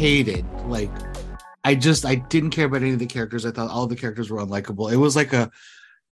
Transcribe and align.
hated. 0.00 0.46
Like, 0.64 0.90
I 1.62 1.74
just 1.74 2.06
I 2.06 2.14
didn't 2.14 2.50
care 2.50 2.64
about 2.64 2.80
any 2.80 2.92
of 2.92 2.98
the 2.98 3.06
characters. 3.06 3.44
I 3.44 3.50
thought 3.50 3.70
all 3.70 3.86
the 3.86 3.94
characters 3.94 4.30
were 4.30 4.38
unlikable. 4.38 4.90
It 4.90 4.96
was 4.96 5.14
like 5.14 5.34
a 5.34 5.50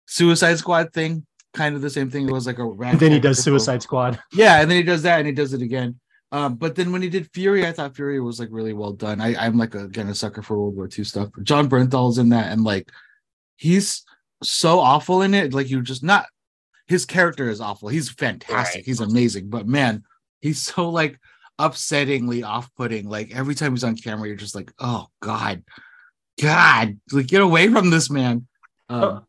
Suicide 0.05 0.57
Squad 0.57 0.91
thing, 0.91 1.25
kind 1.53 1.73
of 1.73 1.81
the 1.81 1.89
same 1.89 2.11
thing. 2.11 2.27
It 2.27 2.33
was 2.33 2.45
like 2.45 2.59
a. 2.59 2.69
And 2.69 2.99
then 2.99 3.13
he 3.13 3.19
does 3.19 3.41
Suicide 3.41 3.81
Squad. 3.81 4.19
Yeah, 4.33 4.59
and 4.59 4.69
then 4.69 4.77
he 4.77 4.83
does 4.83 5.03
that, 5.03 5.19
and 5.19 5.25
he 5.25 5.33
does 5.33 5.53
it 5.53 5.61
again. 5.61 5.99
Um, 6.33 6.55
but 6.55 6.75
then 6.75 6.91
when 6.91 7.01
he 7.01 7.07
did 7.07 7.31
Fury, 7.31 7.65
I 7.65 7.71
thought 7.71 7.95
Fury 7.95 8.19
was 8.19 8.41
like 8.41 8.49
really 8.51 8.73
well 8.73 8.91
done. 8.91 9.21
I, 9.21 9.33
I'm 9.37 9.57
like 9.57 9.73
a, 9.73 9.85
again 9.85 10.09
a 10.09 10.15
sucker 10.15 10.41
for 10.41 10.59
World 10.59 10.75
War 10.75 10.89
II 10.95 11.05
stuff. 11.05 11.29
Jon 11.43 11.69
Bernthal's 11.69 12.17
in 12.17 12.27
that, 12.29 12.51
and 12.51 12.65
like 12.65 12.91
he's 13.55 14.03
so 14.43 14.79
awful 14.79 15.21
in 15.21 15.33
it. 15.33 15.53
Like 15.53 15.69
you 15.69 15.81
just 15.81 16.03
not 16.03 16.25
his 16.87 17.05
character 17.05 17.49
is 17.49 17.61
awful. 17.61 17.87
He's 17.87 18.09
fantastic. 18.09 18.79
Right. 18.79 18.85
He's 18.85 18.99
amazing, 18.99 19.47
but 19.47 19.65
man, 19.65 20.03
he's 20.41 20.61
so 20.61 20.89
like 20.89 21.17
upsettingly 21.59 22.45
off-putting. 22.45 23.09
Like 23.09 23.35
every 23.35 23.55
time 23.55 23.73
he's 23.73 23.83
on 23.83 23.95
camera, 23.95 24.27
you're 24.27 24.37
just 24.37 24.55
like, 24.55 24.71
oh 24.79 25.07
god, 25.21 25.63
God, 26.41 26.99
like 27.11 27.27
get 27.27 27.41
away 27.41 27.67
from 27.67 27.89
this 27.89 28.09
man. 28.09 28.47
Um, 28.89 29.03
oh, 29.03 29.23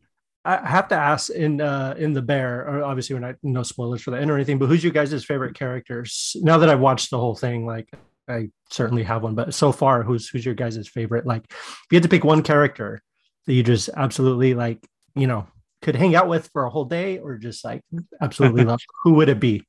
I 0.44 0.66
have 0.66 0.88
to 0.88 0.94
ask 0.94 1.30
in 1.30 1.60
uh 1.60 1.94
in 1.98 2.12
the 2.12 2.22
bear. 2.22 2.82
Obviously, 2.84 3.14
we're 3.14 3.20
not 3.20 3.36
no 3.42 3.62
spoilers 3.62 4.02
for 4.02 4.10
the 4.10 4.18
end 4.18 4.30
or 4.30 4.34
anything. 4.34 4.58
But 4.58 4.66
who's 4.66 4.82
your 4.84 4.92
guys' 4.92 5.24
favorite 5.24 5.54
characters? 5.54 6.36
Now 6.40 6.58
that 6.58 6.70
I've 6.70 6.80
watched 6.80 7.10
the 7.10 7.18
whole 7.18 7.34
thing, 7.34 7.66
like 7.66 7.88
I 8.28 8.50
certainly 8.70 9.02
have 9.04 9.22
one. 9.22 9.34
But 9.34 9.54
so 9.54 9.72
far, 9.72 10.02
who's 10.02 10.28
who's 10.28 10.44
your 10.44 10.54
guys' 10.54 10.88
favorite? 10.88 11.26
Like, 11.26 11.44
if 11.50 11.86
you 11.90 11.96
had 11.96 12.02
to 12.04 12.08
pick 12.08 12.24
one 12.24 12.42
character 12.42 13.02
that 13.46 13.54
you 13.54 13.62
just 13.62 13.90
absolutely 13.96 14.54
like, 14.54 14.86
you 15.14 15.26
know, 15.26 15.46
could 15.82 15.96
hang 15.96 16.14
out 16.14 16.28
with 16.28 16.48
for 16.52 16.64
a 16.64 16.70
whole 16.70 16.84
day, 16.84 17.18
or 17.18 17.36
just 17.36 17.64
like 17.64 17.82
absolutely 18.20 18.64
love, 18.66 18.80
who 19.02 19.14
would 19.14 19.28
it 19.28 19.40
be? 19.40 19.64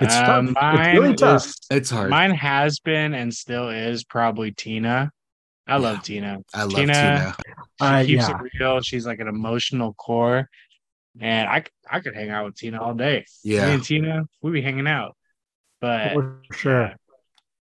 It's, 0.00 0.14
uh, 0.14 0.26
tough. 0.26 0.54
it's 0.56 0.98
really 0.98 1.14
tough. 1.14 1.46
Is, 1.46 1.60
it's 1.70 1.90
hard. 1.90 2.10
Mine 2.10 2.32
has 2.32 2.80
been 2.80 3.14
and 3.14 3.32
still 3.32 3.68
is 3.68 4.04
probably 4.04 4.52
Tina. 4.52 5.10
I 5.66 5.76
love 5.78 6.02
Tina. 6.02 6.40
I 6.52 6.64
love 6.64 6.74
Tina. 6.74 6.92
Tina. 6.92 7.34
She 7.80 7.86
uh, 7.86 8.04
keeps 8.04 8.28
yeah. 8.28 8.36
it 8.36 8.50
real. 8.60 8.80
She's 8.80 9.06
like 9.06 9.20
an 9.20 9.28
emotional 9.28 9.94
core. 9.94 10.48
And 11.20 11.48
I 11.48 11.64
I 11.88 12.00
could 12.00 12.14
hang 12.14 12.30
out 12.30 12.44
with 12.44 12.56
Tina 12.56 12.82
all 12.82 12.94
day. 12.94 13.24
Yeah. 13.44 13.66
Me 13.66 13.74
and 13.74 13.84
Tina, 13.84 14.24
we'd 14.42 14.52
be 14.52 14.62
hanging 14.62 14.88
out. 14.88 15.16
But 15.80 16.12
For 16.12 16.42
sure. 16.52 16.84
Uh, 16.86 16.94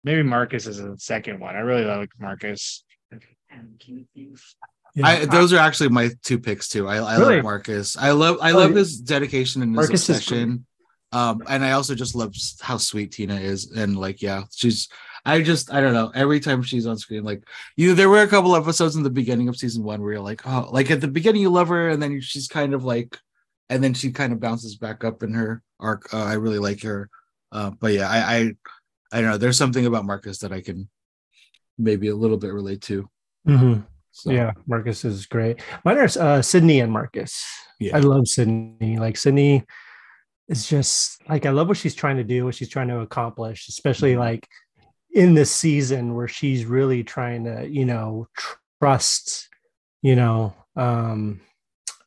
maybe 0.04 0.24
Marcus 0.24 0.68
is 0.68 0.78
the 0.78 0.96
second 0.98 1.40
one. 1.40 1.56
I 1.56 1.60
really 1.60 1.86
like 1.86 2.10
Marcus. 2.20 2.84
Yeah. 4.96 5.08
I, 5.08 5.26
those 5.26 5.54
are 5.54 5.58
actually 5.58 5.90
my 5.90 6.10
two 6.24 6.40
picks 6.40 6.70
too. 6.70 6.88
I, 6.88 6.98
I 6.98 7.18
really? 7.18 7.36
love 7.36 7.44
Marcus. 7.44 7.98
I 7.98 8.12
love 8.12 8.38
I 8.42 8.52
love 8.52 8.74
his 8.74 9.00
dedication 9.00 9.62
and 9.62 9.72
his 9.72 9.76
Marcus 9.76 10.10
obsession. 10.10 10.66
Um, 11.16 11.42
and 11.48 11.64
I 11.64 11.72
also 11.72 11.96
just 11.96 12.14
love 12.14 12.36
how 12.60 12.78
sweet 12.78 13.14
Tina 13.14 13.36
is, 13.36 13.72
and 13.72 13.96
like, 13.98 14.22
yeah, 14.22 14.44
she's. 14.54 14.90
I 15.28 15.42
just, 15.42 15.74
I 15.74 15.82
don't 15.82 15.94
know. 15.94 16.12
Every 16.14 16.40
time 16.40 16.62
she's 16.62 16.86
on 16.86 17.00
screen, 17.00 17.24
like, 17.24 17.42
you, 17.76 17.96
there 17.96 18.10
were 18.10 18.22
a 18.22 18.28
couple 18.28 18.56
episodes 18.56 18.96
in 18.96 19.02
the 19.02 19.10
beginning 19.10 19.48
of 19.50 19.56
season 19.56 19.84
one 19.84 20.00
where 20.00 20.14
you're 20.14 20.22
like, 20.22 20.46
oh, 20.46 20.70
like 20.72 20.92
at 20.92 21.02
the 21.02 21.08
beginning 21.08 21.42
you 21.42 21.50
love 21.50 21.70
her, 21.70 21.90
and 21.90 22.00
then 22.00 22.22
she's 22.22 22.48
kind 22.48 22.76
of 22.76 22.84
like, 22.84 23.18
and 23.68 23.84
then 23.84 23.96
she 23.96 24.12
kind 24.12 24.34
of 24.34 24.40
bounces 24.40 24.76
back 24.76 25.04
up 25.04 25.24
in 25.24 25.34
her 25.34 25.64
arc. 25.80 26.14
Uh, 26.14 26.24
I 26.24 26.34
really 26.34 26.60
like 26.60 26.84
her, 26.84 27.10
uh, 27.52 27.72
but 27.72 27.94
yeah, 27.94 28.08
I, 28.08 28.20
I, 28.20 28.40
I 29.12 29.22
don't 29.22 29.32
know. 29.32 29.38
There's 29.38 29.58
something 29.58 29.88
about 29.88 30.06
Marcus 30.06 30.40
that 30.40 30.52
I 30.52 30.62
can 30.62 30.90
maybe 31.78 32.10
a 32.10 32.16
little 32.16 32.38
bit 32.38 32.54
relate 32.54 32.82
to. 32.82 33.10
Mm-hmm. 33.48 33.82
So. 34.12 34.32
Yeah, 34.32 34.52
Marcus 34.68 35.04
is 35.06 35.26
great. 35.26 35.60
Mine 35.84 35.98
are 35.98 36.10
uh, 36.20 36.42
Sydney 36.44 36.82
and 36.82 36.92
Marcus. 36.92 37.44
Yeah. 37.80 37.98
I 37.98 38.00
love 38.02 38.28
Sydney. 38.28 38.98
Like 39.00 39.18
Sydney 39.18 39.64
is 40.48 40.68
just 40.68 41.22
like 41.30 41.46
I 41.46 41.50
love 41.52 41.68
what 41.68 41.78
she's 41.78 41.96
trying 41.96 42.18
to 42.18 42.24
do, 42.24 42.46
what 42.46 42.56
she's 42.56 42.70
trying 42.70 42.90
to 42.90 43.00
accomplish, 43.00 43.68
especially 43.68 44.12
mm-hmm. 44.12 44.22
like 44.22 44.48
in 45.12 45.34
this 45.34 45.52
season 45.52 46.14
where 46.16 46.28
she's 46.28 46.66
really 46.66 47.04
trying 47.04 47.46
to, 47.46 47.68
you 47.68 47.86
know, 47.86 48.28
trust, 48.80 49.50
you 50.02 50.16
know, 50.16 50.54
um 50.76 51.42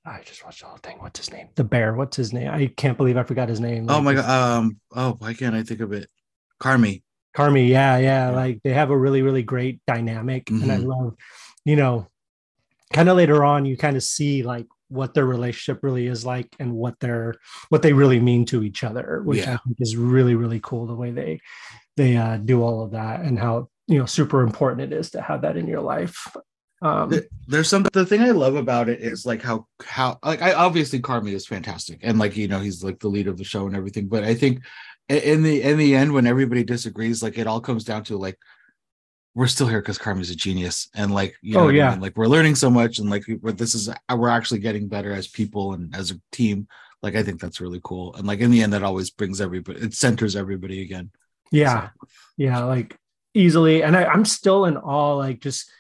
I 0.09 0.23
just 0.25 0.43
watched 0.45 0.61
the 0.61 0.67
whole 0.67 0.79
thing. 0.79 0.97
What's 1.01 1.19
his 1.19 1.31
name? 1.31 1.49
The 1.55 1.65
bear. 1.65 1.95
What's 1.95 2.17
his 2.17 2.33
name? 2.33 2.49
I 2.49 2.69
can't 2.69 2.97
believe 2.97 3.19
I 3.19 3.25
forgot 3.25 3.49
his 3.49 3.61
name. 3.61 3.87
Oh 3.91 4.01
my 4.01 4.15
god. 4.15 4.59
Um. 4.59 4.81
Oh, 4.95 5.17
why 5.19 5.35
can't 5.35 5.55
I 5.55 5.63
think 5.63 5.81
of 5.81 5.93
it? 5.93 6.09
Carmy. 6.63 7.03
Carmy. 7.37 7.69
Yeah, 7.69 7.99
yeah. 7.99 8.31
Like 8.31 8.63
they 8.63 8.73
have 8.73 8.91
a 8.91 8.97
really, 8.97 9.21
really 9.21 9.43
great 9.43 9.81
dynamic, 9.87 10.47
mm-hmm. 10.47 10.63
and 10.63 10.73
I 10.73 10.77
mm-hmm. 10.77 10.89
love, 10.89 11.15
you 11.65 11.77
know, 11.77 12.09
kind 12.93 13.09
of 13.11 13.17
later 13.19 13.45
on, 13.45 13.67
you 13.67 13.77
kind 13.77 13.97
of 13.97 14.03
see 14.03 14.43
like 14.43 14.67
what 14.89 15.15
their 15.15 15.27
relationship 15.27 15.83
really 15.83 16.07
is 16.07 16.25
like 16.25 16.49
and 16.59 16.73
what 16.73 16.99
they're 17.01 17.35
what 17.69 17.83
they 17.83 17.93
really 17.93 18.21
mean 18.21 18.45
to 18.45 18.63
each 18.63 18.85
other 18.85 19.23
which 19.25 19.41
yeah. 19.41 19.55
i 19.55 19.57
think 19.57 19.77
is 19.81 19.97
really 19.97 20.35
really 20.35 20.61
cool 20.63 20.87
the 20.87 20.95
way 20.95 21.11
they 21.11 21.41
they 21.97 22.17
uh, 22.17 22.37
do 22.37 22.63
all 22.63 22.83
of 22.83 22.93
that 22.93 23.21
and 23.21 23.39
how 23.39 23.69
you 23.87 23.99
know 23.99 24.07
super 24.07 24.43
important 24.43 24.93
it 24.93 24.97
is 24.97 25.11
to 25.11 25.21
have 25.21 25.43
that 25.43 25.57
in 25.57 25.67
your 25.67 25.81
life 25.81 26.27
um 26.81 27.13
there's 27.49 27.69
some 27.69 27.85
the 27.93 28.07
thing 28.07 28.23
i 28.23 28.31
love 28.31 28.55
about 28.55 28.89
it 28.89 29.01
is 29.01 29.27
like 29.27 29.43
how 29.43 29.67
how 29.85 30.17
like 30.25 30.41
i 30.43 30.53
obviously 30.53 31.01
carmy 31.01 31.33
is 31.33 31.47
fantastic 31.47 31.99
and 32.03 32.19
like 32.19 32.37
you 32.37 32.47
know 32.47 32.61
he's 32.61 32.85
like 32.85 33.01
the 33.01 33.09
lead 33.09 33.27
of 33.27 33.37
the 33.37 33.45
show 33.45 33.67
and 33.67 33.75
everything 33.75 34.07
but 34.07 34.23
i 34.23 34.33
think 34.33 34.63
in 35.09 35.43
the 35.43 35.63
in 35.63 35.77
the 35.77 35.95
end 35.95 36.13
when 36.13 36.27
everybody 36.27 36.63
disagrees 36.63 37.23
like 37.23 37.37
it 37.37 37.47
all 37.47 37.61
comes 37.61 37.83
down 37.83 38.05
to 38.05 38.17
like 38.17 38.39
we're 39.35 39.47
still 39.47 39.67
here 39.67 39.81
because 39.81 39.99
Carmy's 39.99 40.31
a 40.31 40.37
genius, 40.37 40.89
and 40.95 41.13
like 41.13 41.37
you 41.43 41.55
know, 41.55 41.67
oh 41.67 41.69
yeah, 41.69 41.89
I 41.89 41.91
mean? 41.93 42.01
like 42.01 42.17
we're 42.17 42.27
learning 42.27 42.55
so 42.55 42.71
much, 42.71 42.99
and 42.99 43.11
like 43.11 43.25
this 43.43 43.75
is 43.75 43.89
uh, 43.89 44.17
we're 44.17 44.29
actually 44.29 44.61
getting 44.61 44.89
better 44.89 45.13
as 45.13 45.29
people 45.29 45.75
and 45.75 45.95
as 45.95 46.11
a 46.11 46.21
team. 46.33 46.67
Like 47.03 47.15
I 47.15 47.23
think 47.23 47.41
that's 47.41 47.61
really 47.61 47.81
cool, 47.85 48.15
and 48.15 48.27
like 48.27 48.41
in 48.41 48.51
the 48.51 48.63
end, 48.63 48.73
that 48.73 48.83
always 48.83 49.11
brings 49.11 49.41
everybody, 49.41 49.81
it 49.81 49.95
centers 49.95 50.35
everybody 50.35 50.83
again. 50.83 51.11
Yeah, 51.53 51.89
so. 51.89 52.09
yeah, 52.37 52.65
like 52.65 52.97
easily, 53.35 53.83
and 53.83 53.97
I, 53.97 54.05
I'm 54.05 54.25
still 54.25 54.65
in 54.65 54.77
awe, 54.77 55.15
like 55.15 55.41
just 55.41 55.71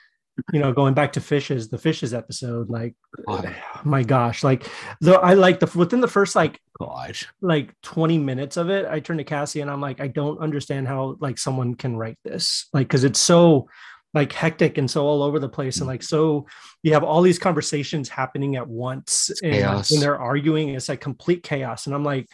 you 0.52 0.60
know, 0.60 0.72
going 0.72 0.94
back 0.94 1.12
to 1.12 1.20
fishes, 1.20 1.68
the 1.68 1.78
fishes 1.78 2.14
episode, 2.14 2.70
like, 2.70 2.94
oh, 3.26 3.42
my 3.84 4.02
gosh, 4.02 4.44
like, 4.44 4.68
though 5.00 5.16
I 5.16 5.34
like 5.34 5.60
the 5.60 5.70
within 5.78 6.00
the 6.00 6.08
first 6.08 6.36
like, 6.36 6.60
gosh, 6.78 7.26
like 7.40 7.74
20 7.82 8.18
minutes 8.18 8.56
of 8.56 8.70
it, 8.70 8.86
I 8.86 9.00
turn 9.00 9.18
to 9.18 9.24
Cassie 9.24 9.60
and 9.60 9.70
I'm 9.70 9.80
like, 9.80 10.00
I 10.00 10.08
don't 10.08 10.40
understand 10.40 10.86
how 10.88 11.16
like 11.20 11.38
someone 11.38 11.74
can 11.74 11.96
write 11.96 12.18
this, 12.24 12.68
like, 12.72 12.88
because 12.88 13.04
it's 13.04 13.20
so 13.20 13.68
like 14.14 14.32
hectic 14.32 14.78
and 14.78 14.90
so 14.90 15.06
all 15.06 15.22
over 15.22 15.38
the 15.38 15.48
place, 15.48 15.78
and 15.78 15.86
like, 15.86 16.02
so 16.02 16.46
you 16.82 16.92
have 16.94 17.04
all 17.04 17.22
these 17.22 17.38
conversations 17.38 18.08
happening 18.08 18.56
at 18.56 18.66
once, 18.66 19.30
and 19.42 19.84
when 19.90 20.00
they're 20.00 20.18
arguing, 20.18 20.70
it's 20.70 20.88
like 20.88 21.00
complete 21.00 21.42
chaos, 21.42 21.86
and 21.86 21.94
I'm 21.94 22.04
like, 22.04 22.26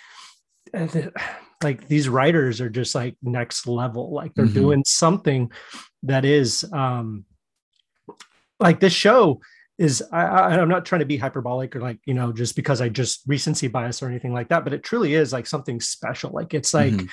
eh, 0.72 1.08
like 1.62 1.88
these 1.88 2.08
writers 2.08 2.60
are 2.60 2.70
just 2.70 2.94
like 2.94 3.16
next 3.22 3.66
level, 3.66 4.12
like 4.12 4.34
they're 4.34 4.44
mm-hmm. 4.44 4.54
doing 4.54 4.84
something 4.86 5.50
that 6.04 6.24
is 6.24 6.64
um 6.72 7.24
like 8.60 8.80
this 8.80 8.92
show 8.92 9.40
is 9.76 10.02
I, 10.12 10.22
I 10.22 10.54
am 10.58 10.68
not 10.68 10.84
trying 10.84 11.00
to 11.00 11.06
be 11.06 11.16
hyperbolic 11.16 11.74
or 11.74 11.80
like 11.80 11.98
you 12.06 12.14
know 12.14 12.32
just 12.32 12.54
because 12.54 12.80
I 12.80 12.88
just 12.88 13.22
recency 13.26 13.68
bias 13.68 14.02
or 14.02 14.08
anything 14.08 14.32
like 14.32 14.48
that, 14.48 14.64
but 14.64 14.72
it 14.72 14.84
truly 14.84 15.14
is 15.14 15.32
like 15.32 15.46
something 15.46 15.80
special. 15.80 16.30
Like 16.30 16.54
it's 16.54 16.72
like 16.72 16.92
mm-hmm. 16.92 17.06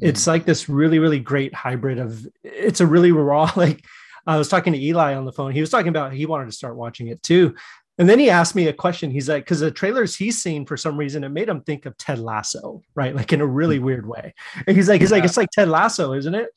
it's 0.00 0.26
like 0.26 0.44
this 0.44 0.68
really 0.68 0.98
really 0.98 1.20
great 1.20 1.54
hybrid 1.54 1.98
of 1.98 2.26
it's 2.44 2.80
a 2.80 2.86
really 2.86 3.12
raw 3.12 3.50
like 3.56 3.82
I 4.26 4.36
was 4.36 4.48
talking 4.48 4.72
to 4.72 4.80
Eli 4.80 5.14
on 5.14 5.24
the 5.24 5.32
phone. 5.32 5.52
He 5.52 5.60
was 5.60 5.70
talking 5.70 5.88
about 5.88 6.12
he 6.12 6.26
wanted 6.26 6.46
to 6.46 6.52
start 6.52 6.76
watching 6.76 7.08
it 7.08 7.22
too. 7.22 7.54
And 7.98 8.08
then 8.08 8.18
he 8.18 8.30
asked 8.30 8.54
me 8.54 8.68
a 8.68 8.72
question. 8.72 9.10
He's 9.10 9.28
like, 9.28 9.44
because 9.44 9.60
the 9.60 9.70
trailers 9.70 10.16
he's 10.16 10.42
seen 10.42 10.64
for 10.64 10.76
some 10.76 10.96
reason, 10.96 11.24
it 11.24 11.28
made 11.28 11.48
him 11.48 11.60
think 11.60 11.84
of 11.84 11.96
Ted 11.98 12.18
Lasso, 12.18 12.82
right? 12.94 13.14
Like 13.14 13.32
in 13.32 13.40
a 13.40 13.46
really 13.46 13.76
mm-hmm. 13.76 13.84
weird 13.84 14.06
way. 14.06 14.34
And 14.66 14.76
he's 14.76 14.88
like, 14.88 15.00
he's 15.00 15.10
yeah. 15.10 15.16
like, 15.16 15.24
it's 15.24 15.36
like 15.36 15.50
Ted 15.50 15.68
Lasso, 15.68 16.14
isn't 16.14 16.34
it? 16.34 16.48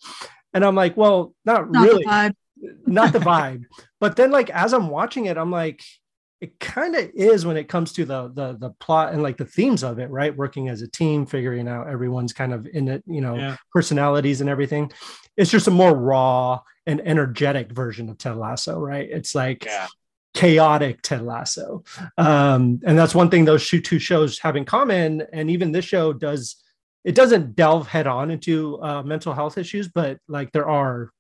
And 0.54 0.64
I'm 0.64 0.76
like, 0.76 0.96
well, 0.96 1.34
not, 1.44 1.70
not 1.70 1.84
really 1.84 2.06
not 2.86 3.14
the 3.14 3.20
vibe. 3.20 3.64
But 4.02 4.18
then, 4.18 4.30
like 4.30 4.50
as 4.52 4.74
I'm 4.74 4.90
watching 4.90 5.26
it, 5.26 5.38
I'm 5.38 5.50
like, 5.50 5.82
it 6.42 6.60
kind 6.60 6.96
of 6.96 7.10
is 7.16 7.46
when 7.46 7.58
it 7.58 7.70
comes 7.70 7.94
to 7.94 8.06
the 8.06 8.28
the 8.34 8.58
the 8.60 8.70
plot 8.80 9.14
and 9.14 9.24
like 9.24 9.38
the 9.38 9.46
themes 9.46 9.84
of 9.84 10.00
it, 10.00 10.10
right? 10.10 10.36
Working 10.36 10.70
as 10.70 10.82
a 10.82 10.88
team, 10.88 11.26
figuring 11.26 11.68
out 11.68 11.88
everyone's 11.88 12.34
kind 12.34 12.54
of 12.54 12.68
in 12.68 12.88
it, 12.88 13.04
you 13.08 13.22
know, 13.22 13.36
yeah. 13.36 13.56
personalities 13.72 14.42
and 14.42 14.50
everything. 14.50 14.92
It's 15.38 15.50
just 15.50 15.68
a 15.68 15.72
more 15.72 15.96
raw 15.96 16.60
and 16.86 17.02
energetic 17.02 17.72
version 17.72 18.10
of 18.10 18.18
Ted 18.18 18.36
Lasso, 18.36 18.80
right? 18.80 19.10
It's 19.10 19.34
like 19.34 19.66
yeah. 19.66 19.88
chaotic 20.34 21.02
Ted 21.02 21.24
Lasso, 21.24 21.84
um, 22.18 22.82
and 22.86 22.98
that's 22.98 23.16
one 23.16 23.30
thing 23.30 23.46
those 23.46 23.68
two 23.68 24.00
shows 24.00 24.38
have 24.40 24.56
in 24.56 24.66
common. 24.66 25.24
And 25.34 25.50
even 25.50 25.72
this 25.72 25.86
show 25.86 26.14
does. 26.14 26.58
It 27.04 27.14
doesn't 27.14 27.56
delve 27.56 27.88
head 27.88 28.08
on 28.08 28.32
into 28.32 28.82
uh, 28.82 29.04
mental 29.04 29.32
health 29.32 29.60
issues, 29.60 29.88
but 29.88 30.18
like 30.28 30.52
there 30.54 30.68
are 30.68 31.12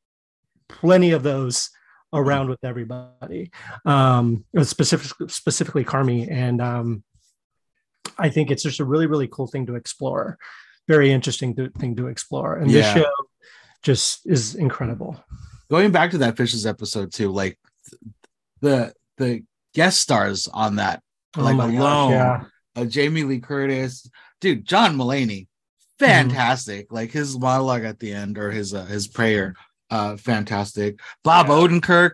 plenty 0.70 1.12
of 1.12 1.24
those 1.24 1.70
around 2.14 2.50
with 2.50 2.64
everybody, 2.64 3.52
um, 3.86 4.46
specific, 4.64 5.30
specifically 5.30 5.84
Carmy. 5.84 6.32
And 6.32 6.62
um, 6.62 7.04
I 8.18 8.30
think 8.30 8.52
it's 8.52 8.64
just 8.64 8.80
a 8.80 8.86
really, 8.86 9.08
really 9.08 9.28
cool 9.28 9.48
thing 9.48 9.66
to 9.68 9.76
explore. 9.76 10.38
Very 10.88 11.12
interesting 11.12 11.56
to, 11.56 11.70
thing 11.70 11.96
to 11.98 12.08
explore. 12.08 12.56
And 12.56 12.70
yeah. 12.70 12.82
this 12.82 13.04
show 13.04 13.12
just 13.82 14.22
is 14.26 14.56
incredible. 14.56 15.24
Going 15.70 15.92
back 15.92 16.12
to 16.12 16.20
that 16.20 16.38
Fishes 16.38 16.66
episode 16.66 17.12
too, 17.12 17.32
like 17.32 17.58
the 18.62 18.94
the 19.18 19.44
guest 19.74 20.00
stars 20.00 20.48
on 20.48 20.78
that, 20.78 21.02
oh 21.38 21.44
like 21.44 21.56
alone, 21.56 21.76
gosh, 21.78 22.12
yeah. 22.12 22.44
uh, 22.76 22.86
Jamie 22.86 23.24
Lee 23.24 23.40
Curtis, 23.40 24.10
dude, 24.42 24.66
John 24.66 24.96
Mulaney, 24.96 25.48
fantastic. 25.98 26.86
Mm-hmm. 26.86 26.96
Like 26.96 27.12
his 27.12 27.38
monologue 27.38 27.84
at 27.84 28.00
the 28.00 28.14
end 28.14 28.38
or 28.38 28.52
his 28.52 28.74
uh, 28.74 28.86
his 28.86 29.08
prayer, 29.08 29.56
uh, 29.90 30.18
fantastic. 30.18 31.00
Bob 31.24 31.48
yeah. 31.48 31.54
Odenkirk, 31.54 32.12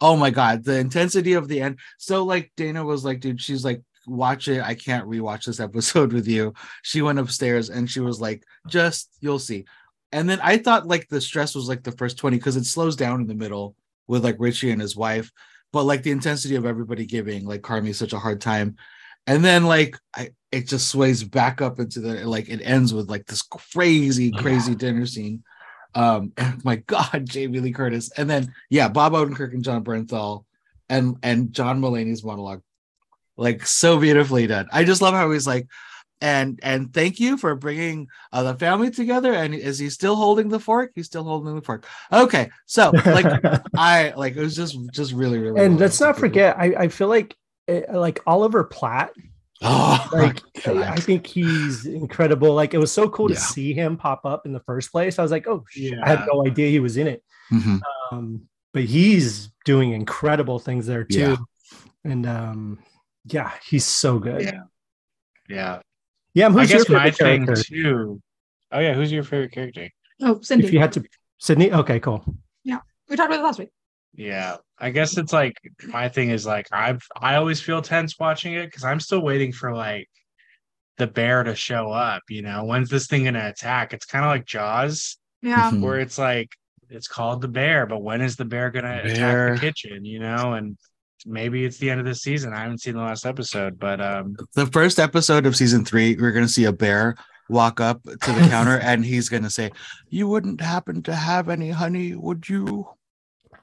oh 0.00 0.16
my 0.16 0.30
god, 0.30 0.64
the 0.64 0.78
intensity 0.78 1.34
of 1.34 1.48
the 1.48 1.60
end. 1.60 1.78
So 1.98 2.24
like 2.24 2.52
Dana 2.56 2.84
was 2.84 3.04
like, 3.04 3.20
dude, 3.20 3.40
she's 3.40 3.64
like, 3.64 3.82
watch 4.06 4.48
it. 4.48 4.62
I 4.62 4.74
can't 4.74 5.08
rewatch 5.08 5.44
this 5.44 5.60
episode 5.60 6.12
with 6.12 6.26
you. 6.26 6.54
She 6.82 7.02
went 7.02 7.18
upstairs 7.18 7.70
and 7.70 7.88
she 7.88 8.00
was 8.00 8.20
like, 8.20 8.44
just 8.66 9.10
you'll 9.20 9.38
see. 9.38 9.64
And 10.10 10.28
then 10.28 10.40
I 10.42 10.58
thought 10.58 10.86
like 10.86 11.08
the 11.08 11.20
stress 11.20 11.54
was 11.54 11.68
like 11.68 11.82
the 11.82 11.92
first 11.92 12.18
20 12.18 12.36
because 12.36 12.56
it 12.56 12.64
slows 12.64 12.96
down 12.96 13.20
in 13.20 13.26
the 13.26 13.34
middle 13.34 13.76
with 14.06 14.24
like 14.24 14.36
Richie 14.38 14.70
and 14.70 14.80
his 14.80 14.96
wife. 14.96 15.30
But 15.72 15.84
like 15.84 16.02
the 16.02 16.10
intensity 16.10 16.56
of 16.56 16.66
everybody 16.66 17.06
giving 17.06 17.46
like 17.46 17.62
Carmy 17.62 17.94
such 17.94 18.12
a 18.12 18.18
hard 18.18 18.40
time. 18.40 18.76
And 19.26 19.44
then 19.44 19.64
like 19.64 19.96
I 20.14 20.30
it 20.50 20.68
just 20.68 20.88
sways 20.88 21.24
back 21.24 21.62
up 21.62 21.80
into 21.80 22.00
the 22.00 22.26
like 22.26 22.50
it 22.50 22.60
ends 22.62 22.92
with 22.92 23.08
like 23.08 23.24
this 23.26 23.42
crazy, 23.42 24.30
crazy 24.32 24.72
yeah. 24.72 24.78
dinner 24.78 25.06
scene. 25.06 25.44
Um 25.94 26.32
my 26.64 26.76
god, 26.76 27.26
Jamie 27.26 27.60
Lee 27.60 27.72
Curtis. 27.72 28.10
And 28.16 28.28
then 28.28 28.54
yeah, 28.70 28.88
Bob 28.88 29.12
Odenkirk 29.12 29.52
and 29.52 29.64
Jon 29.64 29.84
Bernthal 29.84 30.44
and 30.88 31.16
and 31.22 31.52
John 31.52 31.80
Mulaney's 31.80 32.24
monologue. 32.24 32.62
Like 33.36 33.66
so 33.66 33.98
beautifully 33.98 34.46
done. 34.46 34.68
I 34.72 34.84
just 34.84 35.00
love 35.00 35.14
how 35.14 35.30
he's 35.30 35.46
like, 35.46 35.66
and 36.22 36.60
and 36.62 36.94
thank 36.94 37.18
you 37.18 37.36
for 37.36 37.54
bringing 37.54 38.06
uh, 38.32 38.44
the 38.44 38.54
family 38.54 38.90
together 38.90 39.34
and 39.34 39.54
is 39.54 39.78
he 39.78 39.90
still 39.90 40.14
holding 40.14 40.48
the 40.48 40.60
fork 40.60 40.92
he's 40.94 41.06
still 41.06 41.24
holding 41.24 41.54
the 41.54 41.60
fork 41.60 41.84
okay 42.12 42.48
so 42.64 42.92
like 43.06 43.26
i 43.76 44.14
like 44.16 44.36
it 44.36 44.40
was 44.40 44.54
just 44.54 44.78
just 44.92 45.12
really 45.12 45.38
really 45.38 45.60
and 45.60 45.74
well 45.74 45.80
let's 45.80 46.00
not 46.00 46.16
forget 46.16 46.56
i 46.56 46.66
i 46.78 46.88
feel 46.88 47.08
like 47.08 47.36
it, 47.66 47.86
eh, 47.88 47.96
like 47.96 48.20
oliver 48.26 48.62
platt 48.62 49.12
oh 49.62 50.08
like 50.12 50.42
I, 50.66 50.96
think 50.96 51.26
he's 51.26 51.86
incredible 51.86 52.54
like 52.54 52.74
it 52.74 52.78
was 52.78 52.92
so 52.92 53.08
cool 53.08 53.30
yeah. 53.30 53.36
to 53.36 53.40
see 53.40 53.72
him 53.72 53.96
pop 53.96 54.24
up 54.24 54.46
in 54.46 54.52
the 54.52 54.60
first 54.60 54.90
place 54.92 55.18
i 55.18 55.22
was 55.22 55.30
like 55.30 55.46
oh 55.46 55.64
yeah. 55.76 56.00
i 56.04 56.08
had 56.08 56.26
no 56.32 56.46
idea 56.46 56.68
he 56.68 56.80
was 56.80 56.96
in 56.96 57.06
it 57.06 57.22
mm-hmm. 57.52 57.78
um 58.10 58.42
but 58.72 58.84
he's 58.84 59.50
doing 59.64 59.92
incredible 59.92 60.58
things 60.58 60.86
there 60.86 61.04
too 61.04 61.18
yeah. 61.20 61.36
and 62.04 62.26
um 62.26 62.78
yeah 63.26 63.52
he's 63.64 63.84
so 63.84 64.18
good 64.18 64.42
yeah 64.42 64.62
yeah 65.48 65.80
yeah, 66.34 66.50
who's 66.50 66.70
I 66.70 66.76
guess 66.76 66.88
my 66.88 67.10
thing 67.10 67.44
character? 67.44 67.62
too. 67.62 68.22
Oh 68.70 68.78
yeah, 68.78 68.94
who's 68.94 69.12
your 69.12 69.22
favorite 69.22 69.52
character? 69.52 69.88
Oh, 70.22 70.40
Cindy. 70.40 70.66
If 70.66 70.72
you 70.72 70.78
had 70.78 70.92
to, 70.92 71.04
Sydney. 71.38 71.72
Okay, 71.72 72.00
cool. 72.00 72.24
Yeah, 72.64 72.78
we 73.08 73.16
talked 73.16 73.30
about 73.30 73.40
it 73.40 73.44
last 73.44 73.58
week. 73.58 73.70
Yeah, 74.14 74.56
I 74.82 74.90
guess 74.90 75.16
it's 75.16 75.32
like 75.32 75.54
my 75.86 76.08
thing 76.08 76.30
is 76.30 76.44
like 76.44 76.66
I've 76.72 77.06
I 77.18 77.36
always 77.36 77.60
feel 77.60 77.80
tense 77.80 78.18
watching 78.18 78.54
it 78.54 78.66
because 78.66 78.82
I'm 78.82 78.98
still 78.98 79.22
waiting 79.22 79.52
for 79.52 79.72
like 79.72 80.08
the 80.98 81.06
bear 81.06 81.44
to 81.44 81.54
show 81.54 81.92
up. 81.92 82.22
You 82.28 82.42
know, 82.42 82.64
when's 82.64 82.90
this 82.90 83.06
thing 83.06 83.24
gonna 83.24 83.48
attack? 83.48 83.94
It's 83.94 84.06
kind 84.06 84.24
of 84.24 84.32
like 84.32 84.44
Jaws. 84.44 85.18
Yeah, 85.40 85.70
mm-hmm. 85.70 85.82
where 85.82 86.00
it's 86.00 86.18
like 86.18 86.48
it's 86.90 87.06
called 87.06 87.42
the 87.42 87.48
bear, 87.48 87.86
but 87.86 88.02
when 88.02 88.20
is 88.20 88.34
the 88.34 88.44
bear 88.44 88.72
gonna 88.72 89.02
bear. 89.04 89.46
attack 89.46 89.60
the 89.60 89.66
kitchen? 89.66 90.04
You 90.04 90.18
know, 90.18 90.54
and 90.54 90.76
maybe 91.24 91.64
it's 91.64 91.78
the 91.78 91.88
end 91.88 92.00
of 92.00 92.06
the 92.06 92.14
season. 92.16 92.52
I 92.52 92.62
haven't 92.62 92.80
seen 92.80 92.94
the 92.94 93.02
last 93.02 93.24
episode, 93.24 93.78
but 93.78 94.00
um 94.00 94.34
the 94.54 94.66
first 94.66 94.98
episode 94.98 95.46
of 95.46 95.54
season 95.54 95.84
three, 95.84 96.16
we're 96.16 96.32
gonna 96.32 96.48
see 96.48 96.64
a 96.64 96.72
bear 96.72 97.14
walk 97.48 97.80
up 97.80 98.02
to 98.02 98.32
the 98.32 98.48
counter 98.48 98.78
and 98.82 99.04
he's 99.04 99.28
gonna 99.28 99.50
say, 99.50 99.70
You 100.08 100.26
wouldn't 100.26 100.60
happen 100.60 101.04
to 101.04 101.14
have 101.14 101.48
any 101.48 101.70
honey, 101.70 102.16
would 102.16 102.48
you? 102.48 102.88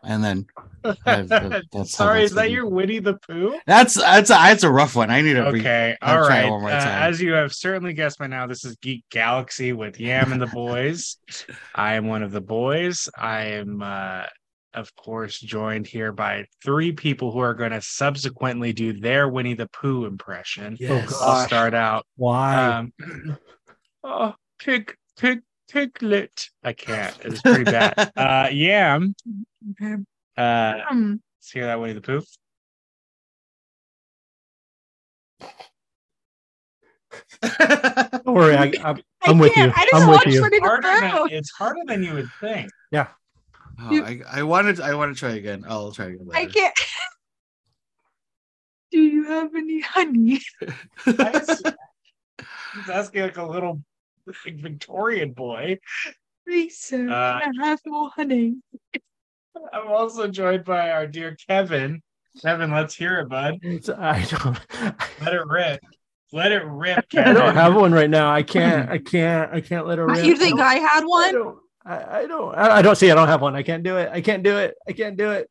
And 0.03 0.23
then 0.23 0.45
that's 1.05 1.91
sorry, 1.91 2.23
is 2.23 2.33
that 2.33 2.51
your 2.51 2.65
Winnie 2.65 2.99
the 2.99 3.15
Pooh? 3.15 3.59
That's 3.65 3.95
that's 3.95 4.29
a, 4.29 4.33
that's 4.33 4.63
a 4.63 4.71
rough 4.71 4.95
one. 4.95 5.11
I 5.11 5.21
need 5.21 5.33
to 5.33 5.47
okay. 5.47 5.89
Re- 5.89 5.97
all 6.01 6.21
right. 6.21 6.49
Uh, 6.49 6.69
as 6.69 7.21
you 7.21 7.33
have 7.33 7.53
certainly 7.53 7.93
guessed 7.93 8.17
by 8.17 8.27
now, 8.27 8.47
this 8.47 8.63
is 8.63 8.77
Geek 8.77 9.03
Galaxy 9.09 9.73
with 9.73 9.99
Yam 9.99 10.31
and 10.31 10.41
the 10.41 10.47
boys. 10.47 11.17
I 11.75 11.95
am 11.95 12.07
one 12.07 12.23
of 12.23 12.31
the 12.31 12.41
boys. 12.41 13.09
I 13.17 13.41
am 13.47 13.81
uh 13.81 14.23
of 14.73 14.95
course, 14.95 15.39
joined 15.39 15.87
here 15.87 16.11
by 16.11 16.45
three 16.63 16.91
people 16.91 17.31
who 17.31 17.39
are 17.39 17.53
going 17.53 17.71
to 17.71 17.81
subsequently 17.81 18.73
do 18.73 18.93
their 18.93 19.27
Winnie 19.27 19.55
the 19.55 19.67
Pooh 19.67 20.05
impression. 20.05 20.77
Yes. 20.79 21.11
Oh, 21.13 21.31
I'll 21.31 21.47
start 21.47 21.73
out. 21.73 22.05
Why? 22.15 22.65
Um, 22.65 22.93
oh, 24.03 24.35
pig, 24.59 24.95
pig, 25.17 25.41
piglet. 25.69 26.49
I 26.63 26.73
can't. 26.73 27.15
It's 27.23 27.41
pretty 27.41 27.63
bad. 27.63 28.11
uh, 28.17 28.49
Yam. 28.51 29.15
Uh, 30.37 30.73
um, 30.89 31.21
let's 31.37 31.51
hear 31.51 31.65
that 31.65 31.79
Winnie 31.79 31.93
the 31.93 32.01
Pooh. 32.01 32.21
Don't 37.41 38.35
worry, 38.35 38.55
I, 38.55 38.65
am 38.83 39.01
I'm 39.23 39.39
with 39.39 39.55
you. 39.55 39.71
I'm 39.93 40.09
with 40.09 40.25
you. 40.27 40.45
It's 40.45 40.59
harder, 40.59 40.87
than, 40.87 41.27
it's 41.31 41.51
harder 41.51 41.79
than 41.87 42.03
you 42.03 42.13
would 42.13 42.29
think. 42.39 42.69
Yeah. 42.91 43.07
Oh, 43.81 43.91
you, 43.91 44.03
I, 44.03 44.21
I 44.31 44.43
wanted 44.43 44.81
I 44.81 44.93
want 44.95 45.15
to 45.15 45.19
try 45.19 45.31
again. 45.31 45.65
I'll 45.67 45.91
try 45.91 46.07
again. 46.07 46.27
Later. 46.27 46.39
I 46.39 46.45
can't. 46.51 46.73
Do 48.91 48.99
you 48.99 49.23
have 49.25 49.53
any 49.55 49.81
honey? 49.81 50.41
He's 51.05 52.89
asking 52.89 53.21
like 53.21 53.37
a 53.37 53.45
little 53.45 53.73
like, 53.73 53.81
Victorian 54.45 55.33
boy. 55.33 55.79
Lisa, 56.47 57.07
uh, 57.07 57.39
I 57.43 57.65
have 57.65 57.79
no 57.85 58.09
honey. 58.09 58.55
I'm 59.73 59.87
also 59.87 60.27
joined 60.27 60.65
by 60.65 60.91
our 60.91 61.05
dear 61.05 61.37
Kevin. 61.47 62.01
Kevin, 62.41 62.71
let's 62.71 62.95
hear 62.95 63.19
it, 63.19 63.29
bud. 63.29 63.59
It's, 63.61 63.89
I 63.89 64.23
don't. 64.29 64.59
Let 65.21 65.33
it 65.33 65.45
rip. 65.45 65.81
Let 66.31 66.51
it 66.51 66.63
rip. 66.65 67.09
Kevin. 67.09 67.37
I 67.37 67.39
don't 67.39 67.55
have 67.55 67.75
one 67.75 67.91
right 67.91 68.09
now. 68.09 68.31
I 68.31 68.43
can't. 68.43 68.89
I 68.89 68.97
can't. 68.99 69.53
I 69.53 69.61
can't 69.61 69.85
let 69.85 69.99
it 69.99 70.03
rip. 70.03 70.25
You 70.25 70.37
think 70.37 70.59
I, 70.59 70.75
I 70.75 70.79
had 70.79 71.03
one? 71.03 71.55
I, 71.85 72.19
I 72.19 72.27
don't 72.27 72.55
I, 72.55 72.81
don't 72.81 72.95
see 72.95 73.09
I 73.09 73.15
don't 73.15 73.27
have 73.27 73.41
one. 73.41 73.55
I 73.55 73.63
can't 73.63 73.83
do 73.83 73.97
it. 73.97 74.09
I 74.11 74.21
can't 74.21 74.43
do 74.43 74.57
it. 74.57 74.75
I 74.87 74.91
can't 74.91 75.17
do 75.17 75.31
it. 75.31 75.49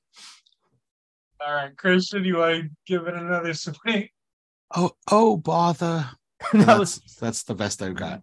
All 1.41 1.55
right, 1.55 1.77
Christian, 1.77 2.25
you 2.25 2.37
want 2.37 2.65
to 2.65 2.71
give 2.87 3.07
it 3.07 3.15
another 3.15 3.55
swing? 3.55 4.09
Oh, 4.75 4.93
oh, 5.11 5.37
bother. 5.37 6.09
that 6.53 6.67
that's, 6.67 6.79
was 6.79 7.17
that's 7.21 7.43
the 7.45 7.55
best 7.55 7.83
I've 7.83 7.95
got. 7.95 8.23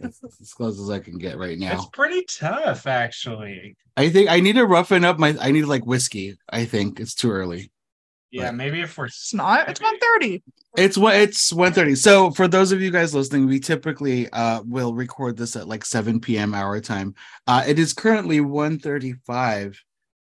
That's 0.00 0.20
as 0.40 0.52
close 0.54 0.80
as 0.80 0.90
I 0.90 0.98
can 0.98 1.18
get 1.18 1.38
right 1.38 1.58
now. 1.58 1.74
It's 1.74 1.86
pretty 1.86 2.24
tough, 2.24 2.86
actually. 2.86 3.76
I 3.96 4.08
think 4.10 4.30
I 4.30 4.40
need 4.40 4.54
to 4.54 4.66
roughen 4.66 5.04
up 5.04 5.18
my. 5.18 5.36
I 5.40 5.50
need 5.50 5.64
like 5.64 5.86
whiskey. 5.86 6.36
I 6.48 6.64
think 6.64 7.00
it's 7.00 7.14
too 7.14 7.30
early. 7.30 7.70
Yeah, 8.30 8.46
but 8.46 8.54
maybe 8.54 8.80
if 8.80 8.96
we're 8.96 9.06
it's 9.06 9.34
not. 9.34 9.68
It's 9.68 9.80
one 9.80 9.98
thirty. 9.98 10.42
It's 10.74 10.96
what 10.96 11.16
it's 11.16 11.52
1.30. 11.52 11.98
So 11.98 12.30
for 12.30 12.48
those 12.48 12.72
of 12.72 12.80
you 12.80 12.90
guys 12.90 13.14
listening, 13.14 13.46
we 13.46 13.60
typically 13.60 14.30
uh 14.30 14.62
will 14.64 14.94
record 14.94 15.36
this 15.36 15.54
at 15.54 15.68
like 15.68 15.84
7 15.84 16.18
p.m. 16.18 16.54
our 16.54 16.80
time. 16.80 17.14
Uh 17.46 17.62
it 17.66 17.78
is 17.78 17.92
currently 17.92 18.40
1.35 18.40 19.76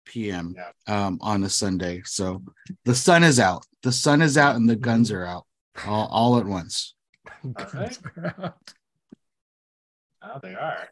p.m. 0.05 0.55
Yeah. 0.57 1.05
um 1.05 1.19
on 1.21 1.43
a 1.43 1.49
Sunday. 1.49 2.01
So 2.03 2.41
the 2.83 2.95
sun 2.95 3.23
is 3.23 3.39
out. 3.39 3.63
The 3.83 3.91
sun 3.91 4.23
is 4.23 4.39
out 4.39 4.55
and 4.55 4.67
the 4.67 4.75
guns 4.75 5.11
are 5.11 5.23
out 5.23 5.45
all, 5.85 6.07
all 6.07 6.39
at 6.39 6.45
once. 6.47 6.95
Okay. 7.45 7.89
Oh, 10.33 10.39
they 10.41 10.53
are. 10.53 10.87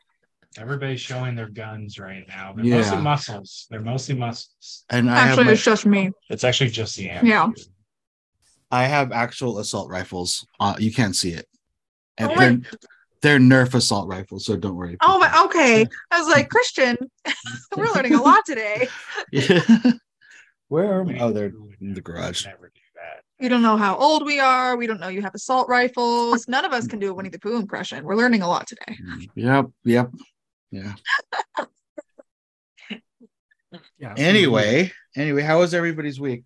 Everybody's 0.57 1.01
showing 1.01 1.35
their 1.35 1.49
guns 1.49 1.99
right 1.99 2.25
now. 2.27 2.53
They're 2.55 2.65
yeah. 2.65 2.77
mostly 2.77 2.97
muscles. 2.97 3.67
They're 3.69 3.81
mostly 3.81 4.15
muscles. 4.15 4.85
And 4.89 5.09
I 5.09 5.29
actually, 5.29 5.49
it's 5.49 5.63
just 5.63 5.85
me. 5.85 6.11
It's 6.29 6.43
actually 6.43 6.71
just 6.71 6.95
the 6.95 7.09
answer. 7.09 7.27
Yeah. 7.27 7.49
I 8.71 8.85
have 8.85 9.11
actual 9.11 9.59
assault 9.59 9.89
rifles. 9.89 10.47
Uh, 10.59 10.75
you 10.79 10.91
can't 10.91 11.15
see 11.15 11.31
it. 11.31 11.47
And 12.17 12.31
oh 12.31 12.35
they're, 12.35 12.59
they're 13.21 13.39
Nerf 13.39 13.75
assault 13.75 14.07
rifles, 14.07 14.45
so 14.45 14.57
don't 14.57 14.75
worry. 14.75 14.97
Oh, 15.01 15.19
my, 15.19 15.43
okay. 15.45 15.85
I 16.11 16.19
was 16.19 16.27
like, 16.27 16.49
Christian, 16.49 16.97
we're 17.77 17.91
learning 17.93 18.15
a 18.15 18.21
lot 18.21 18.45
today. 18.45 18.87
yeah. 19.31 19.61
Where? 20.69 20.95
Are 20.95 21.03
we? 21.03 21.19
Oh, 21.19 21.31
they're 21.31 21.53
in 21.79 21.93
the 21.93 22.01
garage. 22.01 22.45
Never 22.45 22.71
do 22.73 22.81
that. 22.81 22.86
We 23.39 23.49
don't 23.49 23.61
know 23.61 23.77
how 23.77 23.95
old 23.97 24.25
we 24.25 24.39
are. 24.39 24.75
We 24.75 24.87
don't 24.87 24.99
know 24.99 25.09
you 25.09 25.21
have 25.21 25.35
assault 25.35 25.69
rifles. 25.69 26.47
None 26.47 26.65
of 26.65 26.73
us 26.73 26.87
can 26.87 26.99
do 26.99 27.11
a 27.11 27.13
Winnie 27.13 27.29
the 27.29 27.39
Pooh 27.39 27.57
impression. 27.57 28.03
We're 28.03 28.15
learning 28.15 28.41
a 28.41 28.47
lot 28.47 28.67
today. 28.67 28.97
Yep. 29.35 29.67
Yep. 29.83 30.11
Yeah. 30.71 30.93
yeah. 33.99 34.13
Anyway, 34.17 34.91
anyway, 35.15 35.43
how 35.43 35.59
was 35.59 35.73
everybody's 35.73 36.19
week? 36.19 36.43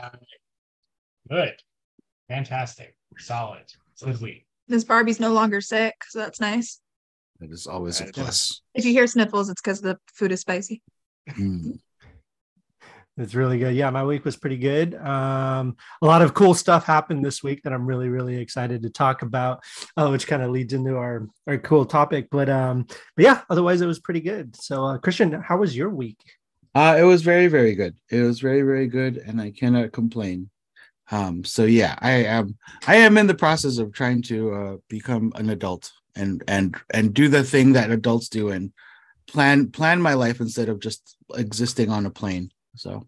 Uh, 0.00 0.10
Good. 1.28 1.54
Fantastic. 2.28 2.96
Solid. 3.18 3.64
It's 3.92 4.02
good 4.02 4.20
week. 4.20 4.46
This 4.68 4.84
Barbie's 4.84 5.20
no 5.20 5.32
longer 5.32 5.60
sick, 5.60 5.94
so 6.08 6.18
that's 6.18 6.40
nice. 6.40 6.80
It 7.40 7.50
is 7.50 7.66
always 7.66 8.00
a 8.00 8.06
plus. 8.06 8.62
If 8.74 8.84
you 8.84 8.92
hear 8.92 9.06
sniffles, 9.06 9.48
it's 9.48 9.60
because 9.60 9.80
the 9.80 9.98
food 10.14 10.32
is 10.32 10.40
spicy. 10.40 10.82
Mm. 11.30 11.78
It's 13.18 13.34
really 13.34 13.58
good. 13.58 13.74
Yeah, 13.74 13.88
my 13.88 14.04
week 14.04 14.26
was 14.26 14.36
pretty 14.36 14.58
good. 14.58 14.94
Um, 14.94 15.76
a 16.02 16.06
lot 16.06 16.20
of 16.20 16.34
cool 16.34 16.52
stuff 16.52 16.84
happened 16.84 17.24
this 17.24 17.42
week 17.42 17.62
that 17.62 17.72
I'm 17.72 17.86
really, 17.86 18.08
really 18.08 18.36
excited 18.36 18.82
to 18.82 18.90
talk 18.90 19.22
about, 19.22 19.64
uh, 19.96 20.08
which 20.08 20.26
kind 20.26 20.42
of 20.42 20.50
leads 20.50 20.74
into 20.74 20.96
our 20.96 21.26
our 21.46 21.56
cool 21.56 21.86
topic. 21.86 22.28
But 22.30 22.50
um, 22.50 22.86
but 23.16 23.24
yeah, 23.24 23.40
otherwise 23.48 23.80
it 23.80 23.86
was 23.86 24.00
pretty 24.00 24.20
good. 24.20 24.54
So, 24.56 24.84
uh, 24.84 24.98
Christian, 24.98 25.32
how 25.32 25.56
was 25.56 25.74
your 25.74 25.88
week? 25.88 26.18
Uh, 26.74 26.96
it 26.98 27.04
was 27.04 27.22
very, 27.22 27.46
very 27.46 27.74
good. 27.74 27.96
It 28.10 28.20
was 28.20 28.40
very, 28.40 28.60
very 28.60 28.86
good, 28.86 29.16
and 29.16 29.40
I 29.40 29.50
cannot 29.50 29.92
complain. 29.92 30.50
Um, 31.10 31.42
so 31.42 31.64
yeah, 31.64 31.96
I 32.00 32.10
am 32.24 32.56
I 32.86 32.96
am 32.96 33.16
in 33.16 33.26
the 33.26 33.34
process 33.34 33.78
of 33.78 33.92
trying 33.92 34.22
to 34.22 34.52
uh, 34.52 34.76
become 34.88 35.32
an 35.36 35.48
adult 35.48 35.90
and 36.14 36.42
and 36.48 36.76
and 36.90 37.14
do 37.14 37.28
the 37.28 37.44
thing 37.44 37.72
that 37.72 37.90
adults 37.90 38.28
do 38.28 38.48
and 38.48 38.72
plan 39.26 39.70
plan 39.70 40.02
my 40.02 40.14
life 40.14 40.40
instead 40.40 40.68
of 40.68 40.80
just 40.80 41.16
existing 41.34 41.90
on 41.90 42.04
a 42.06 42.10
plane. 42.10 42.50
So 42.76 43.06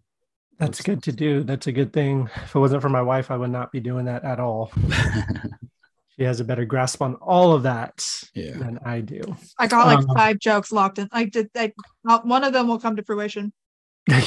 that's 0.59 0.81
good 0.81 1.01
to 1.03 1.11
do. 1.13 1.43
That's 1.43 1.67
a 1.67 1.71
good 1.71 1.93
thing. 1.93 2.29
If 2.35 2.53
it 2.55 2.59
wasn't 2.59 2.81
for 2.81 2.89
my 2.89 3.01
wife, 3.01 3.31
I 3.31 3.37
would 3.37 3.49
not 3.49 3.71
be 3.71 3.79
doing 3.79 4.05
that 4.05 4.25
at 4.25 4.39
all. 4.39 4.71
she 6.17 6.23
has 6.23 6.41
a 6.41 6.43
better 6.43 6.65
grasp 6.65 7.01
on 7.01 7.15
all 7.15 7.53
of 7.53 7.63
that 7.63 8.05
yeah. 8.33 8.57
than 8.57 8.77
I 8.83 8.99
do. 8.99 9.21
I 9.57 9.67
got 9.67 9.87
like 9.87 9.99
um, 9.99 10.07
five 10.15 10.37
jokes 10.39 10.73
locked 10.73 10.99
in. 10.99 11.07
I 11.13 11.23
did. 11.25 11.49
I, 11.55 11.71
one 12.03 12.43
of 12.43 12.51
them 12.51 12.67
will 12.67 12.79
come 12.79 12.97
to 12.97 13.03
fruition. 13.03 13.53
but 14.07 14.23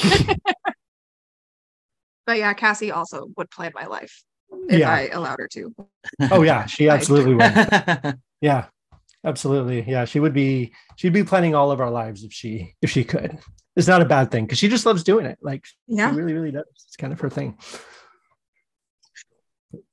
yeah, 2.29 2.53
Cassie 2.53 2.91
also 2.91 3.29
would 3.37 3.51
plan 3.51 3.71
my 3.75 3.85
life 3.85 4.23
if 4.69 4.79
yeah. 4.79 4.91
I 4.91 5.09
allowed 5.09 5.37
her 5.39 5.47
to. 5.49 5.75
Oh 6.31 6.41
yeah, 6.41 6.65
she 6.65 6.89
absolutely 6.89 7.35
would. 7.35 8.17
yeah, 8.41 8.65
absolutely. 9.23 9.83
Yeah, 9.87 10.05
she 10.05 10.19
would 10.19 10.33
be. 10.33 10.73
She'd 10.95 11.13
be 11.13 11.23
planning 11.23 11.53
all 11.53 11.69
of 11.69 11.79
our 11.79 11.91
lives 11.91 12.23
if 12.23 12.33
she 12.33 12.73
if 12.81 12.89
she 12.89 13.03
could. 13.03 13.37
It's 13.75 13.87
not 13.87 14.01
a 14.01 14.05
bad 14.05 14.31
thing 14.31 14.45
because 14.45 14.59
she 14.59 14.67
just 14.67 14.85
loves 14.85 15.03
doing 15.03 15.25
it. 15.25 15.39
Like 15.41 15.65
yeah, 15.87 16.11
she 16.11 16.17
really 16.17 16.33
really 16.33 16.51
does. 16.51 16.65
It's 16.87 16.95
kind 16.95 17.11
of 17.11 17.19
her 17.21 17.29
thing. 17.29 17.57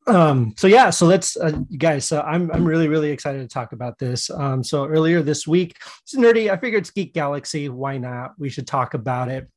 Um 0.07 0.55
so 0.57 0.67
yeah 0.67 0.91
so 0.91 1.07
let's 1.07 1.37
uh, 1.37 1.53
guys 1.79 2.05
so 2.05 2.21
i'm 2.23 2.51
i'm 2.53 2.65
really 2.65 2.89
really 2.89 3.11
excited 3.11 3.41
to 3.41 3.49
talk 3.49 3.73
about 3.73 3.99
this. 3.99 4.29
Um 4.31 4.63
so 4.65 4.87
earlier 4.87 5.23
this 5.23 5.47
week 5.47 5.77
it's 6.03 6.15
nerdy. 6.15 6.51
I 6.51 6.57
figured 6.57 6.83
it's 6.83 6.91
geek 6.91 7.15
galaxy. 7.15 7.69
Why 7.69 7.99
not? 7.99 8.33
We 8.39 8.51
should 8.51 8.67
talk 8.67 8.95
about 8.95 9.29
it. 9.29 9.49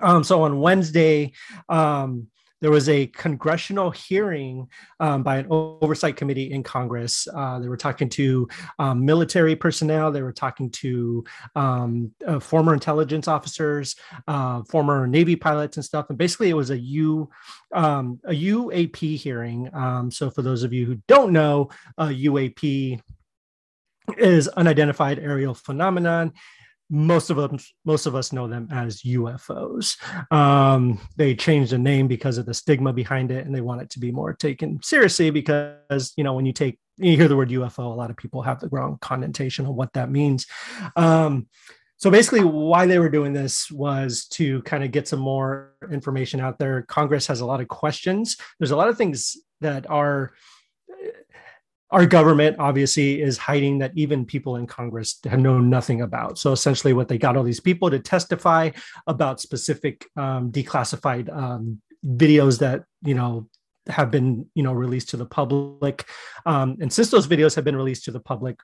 Um 0.00 0.24
so 0.24 0.42
on 0.42 0.60
wednesday 0.60 1.32
um 1.68 2.28
there 2.60 2.70
was 2.70 2.88
a 2.88 3.06
congressional 3.08 3.90
hearing 3.90 4.68
um, 5.00 5.22
by 5.22 5.38
an 5.38 5.46
oversight 5.50 6.16
committee 6.16 6.52
in 6.52 6.62
Congress. 6.62 7.28
Uh, 7.34 7.58
they 7.58 7.68
were 7.68 7.76
talking 7.76 8.08
to 8.10 8.48
um, 8.78 9.04
military 9.04 9.54
personnel, 9.54 10.10
they 10.10 10.22
were 10.22 10.32
talking 10.32 10.70
to 10.70 11.24
um, 11.54 12.12
uh, 12.26 12.40
former 12.40 12.72
intelligence 12.72 13.28
officers, 13.28 13.96
uh, 14.28 14.62
former 14.64 15.06
Navy 15.06 15.36
pilots, 15.36 15.76
and 15.76 15.84
stuff. 15.84 16.06
And 16.08 16.18
basically, 16.18 16.50
it 16.50 16.56
was 16.56 16.70
a 16.70 16.78
U 16.78 17.28
um, 17.72 18.20
a 18.24 18.32
UAP 18.32 19.16
hearing. 19.16 19.68
Um, 19.74 20.10
so, 20.10 20.30
for 20.30 20.42
those 20.42 20.62
of 20.62 20.72
you 20.72 20.86
who 20.86 20.96
don't 21.08 21.32
know, 21.32 21.70
UAP 21.98 23.00
is 24.16 24.48
unidentified 24.48 25.18
aerial 25.18 25.54
phenomenon 25.54 26.32
most 26.88 27.30
of 27.30 27.36
them 27.36 27.58
most 27.84 28.06
of 28.06 28.14
us 28.14 28.32
know 28.32 28.46
them 28.46 28.68
as 28.70 29.02
ufos 29.02 29.96
um, 30.32 31.00
they 31.16 31.34
changed 31.34 31.72
the 31.72 31.78
name 31.78 32.06
because 32.06 32.38
of 32.38 32.46
the 32.46 32.54
stigma 32.54 32.92
behind 32.92 33.30
it 33.30 33.44
and 33.44 33.54
they 33.54 33.60
want 33.60 33.82
it 33.82 33.90
to 33.90 33.98
be 33.98 34.12
more 34.12 34.32
taken 34.32 34.80
seriously 34.82 35.30
because 35.30 36.12
you 36.16 36.24
know 36.24 36.34
when 36.34 36.46
you 36.46 36.52
take 36.52 36.78
you 36.98 37.16
hear 37.16 37.28
the 37.28 37.36
word 37.36 37.50
ufo 37.50 37.78
a 37.78 37.82
lot 37.82 38.10
of 38.10 38.16
people 38.16 38.42
have 38.42 38.60
the 38.60 38.68
wrong 38.68 38.98
connotation 39.00 39.66
of 39.66 39.74
what 39.74 39.92
that 39.92 40.10
means. 40.10 40.46
Um, 40.96 41.46
so 41.98 42.10
basically 42.10 42.44
why 42.44 42.86
they 42.86 42.98
were 42.98 43.08
doing 43.08 43.32
this 43.32 43.70
was 43.70 44.26
to 44.32 44.62
kind 44.62 44.84
of 44.84 44.92
get 44.92 45.08
some 45.08 45.20
more 45.20 45.72
information 45.90 46.40
out 46.40 46.58
there. 46.58 46.82
Congress 46.82 47.26
has 47.26 47.40
a 47.40 47.46
lot 47.46 47.60
of 47.60 47.68
questions. 47.68 48.36
There's 48.58 48.70
a 48.70 48.76
lot 48.76 48.88
of 48.88 48.98
things 48.98 49.36
that 49.62 49.88
are 49.88 50.32
our 51.90 52.06
government 52.06 52.56
obviously 52.58 53.20
is 53.20 53.38
hiding 53.38 53.78
that 53.78 53.92
even 53.94 54.24
people 54.24 54.56
in 54.56 54.66
Congress 54.66 55.18
have 55.24 55.38
known 55.38 55.70
nothing 55.70 56.00
about. 56.00 56.38
So 56.38 56.52
essentially, 56.52 56.92
what 56.92 57.08
they 57.08 57.18
got 57.18 57.36
all 57.36 57.44
these 57.44 57.60
people 57.60 57.90
to 57.90 57.98
testify 57.98 58.70
about 59.06 59.40
specific 59.40 60.06
um, 60.16 60.50
declassified 60.50 61.34
um, 61.34 61.80
videos 62.04 62.58
that 62.58 62.84
you 63.02 63.14
know 63.14 63.48
have 63.88 64.10
been 64.10 64.46
you 64.54 64.62
know 64.62 64.72
released 64.72 65.10
to 65.10 65.16
the 65.16 65.26
public, 65.26 66.04
um, 66.44 66.76
and 66.80 66.92
since 66.92 67.10
those 67.10 67.28
videos 67.28 67.54
have 67.54 67.64
been 67.64 67.76
released 67.76 68.04
to 68.04 68.10
the 68.10 68.20
public. 68.20 68.58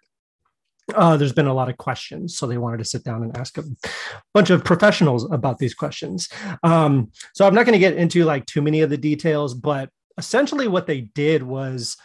Uh, 0.96 1.16
there's 1.16 1.32
been 1.32 1.46
a 1.46 1.54
lot 1.54 1.68
of 1.70 1.76
questions, 1.78 2.36
so 2.36 2.44
they 2.44 2.58
wanted 2.58 2.76
to 2.76 2.84
sit 2.84 3.04
down 3.04 3.22
and 3.22 3.38
ask 3.38 3.56
a 3.56 3.62
bunch 4.34 4.50
of 4.50 4.64
professionals 4.64 5.30
about 5.30 5.58
these 5.58 5.74
questions. 5.74 6.28
Um, 6.64 7.12
so 7.34 7.46
I'm 7.46 7.54
not 7.54 7.66
going 7.66 7.74
to 7.74 7.78
get 7.78 7.96
into 7.96 8.24
like 8.24 8.46
too 8.46 8.60
many 8.60 8.80
of 8.80 8.90
the 8.90 8.96
details, 8.96 9.54
but 9.54 9.90
essentially 10.18 10.66
what 10.66 10.88
they 10.88 11.02
did 11.02 11.44
was 11.44 11.96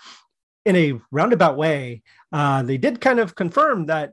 in 0.67 0.75
a 0.75 0.99
roundabout 1.11 1.55
way, 1.55 2.03
uh, 2.33 2.61
they 2.61 2.77
did 2.77 2.99
kind 2.99 3.19
of 3.19 3.35
confirm 3.35 3.85
that 3.85 4.11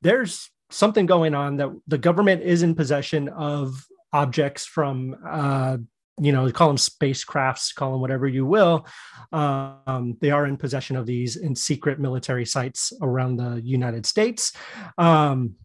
there's 0.00 0.50
something 0.70 1.04
going 1.04 1.34
on 1.34 1.58
that 1.58 1.70
the 1.86 1.98
government 1.98 2.42
is 2.42 2.62
in 2.62 2.74
possession 2.74 3.28
of 3.28 3.86
objects 4.14 4.64
from 4.64 5.14
uh, 5.28 5.76
you 6.18 6.32
know 6.32 6.50
call 6.50 6.68
them 6.68 6.78
spacecrafts 6.78 7.74
call 7.74 7.92
them 7.92 8.00
whatever 8.00 8.26
you 8.26 8.46
will. 8.46 8.86
Um, 9.30 10.16
they 10.22 10.30
are 10.30 10.46
in 10.46 10.56
possession 10.56 10.96
of 10.96 11.04
these 11.04 11.36
in 11.36 11.54
secret 11.54 12.00
military 12.00 12.46
sites 12.46 12.94
around 13.02 13.36
the 13.36 13.60
united 13.62 14.06
states. 14.06 14.54
Um, 14.96 15.56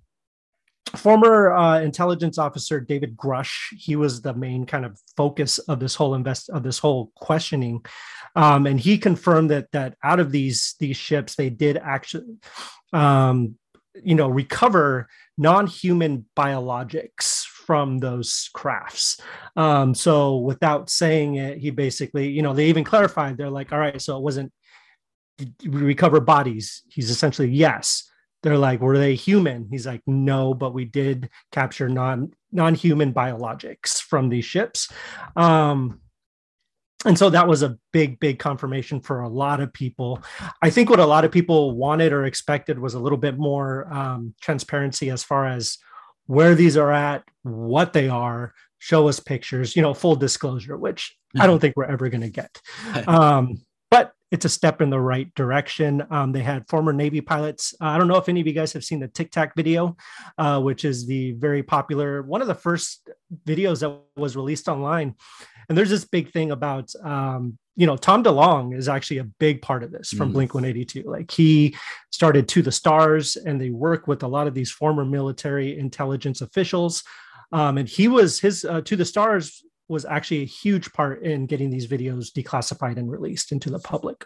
former 0.96 1.52
uh, 1.52 1.80
intelligence 1.82 2.38
officer 2.38 2.80
David 2.80 3.16
Grusch. 3.16 3.74
he 3.78 3.96
was 3.96 4.22
the 4.22 4.34
main 4.34 4.66
kind 4.66 4.86
of 4.86 5.00
focus 5.16 5.60
of 5.60 5.80
this 5.80 5.96
whole 5.96 6.16
invest 6.16 6.50
of 6.50 6.64
this 6.64 6.80
whole 6.80 7.12
questioning, 7.16 7.84
um, 8.36 8.66
and 8.68 8.80
he 8.80 8.98
confirmed 8.98 9.50
that 9.52 9.72
that 9.72 9.96
out 10.04 10.20
of 10.20 10.32
these 10.32 10.76
these 10.80 10.98
ships, 10.98 11.36
they 11.36 11.50
did 11.50 11.78
actually, 11.78 12.38
um, 12.94 13.56
you 14.04 14.16
know, 14.16 14.30
recover 14.30 15.08
non-human 15.38 16.26
biologics 16.36 17.46
from 17.46 18.00
those 18.00 18.50
crafts. 18.54 19.20
Um, 19.56 19.96
so 19.96 20.38
without 20.38 20.90
saying 20.90 21.36
it, 21.36 21.58
he 21.58 21.70
basically, 21.70 22.30
you 22.30 22.42
know, 22.42 22.54
they 22.54 22.68
even 22.68 22.84
clarified. 22.84 23.38
They're 23.38 23.50
like, 23.50 23.72
all 23.72 23.80
right, 23.80 24.02
so 24.02 24.18
it 24.18 24.24
wasn't 24.24 24.52
recover 25.66 26.20
bodies. 26.20 26.84
He's 26.90 27.10
essentially 27.10 27.50
yes 27.50 28.11
they're 28.44 28.58
like 28.58 28.80
were 28.80 28.98
they 28.98 29.16
human? 29.16 29.68
He's 29.70 29.86
like 29.86 30.02
no 30.06 30.54
but 30.54 30.74
we 30.74 30.86
did 30.86 31.30
capture 31.52 31.90
non 31.90 32.34
non-human 32.52 33.14
biologics 33.14 34.02
from 34.02 34.30
these 34.30 34.46
ships. 34.46 34.92
Um 35.36 36.02
and 37.04 37.18
so 37.18 37.32
that 37.32 37.48
was 37.48 37.64
a 37.64 37.78
big 37.92 38.20
big 38.20 38.40
confirmation 38.40 39.02
for 39.02 39.22
a 39.22 39.30
lot 39.30 39.60
of 39.60 39.74
people. 39.74 40.22
I 40.62 40.70
think 40.70 40.90
what 40.90 41.00
a 41.00 41.06
lot 41.06 41.26
of 41.26 41.32
people 41.32 41.76
wanted 41.76 42.14
or 42.14 42.26
expected 42.26 42.78
was 42.78 42.94
a 42.94 43.00
little 43.00 43.18
bit 43.18 43.38
more 43.38 43.92
um, 43.92 44.36
transparency 44.40 45.10
as 45.10 45.24
far 45.24 45.48
as 45.48 45.78
where 46.28 46.54
these 46.54 46.78
are 46.78 46.92
at 46.92 47.24
what 47.44 47.94
they 47.94 48.08
are 48.08 48.54
show 48.80 49.08
us 49.08 49.20
pictures 49.20 49.76
you 49.76 49.82
know 49.82 49.94
full 49.94 50.16
disclosure 50.16 50.78
which 50.78 51.16
i 51.40 51.46
don't 51.46 51.60
think 51.60 51.76
we're 51.76 51.86
ever 51.86 52.10
going 52.10 52.22
to 52.22 52.30
get. 52.30 52.62
Um, 53.08 53.62
it's 54.32 54.46
a 54.46 54.50
step 54.50 54.82
in 54.82 54.90
the 54.90 55.00
right 55.00 55.34
direction. 55.36 56.04
Um, 56.10 56.32
they 56.32 56.42
had 56.42 56.68
former 56.70 56.94
Navy 56.94 57.20
pilots. 57.20 57.76
Uh, 57.82 57.88
I 57.88 57.98
don't 57.98 58.08
know 58.08 58.16
if 58.16 58.30
any 58.30 58.40
of 58.40 58.48
you 58.48 58.54
guys 58.54 58.72
have 58.74 58.84
seen 58.84 59.02
the 59.02 59.10
Tic 59.10 59.30
Tac 59.30 59.54
video, 59.56 59.98
uh, 60.38 60.62
which 60.62 60.86
is 60.86 61.06
the 61.06 61.34
very 61.34 61.62
popular 61.62 62.24
one 62.24 62.42
of 62.42 62.48
the 62.48 62.56
first 62.56 63.10
videos 63.46 63.82
that 63.82 64.00
was 64.16 64.38
released 64.38 64.70
online. 64.70 65.16
And 65.68 65.78
there's 65.78 65.90
this 65.90 66.06
big 66.06 66.32
thing 66.32 66.52
about, 66.52 66.92
um, 67.04 67.58
you 67.76 67.86
know, 67.86 67.98
Tom 67.98 68.24
DeLonge 68.24 68.76
is 68.76 68.88
actually 68.88 69.18
a 69.18 69.26
big 69.26 69.62
part 69.62 69.84
of 69.84 69.92
this 69.92 70.10
from 70.10 70.30
mm. 70.30 70.34
Blink 70.34 70.54
182. 70.54 71.04
Like 71.10 71.30
he 71.30 71.76
started 72.12 72.48
To 72.50 72.62
the 72.62 72.72
Stars, 72.72 73.36
and 73.36 73.60
they 73.60 73.70
work 73.70 74.08
with 74.08 74.24
a 74.24 74.28
lot 74.28 74.48
of 74.48 74.54
these 74.54 74.72
former 74.72 75.04
military 75.04 75.78
intelligence 75.78 76.42
officials. 76.42 77.04
Um, 77.52 77.78
and 77.78 77.88
he 77.88 78.08
was 78.08 78.40
his 78.40 78.64
uh, 78.64 78.82
To 78.82 78.96
the 78.96 79.06
Stars 79.06 79.64
was 79.88 80.06
actually 80.06 80.42
a 80.42 80.46
huge 80.46 80.92
part 80.94 81.22
in 81.24 81.46
getting 81.46 81.70
these 81.70 81.88
videos 81.88 82.32
declassified 82.32 82.98
and 82.98 83.12
released 83.12 83.52
into 83.52 83.70
the 83.70 83.80
public. 83.80 84.26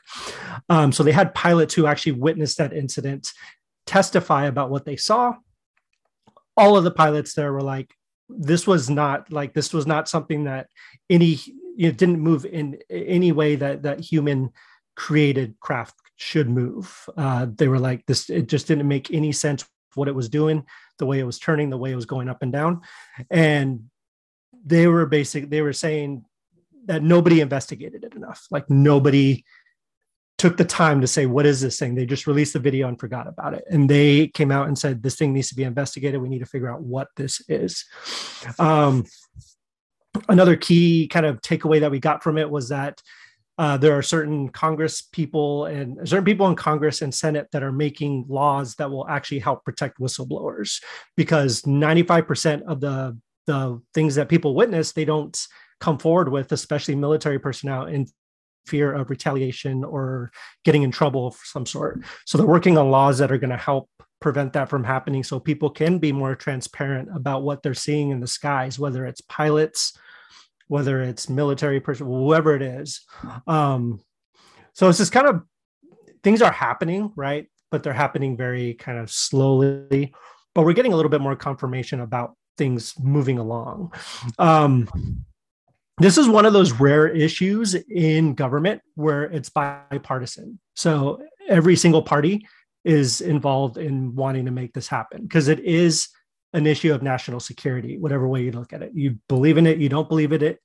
Um, 0.69 0.91
so 0.91 1.03
they 1.03 1.11
had 1.11 1.33
pilots 1.33 1.73
who 1.73 1.87
actually 1.87 2.13
witnessed 2.13 2.57
that 2.57 2.73
incident 2.73 3.31
testify 3.85 4.45
about 4.45 4.69
what 4.69 4.85
they 4.85 4.95
saw. 4.95 5.33
All 6.57 6.77
of 6.77 6.83
the 6.83 6.91
pilots 6.91 7.33
there 7.33 7.51
were 7.51 7.61
like, 7.61 7.93
this 8.29 8.65
was 8.65 8.89
not 8.89 9.31
like 9.31 9.53
this 9.53 9.73
was 9.73 9.85
not 9.85 10.09
something 10.09 10.45
that 10.45 10.67
any 11.09 11.39
it 11.77 11.97
didn't 11.97 12.19
move 12.19 12.45
in 12.45 12.79
any 12.89 13.31
way 13.31 13.55
that 13.55 13.83
that 13.83 13.99
human 13.99 14.49
created 14.95 15.55
craft 15.59 15.95
should 16.15 16.49
move. 16.49 17.07
Uh, 17.17 17.47
they 17.53 17.67
were 17.67 17.79
like 17.79 18.05
this. 18.05 18.29
It 18.29 18.47
just 18.47 18.67
didn't 18.67 18.87
make 18.87 19.11
any 19.13 19.31
sense 19.31 19.65
what 19.95 20.07
it 20.07 20.15
was 20.15 20.29
doing, 20.29 20.65
the 20.97 21.05
way 21.05 21.19
it 21.19 21.25
was 21.25 21.39
turning, 21.39 21.69
the 21.69 21.77
way 21.77 21.91
it 21.91 21.95
was 21.95 22.05
going 22.05 22.29
up 22.29 22.41
and 22.41 22.51
down, 22.51 22.81
and 23.29 23.83
they 24.65 24.87
were 24.87 25.05
basic 25.05 25.49
they 25.49 25.61
were 25.61 25.73
saying 25.73 26.25
that 26.85 27.03
nobody 27.03 27.41
investigated 27.41 28.03
it 28.03 28.15
enough. 28.15 28.45
Like 28.51 28.69
nobody 28.69 29.43
took 30.37 30.57
the 30.57 30.65
time 30.65 31.01
to 31.01 31.07
say 31.07 31.25
what 31.25 31.45
is 31.45 31.61
this 31.61 31.79
thing? 31.79 31.95
They 31.95 32.05
just 32.05 32.27
released 32.27 32.53
the 32.53 32.59
video 32.59 32.87
and 32.87 32.99
forgot 32.99 33.27
about 33.27 33.53
it. 33.53 33.63
And 33.69 33.89
they 33.89 34.27
came 34.27 34.51
out 34.51 34.67
and 34.67 34.77
said 34.77 35.01
this 35.01 35.15
thing 35.15 35.33
needs 35.33 35.49
to 35.49 35.55
be 35.55 35.63
investigated. 35.63 36.21
We 36.21 36.29
need 36.29 36.39
to 36.39 36.45
figure 36.45 36.71
out 36.71 36.81
what 36.81 37.07
this 37.15 37.41
is. 37.47 37.85
Um, 38.59 39.05
another 40.27 40.55
key 40.55 41.07
kind 41.07 41.25
of 41.25 41.41
takeaway 41.41 41.79
that 41.79 41.91
we 41.91 41.99
got 41.99 42.23
from 42.23 42.37
it 42.37 42.49
was 42.49 42.69
that 42.69 43.01
uh, 43.57 43.77
there 43.77 43.97
are 43.97 44.01
certain 44.01 44.49
Congress 44.49 45.01
people 45.01 45.65
and 45.65 46.07
certain 46.07 46.25
people 46.25 46.47
in 46.47 46.55
Congress 46.55 47.01
and 47.01 47.15
Senate 47.15 47.47
that 47.53 47.63
are 47.63 47.71
making 47.71 48.25
laws 48.27 48.75
that 48.75 48.91
will 48.91 49.07
actually 49.07 49.39
help 49.39 49.63
protect 49.63 49.99
whistleblowers 49.99 50.83
because 51.15 51.61
95% 51.61 52.63
of 52.63 52.81
the 52.81 53.17
the 53.45 53.81
things 53.93 54.15
that 54.15 54.29
people 54.29 54.55
witness 54.55 54.91
they 54.91 55.05
don't 55.05 55.37
come 55.79 55.97
forward 55.97 56.29
with, 56.29 56.51
especially 56.51 56.95
military 56.95 57.39
personnel, 57.39 57.85
in 57.85 58.07
fear 58.65 58.93
of 58.93 59.09
retaliation 59.09 59.83
or 59.83 60.31
getting 60.63 60.83
in 60.83 60.91
trouble 60.91 61.27
of 61.27 61.35
some 61.43 61.65
sort. 61.65 62.01
So 62.25 62.37
they're 62.37 62.47
working 62.47 62.77
on 62.77 62.89
laws 62.89 63.19
that 63.19 63.31
are 63.31 63.37
going 63.37 63.51
to 63.51 63.57
help 63.57 63.89
prevent 64.19 64.53
that 64.53 64.69
from 64.69 64.83
happening 64.83 65.23
so 65.23 65.39
people 65.39 65.69
can 65.69 65.99
be 65.99 66.11
more 66.11 66.35
transparent 66.35 67.09
about 67.13 67.43
what 67.43 67.61
they're 67.61 67.73
seeing 67.73 68.09
in 68.09 68.19
the 68.19 68.27
skies, 68.27 68.79
whether 68.79 69.05
it's 69.05 69.21
pilots, 69.21 69.95
whether 70.67 71.01
it's 71.01 71.29
military 71.29 71.79
person, 71.79 72.07
whoever 72.07 72.55
it 72.55 72.61
is. 72.61 73.01
Um, 73.45 74.01
so 74.73 74.89
it's 74.89 74.97
just 74.97 75.11
kind 75.11 75.27
of 75.27 75.43
things 76.23 76.41
are 76.41 76.51
happening, 76.51 77.11
right? 77.15 77.47
But 77.69 77.83
they're 77.83 77.93
happening 77.93 78.35
very 78.35 78.73
kind 78.73 78.97
of 78.97 79.11
slowly. 79.11 80.13
But 80.55 80.65
we're 80.65 80.73
getting 80.73 80.93
a 80.93 80.95
little 80.95 81.11
bit 81.11 81.21
more 81.21 81.35
confirmation 81.35 81.99
about 81.99 82.35
things 82.57 82.93
moving 82.99 83.37
along. 83.37 83.93
Um, 84.39 85.25
this 85.97 86.17
is 86.17 86.27
one 86.27 86.45
of 86.45 86.53
those 86.53 86.73
rare 86.73 87.07
issues 87.07 87.73
in 87.73 88.33
government 88.33 88.81
where 88.95 89.23
it's 89.23 89.49
bipartisan. 89.49 90.59
So 90.75 91.21
every 91.47 91.75
single 91.75 92.01
party 92.01 92.45
is 92.83 93.21
involved 93.21 93.77
in 93.77 94.13
wanting 94.13 94.45
to 94.45 94.51
make 94.51 94.73
this 94.73 94.87
happen 94.87 95.23
because 95.23 95.47
it 95.47 95.59
is 95.61 96.09
an 96.53 96.67
issue 96.67 96.93
of 96.93 97.01
national 97.01 97.39
security, 97.39 97.97
whatever 97.97 98.27
way 98.27 98.43
you 98.43 98.51
look 98.51 98.73
at 98.73 98.81
it. 98.81 98.91
You 98.93 99.17
believe 99.27 99.57
in 99.57 99.67
it, 99.67 99.77
you 99.77 99.89
don't 99.89 100.07
believe 100.07 100.31
in 100.31 100.43
it, 100.43 100.59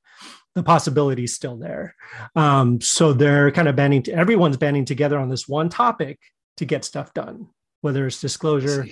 the 0.54 0.62
possibility 0.62 1.24
is 1.24 1.34
still 1.34 1.56
there. 1.56 1.94
Um, 2.34 2.80
so 2.80 3.12
they're 3.12 3.50
kind 3.50 3.68
of 3.68 3.76
banding, 3.76 4.02
to, 4.04 4.12
everyone's 4.12 4.56
banding 4.56 4.84
together 4.84 5.18
on 5.18 5.28
this 5.28 5.48
one 5.48 5.68
topic 5.68 6.18
to 6.58 6.64
get 6.64 6.84
stuff 6.84 7.14
done, 7.14 7.48
whether 7.80 8.06
it's 8.06 8.20
disclosure, 8.20 8.86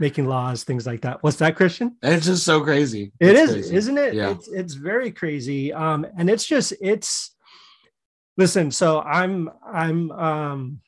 making 0.00 0.26
laws, 0.26 0.64
things 0.64 0.86
like 0.86 1.02
that. 1.02 1.22
What's 1.22 1.36
that, 1.38 1.56
Christian? 1.56 1.96
It's 2.02 2.26
just 2.26 2.44
so 2.44 2.60
crazy. 2.60 3.12
It 3.20 3.36
it's 3.36 3.40
is, 3.40 3.52
crazy. 3.52 3.76
isn't 3.76 3.98
it? 3.98 4.14
Yeah. 4.14 4.30
It's, 4.30 4.48
it's 4.48 4.74
very 4.74 5.10
crazy. 5.10 5.72
Um, 5.72 6.06
and 6.18 6.28
it's 6.28 6.46
just, 6.46 6.72
it's, 6.80 7.34
listen, 8.36 8.70
so 8.70 9.00
I'm, 9.00 9.50
I'm, 9.66 10.10
um, 10.12 10.80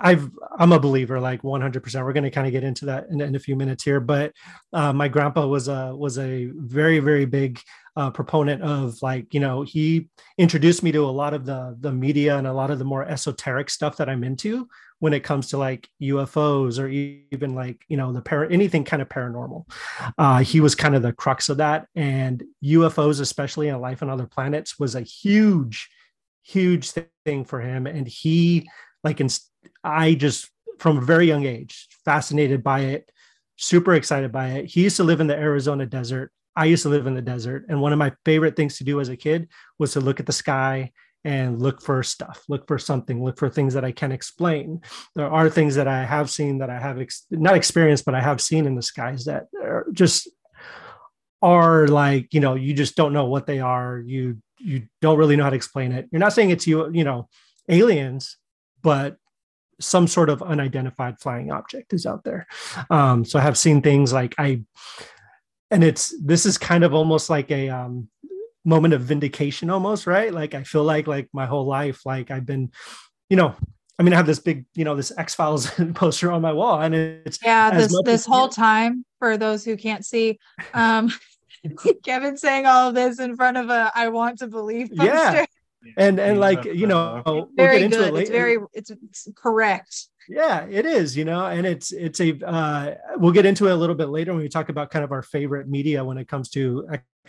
I've 0.00 0.30
I'm 0.58 0.72
a 0.72 0.80
believer 0.80 1.20
like 1.20 1.42
100%. 1.42 2.04
We're 2.04 2.12
going 2.12 2.24
to 2.24 2.30
kind 2.30 2.46
of 2.46 2.52
get 2.52 2.64
into 2.64 2.86
that 2.86 3.08
in, 3.10 3.20
in, 3.20 3.34
a 3.34 3.38
few 3.40 3.54
minutes 3.54 3.84
here, 3.84 4.00
but 4.00 4.32
uh, 4.72 4.92
my 4.92 5.08
grandpa 5.08 5.46
was 5.46 5.68
a 5.68 5.94
was 5.94 6.18
a 6.18 6.50
very 6.54 6.98
very 6.98 7.26
big 7.26 7.60
uh, 7.96 8.10
proponent 8.10 8.62
of 8.62 9.00
like 9.02 9.34
you 9.34 9.40
know 9.40 9.62
he 9.62 10.08
introduced 10.38 10.82
me 10.82 10.92
to 10.92 11.04
a 11.04 11.10
lot 11.10 11.34
of 11.34 11.44
the 11.44 11.76
the 11.80 11.92
media 11.92 12.38
and 12.38 12.46
a 12.46 12.52
lot 12.52 12.70
of 12.70 12.78
the 12.78 12.84
more 12.84 13.04
esoteric 13.04 13.68
stuff 13.68 13.96
that 13.98 14.08
I'm 14.08 14.24
into 14.24 14.68
when 15.00 15.12
it 15.12 15.24
comes 15.24 15.48
to 15.48 15.58
like 15.58 15.88
UFOs 16.00 16.78
or 16.78 16.88
even 16.88 17.54
like 17.54 17.84
you 17.88 17.96
know 17.96 18.12
the 18.12 18.22
para 18.22 18.50
anything 18.50 18.84
kind 18.84 19.02
of 19.02 19.08
paranormal. 19.08 19.70
Uh, 20.16 20.38
he 20.38 20.60
was 20.60 20.74
kind 20.74 20.94
of 20.94 21.02
the 21.02 21.12
crux 21.12 21.48
of 21.48 21.58
that, 21.58 21.86
and 21.94 22.42
UFOs, 22.64 23.20
especially 23.20 23.68
in 23.68 23.80
life 23.80 24.02
on 24.02 24.10
other 24.10 24.26
planets, 24.26 24.78
was 24.78 24.94
a 24.94 25.02
huge 25.02 25.90
huge 26.42 26.90
thing 27.24 27.44
for 27.44 27.60
him, 27.60 27.86
and 27.86 28.08
he 28.08 28.68
like 29.04 29.20
in 29.20 29.28
I 29.82 30.14
just 30.14 30.50
from 30.78 30.98
a 30.98 31.02
very 31.02 31.26
young 31.26 31.44
age 31.44 31.88
fascinated 32.04 32.62
by 32.62 32.80
it, 32.80 33.10
super 33.56 33.94
excited 33.94 34.32
by 34.32 34.48
it. 34.52 34.66
He 34.66 34.82
used 34.82 34.96
to 34.96 35.04
live 35.04 35.20
in 35.20 35.26
the 35.26 35.36
Arizona 35.36 35.86
desert. 35.86 36.32
I 36.56 36.64
used 36.64 36.82
to 36.82 36.88
live 36.88 37.06
in 37.06 37.14
the 37.14 37.22
desert, 37.22 37.66
and 37.68 37.80
one 37.80 37.92
of 37.92 37.98
my 37.98 38.12
favorite 38.24 38.56
things 38.56 38.78
to 38.78 38.84
do 38.84 39.00
as 39.00 39.08
a 39.08 39.16
kid 39.16 39.48
was 39.78 39.92
to 39.92 40.00
look 40.00 40.20
at 40.20 40.26
the 40.26 40.32
sky 40.32 40.92
and 41.24 41.60
look 41.60 41.82
for 41.82 42.02
stuff, 42.02 42.42
look 42.48 42.66
for 42.66 42.78
something, 42.78 43.22
look 43.22 43.38
for 43.38 43.50
things 43.50 43.74
that 43.74 43.84
I 43.84 43.92
can 43.92 44.10
explain. 44.10 44.80
There 45.14 45.30
are 45.30 45.50
things 45.50 45.74
that 45.74 45.86
I 45.86 46.04
have 46.04 46.30
seen 46.30 46.58
that 46.58 46.70
I 46.70 46.78
have 46.78 46.98
ex- 46.98 47.26
not 47.30 47.56
experienced, 47.56 48.04
but 48.04 48.14
I 48.14 48.20
have 48.20 48.40
seen 48.40 48.66
in 48.66 48.74
the 48.74 48.82
skies 48.82 49.26
that 49.26 49.48
are 49.62 49.86
just 49.92 50.28
are 51.42 51.88
like 51.88 52.34
you 52.34 52.40
know 52.40 52.54
you 52.54 52.74
just 52.74 52.96
don't 52.96 53.12
know 53.12 53.26
what 53.26 53.46
they 53.46 53.60
are. 53.60 54.02
You 54.04 54.38
you 54.58 54.88
don't 55.00 55.18
really 55.18 55.36
know 55.36 55.44
how 55.44 55.50
to 55.50 55.56
explain 55.56 55.92
it. 55.92 56.08
You're 56.10 56.20
not 56.20 56.32
saying 56.32 56.50
it's 56.50 56.66
you 56.66 56.90
you 56.92 57.04
know 57.04 57.28
aliens, 57.68 58.36
but 58.82 59.16
some 59.80 60.06
sort 60.06 60.30
of 60.30 60.42
unidentified 60.42 61.18
flying 61.20 61.50
object 61.50 61.92
is 61.92 62.06
out 62.06 62.24
there. 62.24 62.46
Um, 62.90 63.24
so 63.24 63.38
I 63.38 63.42
have 63.42 63.58
seen 63.58 63.82
things 63.82 64.12
like 64.12 64.34
I, 64.38 64.62
and 65.70 65.84
it's 65.84 66.14
this 66.22 66.46
is 66.46 66.58
kind 66.58 66.84
of 66.84 66.94
almost 66.94 67.30
like 67.30 67.50
a 67.50 67.68
um, 67.68 68.08
moment 68.64 68.94
of 68.94 69.02
vindication, 69.02 69.70
almost 69.70 70.06
right. 70.06 70.32
Like 70.32 70.54
I 70.54 70.64
feel 70.64 70.84
like 70.84 71.06
like 71.06 71.28
my 71.32 71.46
whole 71.46 71.66
life, 71.66 72.04
like 72.04 72.30
I've 72.30 72.46
been, 72.46 72.70
you 73.28 73.36
know, 73.36 73.54
I 73.98 74.02
mean, 74.02 74.14
I 74.14 74.16
have 74.16 74.26
this 74.26 74.38
big, 74.38 74.64
you 74.74 74.84
know, 74.84 74.96
this 74.96 75.12
X 75.18 75.34
Files 75.34 75.70
poster 75.94 76.32
on 76.32 76.40
my 76.40 76.52
wall, 76.52 76.80
and 76.80 76.94
it's 76.94 77.38
yeah. 77.42 77.70
This 77.70 77.94
this 78.04 78.26
whole 78.26 78.48
time, 78.48 79.04
for 79.18 79.36
those 79.36 79.64
who 79.64 79.76
can't 79.76 80.04
see, 80.04 80.38
um, 80.72 81.12
Kevin 82.04 82.36
saying 82.36 82.66
all 82.66 82.88
of 82.88 82.94
this 82.94 83.20
in 83.20 83.36
front 83.36 83.56
of 83.56 83.68
a 83.68 83.92
"I 83.94 84.08
want 84.08 84.38
to 84.38 84.46
believe" 84.46 84.90
poster. 84.90 85.04
Yeah, 85.04 85.46
and 85.96 86.18
and 86.18 86.40
like 86.40 86.64
you 86.64 86.86
know 86.86 87.22
we'll 87.24 87.48
very 87.56 87.88
good 87.88 88.14
it 88.14 88.20
it's 88.20 88.30
very 88.30 88.58
it's, 88.72 88.90
it's, 88.90 89.28
correct. 89.34 90.08
Yeah 90.28 90.66
it 90.66 90.86
is 90.86 91.16
you 91.16 91.24
know 91.24 91.46
and 91.46 91.66
it's 91.66 91.92
it's 91.92 92.20
a 92.20 92.38
uh, 92.46 92.94
we'll 93.16 93.32
get 93.32 93.46
into 93.46 93.66
it 93.66 93.72
a 93.72 93.76
little 93.76 93.96
bit 93.96 94.10
later 94.10 94.32
when 94.32 94.42
we 94.42 94.48
talk 94.48 94.68
about 94.68 94.90
kind 94.90 95.04
of 95.04 95.12
our 95.12 95.22
favorite 95.22 95.68
media 95.68 96.04
when 96.04 96.18
it 96.18 96.28
comes 96.28 96.50
to 96.50 96.86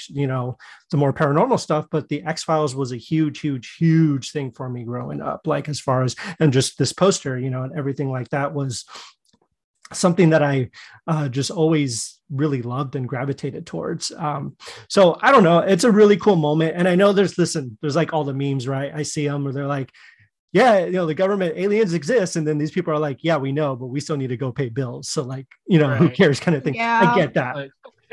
you 0.10 0.28
know 0.28 0.58
the 0.90 0.98
more 0.98 1.14
paranormal 1.14 1.60
stuff 1.60 1.88
but 1.92 2.08
the 2.10 2.24
x 2.24 2.44
files 2.44 2.76
was 2.76 2.92
a 2.92 2.98
huge 2.98 3.40
huge 3.40 3.76
huge 3.78 4.32
thing 4.32 4.52
for 4.52 4.70
me 4.70 4.84
growing 4.84 5.22
up 5.22 5.42
like 5.46 5.70
as 5.70 5.80
far 5.80 6.04
as 6.04 6.16
and 6.40 6.54
just 6.54 6.78
this 6.78 6.94
poster 6.94 7.38
you 7.38 7.50
know 7.50 7.64
and 7.64 7.78
everything 7.78 8.10
like 8.10 8.30
that 8.30 8.54
was 8.54 8.86
something 9.94 10.30
that 10.32 10.44
I 10.44 10.70
uh, 11.08 11.30
just 11.30 11.52
always 11.52 12.20
really 12.30 12.62
loved 12.62 12.96
and 12.96 13.08
gravitated 13.08 13.66
towards. 13.66 14.12
Um, 14.12 14.56
so 14.88 15.18
I 15.22 15.32
don't 15.32 15.44
know. 15.44 15.60
It's 15.60 15.84
a 15.84 15.92
really 15.92 16.18
cool 16.18 16.36
moment. 16.36 16.76
And 16.76 16.88
I 16.88 16.96
know 16.96 17.14
there's, 17.14 17.38
listen, 17.38 17.78
there's 17.82 17.96
like 17.96 18.14
all 18.14 18.24
the 18.24 18.34
memes, 18.34 18.68
right? 18.68 18.92
I 18.94 19.04
see 19.04 19.28
them 19.28 19.44
where 19.44 19.54
they're 19.54 19.68
like, 19.68 19.92
yeah, 20.54 20.86
you 20.86 20.92
know, 20.92 21.06
the 21.06 21.14
government 21.14 21.58
aliens 21.58 21.94
exist. 21.94 22.36
And 22.36 22.46
then 22.46 22.58
these 22.58 22.72
people 22.72 22.94
are 22.94 23.00
like, 23.00 23.20
yeah, 23.22 23.38
we 23.38 23.52
know, 23.52 23.76
but 23.76 23.88
we 23.88 24.00
still 24.00 24.18
need 24.18 24.28
to 24.28 24.38
go 24.38 24.52
pay 24.52 24.70
bills. 24.70 25.10
So 25.10 25.24
like, 25.24 25.48
you 25.68 25.80
know, 25.80 25.90
right. 25.90 25.98
who 25.98 26.10
cares 26.10 26.40
kind 26.40 26.58
of 26.58 26.64
thing. 26.64 26.76
Yeah. 26.76 27.12
I 27.14 27.16
get 27.16 27.34
that. 27.36 27.56
Like, 27.56 27.72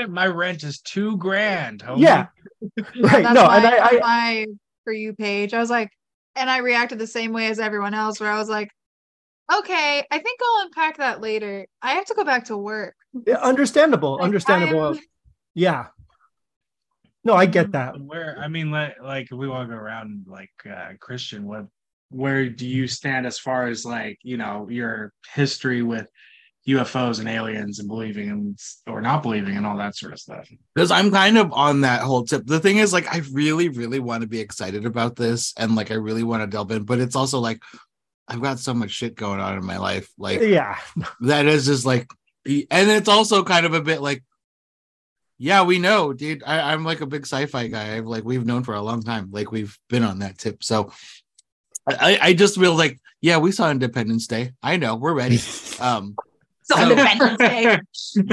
my 0.08 0.26
rent 0.26 0.62
is 0.62 0.80
two 0.80 1.16
grand. 1.16 1.82
Homie. 1.82 2.02
Yeah. 2.02 2.26
right. 3.00 3.22
no, 3.24 3.46
my, 3.46 3.56
and 3.56 3.66
I, 3.66 3.78
I, 3.78 3.98
my 3.98 4.46
for 4.84 4.92
you 4.92 5.12
page, 5.14 5.52
I 5.52 5.58
was 5.58 5.70
like, 5.70 5.90
and 6.36 6.48
I 6.48 6.58
reacted 6.58 7.00
the 7.00 7.06
same 7.06 7.32
way 7.32 7.48
as 7.48 7.58
everyone 7.58 7.94
else 7.94 8.20
where 8.20 8.30
I 8.30 8.38
was 8.38 8.48
like, 8.48 8.70
Okay, 9.50 10.04
I 10.10 10.18
think 10.18 10.40
I'll 10.42 10.66
unpack 10.66 10.98
that 10.98 11.20
later. 11.20 11.66
I 11.80 11.92
have 11.92 12.04
to 12.06 12.14
go 12.14 12.24
back 12.24 12.46
to 12.46 12.56
work. 12.56 12.94
Yeah, 13.26 13.36
understandable. 13.36 14.14
Like, 14.14 14.24
understandable. 14.24 14.88
I'm... 14.88 15.00
Yeah. 15.54 15.86
No, 17.24 17.34
I 17.34 17.46
get 17.46 17.72
that. 17.72 17.98
Where 18.00 18.38
I 18.38 18.48
mean, 18.48 18.70
like, 18.70 19.00
like 19.02 19.28
we 19.30 19.48
want 19.48 19.68
to 19.68 19.74
go 19.74 19.80
around 19.80 20.26
like 20.26 20.50
uh, 20.70 20.92
Christian. 21.00 21.46
What, 21.46 21.66
where 22.10 22.48
do 22.48 22.66
you 22.66 22.86
stand 22.86 23.26
as 23.26 23.38
far 23.38 23.68
as 23.68 23.84
like 23.84 24.18
you 24.22 24.36
know 24.36 24.68
your 24.70 25.12
history 25.34 25.82
with 25.82 26.10
UFOs 26.68 27.18
and 27.18 27.28
aliens 27.28 27.78
and 27.78 27.88
believing 27.88 28.28
in 28.28 28.56
or 28.86 29.00
not 29.00 29.22
believing 29.22 29.56
and 29.56 29.66
all 29.66 29.78
that 29.78 29.96
sort 29.96 30.12
of 30.12 30.18
stuff. 30.18 30.48
Because 30.74 30.90
I'm 30.90 31.10
kind 31.10 31.38
of 31.38 31.50
on 31.52 31.80
that 31.80 32.02
whole 32.02 32.24
tip. 32.24 32.46
The 32.46 32.60
thing 32.60 32.76
is, 32.76 32.92
like, 32.92 33.12
I 33.12 33.22
really, 33.32 33.70
really 33.70 34.00
want 34.00 34.20
to 34.20 34.28
be 34.28 34.40
excited 34.40 34.84
about 34.84 35.16
this 35.16 35.54
and 35.56 35.74
like 35.74 35.90
I 35.90 35.94
really 35.94 36.22
want 36.22 36.42
to 36.42 36.46
delve 36.46 36.70
in, 36.72 36.84
but 36.84 36.98
it's 36.98 37.16
also 37.16 37.38
like, 37.38 37.62
I've 38.28 38.42
got 38.42 38.58
so 38.58 38.74
much 38.74 38.90
shit 38.90 39.14
going 39.14 39.40
on 39.40 39.56
in 39.56 39.64
my 39.64 39.78
life. 39.78 40.08
Like, 40.18 40.40
yeah, 40.40 40.78
that 41.20 41.46
is 41.46 41.66
just 41.66 41.86
like, 41.86 42.10
and 42.46 42.66
it's 42.70 43.08
also 43.08 43.42
kind 43.42 43.66
of 43.66 43.74
a 43.74 43.82
bit 43.82 44.00
like, 44.00 44.22
yeah, 45.38 45.62
we 45.62 45.78
know, 45.78 46.12
dude. 46.12 46.42
I, 46.44 46.72
am 46.72 46.84
like 46.84 47.00
a 47.00 47.06
big 47.06 47.22
sci-fi 47.22 47.68
guy. 47.68 47.96
I've 47.96 48.06
like 48.06 48.24
we've 48.24 48.44
known 48.44 48.64
for 48.64 48.74
a 48.74 48.82
long 48.82 49.02
time. 49.02 49.28
Like 49.30 49.52
we've 49.52 49.78
been 49.88 50.02
on 50.02 50.18
that 50.18 50.36
tip. 50.36 50.64
So 50.64 50.92
I, 51.86 52.18
I 52.20 52.32
just 52.34 52.58
feel 52.58 52.74
like, 52.74 53.00
yeah, 53.20 53.38
we 53.38 53.52
saw 53.52 53.70
Independence 53.70 54.26
Day. 54.26 54.52
I 54.62 54.76
know 54.76 54.96
we're 54.96 55.14
ready. 55.14 55.40
Um 55.80 56.16
so, 56.64 56.82
Independence 56.82 57.38
Day. 57.38 57.78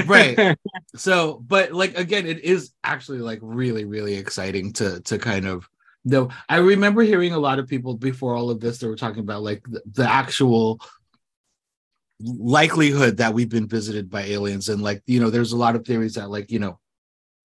right. 0.06 0.58
So, 0.96 1.42
but 1.46 1.72
like 1.72 1.96
again, 1.96 2.26
it 2.26 2.40
is 2.40 2.72
actually 2.84 3.18
like 3.18 3.38
really, 3.40 3.84
really 3.84 4.14
exciting 4.14 4.72
to 4.74 5.00
to 5.02 5.18
kind 5.18 5.46
of 5.46 5.68
no, 6.06 6.28
I 6.48 6.58
remember 6.58 7.02
hearing 7.02 7.32
a 7.32 7.38
lot 7.38 7.58
of 7.58 7.66
people 7.66 7.94
before 7.94 8.36
all 8.36 8.48
of 8.48 8.60
this 8.60 8.78
that 8.78 8.86
were 8.86 8.94
talking 8.94 9.18
about 9.18 9.42
like 9.42 9.60
the, 9.68 9.82
the 9.92 10.08
actual 10.08 10.80
likelihood 12.20 13.16
that 13.16 13.34
we've 13.34 13.48
been 13.48 13.66
visited 13.66 14.08
by 14.08 14.22
aliens. 14.22 14.68
And 14.68 14.80
like 14.82 15.02
you 15.06 15.18
know 15.18 15.30
there's 15.30 15.50
a 15.50 15.56
lot 15.56 15.74
of 15.74 15.84
theories 15.84 16.14
that 16.14 16.30
like 16.30 16.52
you 16.52 16.60
know 16.60 16.78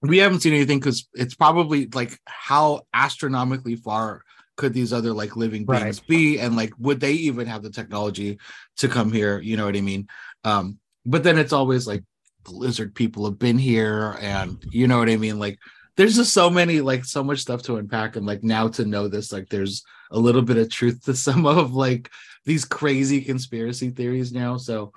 we 0.03 0.19
haven't 0.19 0.41
seen 0.41 0.53
anything 0.53 0.79
because 0.79 1.09
it's 1.15 1.33
probably 1.33 1.87
like 1.87 2.19
how 2.25 2.81
astronomically 2.93 3.75
far 3.75 4.21
could 4.57 4.73
these 4.73 4.93
other 4.93 5.11
like 5.11 5.35
living 5.35 5.65
beings 5.65 5.99
right. 5.99 6.07
be? 6.07 6.39
And 6.39 6.55
like 6.55 6.71
would 6.77 6.99
they 6.99 7.13
even 7.13 7.47
have 7.47 7.63
the 7.63 7.71
technology 7.71 8.37
to 8.77 8.87
come 8.87 9.11
here? 9.11 9.39
You 9.39 9.57
know 9.57 9.65
what 9.65 9.75
i 9.75 9.81
mean? 9.81 10.07
Um 10.43 10.77
but 11.03 11.23
then 11.23 11.39
it's 11.39 11.53
always 11.53 11.87
like 11.87 12.03
the 12.45 12.51
lizard 12.51 12.93
people 12.93 13.25
have 13.25 13.39
been 13.39 13.57
here 13.57 14.17
and 14.21 14.63
you 14.69 14.87
know 14.87 14.99
what 14.99 15.09
i 15.09 15.17
mean? 15.17 15.39
Like 15.39 15.57
there's 15.97 16.15
just 16.15 16.33
so 16.33 16.49
many 16.49 16.81
like 16.81 17.05
so 17.05 17.23
much 17.23 17.39
stuff 17.39 17.61
to 17.63 17.77
unpack 17.77 18.15
and 18.15 18.25
like 18.25 18.43
now 18.43 18.67
to 18.67 18.85
know 18.85 19.07
this 19.07 19.31
like 19.31 19.49
there's 19.49 19.83
a 20.11 20.19
little 20.19 20.41
bit 20.41 20.57
of 20.57 20.69
truth 20.69 21.03
to 21.05 21.15
some 21.15 21.45
of 21.57 21.73
like 21.73 22.09
these 22.45 22.65
crazy 22.65 23.21
conspiracy 23.21 23.89
theories 23.89 24.31
now 24.31 24.57
so 24.57 24.91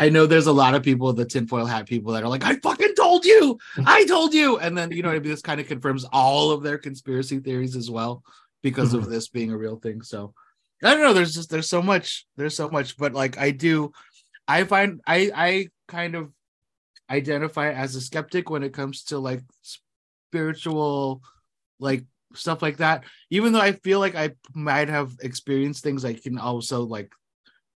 I 0.00 0.08
know 0.08 0.24
there's 0.24 0.46
a 0.46 0.52
lot 0.52 0.74
of 0.74 0.82
people, 0.82 1.12
the 1.12 1.26
tinfoil 1.26 1.66
hat 1.66 1.86
people, 1.86 2.14
that 2.14 2.22
are 2.22 2.28
like, 2.28 2.42
I 2.42 2.56
fucking 2.56 2.94
told 2.94 3.26
you, 3.26 3.58
I 3.84 4.06
told 4.06 4.32
you. 4.32 4.56
And 4.58 4.76
then, 4.76 4.90
you 4.92 5.02
know, 5.02 5.10
maybe 5.10 5.28
this 5.28 5.42
kind 5.42 5.60
of 5.60 5.68
confirms 5.68 6.06
all 6.10 6.52
of 6.52 6.62
their 6.62 6.78
conspiracy 6.78 7.38
theories 7.38 7.76
as 7.76 7.90
well 7.90 8.22
because 8.62 8.94
of 8.94 9.02
mm-hmm. 9.02 9.10
this 9.10 9.28
being 9.28 9.52
a 9.52 9.58
real 9.58 9.76
thing. 9.76 10.00
So 10.00 10.32
I 10.82 10.94
don't 10.94 11.02
know. 11.02 11.12
There's 11.12 11.34
just, 11.34 11.50
there's 11.50 11.68
so 11.68 11.82
much, 11.82 12.26
there's 12.38 12.56
so 12.56 12.70
much, 12.70 12.96
but 12.96 13.12
like 13.12 13.36
I 13.36 13.50
do, 13.50 13.92
I 14.48 14.64
find, 14.64 15.02
I, 15.06 15.30
I 15.34 15.68
kind 15.86 16.14
of 16.14 16.32
identify 17.10 17.70
as 17.70 17.94
a 17.94 18.00
skeptic 18.00 18.48
when 18.48 18.62
it 18.62 18.72
comes 18.72 19.04
to 19.04 19.18
like 19.18 19.42
spiritual, 20.30 21.22
like 21.78 22.04
stuff 22.34 22.62
like 22.62 22.78
that. 22.78 23.04
Even 23.30 23.52
though 23.52 23.60
I 23.60 23.72
feel 23.72 23.98
like 23.98 24.14
I 24.14 24.30
might 24.54 24.88
have 24.88 25.16
experienced 25.20 25.82
things, 25.82 26.04
I 26.04 26.14
can 26.14 26.38
also 26.38 26.82
like 26.82 27.12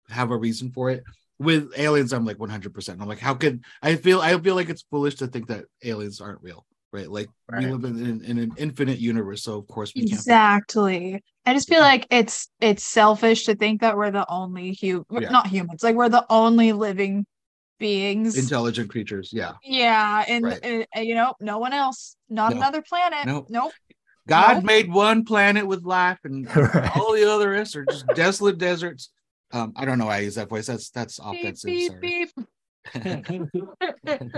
have 0.09 0.31
a 0.31 0.37
reason 0.37 0.71
for 0.71 0.89
it 0.89 1.03
with 1.39 1.71
aliens 1.77 2.13
i'm 2.13 2.25
like 2.25 2.37
100% 2.37 3.01
i'm 3.01 3.07
like 3.07 3.19
how 3.19 3.33
could 3.33 3.63
i 3.81 3.95
feel 3.95 4.21
i 4.21 4.37
feel 4.39 4.55
like 4.55 4.69
it's 4.69 4.85
foolish 4.89 5.15
to 5.15 5.27
think 5.27 5.47
that 5.47 5.65
aliens 5.83 6.21
aren't 6.21 6.41
real 6.41 6.65
right 6.91 7.09
like 7.09 7.27
right. 7.51 7.65
we 7.65 7.71
live 7.71 7.83
in, 7.83 8.23
in, 8.23 8.37
an 8.37 8.53
infinite 8.57 8.99
universe 8.99 9.43
so 9.43 9.57
of 9.57 9.67
course 9.67 9.93
we 9.95 10.01
can't 10.01 10.13
exactly 10.13 11.21
i 11.45 11.53
just 11.53 11.67
feel 11.67 11.81
like 11.81 12.05
it's 12.11 12.49
it's 12.61 12.83
selfish 12.83 13.45
to 13.45 13.55
think 13.55 13.81
that 13.81 13.97
we're 13.97 14.11
the 14.11 14.29
only 14.29 14.71
human 14.71 15.05
yeah. 15.09 15.29
not 15.29 15.47
humans 15.47 15.83
like 15.83 15.95
we're 15.95 16.09
the 16.09 16.25
only 16.29 16.71
living 16.71 17.25
beings 17.79 18.37
intelligent 18.37 18.89
creatures 18.89 19.31
yeah 19.33 19.53
yeah 19.63 20.23
and, 20.27 20.45
right. 20.45 20.59
and, 20.63 20.87
and 20.93 21.05
you 21.05 21.15
know 21.15 21.33
no 21.41 21.57
one 21.57 21.73
else 21.73 22.15
not 22.29 22.51
no. 22.51 22.57
another 22.57 22.81
planet 22.81 23.25
nope, 23.25 23.47
nope. 23.49 23.71
god 24.27 24.55
nope. 24.55 24.63
made 24.63 24.91
one 24.91 25.25
planet 25.25 25.65
with 25.65 25.83
life 25.83 26.19
and 26.23 26.47
right. 26.55 26.95
all 26.95 27.13
the 27.13 27.29
other 27.29 27.49
rest 27.49 27.75
are 27.75 27.85
just 27.85 28.05
desolate 28.15 28.57
deserts 28.57 29.09
um, 29.53 29.71
I 29.75 29.85
don't 29.85 29.99
know 29.99 30.07
why 30.07 30.17
I 30.17 30.21
use 30.21 30.35
that 30.35 30.49
voice. 30.49 30.65
That's 30.65 30.89
that's 30.89 31.19
offensive. 31.19 31.67
Beep, 31.67 32.01
beep, 32.01 32.29
beep. 32.93 33.49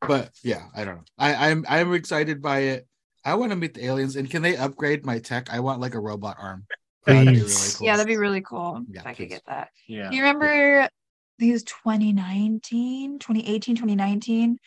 but 0.00 0.30
yeah, 0.42 0.66
I 0.74 0.84
don't 0.84 0.96
know. 0.96 1.04
I, 1.18 1.50
I'm 1.50 1.64
I'm 1.68 1.92
excited 1.94 2.40
by 2.40 2.60
it. 2.60 2.86
I 3.24 3.34
want 3.34 3.50
to 3.50 3.56
meet 3.56 3.74
the 3.74 3.84
aliens, 3.84 4.14
and 4.14 4.30
can 4.30 4.42
they 4.42 4.56
upgrade 4.56 5.04
my 5.04 5.18
tech? 5.18 5.52
I 5.52 5.58
want 5.58 5.80
like 5.80 5.94
a 5.94 6.00
robot 6.00 6.36
arm. 6.40 6.64
That'd 7.06 7.26
really 7.26 7.40
cool. 7.40 7.86
Yeah, 7.86 7.96
that'd 7.96 8.06
be 8.06 8.16
really 8.16 8.40
cool 8.40 8.84
yeah, 8.88 9.00
if 9.00 9.06
I 9.06 9.14
could 9.14 9.28
get 9.28 9.42
that. 9.46 9.70
Yeah. 9.88 10.10
Do 10.10 10.16
you 10.16 10.22
remember 10.22 10.46
yeah. 10.80 10.88
These 11.38 11.64
2019, 11.64 13.18
2018, 13.18 13.76
2019 13.76 14.58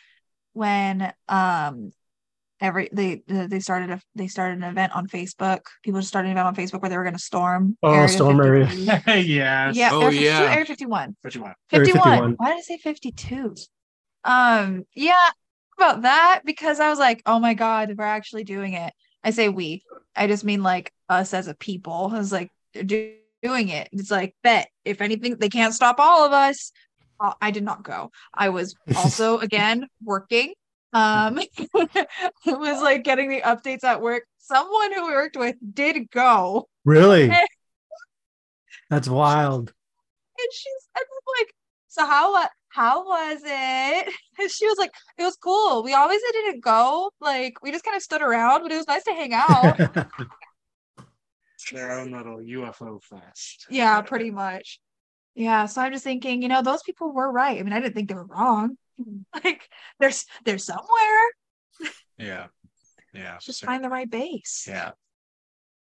when 0.53 1.13
um 1.27 1.91
every 2.61 2.89
they 2.91 3.21
they 3.27 3.59
started 3.59 3.89
a 3.89 4.01
they 4.15 4.27
started 4.27 4.57
an 4.57 4.63
event 4.63 4.95
on 4.95 5.07
Facebook. 5.07 5.61
People 5.83 5.99
just 5.99 6.09
started 6.09 6.29
an 6.29 6.37
event 6.37 6.47
on 6.47 6.55
Facebook 6.55 6.81
where 6.81 6.89
they 6.89 6.97
were 6.97 7.03
going 7.03 7.15
to 7.15 7.19
storm. 7.19 7.77
Oh, 7.81 7.93
area 7.93 8.07
storm 8.09 8.41
area. 8.41 8.69
yeah. 9.07 9.71
Yeah. 9.73 9.89
Oh 9.91 10.01
area 10.01 10.21
yeah. 10.21 10.51
Area 10.51 10.65
51. 10.65 11.15
51. 11.23 11.53
51. 11.69 12.33
Why 12.37 12.49
did 12.49 12.57
I 12.57 12.61
say 12.61 12.77
52? 12.77 13.55
Um. 14.23 14.85
Yeah. 14.93 15.29
About 15.77 16.01
that 16.01 16.41
because 16.43 16.81
I 16.81 16.89
was 16.89 16.99
like, 16.99 17.21
oh 17.25 17.39
my 17.39 17.53
god, 17.53 17.95
we're 17.97 18.03
actually 18.03 18.43
doing 18.43 18.73
it. 18.73 18.93
I 19.23 19.31
say 19.31 19.47
we. 19.47 19.83
I 20.13 20.27
just 20.27 20.43
mean 20.43 20.61
like 20.61 20.91
us 21.07 21.33
as 21.33 21.47
a 21.47 21.53
people. 21.53 22.11
I 22.13 22.17
was 22.17 22.33
like 22.33 22.51
doing 23.41 23.69
it. 23.69 23.89
It's 23.91 24.11
like 24.11 24.35
bet 24.43 24.69
if 24.85 25.01
anything 25.01 25.37
they 25.37 25.49
can't 25.49 25.73
stop 25.73 25.99
all 25.99 26.25
of 26.25 26.33
us. 26.33 26.71
Uh, 27.19 27.33
I 27.41 27.51
did 27.51 27.63
not 27.63 27.83
go. 27.83 28.11
I 28.33 28.49
was 28.49 28.75
also 28.95 29.39
again 29.39 29.87
working. 30.03 30.53
Um 30.93 31.39
it 31.59 32.07
was 32.45 32.81
like 32.81 33.03
getting 33.03 33.29
the 33.29 33.41
updates 33.41 33.83
at 33.83 34.01
work. 34.01 34.23
Someone 34.39 34.93
who 34.93 35.07
we 35.07 35.13
worked 35.13 35.37
with 35.37 35.55
did 35.73 36.09
go. 36.09 36.67
Really? 36.85 37.31
That's 38.89 39.07
wild. 39.07 39.69
And 40.39 40.47
she's 40.53 40.89
and 40.95 41.05
like 41.39 41.53
so 41.89 42.05
how 42.05 42.47
how 42.69 43.05
was 43.05 43.41
it? 43.43 44.13
And 44.39 44.49
she 44.49 44.65
was 44.65 44.77
like 44.77 44.91
it 45.17 45.23
was 45.23 45.35
cool. 45.35 45.83
We 45.83 45.93
obviously 45.93 46.29
didn't 46.31 46.63
go. 46.63 47.11
Like 47.19 47.61
we 47.61 47.71
just 47.71 47.83
kind 47.83 47.97
of 47.97 48.01
stood 48.03 48.21
around 48.21 48.63
but 48.63 48.71
it 48.71 48.77
was 48.77 48.87
nice 48.87 49.03
to 49.03 49.11
hang 49.11 49.33
out 49.33 49.77
their 51.71 51.99
own 51.99 52.11
little 52.11 52.37
ufo 52.37 53.01
fest 53.03 53.67
yeah 53.69 54.01
pretty 54.01 54.31
much 54.31 54.79
yeah 55.35 55.65
so 55.65 55.81
i'm 55.81 55.91
just 55.91 56.03
thinking 56.03 56.41
you 56.41 56.47
know 56.47 56.61
those 56.61 56.83
people 56.83 57.11
were 57.11 57.31
right 57.31 57.59
i 57.59 57.63
mean 57.63 57.73
i 57.73 57.79
didn't 57.79 57.93
think 57.93 58.09
they 58.09 58.15
were 58.15 58.25
wrong 58.25 58.77
like 59.43 59.69
there's 59.99 60.25
there's 60.45 60.65
somewhere. 60.65 61.29
Yeah. 62.17 62.47
Yeah. 63.13 63.37
Just 63.41 63.63
find 63.63 63.83
the 63.83 63.89
right 63.89 64.09
base. 64.09 64.65
Yeah. 64.67 64.91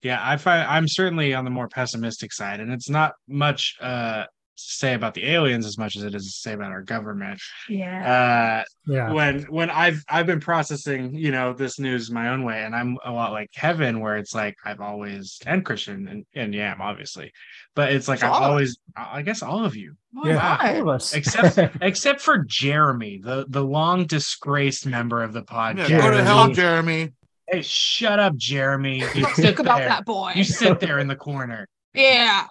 Yeah, 0.01 0.19
I 0.21 0.37
find 0.37 0.67
I'm 0.67 0.87
certainly 0.87 1.33
on 1.33 1.45
the 1.45 1.51
more 1.51 1.67
pessimistic 1.67 2.31
side, 2.31 2.59
and 2.59 2.71
it's 2.71 2.89
not 2.89 3.13
much 3.27 3.75
uh 3.81 4.25
say 4.55 4.93
about 4.93 5.13
the 5.13 5.25
aliens 5.25 5.65
as 5.65 5.77
much 5.77 5.95
as 5.95 6.03
it 6.03 6.15
is 6.15 6.25
to 6.25 6.31
say 6.31 6.53
about 6.53 6.71
our 6.71 6.81
government. 6.81 7.41
Yeah. 7.69 8.63
Uh, 8.63 8.91
yeah. 8.91 9.11
When 9.11 9.43
when 9.43 9.69
I've 9.69 10.03
I've 10.09 10.25
been 10.25 10.39
processing, 10.39 11.13
you 11.13 11.31
know, 11.31 11.53
this 11.53 11.79
news 11.79 12.11
my 12.11 12.29
own 12.29 12.43
way, 12.43 12.63
and 12.63 12.75
I'm 12.75 12.97
a 13.03 13.11
lot 13.11 13.31
like 13.31 13.51
Kevin, 13.51 13.99
where 13.99 14.17
it's 14.17 14.33
like 14.33 14.55
I've 14.63 14.81
always 14.81 15.39
and 15.45 15.65
Christian 15.65 16.07
and 16.07 16.25
and 16.33 16.53
yeah, 16.53 16.73
I'm 16.73 16.81
obviously, 16.81 17.31
but 17.75 17.91
it's 17.91 18.07
like 18.07 18.23
I've 18.23 18.31
always 18.31 18.77
I 18.95 19.21
guess 19.21 19.41
all 19.41 19.65
of 19.65 19.75
you. 19.75 19.95
yeah, 20.23 20.57
all 20.61 20.81
of 20.81 20.87
us. 20.87 21.13
except 21.13 21.75
except 21.81 22.21
for 22.21 22.39
Jeremy, 22.39 23.19
the 23.23 23.45
the 23.49 23.63
long 23.63 24.05
disgraced 24.05 24.85
member 24.85 25.21
of 25.21 25.33
the 25.33 25.43
podcast. 25.43 25.89
Yeah, 25.89 26.01
go 26.01 26.11
to 26.11 26.23
hell, 26.23 26.49
Jeremy. 26.49 27.11
Hey, 27.47 27.61
shut 27.61 28.19
up, 28.19 28.35
Jeremy. 28.35 28.99
You 29.13 29.25
think 29.35 29.59
about 29.59 29.79
that 29.79 30.03
boy. 30.05 30.31
You 30.35 30.43
sit 30.43 30.79
there 30.79 30.99
in 30.99 31.07
the 31.07 31.15
corner. 31.15 31.67
Yeah 31.97 32.47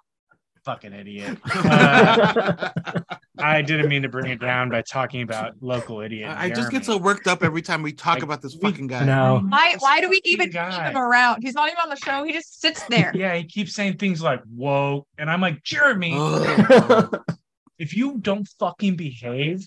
fucking 0.65 0.93
idiot. 0.93 1.39
Uh, 1.65 2.71
I 3.39 3.63
didn't 3.63 3.89
mean 3.89 4.03
to 4.03 4.09
bring 4.09 4.31
it 4.31 4.41
down 4.41 4.71
by 4.71 4.83
talking 4.83 5.23
about 5.23 5.55
local 5.61 6.01
idiot. 6.01 6.33
I 6.37 6.51
just 6.51 6.71
get 6.71 6.85
so 6.85 6.97
worked 6.97 7.27
up 7.27 7.43
every 7.43 7.63
time 7.63 7.83
we 7.83 7.93
talk 7.93 8.15
like, 8.15 8.23
about 8.23 8.43
this 8.43 8.55
fucking 8.55 8.87
guy. 8.87 9.05
No. 9.05 9.43
Why, 9.49 9.75
why 9.81 10.01
do 10.01 10.09
we 10.09 10.21
even 10.25 10.51
keep 10.51 10.63
him 10.63 10.97
around? 10.97 11.43
He's 11.43 11.55
not 11.55 11.69
even 11.69 11.79
on 11.83 11.91
the 11.91 11.97
show. 11.97 12.23
He 12.23 12.33
just 12.33 12.61
sits 12.61 12.85
there. 12.89 13.13
Yeah, 13.15 13.35
he 13.35 13.45
keeps 13.45 13.75
saying 13.75 13.99
things 13.99 14.23
like, 14.23 14.41
whoa. 14.45 15.07
And 15.19 15.29
I'm 15.29 15.41
like, 15.41 15.65
Jeremy, 15.65 16.13
if 17.79 17.97
you 17.97 18.19
don't 18.19 18.47
fucking 18.61 18.97
behave, 18.97 19.67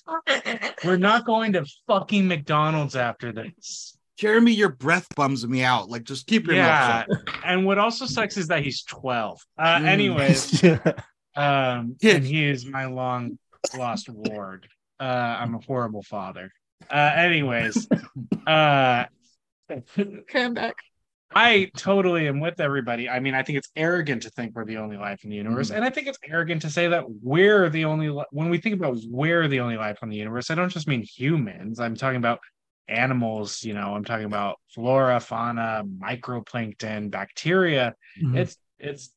we're 0.85 0.97
not 0.97 1.25
going 1.25 1.53
to 1.53 1.65
fucking 1.87 2.27
McDonald's 2.27 2.95
after 2.95 3.33
this. 3.33 3.96
Jeremy, 4.17 4.51
your 4.51 4.69
breath 4.69 5.07
bums 5.15 5.47
me 5.47 5.63
out. 5.63 5.89
Like, 5.89 6.03
just 6.03 6.25
keep 6.25 6.47
your 6.47 6.55
yeah. 6.55 7.05
mouth 7.07 7.19
shut. 7.19 7.35
And 7.45 7.65
what 7.65 7.77
also 7.77 8.05
sucks 8.07 8.35
is 8.37 8.47
that 8.47 8.63
he's 8.63 8.83
12. 8.83 9.39
Uh, 9.57 9.63
mm. 9.63 9.85
Anyways, 9.85 10.63
um, 11.35 11.95
and 12.01 12.23
he 12.23 12.45
is 12.45 12.65
my 12.65 12.85
long 12.85 13.37
lost 13.77 14.09
ward. 14.09 14.67
Uh, 14.99 15.03
I'm 15.03 15.53
a 15.55 15.59
horrible 15.59 16.01
father. 16.01 16.51
Uh, 16.89 17.11
anyways, 17.15 17.87
uh, 18.47 19.05
come 20.27 20.53
back. 20.53 20.75
I 21.35 21.69
totally 21.75 22.27
am 22.27 22.39
with 22.39 22.59
everybody. 22.59 23.09
I 23.09 23.19
mean, 23.19 23.35
I 23.35 23.43
think 23.43 23.57
it's 23.57 23.69
arrogant 23.75 24.23
to 24.23 24.29
think 24.29 24.55
we're 24.55 24.65
the 24.65 24.77
only 24.77 24.95
life 24.95 25.23
in 25.23 25.29
the 25.29 25.35
universe, 25.35 25.69
mm 25.69 25.75
and 25.75 25.83
I 25.83 25.89
think 25.89 26.07
it's 26.07 26.17
arrogant 26.23 26.61
to 26.61 26.69
say 26.69 26.87
that 26.87 27.03
we're 27.21 27.69
the 27.69 27.85
only. 27.85 28.09
Li- 28.09 28.25
when 28.31 28.49
we 28.49 28.59
think 28.59 28.75
about 28.75 28.97
we're 29.09 29.47
the 29.47 29.59
only 29.59 29.77
life 29.77 29.99
on 30.01 30.09
the 30.09 30.15
universe, 30.15 30.49
I 30.49 30.55
don't 30.55 30.69
just 30.69 30.87
mean 30.87 31.03
humans. 31.03 31.79
I'm 31.79 31.95
talking 31.95 32.17
about 32.17 32.39
animals 32.89 33.63
you 33.63 33.73
know 33.73 33.95
i'm 33.95 34.03
talking 34.03 34.25
about 34.25 34.57
flora 34.73 35.19
fauna 35.19 35.83
microplankton 36.01 37.11
bacteria 37.11 37.93
mm-hmm. 38.21 38.37
it's 38.37 38.57
it's 38.79 39.11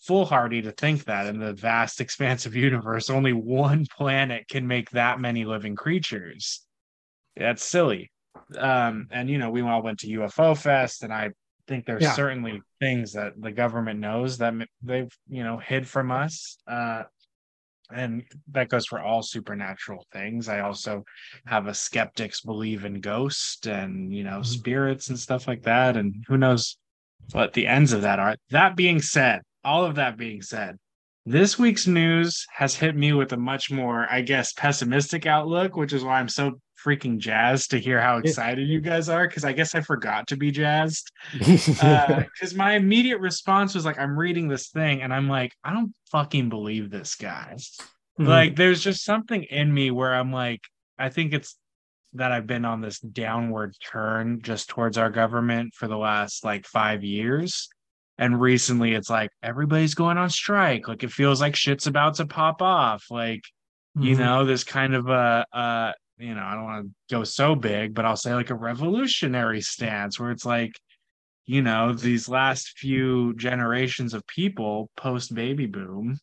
foolhardy 0.00 0.62
to 0.62 0.70
think 0.72 1.04
that 1.04 1.26
in 1.26 1.38
the 1.38 1.54
vast 1.54 2.00
expanse 2.00 2.46
of 2.46 2.54
universe 2.54 3.10
only 3.10 3.32
one 3.32 3.86
planet 3.96 4.46
can 4.48 4.66
make 4.66 4.90
that 4.90 5.18
many 5.20 5.44
living 5.44 5.74
creatures 5.74 6.62
that's 7.36 7.64
silly 7.64 8.10
um 8.58 9.06
and 9.10 9.30
you 9.30 9.38
know 9.38 9.50
we 9.50 9.62
all 9.62 9.82
went 9.82 9.98
to 9.98 10.08
ufo 10.08 10.56
fest 10.56 11.02
and 11.02 11.12
i 11.12 11.30
think 11.66 11.84
there's 11.84 12.02
yeah. 12.02 12.12
certainly 12.12 12.62
things 12.80 13.12
that 13.14 13.32
the 13.40 13.50
government 13.50 13.98
knows 13.98 14.38
that 14.38 14.54
they've 14.82 15.10
you 15.28 15.42
know 15.42 15.58
hid 15.58 15.88
from 15.88 16.10
us 16.10 16.58
uh 16.68 17.02
and 17.92 18.22
that 18.50 18.68
goes 18.68 18.86
for 18.86 19.00
all 19.00 19.22
supernatural 19.22 20.04
things 20.12 20.48
i 20.48 20.60
also 20.60 21.04
have 21.46 21.66
a 21.66 21.74
skeptics 21.74 22.40
believe 22.40 22.84
in 22.84 23.00
ghosts 23.00 23.66
and 23.66 24.12
you 24.12 24.24
know 24.24 24.40
mm-hmm. 24.40 24.42
spirits 24.42 25.08
and 25.08 25.18
stuff 25.18 25.46
like 25.46 25.62
that 25.62 25.96
and 25.96 26.24
who 26.28 26.36
knows 26.36 26.76
what 27.32 27.52
the 27.52 27.66
ends 27.66 27.92
of 27.92 28.02
that 28.02 28.18
are 28.18 28.36
that 28.50 28.76
being 28.76 29.00
said 29.00 29.40
all 29.64 29.84
of 29.84 29.96
that 29.96 30.16
being 30.16 30.42
said 30.42 30.76
this 31.24 31.58
week's 31.58 31.86
news 31.86 32.46
has 32.54 32.74
hit 32.74 32.96
me 32.96 33.12
with 33.12 33.32
a 33.32 33.36
much 33.36 33.70
more 33.70 34.06
i 34.10 34.20
guess 34.20 34.52
pessimistic 34.52 35.26
outlook 35.26 35.76
which 35.76 35.92
is 35.92 36.04
why 36.04 36.18
i'm 36.18 36.28
so 36.28 36.52
freaking 36.86 37.18
jazzed 37.18 37.70
to 37.72 37.78
hear 37.78 38.00
how 38.00 38.18
excited 38.18 38.68
you 38.68 38.80
guys 38.80 39.08
are 39.08 39.26
because 39.26 39.44
I 39.44 39.52
guess 39.52 39.74
I 39.74 39.80
forgot 39.80 40.28
to 40.28 40.36
be 40.36 40.52
jazzed. 40.52 41.10
Because 41.32 41.78
uh, 41.82 42.24
my 42.54 42.74
immediate 42.74 43.18
response 43.18 43.74
was 43.74 43.84
like, 43.84 43.98
I'm 43.98 44.16
reading 44.16 44.46
this 44.46 44.68
thing 44.68 45.02
and 45.02 45.12
I'm 45.12 45.28
like, 45.28 45.52
I 45.64 45.72
don't 45.72 45.92
fucking 46.12 46.48
believe 46.48 46.90
this 46.90 47.16
guy. 47.16 47.56
Mm-hmm. 47.56 48.26
Like, 48.26 48.56
there's 48.56 48.80
just 48.80 49.04
something 49.04 49.42
in 49.42 49.72
me 49.72 49.90
where 49.90 50.14
I'm 50.14 50.32
like, 50.32 50.60
I 50.98 51.08
think 51.08 51.32
it's 51.32 51.56
that 52.14 52.32
I've 52.32 52.46
been 52.46 52.64
on 52.64 52.80
this 52.80 53.00
downward 53.00 53.74
turn 53.84 54.40
just 54.42 54.68
towards 54.68 54.96
our 54.96 55.10
government 55.10 55.74
for 55.74 55.88
the 55.88 55.98
last 55.98 56.44
like 56.44 56.66
five 56.66 57.04
years. 57.04 57.68
And 58.18 58.40
recently 58.40 58.94
it's 58.94 59.10
like 59.10 59.30
everybody's 59.42 59.94
going 59.94 60.16
on 60.16 60.30
strike. 60.30 60.88
Like 60.88 61.02
it 61.02 61.12
feels 61.12 61.40
like 61.40 61.54
shit's 61.54 61.86
about 61.86 62.14
to 62.14 62.26
pop 62.26 62.62
off. 62.62 63.04
Like 63.10 63.42
mm-hmm. 63.96 64.06
you 64.06 64.16
know, 64.16 64.46
this 64.46 64.64
kind 64.64 64.94
of 64.94 65.08
a, 65.08 65.44
a 65.52 65.92
you 66.18 66.34
know, 66.34 66.42
I 66.42 66.54
don't 66.54 66.64
want 66.64 66.86
to 66.86 67.14
go 67.14 67.24
so 67.24 67.54
big, 67.54 67.94
but 67.94 68.04
I'll 68.04 68.16
say 68.16 68.34
like 68.34 68.50
a 68.50 68.54
revolutionary 68.54 69.60
stance 69.60 70.18
where 70.18 70.30
it's 70.30 70.46
like, 70.46 70.72
you 71.44 71.62
know, 71.62 71.92
these 71.92 72.28
last 72.28 72.78
few 72.78 73.34
generations 73.34 74.14
of 74.14 74.26
people 74.26 74.90
post 74.96 75.34
baby 75.34 75.66
boom 75.66 76.18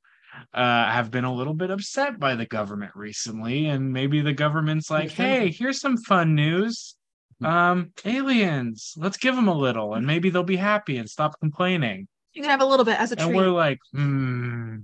uh, 0.54 0.92
have 0.92 1.12
been 1.12 1.24
a 1.24 1.34
little 1.34 1.54
bit 1.54 1.70
upset 1.70 2.20
by 2.20 2.36
the 2.36 2.46
government 2.46 2.92
recently. 2.96 3.68
And 3.68 3.94
maybe 3.94 4.22
the 4.22 4.34
government's 4.34 4.90
like, 4.90 5.12
hey, 5.12 5.52
here's 5.52 5.80
some 5.80 5.98
fun 5.98 6.36
news. 6.36 6.96
Hmm. 7.40 7.46
Um, 7.46 7.92
aliens, 8.04 8.94
let's 8.98 9.18
give 9.18 9.36
them 9.36 9.48
a 9.48 9.58
little 9.58 9.94
and 9.94 10.06
maybe 10.06 10.30
they'll 10.30 10.44
be 10.44 10.56
happy 10.56 10.98
and 10.98 11.10
stop 11.10 11.40
complaining. 11.40 12.08
You 12.34 12.42
can 12.42 12.50
have 12.50 12.62
a 12.62 12.66
little 12.66 12.86
bit 12.86 13.00
as 13.00 13.12
a 13.12 13.16
treat. 13.16 13.28
And 13.28 13.36
we're 13.36 13.50
like, 13.50 13.80
hmm, 13.92 14.78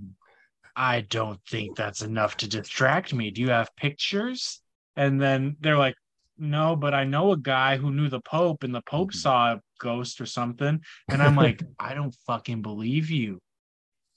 I 0.75 1.01
don't 1.01 1.39
think 1.49 1.75
that's 1.75 2.03
enough 2.03 2.37
to 2.37 2.47
distract 2.47 3.13
me. 3.13 3.31
Do 3.31 3.41
you 3.41 3.49
have 3.49 3.75
pictures? 3.75 4.61
And 4.99 5.19
then 5.19 5.55
they're 5.61 5.77
like, 5.77 5.95
no, 6.37 6.75
but 6.75 6.93
I 6.93 7.05
know 7.05 7.31
a 7.31 7.37
guy 7.37 7.77
who 7.77 7.89
knew 7.89 8.09
the 8.09 8.19
Pope 8.19 8.63
and 8.63 8.75
the 8.75 8.81
Pope 8.81 9.11
mm-hmm. 9.11 9.17
saw 9.17 9.53
a 9.53 9.61
ghost 9.79 10.19
or 10.19 10.25
something. 10.25 10.81
And 11.09 11.23
I'm 11.23 11.37
like, 11.37 11.63
I 11.79 11.93
don't 11.93 12.13
fucking 12.27 12.61
believe 12.61 13.09
you. 13.09 13.39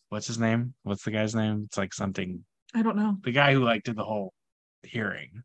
What's 0.08 0.26
his 0.26 0.40
name? 0.40 0.74
What's 0.82 1.04
the 1.04 1.12
guy's 1.12 1.36
name? 1.36 1.62
It's 1.66 1.78
like 1.78 1.94
something. 1.94 2.44
I 2.74 2.82
don't 2.82 2.96
know. 2.96 3.16
The 3.22 3.30
guy 3.30 3.52
who 3.52 3.62
like 3.62 3.84
did 3.84 3.94
the 3.94 4.04
whole 4.04 4.32
hearing. 4.82 5.44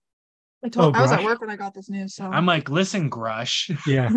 I 0.65 0.69
told 0.69 0.95
oh, 0.95 0.99
I 0.99 1.03
was 1.03 1.11
at 1.11 1.23
work 1.23 1.39
when 1.39 1.51
I 1.51 1.55
got 1.55 1.75
this 1.75 1.87
news. 1.87 2.15
So 2.15 2.25
I'm 2.25 2.47
like, 2.47 2.67
listen, 2.67 3.09
Grusch. 3.11 3.77
Yeah. 3.87 4.09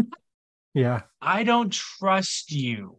Yeah. 0.73 1.03
I 1.21 1.43
don't 1.43 1.71
trust 1.71 2.51
you. 2.51 2.97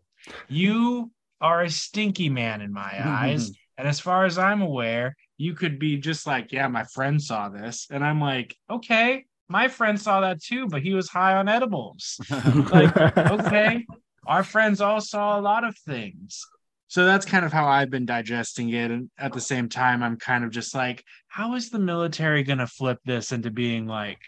You 0.47 1.09
are 1.39 1.63
a 1.63 1.71
stinky 1.71 2.29
man 2.29 2.61
in 2.61 2.71
my 2.71 2.93
eyes. 3.03 3.51
And 3.79 3.87
as 3.87 3.99
far 3.99 4.25
as 4.25 4.37
I'm 4.37 4.61
aware, 4.61 5.15
you 5.41 5.55
could 5.55 5.79
be 5.79 5.97
just 5.97 6.27
like, 6.27 6.51
yeah, 6.51 6.67
my 6.67 6.83
friend 6.83 7.19
saw 7.19 7.49
this. 7.49 7.87
And 7.89 8.03
I'm 8.03 8.21
like, 8.21 8.55
okay, 8.69 9.25
my 9.49 9.69
friend 9.69 9.99
saw 9.99 10.21
that 10.21 10.39
too, 10.39 10.67
but 10.67 10.83
he 10.83 10.93
was 10.93 11.09
high 11.09 11.35
on 11.35 11.49
edibles. 11.49 12.19
like, 12.71 12.95
okay, 13.17 13.83
our 14.27 14.43
friends 14.43 14.81
all 14.81 15.01
saw 15.01 15.39
a 15.39 15.41
lot 15.41 15.63
of 15.63 15.75
things. 15.79 16.45
So 16.89 17.05
that's 17.05 17.25
kind 17.25 17.43
of 17.43 17.51
how 17.51 17.67
I've 17.67 17.89
been 17.89 18.05
digesting 18.05 18.69
it. 18.69 18.91
And 18.91 19.09
at 19.17 19.33
the 19.33 19.41
same 19.41 19.67
time, 19.67 20.03
I'm 20.03 20.17
kind 20.17 20.43
of 20.43 20.51
just 20.51 20.75
like, 20.75 21.03
how 21.27 21.55
is 21.55 21.71
the 21.71 21.79
military 21.79 22.43
going 22.43 22.59
to 22.59 22.67
flip 22.67 22.99
this 23.03 23.31
into 23.31 23.49
being 23.49 23.87
like, 23.87 24.19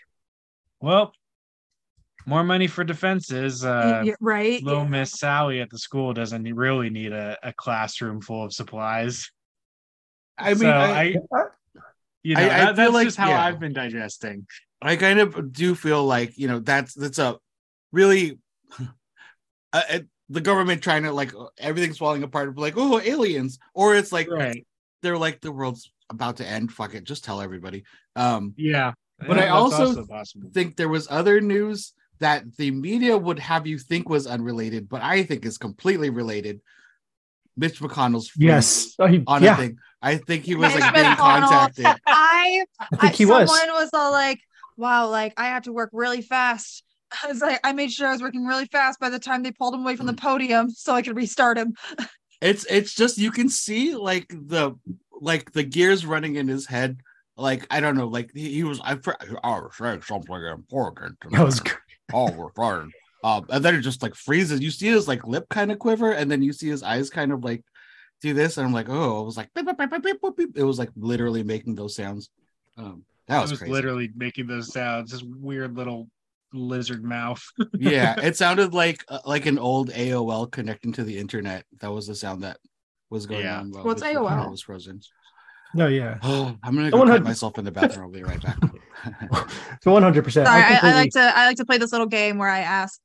well, 0.80 1.14
more 2.26 2.44
money 2.44 2.66
for 2.66 2.84
defenses. 2.84 3.64
Uh, 3.64 4.04
right. 4.20 4.64
Little 4.64 4.84
yeah. 4.84 4.90
Miss 4.90 5.12
Sally 5.12 5.62
at 5.62 5.70
the 5.70 5.78
school 5.78 6.14
doesn't 6.14 6.52
really 6.56 6.90
need 6.90 7.12
a, 7.12 7.38
a 7.44 7.54
classroom 7.54 8.20
full 8.20 8.46
of 8.46 8.54
supplies. 8.54 9.30
I 10.38 10.50
mean, 10.50 10.60
so 10.60 10.70
I, 10.70 11.16
I, 11.34 11.46
you 12.24 12.36
know, 12.36 12.42
I, 12.42 12.48
that, 12.48 12.76
that's 12.76 12.94
like, 12.94 13.06
just 13.06 13.18
how 13.18 13.30
yeah. 13.30 13.46
I've 13.46 13.60
been 13.60 13.74
digesting. 13.74 14.48
I 14.82 14.96
kind 14.96 15.20
of 15.20 15.54
do 15.54 15.76
feel 15.76 16.04
like 16.04 16.38
you 16.38 16.48
know 16.48 16.60
that's 16.60 16.94
that's 16.94 17.20
a 17.20 17.38
really 17.92 18.40
uh, 19.74 20.00
the 20.30 20.42
government 20.42 20.82
trying 20.82 21.04
to 21.04 21.12
like 21.12 21.32
everything's 21.58 21.98
falling 21.98 22.24
apart, 22.24 22.58
like 22.58 22.74
oh 22.78 23.00
aliens, 23.00 23.60
or 23.74 23.96
it's 23.96 24.12
like 24.12 24.30
right. 24.30 24.66
they're 25.02 25.18
like 25.18 25.42
the 25.42 25.52
world's 25.52 25.92
about 26.10 26.38
to 26.38 26.48
end. 26.48 26.72
Fuck 26.72 26.96
it, 26.96 27.04
just 27.04 27.24
tell 27.24 27.42
everybody. 27.42 27.84
Um, 28.16 28.54
yeah, 28.58 28.94
but 29.20 29.38
yeah, 29.38 29.46
I 29.46 29.50
also, 29.50 29.88
also 29.88 30.24
think 30.54 30.76
there 30.76 30.90
was 30.90 31.08
other 31.10 31.40
news 31.40 31.94
that 32.20 32.56
the 32.58 32.72
media 32.72 33.18
would 33.18 33.40
have 33.40 33.68
you 33.68 33.78
think 33.78 34.10
was 34.10 34.28
unrelated, 34.28 34.88
but 34.90 35.02
I 35.02 35.24
think 35.24 35.46
is 35.46 35.58
completely 35.58 36.10
related. 36.10 36.62
Mitch 37.56 37.80
McConnell's 37.80 38.32
yes 38.38 38.96
oh, 39.00 39.08
on 39.28 39.44
yeah. 39.44 39.54
a 39.54 39.58
thing. 39.58 39.78
I 40.02 40.18
think 40.18 40.44
he 40.44 40.56
was 40.56 40.74
like 40.74 40.94
being 40.94 41.16
contacted. 41.16 41.86
I, 42.08 42.66
I 42.92 42.96
think 42.98 43.14
he 43.14 43.26
was. 43.26 43.50
Someone 43.50 43.76
was 43.76 43.90
all 43.94 44.12
like, 44.12 44.40
"Wow, 44.76 45.10
like 45.10 45.34
I 45.38 45.46
have 45.48 45.64
to 45.64 45.74
work 45.74 45.90
really 45.94 46.22
fast." 46.22 46.84
I 47.24 47.28
was 47.28 47.42
like, 47.42 47.60
I 47.64 47.74
made 47.74 47.92
sure 47.92 48.08
I 48.08 48.12
was 48.12 48.22
working 48.22 48.46
really 48.46 48.66
fast 48.66 49.00
by 49.00 49.10
the 49.10 49.20
time 49.20 49.44
they 49.44 49.52
pulled 49.52 49.74
him 49.74 49.82
away 49.82 49.96
from 49.96 50.08
the 50.08 50.14
hmm. 50.14 50.18
podium 50.18 50.70
so 50.70 50.94
I 50.94 51.02
could 51.02 51.16
restart 51.16 51.58
him. 51.58 51.76
it's 52.42 52.66
it's 52.70 52.94
just 52.94 53.18
you 53.18 53.32
can 53.32 53.50
see 53.50 53.96
like 53.96 54.28
the 54.30 54.74
like 55.12 55.52
the 55.52 55.64
gears 55.64 56.06
running 56.06 56.36
in 56.36 56.48
his 56.48 56.66
head. 56.66 57.02
Like 57.36 57.66
I 57.72 57.80
don't 57.80 57.96
know, 57.96 58.08
like 58.08 58.32
he, 58.34 58.54
he 58.54 58.64
was 58.64 58.80
I, 58.84 58.98
I 59.44 59.60
was 59.60 59.72
saying 59.78 60.04
something 60.04 60.36
important. 60.36 61.18
That 61.32 61.46
was 61.46 61.60
great. 61.60 61.78
oh, 62.14 62.32
we're 62.32 62.52
fine. 62.52 62.92
Um, 63.24 63.46
and 63.50 63.64
then 63.64 63.76
it 63.76 63.82
just 63.82 64.04
like 64.04 64.16
freezes. 64.16 64.60
You 64.60 64.72
see 64.72 64.88
his 64.88 65.08
like 65.08 65.26
lip 65.26 65.48
kind 65.50 65.72
of 65.72 65.80
quiver, 65.80 66.12
and 66.12 66.30
then 66.30 66.42
you 66.42 66.54
see 66.54 66.68
his 66.68 66.84
eyes 66.84 67.10
kind 67.10 67.32
of 67.32 67.44
like 67.44 67.64
do 68.22 68.34
this, 68.34 68.58
and 68.58 68.68
I'm 68.68 68.74
like, 68.74 68.90
oh, 68.90 69.22
it 69.22 69.26
was 69.26 69.38
like 69.38 69.54
beep, 69.54 69.66
beep, 69.66 70.38
beep, 70.38 70.58
it 70.58 70.64
was 70.64 70.80
like 70.80 70.90
literally 70.96 71.44
making 71.44 71.76
those 71.76 71.96
sounds. 71.96 72.30
Um, 72.78 73.06
that 73.28 73.42
was, 73.42 73.52
was 73.52 73.62
literally 73.62 74.10
making 74.16 74.48
those 74.48 74.74
sounds. 74.74 75.12
This 75.12 75.24
weird 75.24 75.76
little 75.76 76.10
lizard 76.54 77.04
mouth. 77.04 77.44
yeah, 77.80 78.20
it 78.20 78.36
sounded 78.36 78.74
like 78.74 79.04
uh, 79.08 79.20
like 79.26 79.46
an 79.46 79.58
old 79.58 79.90
AOL 79.92 80.52
connecting 80.52 80.92
to 80.94 81.04
the 81.04 81.18
internet. 81.18 81.66
That 81.80 81.92
was 81.92 82.08
the 82.08 82.16
sound 82.16 82.44
that 82.44 82.58
was 83.10 83.26
going 83.26 83.46
yeah. 83.46 83.60
on. 83.60 83.72
What's 83.72 84.04
AOL? 84.04 84.52
Was 84.52 84.62
frozen. 84.62 85.02
No, 85.74 85.88
yeah. 85.88 86.18
Oh, 86.24 86.56
I'm 86.64 86.76
gonna 86.76 86.92
go 86.92 87.06
put 87.06 87.24
myself 87.24 87.58
in 87.58 87.66
the 87.66 87.72
bathroom. 87.72 88.06
I'll 88.06 88.12
be 88.12 88.24
right 88.24 88.42
back. 88.42 88.58
so 89.82 89.92
100. 89.92 90.24
percent 90.24 90.48
I, 90.48 90.80
I, 90.82 90.94
like 90.94 91.12
to 91.12 91.20
I 91.20 91.48
like 91.48 91.58
to 91.58 91.66
play 91.66 91.78
this 91.78 91.92
little 91.92 92.08
game 92.08 92.38
where 92.38 92.50
I 92.50 92.60
ask, 92.60 93.00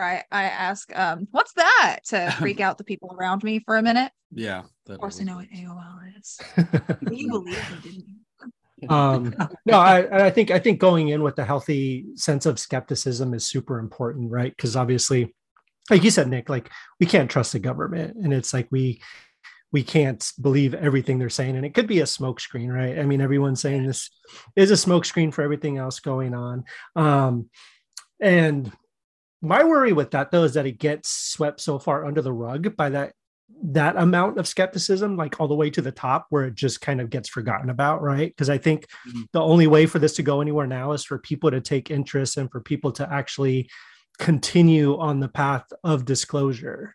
I 0.00 0.22
I 0.30 0.44
ask, 0.44 0.96
um, 0.96 1.28
what's 1.30 1.52
that 1.54 2.00
to 2.06 2.30
freak 2.38 2.60
out 2.60 2.78
the 2.78 2.84
people 2.84 3.14
around 3.18 3.42
me 3.42 3.60
for 3.60 3.76
a 3.76 3.82
minute. 3.82 4.12
Yeah. 4.30 4.62
Of 4.88 4.98
course, 4.98 5.20
I 5.20 5.24
know 5.24 5.36
what 5.36 5.48
AOL 5.50 6.18
is. 6.18 6.40
you 7.10 7.28
believe 7.30 7.70
me, 7.70 7.76
didn't 7.82 8.04
you? 8.08 8.14
um 8.90 9.34
no 9.64 9.78
I, 9.78 10.26
I 10.26 10.30
think 10.30 10.50
i 10.50 10.58
think 10.58 10.78
going 10.78 11.08
in 11.08 11.22
with 11.22 11.38
a 11.38 11.44
healthy 11.44 12.06
sense 12.16 12.44
of 12.44 12.58
skepticism 12.58 13.32
is 13.32 13.46
super 13.46 13.78
important 13.78 14.30
right 14.30 14.54
because 14.54 14.76
obviously 14.76 15.34
like 15.90 16.02
you 16.04 16.10
said 16.10 16.28
nick 16.28 16.48
like 16.48 16.70
we 17.00 17.06
can't 17.06 17.30
trust 17.30 17.52
the 17.52 17.58
government 17.60 18.16
and 18.16 18.32
it's 18.32 18.52
like 18.52 18.68
we 18.70 19.00
we 19.72 19.82
can't 19.82 20.30
believe 20.40 20.74
everything 20.74 21.18
they're 21.18 21.30
saying 21.30 21.56
and 21.56 21.64
it 21.64 21.72
could 21.72 21.86
be 21.86 22.00
a 22.00 22.04
smokescreen 22.04 22.68
right 22.68 22.98
i 22.98 23.04
mean 23.04 23.20
everyone's 23.20 23.60
saying 23.60 23.86
this 23.86 24.10
is 24.56 24.70
a 24.70 24.74
smokescreen 24.74 25.32
for 25.32 25.42
everything 25.42 25.78
else 25.78 26.00
going 26.00 26.34
on 26.34 26.64
um, 26.96 27.48
and 28.20 28.70
my 29.44 29.62
worry 29.62 29.92
with 29.92 30.10
that 30.12 30.30
though 30.30 30.44
is 30.44 30.54
that 30.54 30.66
it 30.66 30.78
gets 30.78 31.10
swept 31.10 31.60
so 31.60 31.78
far 31.78 32.04
under 32.04 32.22
the 32.22 32.32
rug 32.32 32.76
by 32.76 32.88
that 32.88 33.12
that 33.62 33.96
amount 33.96 34.38
of 34.38 34.48
skepticism 34.48 35.16
like 35.16 35.38
all 35.38 35.46
the 35.46 35.54
way 35.54 35.70
to 35.70 35.82
the 35.82 35.92
top 35.92 36.26
where 36.30 36.44
it 36.44 36.54
just 36.54 36.80
kind 36.80 37.00
of 37.00 37.10
gets 37.10 37.28
forgotten 37.28 37.70
about 37.70 38.02
right 38.02 38.30
because 38.30 38.50
i 38.50 38.58
think 38.58 38.86
mm-hmm. 39.08 39.22
the 39.32 39.40
only 39.40 39.66
way 39.66 39.86
for 39.86 39.98
this 39.98 40.14
to 40.14 40.22
go 40.22 40.40
anywhere 40.40 40.66
now 40.66 40.92
is 40.92 41.04
for 41.04 41.18
people 41.18 41.50
to 41.50 41.60
take 41.60 41.90
interest 41.90 42.36
and 42.36 42.50
for 42.50 42.60
people 42.60 42.90
to 42.90 43.10
actually 43.12 43.68
continue 44.18 44.96
on 44.98 45.20
the 45.20 45.28
path 45.28 45.64
of 45.82 46.04
disclosure 46.04 46.94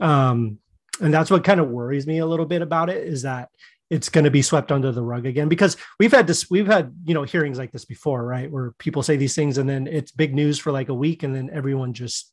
um, 0.00 0.58
and 1.00 1.12
that's 1.12 1.30
what 1.30 1.44
kind 1.44 1.60
of 1.60 1.68
worries 1.68 2.06
me 2.06 2.18
a 2.18 2.26
little 2.26 2.46
bit 2.46 2.62
about 2.62 2.90
it 2.90 3.06
is 3.06 3.22
that 3.22 3.48
it's 3.90 4.08
going 4.08 4.24
to 4.24 4.30
be 4.30 4.42
swept 4.42 4.70
under 4.70 4.92
the 4.92 5.02
rug 5.02 5.26
again 5.26 5.48
because 5.48 5.76
we've 5.98 6.12
had 6.12 6.26
this 6.26 6.50
we've 6.50 6.66
had 6.66 6.94
you 7.04 7.14
know 7.14 7.22
hearings 7.22 7.58
like 7.58 7.72
this 7.72 7.84
before 7.84 8.24
right 8.24 8.50
where 8.50 8.72
people 8.78 9.02
say 9.02 9.16
these 9.16 9.34
things 9.34 9.58
and 9.58 9.68
then 9.68 9.86
it's 9.86 10.12
big 10.12 10.34
news 10.34 10.58
for 10.58 10.72
like 10.72 10.88
a 10.88 10.94
week 10.94 11.22
and 11.22 11.34
then 11.34 11.50
everyone 11.52 11.94
just 11.94 12.32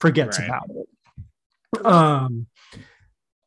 forgets 0.00 0.38
right. 0.38 0.48
about 0.48 0.70
it 0.70 1.86
um 1.86 2.46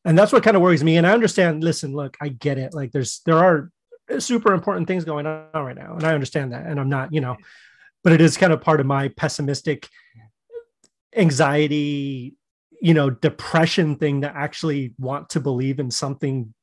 and 0.06 0.18
that's 0.18 0.32
what 0.32 0.44
kind 0.44 0.56
of 0.56 0.62
worries 0.62 0.84
me 0.84 0.98
and 0.98 1.08
i 1.08 1.12
understand 1.12 1.64
listen 1.64 1.94
look 1.94 2.18
i 2.22 2.28
get 2.28 2.58
it 2.58 2.74
like 2.74 2.92
there's 2.92 3.22
there 3.26 3.38
are 3.38 3.72
super 4.20 4.54
important 4.54 4.88
things 4.88 5.04
going 5.04 5.26
on 5.26 5.48
right 5.54 5.78
now 5.78 5.94
and 5.96 6.04
i 6.04 6.14
understand 6.14 6.52
that 6.54 6.66
and 6.66 6.80
i'm 6.80 6.90
not 6.90 7.14
you 7.14 7.22
know 7.22 7.36
but 8.04 8.14
it 8.14 8.22
is 8.22 8.38
kind 8.38 8.54
of 8.54 8.62
part 8.62 8.80
of 8.80 8.86
my 8.86 9.08
pessimistic 9.10 9.88
anxiety 11.16 12.36
you 12.82 12.94
know 12.94 13.10
depression 13.10 13.96
thing 13.96 14.22
to 14.22 14.36
actually 14.36 14.94
want 15.00 15.30
to 15.30 15.40
believe 15.40 15.80
in 15.80 15.90
something 15.90 16.54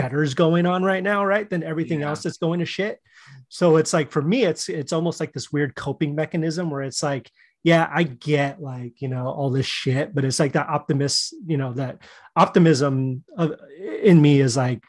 better's 0.00 0.34
going 0.34 0.66
on 0.66 0.82
right 0.82 1.02
now 1.02 1.24
right 1.24 1.50
than 1.50 1.62
everything 1.62 2.00
yeah. 2.00 2.08
else 2.08 2.22
that's 2.22 2.38
going 2.38 2.60
to 2.60 2.66
shit 2.66 3.00
so 3.48 3.76
it's 3.76 3.92
like 3.92 4.10
for 4.10 4.22
me 4.22 4.44
it's 4.44 4.68
it's 4.68 4.92
almost 4.92 5.20
like 5.20 5.32
this 5.32 5.52
weird 5.52 5.74
coping 5.74 6.14
mechanism 6.14 6.70
where 6.70 6.82
it's 6.82 7.02
like 7.02 7.30
yeah 7.62 7.90
i 7.92 8.02
get 8.02 8.60
like 8.60 9.00
you 9.02 9.08
know 9.08 9.28
all 9.28 9.50
this 9.50 9.66
shit 9.66 10.14
but 10.14 10.24
it's 10.24 10.40
like 10.40 10.52
that 10.52 10.68
optimist 10.68 11.34
you 11.46 11.56
know 11.56 11.72
that 11.72 11.98
optimism 12.36 13.22
of, 13.36 13.54
in 14.02 14.20
me 14.20 14.40
is 14.40 14.56
like 14.56 14.82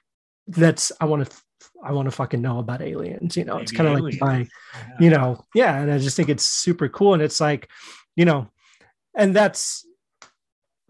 that's 0.48 0.92
i 1.00 1.06
want 1.06 1.30
to 1.30 1.36
I 1.84 1.94
want 1.94 2.06
to 2.08 2.12
fucking 2.12 2.42
know 2.42 2.60
about 2.60 2.82
aliens. 2.82 3.36
You 3.36 3.44
know, 3.44 3.54
Maybe 3.54 3.64
it's 3.64 3.72
kind 3.72 3.90
of 3.90 4.00
like 4.00 4.22
my, 4.22 4.38
yeah. 4.40 4.96
you 5.00 5.10
know, 5.10 5.44
yeah. 5.56 5.80
And 5.80 5.92
I 5.92 5.98
just 5.98 6.16
think 6.16 6.30
it's 6.30 6.46
super 6.46 6.88
cool. 6.90 7.14
And 7.14 7.24
it's 7.24 7.42
like, 7.42 7.70
you 8.16 8.26
know, 8.26 8.52
and 9.16 9.36
that's 9.36 9.86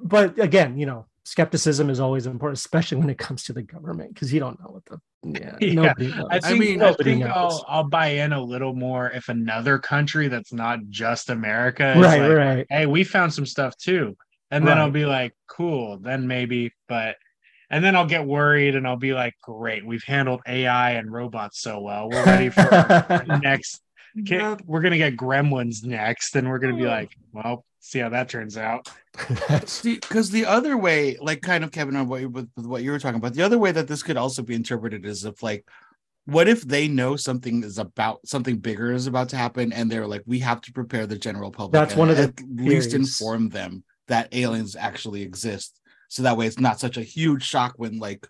but 0.04 0.40
again, 0.40 0.78
you 0.78 0.86
know, 0.86 1.06
skepticism 1.24 1.90
is 1.90 2.00
always 2.00 2.26
important, 2.26 2.58
especially 2.58 2.98
when 2.98 3.10
it 3.10 3.18
comes 3.18 3.44
to 3.44 3.54
the 3.54 3.62
government, 3.62 4.14
because 4.14 4.34
you 4.34 4.40
don't 4.40 4.60
know 4.60 4.72
what 4.72 4.86
the 4.86 5.00
yeah. 5.24 5.56
yeah. 5.62 5.94
I, 6.30 6.40
think, 6.40 6.46
I 6.46 6.54
mean, 6.54 6.82
I 6.82 6.94
think 6.94 7.24
I'll 7.24 7.64
I'll 7.68 7.88
buy 7.88 8.08
in 8.08 8.34
a 8.34 8.42
little 8.42 8.74
more 8.74 9.10
if 9.12 9.30
another 9.30 9.78
country 9.78 10.28
that's 10.28 10.54
not 10.54 10.80
just 10.90 11.30
America, 11.30 11.94
right, 11.98 12.22
like, 12.22 12.32
right. 12.32 12.68
Hey, 12.70 12.86
we 12.86 13.04
found 13.04 13.34
some 13.34 13.46
stuff 13.46 13.78
too, 13.78 14.18
and 14.50 14.68
then 14.68 14.78
right. 14.78 14.84
I'll 14.84 14.92
be 14.92 15.06
like, 15.06 15.34
cool. 15.48 16.00
Then 16.00 16.28
maybe, 16.28 16.74
but 16.88 17.18
and 17.70 17.84
then 17.84 17.96
I'll 17.96 18.08
get 18.08 18.26
worried 18.26 18.76
and 18.76 18.88
I'll 18.88 18.98
be 18.98 19.14
like, 19.14 19.36
great, 19.42 19.86
we've 19.86 20.04
handled 20.04 20.42
AI 20.46 20.92
and 20.92 21.12
robots 21.12 21.62
so 21.62 21.80
well. 21.80 22.10
We're 22.10 22.26
ready 22.26 22.50
for 22.50 23.40
next. 23.42 23.82
We're 24.16 24.82
gonna 24.82 24.98
get 24.98 25.16
gremlins 25.16 25.86
next, 25.86 26.36
and 26.36 26.50
we're 26.50 26.60
gonna 26.60 26.76
be 26.76 26.82
hmm. 26.82 26.88
like, 26.88 27.12
well, 27.32 27.64
see 27.82 28.00
how 28.00 28.10
that 28.10 28.30
turns 28.30 28.58
out. 28.58 28.90
Because 29.84 30.30
the, 30.32 30.42
the, 30.42 30.46
other 30.46 30.78
way, 30.78 31.18
like 31.20 31.42
kind 31.42 31.66
of 31.66 31.72
Kevin 31.72 31.98
on 31.98 32.08
what, 32.08 32.26
with, 32.32 32.50
with 32.56 32.66
what 32.66 32.82
you 32.82 32.92
were 32.92 33.00
talking 33.00 33.18
about, 33.18 33.34
the 33.34 33.42
other 33.42 33.60
way 33.60 33.74
that 33.74 33.90
this 33.90 34.02
could 34.02 34.16
also 34.16 34.42
be 34.42 34.56
interpreted 34.56 35.06
is 35.06 35.26
if 35.26 35.44
like, 35.44 35.68
what 36.26 36.48
if 36.48 36.62
they 36.62 36.88
know 36.88 37.18
something 37.18 37.62
is 37.64 37.78
about 37.78 38.26
something 38.26 38.58
bigger 38.58 38.94
is 38.94 39.08
about 39.08 39.28
to 39.30 39.36
happen, 39.36 39.74
and 39.74 39.92
they're 39.92 40.08
like, 40.08 40.24
we 40.26 40.40
have 40.40 40.62
to 40.62 40.72
prepare 40.72 41.06
the 41.06 41.18
general 41.18 41.52
public. 41.52 41.74
That's 41.74 41.96
one 41.96 42.10
of 42.10 42.16
the 42.16 42.24
at 42.24 42.42
least 42.56 42.94
inform 42.94 43.50
them 43.50 43.84
that 44.08 44.30
aliens 44.34 44.78
actually 44.78 45.24
exist 45.24 45.82
so 46.12 46.24
that 46.24 46.36
way 46.36 46.46
it's 46.46 46.60
not 46.60 46.78
such 46.78 46.98
a 46.98 47.02
huge 47.02 47.42
shock 47.42 47.74
when 47.78 47.98
like 47.98 48.28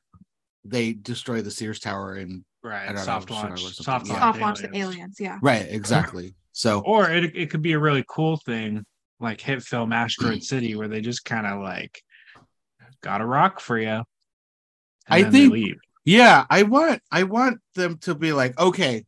they 0.64 0.94
destroy 0.94 1.42
the 1.42 1.50
Sears 1.50 1.80
Tower 1.80 2.14
and 2.14 2.46
right 2.64 2.96
soft 3.00 3.32
know, 3.32 3.36
launch 3.36 3.64
soft, 3.74 4.08
yeah. 4.08 4.20
soft 4.20 4.40
launch 4.40 4.60
the 4.60 4.78
aliens 4.78 5.18
yeah 5.20 5.40
right 5.42 5.66
exactly 5.68 6.36
so 6.52 6.82
or 6.86 7.10
it, 7.10 7.36
it 7.36 7.50
could 7.50 7.64
be 7.64 7.74
a 7.74 7.80
really 7.80 8.06
cool 8.08 8.38
thing 8.38 8.86
like 9.22 9.42
hit 9.42 9.62
film 9.64 9.94
Asteroid 9.94 10.44
City 10.44 10.76
where 10.76 10.88
they 10.88 11.02
just 11.02 11.26
kind 11.26 11.48
of 11.48 11.62
like 11.62 12.02
got 13.02 13.22
a 13.22 13.26
rock 13.26 13.60
for 13.60 13.78
you 13.78 14.04
I 15.08 15.24
think 15.24 15.56
yeah 16.06 16.46
I 16.50 16.64
want 16.64 17.02
I 17.12 17.24
want 17.24 17.60
them 17.76 17.98
to 18.00 18.16
be 18.16 18.34
like 18.34 18.60
okay 18.60 19.06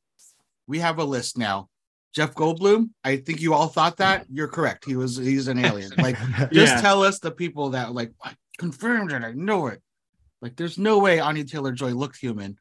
we 0.67 0.80
have 0.80 0.99
a 0.99 1.04
list 1.04 1.38
now 1.38 1.69
Jeff 2.13 2.36
Goldblum, 2.36 2.91
I 3.04 3.17
think 3.17 3.41
you 3.41 3.56
all 3.56 3.67
thought 3.67 3.97
that. 3.97 4.28
You're 4.32 4.47
correct. 4.47 4.86
He 4.86 4.95
was 4.95 5.17
he's 5.17 5.47
an 5.47 5.58
alien. 5.58 5.91
Like 5.97 6.15
just 6.52 6.76
yeah. 6.76 6.80
tell 6.82 7.02
us 7.02 7.17
the 7.17 7.32
people 7.32 7.71
that 7.71 7.93
like 7.93 8.13
confirmed 8.60 9.12
it. 9.12 9.23
I 9.23 9.32
know 9.32 9.65
it. 9.67 9.82
Like, 10.41 10.58
there's 10.58 10.78
no 10.78 10.99
way 10.99 11.19
Anya 11.19 11.45
Taylor 11.45 11.71
Joy 11.71 11.93
looked 11.93 12.17
human. 12.17 12.58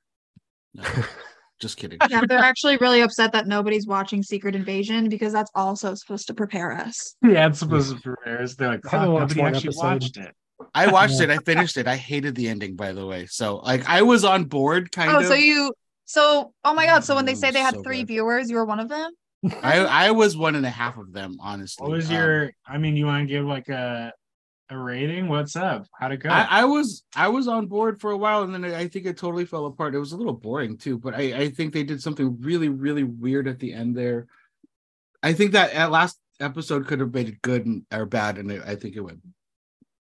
No, 0.73 0.85
just 1.63 1.77
kidding. 1.79 1.99
Yeah, 2.11 2.23
they're 2.29 2.39
actually 2.39 2.77
really 2.77 3.01
upset 3.01 3.33
that 3.33 3.47
nobody's 3.47 3.87
watching 3.87 4.23
Secret 4.23 4.55
Invasion 4.55 5.09
because 5.09 5.33
that's 5.33 5.51
also 5.55 5.95
supposed 5.95 6.27
to 6.27 6.35
prepare 6.35 6.73
us. 6.73 7.17
Yeah, 7.23 7.47
it's 7.47 7.61
supposed 7.61 7.95
to 7.95 8.03
prepare 8.03 8.43
us. 8.43 8.57
They're 8.57 8.69
like, 8.69 8.93
oh, 8.93 9.19
nobody 9.19 9.41
actually 9.41 9.69
episode. 9.69 9.83
watched 9.85 10.17
it. 10.19 10.35
I 10.75 10.91
watched 10.91 11.21
it. 11.21 11.31
I 11.31 11.39
finished 11.39 11.77
it. 11.77 11.87
I 11.87 11.97
hated 11.97 12.35
the 12.35 12.49
ending, 12.49 12.77
by 12.77 12.93
the 12.93 13.07
way. 13.07 13.27
So, 13.27 13.57
like, 13.59 13.89
I 13.89 14.03
was 14.03 14.25
on 14.25 14.45
board, 14.45 14.93
kind 14.93 15.11
oh, 15.13 15.21
of. 15.21 15.27
so 15.27 15.35
you, 15.35 15.73
so, 16.05 16.53
oh 16.65 16.75
my 16.75 16.85
god. 16.85 17.05
So 17.05 17.15
when 17.15 17.25
they 17.25 17.35
say 17.35 17.51
they 17.53 17.61
had 17.61 17.75
so 17.75 17.83
three 17.83 18.05
viewers, 18.05 18.51
you 18.51 18.57
were 18.57 18.65
one 18.65 18.81
of 18.81 18.89
them. 18.89 19.13
I 19.63 19.79
I 19.79 20.11
was 20.11 20.37
one 20.37 20.57
and 20.57 20.67
a 20.67 20.71
half 20.71 20.99
of 20.99 21.13
them, 21.13 21.37
honestly. 21.41 21.85
What 21.85 21.97
was 21.97 22.11
your? 22.11 22.45
Um, 22.45 22.51
I 22.67 22.79
mean, 22.79 22.97
you 22.97 23.07
want 23.07 23.27
to 23.27 23.33
give 23.33 23.45
like 23.45 23.69
a 23.69 24.13
a 24.73 24.79
rating? 24.79 25.29
What's 25.29 25.57
up? 25.57 25.87
How'd 25.99 26.13
it 26.13 26.19
go? 26.19 26.31
I, 26.31 26.47
I, 26.49 26.65
was 26.65 27.05
I 27.15 27.29
was 27.29 27.49
on 27.49 27.67
board 27.67 28.01
for 28.01 28.11
a 28.11 28.17
while, 28.17 28.43
and 28.43 28.53
then 28.53 28.65
I 28.65 28.89
think 28.89 29.07
it 29.07 29.17
totally 29.17 29.45
fell 29.45 29.67
apart. 29.67 29.95
It 29.95 29.99
was 29.99 30.13
a 30.13 30.17
little 30.17 30.33
boring 30.33 30.77
too, 30.77 30.99
but 30.99 31.15
I, 31.15 31.21
I 31.39 31.49
think 31.51 31.73
they 31.73 31.85
did 31.85 32.03
something 32.03 32.41
really 32.41 32.69
really 32.69 33.05
weird 33.05 33.49
at 33.49 33.59
the 33.59 33.73
end 33.73 33.97
there. 33.97 34.27
I 35.23 35.33
think 35.33 35.53
that 35.53 35.73
at 35.73 35.91
last 35.91 36.19
episode 36.41 36.87
could 36.87 37.01
have 37.01 37.15
made 37.15 37.29
it 37.29 37.43
good 37.43 37.67
and, 37.67 37.85
or 37.93 38.07
bad, 38.07 38.39
and 38.39 38.53
I 38.53 38.75
think 38.75 38.97
it 38.97 39.01
went 39.01 39.21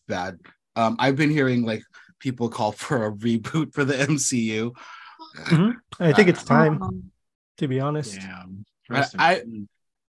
bad. 0.06 0.38
Um, 0.76 0.96
I've 0.98 1.16
been 1.16 1.30
hearing 1.30 1.64
like 1.64 1.82
people 2.18 2.48
call 2.48 2.72
for 2.72 3.06
a 3.06 3.12
reboot 3.12 3.74
for 3.74 3.84
the 3.84 3.94
MCU. 3.94 4.72
Mm-hmm. 5.36 6.02
I 6.02 6.12
think 6.12 6.28
it's 6.28 6.44
time, 6.44 7.10
to 7.58 7.68
be 7.68 7.80
honest. 7.80 8.16
Yeah. 8.16 8.44
I, 8.90 9.06
I, 9.18 9.42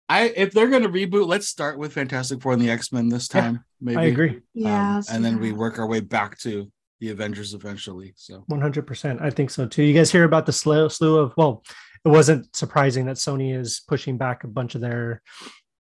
I 0.07 0.21
if 0.35 0.53
they're 0.53 0.69
gonna 0.69 0.89
reboot, 0.89 1.27
let's 1.27 1.47
start 1.47 1.77
with 1.77 1.93
Fantastic 1.93 2.41
Four 2.41 2.53
and 2.53 2.61
the 2.61 2.69
X 2.69 2.91
Men 2.91 3.09
this 3.09 3.27
time. 3.27 3.63
Yeah, 3.81 3.85
maybe 3.85 3.97
I 3.97 4.03
agree. 4.05 4.41
Yeah, 4.53 4.97
um, 4.97 5.03
and 5.11 5.25
then 5.25 5.39
we 5.39 5.51
work 5.51 5.79
our 5.79 5.87
way 5.87 5.99
back 5.99 6.37
to 6.39 6.71
the 6.99 7.09
Avengers 7.09 7.53
eventually. 7.53 8.13
So 8.15 8.43
100, 8.47 8.85
percent 8.85 9.21
I 9.21 9.29
think 9.29 9.49
so 9.49 9.67
too. 9.67 9.83
You 9.83 9.93
guys 9.93 10.11
hear 10.11 10.23
about 10.23 10.45
the 10.45 10.53
slew, 10.53 10.89
slew 10.89 11.17
of 11.17 11.33
well, 11.37 11.63
it 12.05 12.09
wasn't 12.09 12.55
surprising 12.55 13.05
that 13.05 13.17
Sony 13.17 13.57
is 13.57 13.81
pushing 13.87 14.17
back 14.17 14.43
a 14.43 14.47
bunch 14.47 14.75
of 14.75 14.81
their 14.81 15.21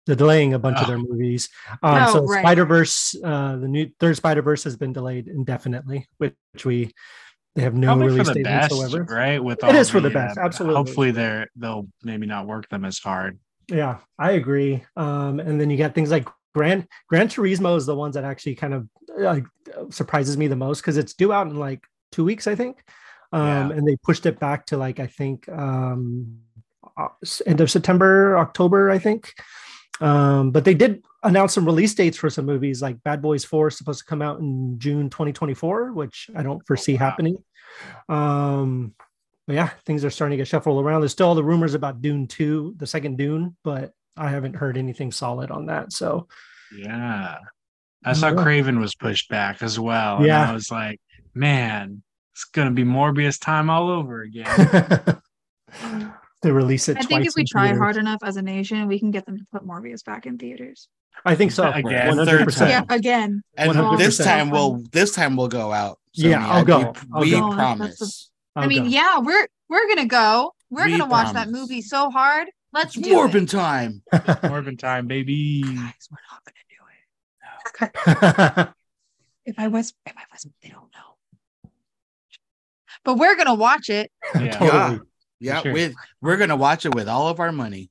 the 0.07 0.17
delaying 0.17 0.55
a 0.55 0.59
bunch 0.59 0.79
oh. 0.79 0.83
of 0.83 0.89
their 0.89 0.99
movies. 0.99 1.49
Um, 1.83 2.05
oh, 2.09 2.13
so 2.13 2.25
right. 2.25 2.43
Spider 2.43 2.65
Verse, 2.65 3.15
uh, 3.25 3.57
the 3.57 3.69
new 3.69 3.91
third 4.01 4.17
Spider 4.17 4.43
Verse 4.43 4.65
has 4.65 4.77
been 4.77 4.93
delayed 4.93 5.29
indefinitely, 5.29 6.07
which 6.19 6.35
we 6.65 6.93
they 7.55 7.63
have 7.63 7.75
no 7.75 7.89
Probably 7.89 8.07
release 8.07 8.31
date 8.31 8.45
best, 8.45 8.73
whatsoever. 8.73 9.05
Right? 9.05 9.43
With 9.43 9.63
it 9.65 9.75
is 9.75 9.89
the, 9.89 9.93
for 9.93 10.01
the 10.01 10.11
best, 10.11 10.39
uh, 10.39 10.43
absolutely. 10.43 10.77
Hopefully, 10.77 11.11
they're 11.11 11.49
they'll 11.57 11.89
maybe 12.03 12.27
not 12.27 12.47
work 12.47 12.69
them 12.69 12.85
as 12.85 12.99
hard. 12.99 13.39
Yeah, 13.69 13.99
I 14.19 14.33
agree. 14.33 14.85
Um, 14.97 15.39
and 15.41 15.61
then 15.61 15.71
you 15.71 15.77
got 15.77 15.95
things 15.95 16.11
like 16.11 16.29
Gran 16.55 16.87
Gran 17.09 17.29
Turismo 17.29 17.77
is 17.77 17.87
the 17.87 17.95
ones 17.95 18.15
that 18.15 18.25
actually 18.25 18.55
kind 18.55 18.75
of 18.75 18.89
uh, 19.23 19.41
surprises 19.91 20.37
me 20.37 20.47
the 20.47 20.57
most 20.57 20.81
because 20.81 20.97
it's 20.97 21.15
due 21.15 21.33
out 21.33 21.47
in 21.47 21.57
like 21.57 21.85
two 22.13 22.25
weeks, 22.25 22.47
I 22.47 22.55
think. 22.55 22.83
Um, 23.33 23.71
yeah. 23.71 23.77
and 23.77 23.87
they 23.87 23.97
pushed 24.03 24.27
it 24.27 24.41
back 24.41 24.67
to 24.67 24.77
like 24.77 24.99
I 24.99 25.07
think 25.07 25.49
um, 25.49 26.39
uh, 26.97 27.09
end 27.47 27.61
of 27.61 27.71
September, 27.71 28.37
October, 28.39 28.91
I 28.91 28.99
think. 28.99 29.33
Um, 30.01 30.51
but 30.51 30.65
they 30.65 30.75
did 30.75 31.05
announce 31.23 31.53
some 31.55 31.67
release 31.67 31.95
dates 31.95 32.17
for 32.17 32.31
some 32.31 32.47
movies, 32.47 32.81
like 32.81 33.03
Bad 33.03 33.21
Boys 33.21 33.45
Four 33.45 33.69
is 33.69 33.77
supposed 33.77 34.01
to 34.01 34.07
come 34.07 34.23
out 34.23 34.41
in 34.41 34.79
June 34.79 35.11
2024, 35.11 35.93
which 35.93 36.31
I 36.35 36.43
don't 36.43 36.67
foresee 36.67 36.93
oh, 36.93 36.95
wow. 36.97 37.11
happening. 37.11 37.45
Um, 38.09 38.95
but 39.47 39.55
yeah, 39.55 39.71
things 39.85 40.05
are 40.05 40.11
starting 40.11 40.37
to 40.37 40.41
get 40.41 40.49
shuffled 40.49 40.83
around. 40.83 41.03
There's 41.03 41.13
still 41.13 41.29
all 41.29 41.35
the 41.35 41.45
rumors 41.45 41.75
about 41.75 42.01
Dune 42.01 42.27
2, 42.27 42.75
the 42.79 42.87
second 42.87 43.19
Dune, 43.19 43.57
but 43.63 43.93
I 44.17 44.31
haven't 44.31 44.55
heard 44.55 44.77
anything 44.77 45.13
solid 45.13 45.51
on 45.51 45.67
that. 45.67 45.93
So 45.93 46.29
yeah. 46.77 47.39
I 48.05 48.13
mm, 48.13 48.17
saw 48.17 48.29
yeah. 48.29 48.35
Kraven 48.35 48.79
was 48.79 48.95
pushed 48.95 49.29
back 49.29 49.63
as 49.63 49.79
well. 49.79 50.25
Yeah. 50.25 50.51
I 50.51 50.53
was 50.53 50.71
like, 50.71 51.01
man, 51.35 52.03
it's 52.33 52.45
gonna 52.45 52.71
be 52.71 52.85
Morbius 52.85 53.41
time 53.41 53.71
all 53.71 53.91
over 53.91 54.23
again. 54.23 55.21
they 56.43 56.51
release 56.51 56.89
it. 56.89 56.97
I 56.99 57.03
think 57.03 57.27
if 57.27 57.35
we 57.37 57.45
try 57.45 57.67
theaters. 57.67 57.79
hard 57.79 57.97
enough 57.97 58.21
as 58.23 58.37
a 58.37 58.43
nation, 58.43 58.87
we 58.89 58.99
can 58.99 59.11
get 59.11 59.27
them 59.27 59.39
to 59.39 59.45
put 59.53 59.67
Morbius 59.67 60.05
back 60.05 60.27
in 60.27 60.39
theaters. 60.39 60.89
I 61.25 61.35
think 61.35 61.53
so. 61.53 61.71
Again, 61.71 62.15
100%. 62.15 62.69
Yeah, 62.69 62.83
again. 62.89 63.43
And 63.57 63.73
100%. 63.73 63.99
this 63.99 64.19
time 64.19 64.51
we'll 64.51 64.83
this 64.93 65.13
time 65.13 65.37
we'll 65.37 65.49
go 65.49 65.73
out. 65.73 65.99
So 66.13 66.29
yeah, 66.29 66.47
I'll 66.47 66.65
go. 66.65 66.79
We, 66.79 66.85
I'll 67.13 67.21
we 67.21 67.35
oh, 67.35 67.53
promise. 67.53 68.31
I 68.57 68.67
mean, 68.67 68.85
go. 68.85 68.89
yeah, 68.89 69.19
we're 69.19 69.47
we're 69.69 69.87
gonna 69.89 70.07
go. 70.07 70.55
We're 70.71 70.87
we 70.87 70.93
gonna 70.93 71.07
promise. 71.07 71.27
watch 71.27 71.35
that 71.35 71.51
movie 71.51 71.83
so 71.83 72.11
hard. 72.11 72.49
Let's 72.73 72.95
do 72.95 73.15
Morbin 73.15 73.45
it. 73.45 73.51
time. 73.51 74.03
Morbin 74.13 74.79
time, 74.79 75.07
baby. 75.07 75.63
Guys, 75.63 76.09
we're 76.11 76.19
not 76.31 76.45
gonna 76.45 76.57
do 76.69 76.77
it. 78.67 78.71
if 79.51 79.59
I 79.59 79.69
was, 79.69 79.93
if 80.07 80.13
I 80.17 80.23
was, 80.33 80.47
they 80.63 80.69
don't 80.69 80.83
know. 80.95 81.71
But 83.05 83.17
we're 83.17 83.37
gonna 83.37 83.55
watch 83.55 83.91
it. 83.91 84.13
Yeah, 84.35 84.51
totally. 84.51 84.71
yeah. 84.71 84.99
yeah 85.41 85.63
sure. 85.63 85.73
With 85.73 85.95
we're 86.21 86.37
gonna 86.37 86.57
watch 86.57 86.87
it 86.87 86.95
with 86.95 87.09
all 87.09 87.29
of 87.29 87.41
our 87.41 87.53
money. 87.53 87.91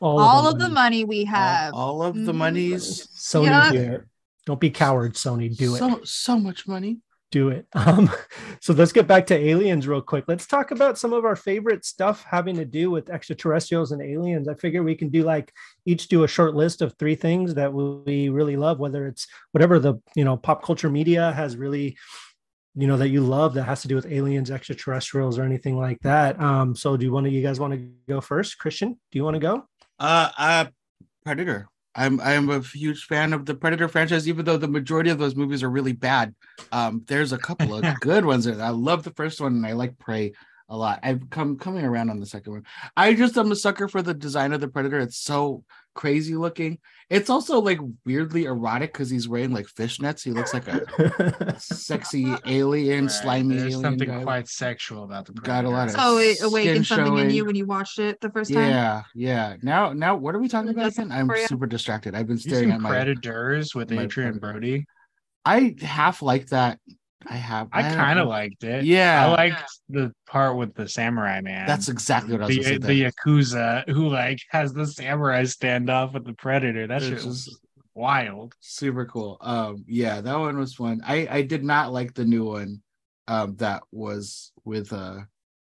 All, 0.00 0.18
all 0.18 0.48
of, 0.48 0.58
the, 0.58 0.66
of 0.66 0.72
money. 0.72 1.02
the 1.02 1.04
money 1.04 1.04
we 1.04 1.24
have. 1.24 1.74
All, 1.74 2.02
all 2.02 2.02
of 2.02 2.16
the 2.16 2.32
monies. 2.32 3.06
Sony 3.16 3.46
yeah. 3.46 3.72
here. 3.72 4.08
Don't 4.46 4.60
be 4.60 4.70
cowards, 4.70 5.22
Sony. 5.22 5.56
Do 5.56 5.76
so, 5.76 5.96
it. 5.96 6.08
So 6.08 6.38
much 6.38 6.66
money 6.66 6.98
do 7.32 7.48
it. 7.48 7.66
Um, 7.82 8.08
so 8.60 8.72
let's 8.72 8.92
get 8.92 9.08
back 9.08 9.26
to 9.26 9.36
aliens 9.36 9.88
real 9.88 10.00
quick. 10.00 10.26
Let's 10.28 10.46
talk 10.46 10.70
about 10.70 10.98
some 10.98 11.12
of 11.12 11.24
our 11.24 11.34
favorite 11.34 11.84
stuff 11.84 12.24
having 12.30 12.54
to 12.56 12.64
do 12.64 12.92
with 12.92 13.10
extraterrestrials 13.10 13.90
and 13.90 14.00
aliens. 14.00 14.46
I 14.46 14.54
figure 14.54 14.84
we 14.84 14.94
can 14.94 15.08
do 15.08 15.24
like 15.24 15.52
each 15.84 16.06
do 16.06 16.22
a 16.22 16.28
short 16.28 16.54
list 16.54 16.80
of 16.80 16.94
three 16.96 17.16
things 17.16 17.54
that 17.54 17.72
we 17.72 18.28
really 18.28 18.54
love, 18.54 18.78
whether 18.78 19.08
it's 19.08 19.26
whatever 19.50 19.80
the 19.80 19.94
you 20.14 20.24
know 20.24 20.36
pop 20.36 20.62
culture 20.62 20.88
media 20.88 21.32
has 21.32 21.56
really 21.56 21.96
you 22.76 22.86
know 22.86 22.96
that 22.96 23.08
you 23.08 23.20
love 23.20 23.54
that 23.54 23.64
has 23.64 23.82
to 23.82 23.88
do 23.88 23.96
with 23.96 24.10
aliens, 24.10 24.50
extraterrestrials, 24.50 25.38
or 25.38 25.42
anything 25.42 25.76
like 25.76 25.98
that. 26.02 26.40
Um, 26.40 26.76
so 26.76 26.96
do 26.96 27.04
you 27.04 27.12
want 27.12 27.26
to 27.26 27.32
you 27.32 27.42
guys 27.42 27.58
want 27.58 27.74
to 27.74 27.90
go 28.08 28.20
first? 28.20 28.58
Christian, 28.58 28.92
do 29.10 29.18
you 29.18 29.24
want 29.24 29.34
to 29.34 29.40
go? 29.40 29.64
Uh, 29.98 30.30
uh 30.38 30.64
Predator. 31.24 31.68
I'm 31.94 32.20
I'm 32.20 32.48
a 32.50 32.60
huge 32.60 33.04
fan 33.04 33.32
of 33.32 33.44
the 33.44 33.54
Predator 33.54 33.88
franchise, 33.88 34.26
even 34.28 34.44
though 34.44 34.56
the 34.56 34.68
majority 34.68 35.10
of 35.10 35.18
those 35.18 35.36
movies 35.36 35.62
are 35.62 35.70
really 35.70 35.92
bad. 35.92 36.34
Um, 36.70 37.02
there's 37.06 37.32
a 37.32 37.38
couple 37.38 37.74
of 37.74 37.84
good 38.00 38.24
ones. 38.24 38.44
There. 38.44 38.60
I 38.60 38.70
love 38.70 39.02
the 39.02 39.10
first 39.10 39.40
one, 39.40 39.54
and 39.54 39.66
I 39.66 39.72
like 39.72 39.98
Prey 39.98 40.32
a 40.72 40.76
lot. 40.76 41.00
I've 41.02 41.28
come 41.28 41.58
coming 41.58 41.84
around 41.84 42.08
on 42.08 42.18
the 42.18 42.26
second 42.26 42.52
one. 42.52 42.66
I 42.96 43.12
just 43.12 43.36
am 43.36 43.52
a 43.52 43.56
sucker 43.56 43.88
for 43.88 44.00
the 44.00 44.14
design 44.14 44.54
of 44.54 44.60
the 44.62 44.68
Predator. 44.68 44.98
It's 45.00 45.18
so 45.18 45.64
crazy 45.94 46.34
looking. 46.34 46.78
It's 47.10 47.28
also 47.28 47.60
like 47.60 47.78
weirdly 48.06 48.46
erotic 48.46 48.90
because 48.90 49.10
he's 49.10 49.28
wearing 49.28 49.52
like 49.52 49.66
fishnets. 49.66 50.24
He 50.24 50.30
looks 50.30 50.54
like 50.54 50.66
a 50.68 51.60
sexy 51.60 52.34
alien, 52.46 53.04
right. 53.04 53.10
slimy 53.10 53.56
There's 53.56 53.74
alien. 53.74 53.82
something 53.82 54.08
guy. 54.08 54.22
quite 54.22 54.48
sexual 54.48 55.04
about 55.04 55.26
the 55.26 55.34
Predator. 55.34 55.62
Got 55.62 55.64
a 55.66 55.68
lot 55.68 55.88
of 55.90 55.96
oh, 55.98 56.16
it 56.16 56.40
awakened 56.40 56.86
something 56.86 57.06
showing. 57.06 57.26
in 57.26 57.30
you 57.36 57.44
when 57.44 57.54
you 57.54 57.66
watched 57.66 57.98
it 57.98 58.18
the 58.22 58.30
first 58.30 58.50
time. 58.50 58.70
Yeah, 58.70 59.02
yeah. 59.14 59.56
Now, 59.60 59.92
now, 59.92 60.16
what 60.16 60.34
are 60.34 60.38
we 60.38 60.48
talking 60.48 60.70
about 60.70 60.92
again? 60.92 61.12
I'm 61.12 61.30
super 61.46 61.66
distracted. 61.66 62.14
I've 62.14 62.26
been 62.26 62.38
staring 62.38 62.70
at 62.70 62.80
my 62.80 62.88
Predators 62.88 63.74
with 63.74 63.92
Adrien 63.92 64.38
Brody. 64.38 64.86
I 65.44 65.76
half 65.82 66.22
like 66.22 66.46
that 66.46 66.78
I 67.28 67.36
have. 67.36 67.68
I, 67.72 67.88
I 67.88 67.94
kind 67.94 68.18
of 68.18 68.28
liked 68.28 68.64
it. 68.64 68.84
Yeah, 68.84 69.26
I 69.26 69.30
liked 69.30 69.62
the 69.88 70.12
part 70.26 70.56
with 70.56 70.74
the 70.74 70.88
samurai 70.88 71.40
man. 71.40 71.66
That's 71.66 71.88
exactly 71.88 72.32
what 72.32 72.42
I 72.42 72.46
was. 72.46 72.56
The, 72.56 72.78
the 72.78 73.04
yakuza 73.04 73.88
who 73.88 74.08
like 74.08 74.38
has 74.50 74.72
the 74.72 74.86
samurai 74.86 75.42
standoff 75.42 76.14
with 76.14 76.24
the 76.24 76.34
predator. 76.34 76.86
That 76.86 77.02
shit 77.02 77.24
was 77.24 77.58
wild. 77.94 78.54
Super 78.60 79.06
cool. 79.06 79.38
Um, 79.40 79.84
yeah, 79.86 80.20
that 80.20 80.38
one 80.38 80.58
was 80.58 80.74
fun. 80.74 81.02
I 81.06 81.28
I 81.30 81.42
did 81.42 81.64
not 81.64 81.92
like 81.92 82.14
the 82.14 82.24
new 82.24 82.44
one. 82.44 82.82
um, 83.28 83.56
that 83.56 83.82
was 83.92 84.52
with 84.64 84.92
uh, 84.92 85.20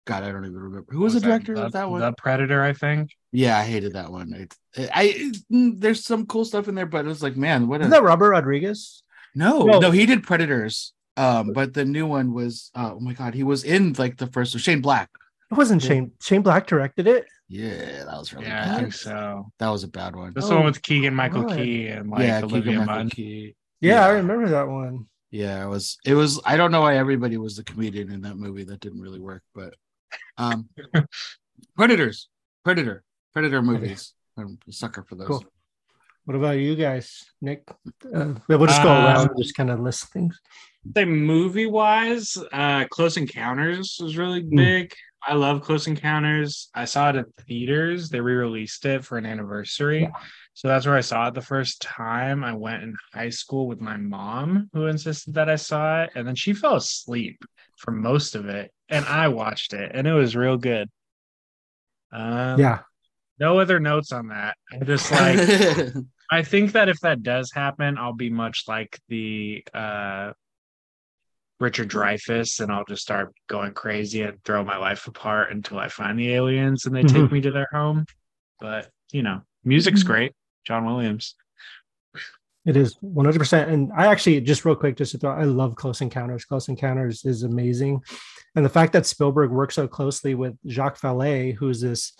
God, 0.04 0.22
I 0.22 0.32
don't 0.32 0.44
even 0.44 0.58
remember 0.58 0.92
who 0.92 1.00
was, 1.00 1.14
was 1.14 1.22
the 1.22 1.28
director 1.28 1.54
that, 1.54 1.66
of 1.66 1.72
that 1.72 1.90
one. 1.90 2.00
The 2.00 2.12
Predator, 2.12 2.62
I 2.62 2.72
think. 2.72 3.10
Yeah, 3.32 3.58
I 3.58 3.64
hated 3.64 3.94
that 3.94 4.10
one. 4.10 4.48
I, 4.76 4.88
I, 4.92 5.32
mm, 5.52 5.80
there's 5.80 6.04
some 6.04 6.26
cool 6.26 6.44
stuff 6.44 6.68
in 6.68 6.74
there, 6.74 6.86
but 6.86 7.04
it 7.04 7.08
was 7.08 7.22
like, 7.22 7.36
man, 7.36 7.68
what 7.68 7.80
is 7.80 7.90
that 7.90 8.02
Robert 8.02 8.30
Rodriguez? 8.30 9.02
No, 9.34 9.64
no, 9.64 9.78
no, 9.78 9.90
he 9.90 10.06
did 10.06 10.22
Predators. 10.22 10.92
Um, 11.16 11.52
but 11.52 11.74
the 11.74 11.84
new 11.84 12.06
one 12.06 12.32
was 12.32 12.70
uh, 12.74 12.92
oh 12.94 13.00
my 13.00 13.12
god, 13.12 13.34
he 13.34 13.44
was 13.44 13.64
in 13.64 13.92
like 13.94 14.16
the 14.16 14.26
first 14.26 14.58
Shane 14.58 14.80
Black. 14.80 15.10
It 15.50 15.56
wasn't 15.56 15.82
yeah. 15.82 15.88
Shane. 15.88 16.12
Shane 16.20 16.42
Black 16.42 16.66
directed 16.66 17.06
it. 17.06 17.26
Yeah, 17.48 18.04
that 18.04 18.18
was 18.18 18.32
really 18.32 18.46
yeah, 18.46 18.64
bad. 18.64 18.74
I 18.74 18.80
think 18.80 18.94
so. 18.94 19.52
That 19.58 19.68
was 19.68 19.84
a 19.84 19.88
bad 19.88 20.16
one. 20.16 20.32
This 20.34 20.46
oh, 20.46 20.56
one 20.56 20.64
with 20.64 20.82
Keegan 20.82 21.14
Michael 21.14 21.44
right. 21.44 21.56
Key 21.56 21.86
and 21.88 22.10
like 22.10 22.22
yeah, 22.22 22.40
Olivia 22.42 22.84
Munn. 22.84 23.10
Yeah, 23.16 23.50
yeah, 23.80 24.06
I 24.06 24.10
remember 24.10 24.48
that 24.48 24.66
one. 24.66 25.06
Yeah, 25.30 25.64
it 25.64 25.68
was 25.68 25.98
it 26.04 26.14
was 26.14 26.40
I 26.44 26.56
don't 26.56 26.72
know 26.72 26.80
why 26.80 26.96
everybody 26.96 27.36
was 27.36 27.56
the 27.56 27.64
comedian 27.64 28.10
in 28.10 28.22
that 28.22 28.36
movie. 28.36 28.64
That 28.64 28.80
didn't 28.80 29.00
really 29.00 29.20
work, 29.20 29.42
but 29.54 29.74
um 30.38 30.68
Predators. 31.76 32.28
Predator. 32.64 33.02
Predator 33.32 33.62
movies. 33.62 34.14
I'm 34.36 34.58
a 34.68 34.72
sucker 34.72 35.04
for 35.08 35.16
those. 35.16 35.28
Cool. 35.28 35.44
What 36.24 36.36
about 36.36 36.58
you 36.58 36.74
guys, 36.74 37.24
Nick? 37.40 37.68
Uh, 38.14 38.34
we'll 38.48 38.66
just 38.66 38.82
go 38.82 38.88
uh, 38.88 39.04
around 39.04 39.28
and 39.28 39.38
just 39.38 39.54
kind 39.54 39.70
of 39.70 39.80
list 39.80 40.06
things. 40.06 40.40
Say 40.96 41.04
movie 41.04 41.66
wise, 41.66 42.36
uh, 42.52 42.84
Close 42.90 43.16
Encounters 43.16 43.98
was 44.00 44.16
really 44.16 44.42
hmm. 44.42 44.56
big. 44.56 44.90
Mm. 44.90 44.96
I 45.26 45.34
love 45.34 45.62
Close 45.62 45.86
Encounters. 45.86 46.68
I 46.74 46.84
saw 46.84 47.10
it 47.10 47.16
at 47.16 47.26
theaters. 47.46 48.10
They 48.10 48.20
re-released 48.20 48.84
it 48.84 49.04
for 49.04 49.16
an 49.16 49.24
anniversary. 49.24 50.02
Yeah. 50.02 50.10
So 50.52 50.68
that's 50.68 50.86
where 50.86 50.96
I 50.96 51.00
saw 51.00 51.28
it 51.28 51.34
the 51.34 51.40
first 51.40 51.80
time. 51.80 52.44
I 52.44 52.52
went 52.52 52.82
in 52.82 52.94
high 53.12 53.30
school 53.30 53.66
with 53.66 53.80
my 53.80 53.96
mom, 53.96 54.68
who 54.72 54.86
insisted 54.86 55.34
that 55.34 55.48
I 55.48 55.56
saw 55.56 56.02
it, 56.02 56.10
and 56.14 56.28
then 56.28 56.34
she 56.34 56.52
fell 56.52 56.76
asleep 56.76 57.42
for 57.76 57.90
most 57.90 58.34
of 58.34 58.46
it, 58.46 58.70
and 58.88 59.04
I 59.06 59.28
watched 59.28 59.72
it, 59.72 59.90
and 59.94 60.06
it 60.06 60.12
was 60.12 60.36
real 60.36 60.58
good. 60.58 60.88
Um, 62.12 62.60
yeah. 62.60 62.80
No 63.40 63.58
other 63.58 63.80
notes 63.80 64.12
on 64.12 64.28
that. 64.28 64.56
I 64.72 64.84
just 64.84 65.10
like 65.10 65.94
I 66.30 66.42
think 66.42 66.72
that 66.72 66.88
if 66.88 67.00
that 67.00 67.22
does 67.22 67.50
happen, 67.52 67.98
I'll 67.98 68.14
be 68.14 68.30
much 68.30 68.64
like 68.68 68.98
the 69.08 69.64
uh, 69.74 70.32
Richard 71.60 71.88
Dreyfuss, 71.88 72.60
and 72.60 72.72
I'll 72.72 72.84
just 72.88 73.02
start 73.02 73.32
going 73.48 73.72
crazy 73.72 74.22
and 74.22 74.42
throw 74.44 74.64
my 74.64 74.76
life 74.76 75.06
apart 75.06 75.52
until 75.52 75.78
I 75.78 75.88
find 75.88 76.18
the 76.18 76.34
aliens 76.34 76.86
and 76.86 76.94
they 76.94 77.02
mm-hmm. 77.02 77.22
take 77.22 77.32
me 77.32 77.40
to 77.42 77.50
their 77.50 77.68
home. 77.72 78.06
But 78.60 78.90
you 79.12 79.22
know, 79.22 79.42
music's 79.64 80.00
mm-hmm. 80.00 80.12
great. 80.12 80.32
John 80.66 80.86
Williams. 80.86 81.34
It 82.66 82.78
is 82.78 82.96
100%. 83.04 83.68
And 83.68 83.92
I 83.94 84.06
actually, 84.06 84.40
just 84.40 84.64
real 84.64 84.74
quick, 84.74 84.96
just 84.96 85.12
to 85.12 85.18
throw, 85.18 85.32
I 85.32 85.44
love 85.44 85.76
Close 85.76 86.00
Encounters. 86.00 86.46
Close 86.46 86.68
Encounters 86.68 87.26
is 87.26 87.42
amazing. 87.42 88.00
And 88.56 88.64
the 88.64 88.70
fact 88.70 88.94
that 88.94 89.04
Spielberg 89.04 89.50
works 89.50 89.74
so 89.74 89.86
closely 89.86 90.34
with 90.34 90.56
Jacques 90.66 90.98
Vallée, 90.98 91.54
who's 91.54 91.82
this 91.82 92.14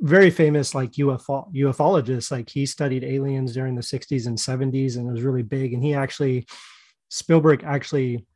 very 0.00 0.30
famous 0.30 0.74
like 0.74 0.92
UFO 0.92 1.52
ufologist. 1.54 2.30
Like 2.30 2.50
he 2.50 2.66
studied 2.66 3.04
aliens 3.04 3.54
during 3.54 3.74
the 3.74 3.82
60s 3.82 4.26
and 4.26 4.36
70s 4.36 4.96
and 4.96 5.08
it 5.08 5.12
was 5.12 5.22
really 5.22 5.42
big. 5.42 5.72
And 5.72 5.82
he 5.82 5.94
actually 5.94 6.46
Spielberg 7.08 7.62
actually 7.64 8.26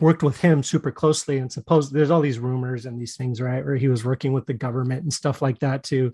worked 0.00 0.22
with 0.22 0.40
him 0.40 0.62
super 0.62 0.90
closely 0.90 1.38
and 1.38 1.50
suppose 1.50 1.90
there's 1.90 2.10
all 2.10 2.20
these 2.20 2.38
rumors 2.38 2.86
and 2.86 3.00
these 3.00 3.16
things 3.16 3.40
right 3.40 3.64
where 3.64 3.76
he 3.76 3.88
was 3.88 4.04
working 4.04 4.32
with 4.32 4.46
the 4.46 4.54
government 4.54 5.02
and 5.02 5.12
stuff 5.12 5.42
like 5.42 5.58
that 5.60 5.82
to 5.84 6.12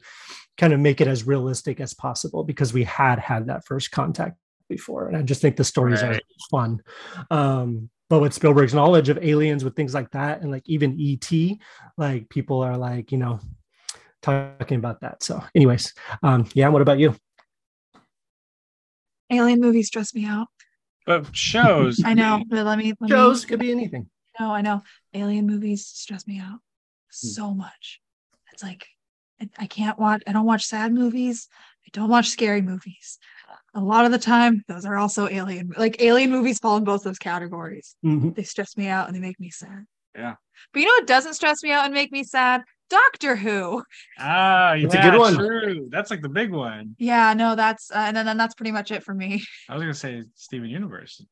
kind 0.56 0.72
of 0.72 0.80
make 0.80 1.00
it 1.00 1.08
as 1.08 1.26
realistic 1.26 1.80
as 1.80 1.94
possible 1.94 2.44
because 2.44 2.72
we 2.72 2.84
had 2.84 3.18
had 3.18 3.46
that 3.46 3.64
first 3.66 3.90
contact 3.90 4.36
before 4.68 5.08
and 5.08 5.16
i 5.16 5.22
just 5.22 5.42
think 5.42 5.56
the 5.56 5.64
stories 5.64 6.02
right. 6.02 6.16
are 6.16 6.20
fun 6.50 6.82
um, 7.30 7.90
but 8.08 8.20
with 8.20 8.32
spielberg's 8.32 8.74
knowledge 8.74 9.08
of 9.08 9.18
aliens 9.18 9.64
with 9.64 9.76
things 9.76 9.94
like 9.94 10.10
that 10.10 10.40
and 10.40 10.50
like 10.50 10.62
even 10.66 10.98
et 11.00 11.58
like 11.98 12.28
people 12.28 12.62
are 12.62 12.76
like 12.76 13.12
you 13.12 13.18
know 13.18 13.38
talking 14.24 14.78
about 14.78 15.00
that. 15.02 15.22
So, 15.22 15.42
anyways, 15.54 15.92
um, 16.22 16.48
yeah. 16.54 16.68
What 16.68 16.82
about 16.82 16.98
you? 16.98 17.14
Alien 19.30 19.60
movies 19.60 19.86
stress 19.86 20.14
me 20.14 20.26
out. 20.26 20.48
But 21.06 21.34
shows. 21.36 22.02
I 22.04 22.14
know. 22.14 22.42
But 22.48 22.64
let 22.64 22.78
me. 22.78 22.94
Let 23.00 23.10
shows 23.10 23.44
me, 23.44 23.48
could 23.48 23.60
be 23.60 23.70
anything. 23.70 24.08
No, 24.38 24.52
I 24.52 24.62
know. 24.62 24.82
Alien 25.12 25.46
movies 25.46 25.86
stress 25.86 26.26
me 26.26 26.38
out 26.38 26.60
so 27.10 27.54
much. 27.54 28.00
It's 28.52 28.62
like 28.62 28.86
I, 29.40 29.48
I 29.58 29.66
can't 29.66 29.98
watch. 29.98 30.22
I 30.26 30.32
don't 30.32 30.46
watch 30.46 30.64
sad 30.64 30.92
movies. 30.92 31.48
I 31.86 31.90
don't 31.92 32.08
watch 32.08 32.28
scary 32.28 32.62
movies. 32.62 33.18
A 33.74 33.80
lot 33.80 34.06
of 34.06 34.12
the 34.12 34.18
time, 34.18 34.64
those 34.68 34.84
are 34.84 34.96
also 34.96 35.28
alien. 35.28 35.72
Like 35.76 36.00
alien 36.00 36.30
movies 36.30 36.58
fall 36.58 36.76
in 36.76 36.84
both 36.84 37.02
those 37.04 37.18
categories. 37.18 37.96
Mm-hmm. 38.04 38.30
They 38.30 38.42
stress 38.42 38.76
me 38.76 38.88
out 38.88 39.06
and 39.06 39.14
they 39.14 39.20
make 39.20 39.38
me 39.38 39.50
sad. 39.50 39.84
Yeah. 40.14 40.36
But 40.72 40.80
you 40.80 40.86
know 40.86 40.94
what 40.94 41.06
doesn't 41.06 41.34
stress 41.34 41.62
me 41.62 41.72
out 41.72 41.84
and 41.84 41.92
make 41.92 42.12
me 42.12 42.24
sad? 42.24 42.62
Doctor 42.90 43.36
Who. 43.36 43.82
Ah, 44.18 44.74
yeah, 44.74 44.84
it's 44.84 44.94
a 44.94 45.00
good 45.00 45.18
one. 45.18 45.34
True. 45.34 45.88
That's 45.90 46.10
like 46.10 46.22
the 46.22 46.28
big 46.28 46.50
one. 46.50 46.94
Yeah, 46.98 47.34
no, 47.34 47.54
that's 47.54 47.90
uh, 47.90 47.98
and 47.98 48.16
then, 48.16 48.26
then 48.26 48.36
that's 48.36 48.54
pretty 48.54 48.72
much 48.72 48.90
it 48.90 49.02
for 49.02 49.14
me. 49.14 49.42
I 49.68 49.74
was 49.74 49.82
gonna 49.82 49.94
say 49.94 50.22
Steven 50.34 50.68
Universe. 50.68 51.24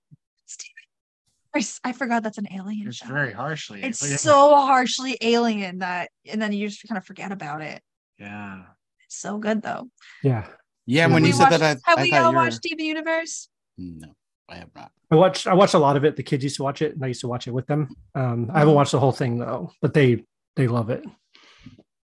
Steven, 0.46 1.78
I 1.84 1.92
forgot 1.92 2.22
that's 2.22 2.38
an 2.38 2.48
alien. 2.52 2.88
It's 2.88 2.98
show. 2.98 3.06
very 3.06 3.32
harshly. 3.32 3.82
It's 3.82 4.02
like, 4.02 4.18
so 4.18 4.54
harshly 4.56 5.18
alien 5.20 5.78
that, 5.78 6.10
and 6.26 6.40
then 6.40 6.52
you 6.52 6.68
just 6.68 6.86
kind 6.88 6.98
of 6.98 7.04
forget 7.04 7.32
about 7.32 7.60
it. 7.60 7.82
Yeah, 8.18 8.62
it's 9.04 9.18
so 9.18 9.38
good 9.38 9.62
though. 9.62 9.88
Yeah, 10.22 10.46
yeah. 10.86 11.06
When 11.06 11.24
you 11.24 11.32
said 11.32 11.50
watched, 11.50 11.60
that, 11.60 11.78
I, 11.86 11.90
have 11.90 11.98
I 11.98 12.02
we 12.02 12.12
all 12.14 12.34
watched 12.34 12.56
Steven 12.56 12.84
Universe? 12.84 13.48
No. 13.78 14.08
I 14.48 14.56
have 14.56 14.74
not. 14.74 14.90
I 15.10 15.14
watched 15.14 15.46
I 15.46 15.54
watched 15.54 15.74
a 15.74 15.78
lot 15.78 15.96
of 15.96 16.04
it. 16.04 16.16
The 16.16 16.22
kids 16.22 16.44
used 16.44 16.56
to 16.56 16.62
watch 16.62 16.82
it, 16.82 16.94
and 16.94 17.04
I 17.04 17.08
used 17.08 17.20
to 17.22 17.28
watch 17.28 17.46
it 17.46 17.52
with 17.52 17.66
them. 17.66 17.94
Um, 18.14 18.50
I 18.52 18.58
haven't 18.58 18.74
watched 18.74 18.92
the 18.92 19.00
whole 19.00 19.12
thing 19.12 19.38
though, 19.38 19.72
but 19.80 19.94
they 19.94 20.24
they 20.56 20.68
love 20.68 20.90
it. 20.90 21.04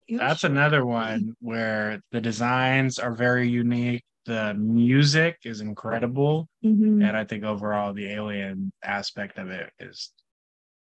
That's 0.10 0.44
another 0.44 0.86
one 0.86 1.36
where 1.40 2.02
the 2.12 2.22
designs 2.22 3.00
are 3.00 3.14
very 3.14 3.50
unique. 3.50 4.04
The 4.26 4.54
music 4.54 5.38
is 5.44 5.62
incredible. 5.62 6.48
Mm-hmm. 6.64 7.02
And 7.02 7.18
I 7.18 7.26
think 7.26 7.44
overall 7.44 7.94
the 7.94 8.12
alien 8.12 8.72
aspect 8.84 9.38
of 9.38 9.50
it 9.50 9.72
is 9.80 10.12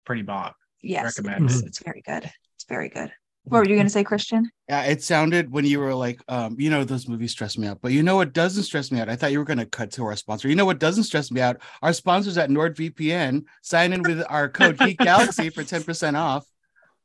pretty 0.04 0.22
bomb. 0.22 0.52
Yes. 0.82 1.18
Recommend 1.18 1.46
it's, 1.46 1.60
it. 1.60 1.66
it's 1.66 1.82
very 1.82 2.02
good. 2.02 2.24
It's 2.56 2.64
very 2.68 2.88
good. 2.88 3.12
What 3.44 3.58
were 3.58 3.68
you 3.68 3.74
going 3.74 3.86
to 3.86 3.92
say, 3.92 4.04
Christian? 4.04 4.50
Yeah, 4.68 4.82
it 4.82 5.02
sounded 5.02 5.50
when 5.50 5.64
you 5.64 5.80
were 5.80 5.94
like, 5.94 6.20
um, 6.28 6.56
you 6.58 6.68
know, 6.68 6.84
those 6.84 7.08
movies 7.08 7.32
stress 7.32 7.56
me 7.56 7.66
out. 7.66 7.80
But 7.80 7.92
you 7.92 8.02
know 8.02 8.16
what 8.16 8.32
doesn't 8.32 8.64
stress 8.64 8.92
me 8.92 9.00
out? 9.00 9.08
I 9.08 9.16
thought 9.16 9.32
you 9.32 9.38
were 9.38 9.44
going 9.44 9.58
to 9.58 9.66
cut 9.66 9.90
to 9.92 10.04
our 10.04 10.14
sponsor. 10.14 10.48
You 10.48 10.54
know 10.54 10.66
what 10.66 10.78
doesn't 10.78 11.04
stress 11.04 11.30
me 11.30 11.40
out? 11.40 11.56
Our 11.82 11.92
sponsors 11.92 12.36
at 12.36 12.50
NordVPN 12.50 13.44
sign 13.62 13.92
in 13.92 14.02
with 14.02 14.22
our 14.28 14.48
code 14.48 14.78
Geek 14.78 14.98
Galaxy 14.98 15.48
for 15.48 15.64
10% 15.64 16.16
off. 16.16 16.46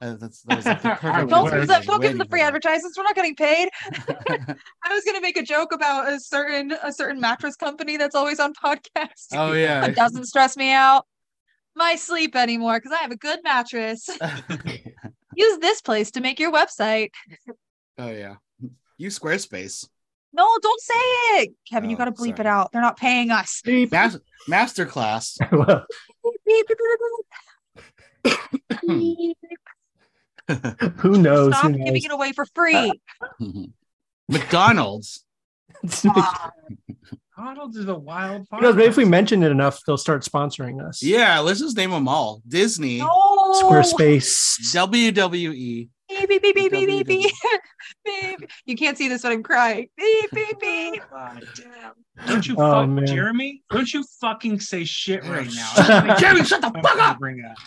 Uh, 0.01 0.15
that's, 0.15 0.41
that 0.43 0.57
was 0.57 0.65
like 0.65 0.81
the 0.81 0.89
perfect 0.89 1.29
don't, 1.29 1.85
don't 1.85 2.01
give 2.01 2.11
them 2.11 2.17
the 2.17 2.25
free 2.25 2.41
advertisements. 2.41 2.97
We're 2.97 3.03
not 3.03 3.15
getting 3.15 3.35
paid. 3.35 3.69
I 3.89 4.93
was 4.93 5.03
gonna 5.05 5.21
make 5.21 5.37
a 5.37 5.43
joke 5.43 5.71
about 5.71 6.11
a 6.11 6.19
certain 6.19 6.73
a 6.83 6.91
certain 6.91 7.21
mattress 7.21 7.55
company 7.55 7.97
that's 7.97 8.15
always 8.15 8.39
on 8.39 8.53
podcast. 8.53 9.27
Oh 9.33 9.53
yeah, 9.53 9.85
it 9.85 9.95
doesn't 9.95 10.25
stress 10.25 10.57
me 10.57 10.71
out 10.71 11.05
my 11.75 11.95
sleep 11.95 12.35
anymore 12.35 12.77
because 12.77 12.91
I 12.91 13.01
have 13.01 13.11
a 13.11 13.17
good 13.17 13.39
mattress. 13.43 14.09
Use 15.35 15.59
this 15.59 15.81
place 15.81 16.11
to 16.11 16.21
make 16.21 16.39
your 16.39 16.51
website. 16.51 17.09
Oh 17.97 18.09
yeah, 18.09 18.35
use 18.97 19.19
Squarespace. 19.19 19.87
No, 20.33 20.49
don't 20.61 20.81
say 20.81 20.93
it, 20.93 21.53
Kevin. 21.69 21.87
Oh, 21.87 21.91
you 21.91 21.97
got 21.97 22.05
to 22.05 22.11
bleep 22.11 22.37
sorry. 22.37 22.41
it 22.41 22.45
out. 22.45 22.71
They're 22.73 22.81
not 22.81 22.97
paying 22.97 23.31
us. 23.31 23.61
Mas- 23.65 24.19
masterclass. 24.49 25.37
Who 30.97 31.17
knows? 31.21 31.53
Stop 31.53 31.71
Who 31.71 31.77
knows? 31.77 31.85
giving 31.85 32.03
it 32.03 32.11
away 32.11 32.31
for 32.31 32.45
free. 32.45 32.91
McDonald's. 34.29 35.23
McDonald's 35.83 37.77
is 37.77 37.87
a 37.87 37.95
wild. 37.95 38.47
Who 38.51 38.61
knows, 38.61 38.75
maybe 38.75 38.89
if 38.89 38.97
we 38.97 39.05
mention 39.05 39.43
it 39.43 39.51
enough, 39.51 39.81
they'll 39.85 39.97
start 39.97 40.23
sponsoring 40.23 40.85
us. 40.85 41.03
Yeah, 41.03 41.39
let's 41.39 41.59
just 41.59 41.77
name 41.77 41.91
them 41.91 42.07
all: 42.07 42.41
Disney, 42.47 42.99
no. 42.99 43.61
Squarespace, 43.61 44.59
WWE. 44.73 45.89
Beep, 46.07 46.29
beep, 46.29 46.41
beep, 46.41 46.55
beep, 46.55 46.71
beep, 46.71 47.07
beep, 47.07 47.31
beep. 48.05 48.49
You 48.65 48.75
can't 48.75 48.97
see 48.97 49.07
this, 49.07 49.23
but 49.23 49.31
I'm 49.31 49.41
crying. 49.41 49.89
Beep, 49.97 50.31
beep, 50.31 50.59
beep. 50.59 51.01
Oh, 51.11 51.15
God 51.15 51.47
damn. 51.55 52.27
Don't 52.27 52.47
you 52.47 52.55
oh, 52.57 52.71
fuck 52.71 52.89
man. 52.89 53.07
Jeremy? 53.07 53.63
Don't 53.71 53.91
you 53.91 54.03
fucking 54.21 54.59
say 54.59 54.83
shit 54.83 55.23
right 55.23 55.49
now. 55.51 56.15
Jeremy, 56.17 56.43
shut 56.43 56.61
the 56.61 56.71
fuck 56.71 56.99
up. 56.99 57.19
Bring 57.19 57.41
that. 57.41 57.57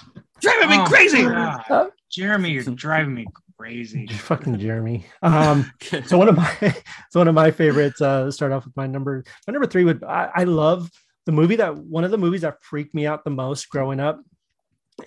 Driving 0.41 0.71
me 0.71 0.77
oh, 0.79 0.85
crazy. 0.85 1.23
Jeremy, 2.11 2.51
you're 2.51 2.65
driving 2.65 3.15
me 3.15 3.27
crazy. 3.59 4.07
Fucking 4.07 4.59
Jeremy. 4.59 5.05
Um, 5.23 5.71
so 6.07 6.19
one 6.19 6.29
of 6.29 6.37
my 6.37 6.55
so 7.11 7.21
one 7.21 7.29
of 7.29 7.35
my 7.35 7.51
favorites. 7.51 8.01
Uh, 8.01 8.31
start 8.31 8.53
off 8.53 8.65
with 8.65 8.77
my 8.77 8.87
number. 8.87 9.25
My 9.47 9.53
number 9.53 9.67
three 9.67 9.85
would 9.85 10.05
I, 10.05 10.31
I 10.35 10.45
love 10.45 10.91
the 11.27 11.33
movie 11.33 11.57
that 11.57 11.77
one 11.77 12.05
of 12.05 12.11
the 12.11 12.19
movies 12.19 12.43
that 12.43 12.63
freaked 12.63 12.95
me 12.95 13.07
out 13.07 13.25
the 13.25 13.31
most 13.31 13.69
growing 13.69 14.01
up 14.01 14.21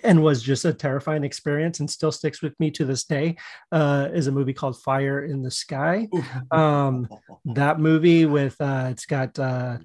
and 0.04 0.22
was 0.22 0.42
just 0.42 0.64
a 0.64 0.72
terrifying 0.72 1.24
experience 1.24 1.80
and 1.80 1.90
still 1.90 2.12
sticks 2.12 2.40
with 2.42 2.58
me 2.58 2.70
to 2.70 2.84
this 2.84 3.04
day 3.04 3.36
uh, 3.72 4.08
is 4.14 4.26
a 4.26 4.32
movie 4.32 4.54
called 4.54 4.80
Fire 4.80 5.24
in 5.24 5.42
the 5.42 5.50
Sky. 5.50 6.08
Um, 6.50 7.08
that 7.44 7.78
movie 7.78 8.26
with 8.26 8.60
uh, 8.60 8.88
it's 8.90 9.06
got 9.06 9.38
uh, 9.38 9.78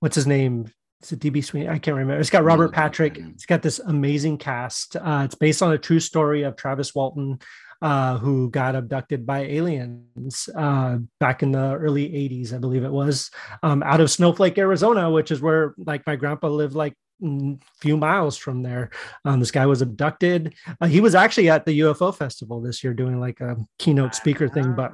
what's 0.00 0.14
his 0.14 0.26
name 0.26 0.70
it's 1.00 1.12
a 1.12 1.16
DB 1.16 1.42
Sweeney. 1.42 1.68
I 1.68 1.78
can't 1.78 1.96
remember. 1.96 2.20
It's 2.20 2.30
got 2.30 2.44
Robert 2.44 2.72
Patrick. 2.72 3.16
It's 3.18 3.46
got 3.46 3.62
this 3.62 3.78
amazing 3.78 4.36
cast. 4.36 4.96
Uh, 4.96 5.22
it's 5.24 5.34
based 5.34 5.62
on 5.62 5.72
a 5.72 5.78
true 5.78 6.00
story 6.00 6.42
of 6.42 6.56
Travis 6.56 6.94
Walton, 6.94 7.38
uh, 7.80 8.18
who 8.18 8.50
got 8.50 8.74
abducted 8.74 9.24
by 9.24 9.40
aliens 9.40 10.50
uh, 10.54 10.98
back 11.18 11.42
in 11.42 11.52
the 11.52 11.74
early 11.74 12.06
80s, 12.08 12.52
I 12.52 12.58
believe 12.58 12.84
it 12.84 12.92
was, 12.92 13.30
um, 13.62 13.82
out 13.82 14.02
of 14.02 14.10
Snowflake, 14.10 14.58
Arizona, 14.58 15.10
which 15.10 15.30
is 15.30 15.40
where 15.40 15.74
like 15.78 16.06
my 16.06 16.16
grandpa 16.16 16.48
lived 16.48 16.74
like 16.74 16.92
a 17.24 17.56
few 17.80 17.96
miles 17.96 18.36
from 18.36 18.62
there. 18.62 18.90
Um, 19.24 19.40
this 19.40 19.50
guy 19.50 19.64
was 19.64 19.80
abducted. 19.80 20.54
Uh, 20.80 20.86
he 20.86 21.00
was 21.00 21.14
actually 21.14 21.48
at 21.48 21.64
the 21.64 21.80
UFO 21.80 22.14
festival 22.14 22.60
this 22.60 22.84
year 22.84 22.92
doing 22.92 23.18
like 23.18 23.40
a 23.40 23.56
keynote 23.78 24.14
speaker 24.14 24.48
thing, 24.48 24.74
but 24.74 24.92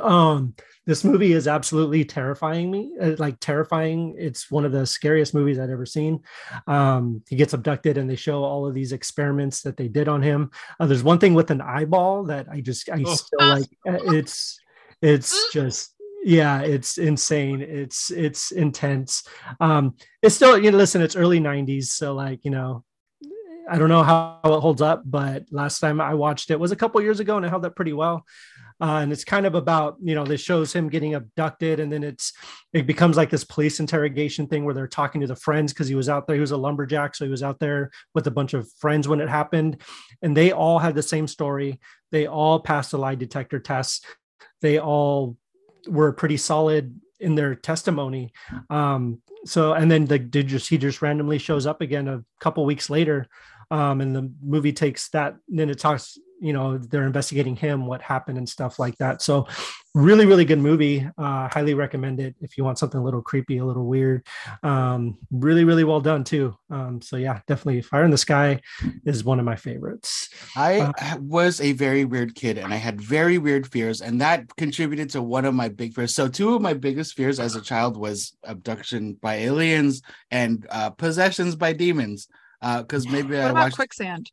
um 0.00 0.54
this 0.86 1.02
movie 1.02 1.32
is 1.32 1.48
absolutely 1.48 2.04
terrifying 2.04 2.70
me 2.70 2.92
uh, 3.00 3.12
like 3.18 3.40
terrifying. 3.40 4.14
It's 4.18 4.50
one 4.50 4.64
of 4.64 4.72
the 4.72 4.86
scariest 4.86 5.34
movies 5.34 5.58
i've 5.58 5.70
ever 5.70 5.86
seen. 5.86 6.20
Um 6.66 7.22
he 7.28 7.36
gets 7.36 7.54
abducted 7.54 7.98
and 7.98 8.08
they 8.08 8.16
show 8.16 8.44
all 8.44 8.66
of 8.66 8.74
these 8.74 8.92
experiments 8.92 9.62
that 9.62 9.76
they 9.76 9.88
did 9.88 10.08
on 10.08 10.22
him. 10.22 10.50
Uh, 10.78 10.86
there's 10.86 11.02
one 11.02 11.18
thing 11.18 11.34
with 11.34 11.50
an 11.50 11.60
eyeball 11.60 12.24
that 12.24 12.46
i 12.50 12.60
just 12.60 12.88
i 12.90 13.02
oh. 13.04 13.14
still 13.14 13.48
like. 13.48 13.70
Uh, 13.88 14.12
it's 14.12 14.60
it's 15.02 15.48
just 15.52 15.94
yeah 16.22 16.60
it's 16.62 16.98
insane. 16.98 17.60
It's 17.60 18.10
it's 18.10 18.50
intense. 18.50 19.24
Um 19.60 19.96
it's 20.22 20.34
still 20.34 20.58
you 20.58 20.70
know 20.70 20.78
listen 20.78 21.02
it's 21.02 21.16
early 21.16 21.40
90s 21.40 21.84
so 21.86 22.14
like 22.14 22.44
you 22.44 22.50
know 22.50 22.84
I 23.68 23.78
don't 23.78 23.88
know 23.88 24.02
how 24.02 24.40
it 24.44 24.60
holds 24.60 24.82
up, 24.82 25.02
but 25.06 25.44
last 25.50 25.80
time 25.80 26.00
I 26.00 26.14
watched 26.14 26.50
it 26.50 26.60
was 26.60 26.70
a 26.72 26.76
couple 26.76 27.00
years 27.00 27.20
ago 27.20 27.36
and 27.36 27.46
it 27.46 27.48
held 27.48 27.64
up 27.64 27.74
pretty 27.74 27.94
well 27.94 28.24
uh, 28.80 28.98
and 29.02 29.12
it's 29.12 29.24
kind 29.24 29.46
of 29.46 29.54
about 29.54 29.96
you 30.02 30.14
know 30.14 30.24
this 30.24 30.40
shows 30.40 30.72
him 30.72 30.88
getting 30.88 31.14
abducted 31.14 31.80
and 31.80 31.92
then 31.92 32.02
it's 32.02 32.32
it 32.72 32.86
becomes 32.86 33.16
like 33.16 33.30
this 33.30 33.44
police 33.44 33.78
interrogation 33.80 34.46
thing 34.46 34.64
where 34.64 34.74
they're 34.74 34.88
talking 34.88 35.20
to 35.20 35.26
the 35.26 35.36
friends 35.36 35.72
because 35.72 35.88
he 35.88 35.94
was 35.94 36.08
out 36.08 36.26
there 36.26 36.34
he 36.34 36.40
was 36.40 36.50
a 36.50 36.56
lumberjack 36.56 37.14
so 37.14 37.24
he 37.24 37.30
was 37.30 37.42
out 37.42 37.60
there 37.60 37.90
with 38.14 38.26
a 38.26 38.30
bunch 38.30 38.54
of 38.54 38.70
friends 38.78 39.08
when 39.08 39.20
it 39.20 39.28
happened. 39.28 39.80
And 40.22 40.36
they 40.36 40.52
all 40.52 40.78
had 40.78 40.94
the 40.94 41.02
same 41.02 41.26
story. 41.26 41.80
They 42.10 42.26
all 42.26 42.60
passed 42.60 42.90
the 42.90 42.98
lie 42.98 43.14
detector 43.14 43.60
test. 43.60 44.06
They 44.60 44.78
all 44.78 45.36
were 45.86 46.12
pretty 46.12 46.36
solid 46.36 47.00
in 47.20 47.34
their 47.34 47.54
testimony. 47.54 48.32
Um 48.70 49.20
so 49.46 49.74
and 49.74 49.90
then 49.90 50.06
the 50.06 50.18
did 50.18 50.48
just 50.48 50.68
he 50.68 50.78
just 50.78 51.02
randomly 51.02 51.38
shows 51.38 51.66
up 51.66 51.80
again 51.80 52.08
a 52.08 52.24
couple 52.40 52.64
weeks 52.64 52.90
later. 52.90 53.26
Um 53.70 54.00
and 54.00 54.14
the 54.14 54.32
movie 54.42 54.72
takes 54.72 55.08
that 55.10 55.36
then 55.48 55.70
it 55.70 55.78
talks 55.78 56.18
you 56.44 56.52
know 56.52 56.76
they're 56.76 57.06
investigating 57.06 57.56
him 57.56 57.86
what 57.86 58.02
happened 58.02 58.36
and 58.36 58.46
stuff 58.46 58.78
like 58.78 58.96
that. 58.98 59.22
So 59.22 59.48
really 59.94 60.26
really 60.26 60.44
good 60.44 60.58
movie. 60.58 61.08
Uh 61.16 61.48
highly 61.48 61.72
recommend 61.72 62.20
it 62.20 62.34
if 62.42 62.58
you 62.58 62.64
want 62.64 62.78
something 62.78 63.00
a 63.00 63.02
little 63.02 63.22
creepy 63.22 63.58
a 63.58 63.64
little 63.64 63.86
weird. 63.86 64.26
Um 64.62 65.16
really 65.30 65.64
really 65.64 65.84
well 65.84 66.02
done 66.02 66.22
too. 66.22 66.54
Um 66.68 67.00
so 67.00 67.16
yeah 67.16 67.40
definitely 67.48 67.80
fire 67.80 68.04
in 68.04 68.10
the 68.10 68.18
sky 68.18 68.60
is 69.06 69.24
one 69.24 69.38
of 69.38 69.46
my 69.46 69.56
favorites. 69.56 70.28
I 70.54 70.80
uh, 70.80 71.16
was 71.18 71.62
a 71.62 71.72
very 71.72 72.04
weird 72.04 72.34
kid 72.34 72.58
and 72.58 72.74
i 72.74 72.76
had 72.76 73.00
very 73.00 73.38
weird 73.38 73.66
fears 73.66 74.02
and 74.02 74.20
that 74.20 74.54
contributed 74.56 75.08
to 75.10 75.22
one 75.22 75.46
of 75.46 75.54
my 75.54 75.68
big 75.70 75.94
fears. 75.94 76.14
So 76.14 76.28
two 76.28 76.54
of 76.54 76.60
my 76.60 76.74
biggest 76.74 77.14
fears 77.14 77.40
as 77.40 77.56
a 77.56 77.62
child 77.62 77.96
was 77.96 78.36
abduction 78.44 79.14
by 79.14 79.36
aliens 79.36 80.02
and 80.30 80.66
uh 80.70 80.90
possessions 80.90 81.56
by 81.56 81.72
demons. 81.72 82.28
Uh 82.60 82.82
because 82.82 83.08
maybe 83.08 83.34
what 83.34 83.44
i 83.44 83.48
about 83.48 83.54
watched 83.54 83.76
quicksand? 83.76 84.30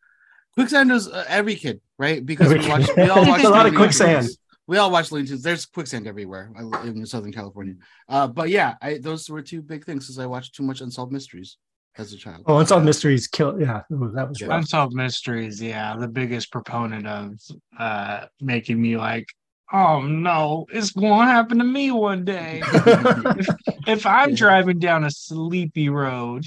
Quicksand 0.55 0.91
is 0.91 1.07
uh, 1.07 1.23
every 1.29 1.55
kid 1.55 1.79
right? 2.01 2.25
Because 2.31 2.49
we 2.49 2.67
watch, 2.67 2.89
we 2.97 3.03
all 3.03 3.25
watch 3.25 3.43
a 3.43 3.49
lot 3.49 3.65
of 3.65 3.75
quicksand. 3.75 4.25
Tunes. 4.25 4.37
We 4.67 4.77
all 4.77 4.91
watch 4.91 5.11
Looney 5.11 5.27
Tunes. 5.27 5.43
There's 5.43 5.65
quicksand 5.65 6.07
everywhere 6.07 6.51
in 6.83 7.05
Southern 7.05 7.31
California. 7.31 7.75
Uh, 8.09 8.27
but 8.27 8.49
yeah, 8.49 8.75
I, 8.81 8.97
those 8.97 9.29
were 9.29 9.41
two 9.41 9.61
big 9.61 9.85
things 9.85 10.05
because 10.05 10.17
I 10.17 10.25
watched 10.25 10.55
too 10.55 10.63
much 10.63 10.81
Unsolved 10.81 11.11
Mysteries 11.11 11.57
as 11.97 12.13
a 12.13 12.17
child. 12.17 12.43
Oh, 12.47 12.57
Unsolved 12.57 12.85
Mysteries 12.85 13.27
kill. 13.27 13.59
Yeah, 13.59 13.81
that 13.89 14.29
was 14.29 14.41
yeah. 14.41 14.55
Unsolved 14.57 14.93
Mysteries. 14.93 15.61
Yeah, 15.61 15.95
the 15.97 16.07
biggest 16.07 16.51
proponent 16.51 17.05
of 17.05 17.33
uh, 17.77 18.25
making 18.39 18.81
me 18.81 18.97
like, 18.97 19.27
oh 19.73 20.01
no, 20.01 20.65
it's 20.71 20.91
going 20.91 21.27
to 21.27 21.33
happen 21.33 21.57
to 21.57 21.65
me 21.65 21.91
one 21.91 22.23
day. 22.23 22.61
if, 22.73 23.47
if, 23.87 24.05
I'm 24.05 24.29
yeah. 24.29 24.35
driving 24.35 24.79
down 24.79 25.03
a 25.03 25.11
sleepy 25.11 25.89
road. 25.89 26.45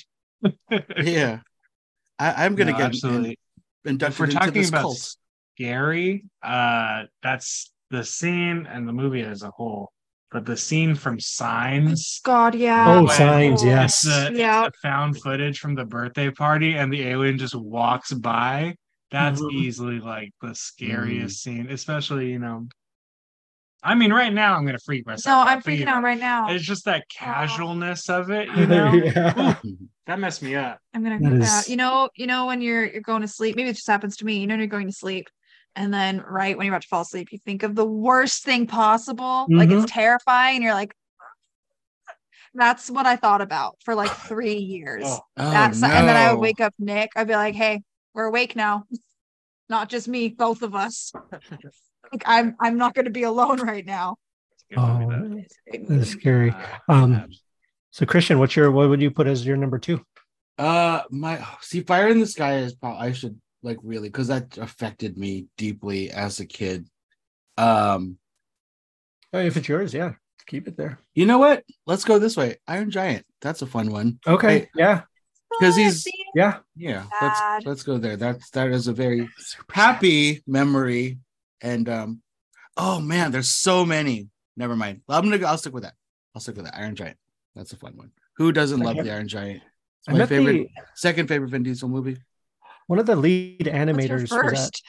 yeah, 0.97 1.41
I, 2.19 2.47
am 2.47 2.55
gonna 2.55 2.73
no, 2.73 2.79
get 2.79 2.87
absolutely. 2.87 3.39
inducted 3.85 4.15
if 4.15 4.21
we're 4.21 4.27
talking 4.29 4.69
about 4.69 4.83
cult 4.83 5.17
scary. 5.55 6.25
Uh, 6.43 7.05
that's 7.23 7.73
the 7.91 8.05
scene 8.05 8.67
and 8.71 8.89
the 8.89 8.93
movie 8.93 9.23
as 9.23 9.43
a 9.43 9.51
whole. 9.51 9.91
But 10.31 10.47
the 10.47 10.57
scene 10.57 10.97
from 10.97 11.21
Signs. 11.21 12.21
God, 12.25 12.57
yeah. 12.57 12.87
Oh, 12.89 13.07
Signs, 13.07 13.65
yes. 13.65 14.03
The, 14.03 14.33
yeah. 14.35 14.69
found 14.83 15.21
footage 15.21 15.61
from 15.61 15.77
the 15.77 15.85
birthday 15.85 16.31
party, 16.31 16.75
and 16.75 16.93
the 16.93 17.03
alien 17.07 17.39
just 17.39 17.55
walks 17.55 18.13
by. 18.13 18.75
That's 19.13 19.41
mm-hmm. 19.41 19.57
easily 19.57 20.01
like 20.01 20.33
the 20.43 20.53
scariest 20.57 21.37
mm. 21.37 21.39
scene, 21.39 21.71
especially 21.71 22.33
you 22.33 22.41
know. 22.41 22.67
I 23.81 23.95
mean, 23.95 24.13
right 24.13 24.33
now 24.33 24.57
I'm 24.57 24.67
gonna 24.67 24.79
freak 24.79 25.07
myself. 25.07 25.47
No, 25.47 25.53
I'm 25.53 25.63
freaking 25.63 25.87
out 25.87 26.03
right 26.03 26.19
now. 26.19 26.51
It's 26.51 26.65
just 26.65 26.87
that 26.87 27.05
casualness 27.09 28.09
of 28.09 28.31
it, 28.31 28.49
you 28.57 28.67
know. 28.67 28.93
yeah. 28.93 29.55
that 30.07 30.19
messed 30.19 30.43
me 30.43 30.57
up. 30.57 30.81
I'm 30.95 31.05
gonna 31.05 31.21
get 31.21 31.39
that. 31.43 31.69
You 31.69 31.77
know, 31.77 32.09
you 32.17 32.27
know 32.27 32.47
when 32.47 32.61
you're 32.61 32.87
you're 32.87 33.03
going 33.03 33.23
to 33.23 33.29
sleep. 33.29 33.55
Maybe 33.55 33.69
it 33.69 33.75
just 33.75 33.87
happens 33.87 34.17
to 34.17 34.25
me. 34.25 34.39
You 34.39 34.49
know, 34.49 34.57
you're 34.57 34.67
going 34.67 34.89
to 34.89 34.93
sleep, 34.93 35.29
and 35.77 35.93
then 35.93 36.23
right 36.29 36.57
when 36.57 36.67
you're 36.67 36.75
about 36.75 36.83
to 36.83 36.89
fall 36.89 37.03
asleep 37.03 37.33
you 37.33 37.39
think 37.39 37.63
of 37.63 37.75
the 37.75 37.85
worst 37.85 38.45
thing 38.45 38.67
possible 38.67 39.25
mm-hmm. 39.45 39.57
like 39.57 39.71
it's 39.71 39.85
mm-hmm. 39.85 39.87
terrifying 39.87 40.57
and 40.57 40.65
you're 40.65 40.75
like 40.75 40.95
that's 42.55 42.89
what 42.89 43.07
i 43.07 43.17
thought 43.17 43.41
about 43.41 43.77
for 43.85 43.95
like 43.95 44.11
three 44.29 44.57
years. 44.57 45.05
Oh, 45.05 45.21
that's 45.37 45.81
no. 45.81 45.89
and 45.89 46.09
then 46.09 46.17
i 46.17 46.33
would 46.33 46.41
wake 46.41 46.61
up 46.61 46.75
nick 46.79 47.11
i'd 47.17 47.29
be 47.29 47.35
like 47.35 47.55
hey 47.55 47.83
we're 48.15 48.25
awake 48.27 48.57
now. 48.57 48.85
Not 49.69 49.89
just 49.89 50.09
me 50.09 50.29
both 50.29 50.63
of 50.63 50.75
us. 50.75 51.13
Like 52.13 52.23
i'm 52.27 52.55
i'm 52.61 52.77
not 52.77 52.95
going 52.95 53.07
to 53.07 53.11
be 53.11 53.25
alone 53.25 53.61
right 53.61 53.85
now. 53.85 54.17
Oh 54.77 55.41
that's 55.89 56.11
scary. 56.11 56.55
Um 56.87 57.29
so 57.91 58.07
christian 58.07 58.39
what's 58.39 58.55
your 58.55 58.71
what 58.71 58.91
would 58.91 59.01
you 59.01 59.11
put 59.11 59.27
as 59.27 59.45
your 59.45 59.57
number 59.57 59.79
two? 59.79 60.05
Uh 60.59 61.01
my 61.11 61.45
see 61.61 61.81
fire 61.81 62.07
in 62.09 62.21
the 62.21 62.27
sky 62.27 62.59
is 62.59 62.75
probably 62.75 63.09
i 63.09 63.13
should 63.13 63.41
like 63.65 63.79
really 63.83 64.09
because 64.09 64.29
that 64.29 64.59
affected 64.59 65.17
me 65.17 65.47
deeply 65.57 66.11
as 66.11 66.39
a 66.39 66.47
kid. 66.47 66.87
Um 67.57 68.19
oh, 69.33 69.39
if 69.39 69.57
it's 69.57 69.69
yours 69.69 69.95
yeah 69.95 70.13
keep 70.47 70.69
it 70.69 70.77
there. 70.77 70.99
you 71.15 71.25
know 71.25 71.39
what? 71.39 71.65
Let's 71.87 72.05
go 72.05 72.19
this 72.19 72.37
way. 72.37 72.57
Iron 72.69 72.91
giant 72.91 73.25
that's 73.41 73.63
a 73.63 73.67
fun 73.67 73.91
one. 73.91 74.21
Okay 74.27 74.57
I, 74.57 74.69
yeah. 74.77 75.03
Because 75.59 75.77
he's 75.77 76.07
yeah. 76.35 76.59
Yeah 76.77 77.07
let's 77.21 77.67
let's 77.67 77.83
go 77.83 77.99
there. 77.99 78.17
That's 78.17 78.51
that 78.51 78.69
is 78.69 78.87
a 78.87 78.93
very 78.93 79.29
happy 79.73 80.43
memory. 80.47 81.19
And 81.61 81.89
um 81.89 82.23
oh 82.77 83.01
man 83.01 83.33
there's 83.33 83.51
so 83.51 83.85
many. 83.85 84.29
Never 84.57 84.77
mind. 84.77 85.01
I'm 85.09 85.25
gonna 85.25 85.39
go 85.39 85.47
i'll 85.47 85.59
stick 85.59 85.73
with 85.75 85.85
that. 85.85 85.95
I'll 86.35 86.41
stick 86.41 86.57
with 86.57 86.67
that. 86.67 86.77
Iron 86.77 86.95
giant 86.95 87.17
that's 87.57 87.73
a 87.73 87.77
fun 87.77 87.97
one. 87.97 88.11
Who 88.37 88.53
doesn't 88.53 88.81
love 88.81 88.97
the 88.97 89.11
iron 89.11 89.29
giant? 89.29 89.63
It's 90.07 90.19
my 90.19 90.27
favorite 90.27 90.69
the... 90.75 90.83
second 90.95 91.29
favorite 91.29 91.51
vin 91.51 91.63
diesel 91.63 91.89
movie 91.89 92.19
one 92.87 92.99
of 92.99 93.07
the 93.07 93.17
lead 93.17 93.67
animators 93.67 94.31
was 94.31 94.59
at 94.59 94.81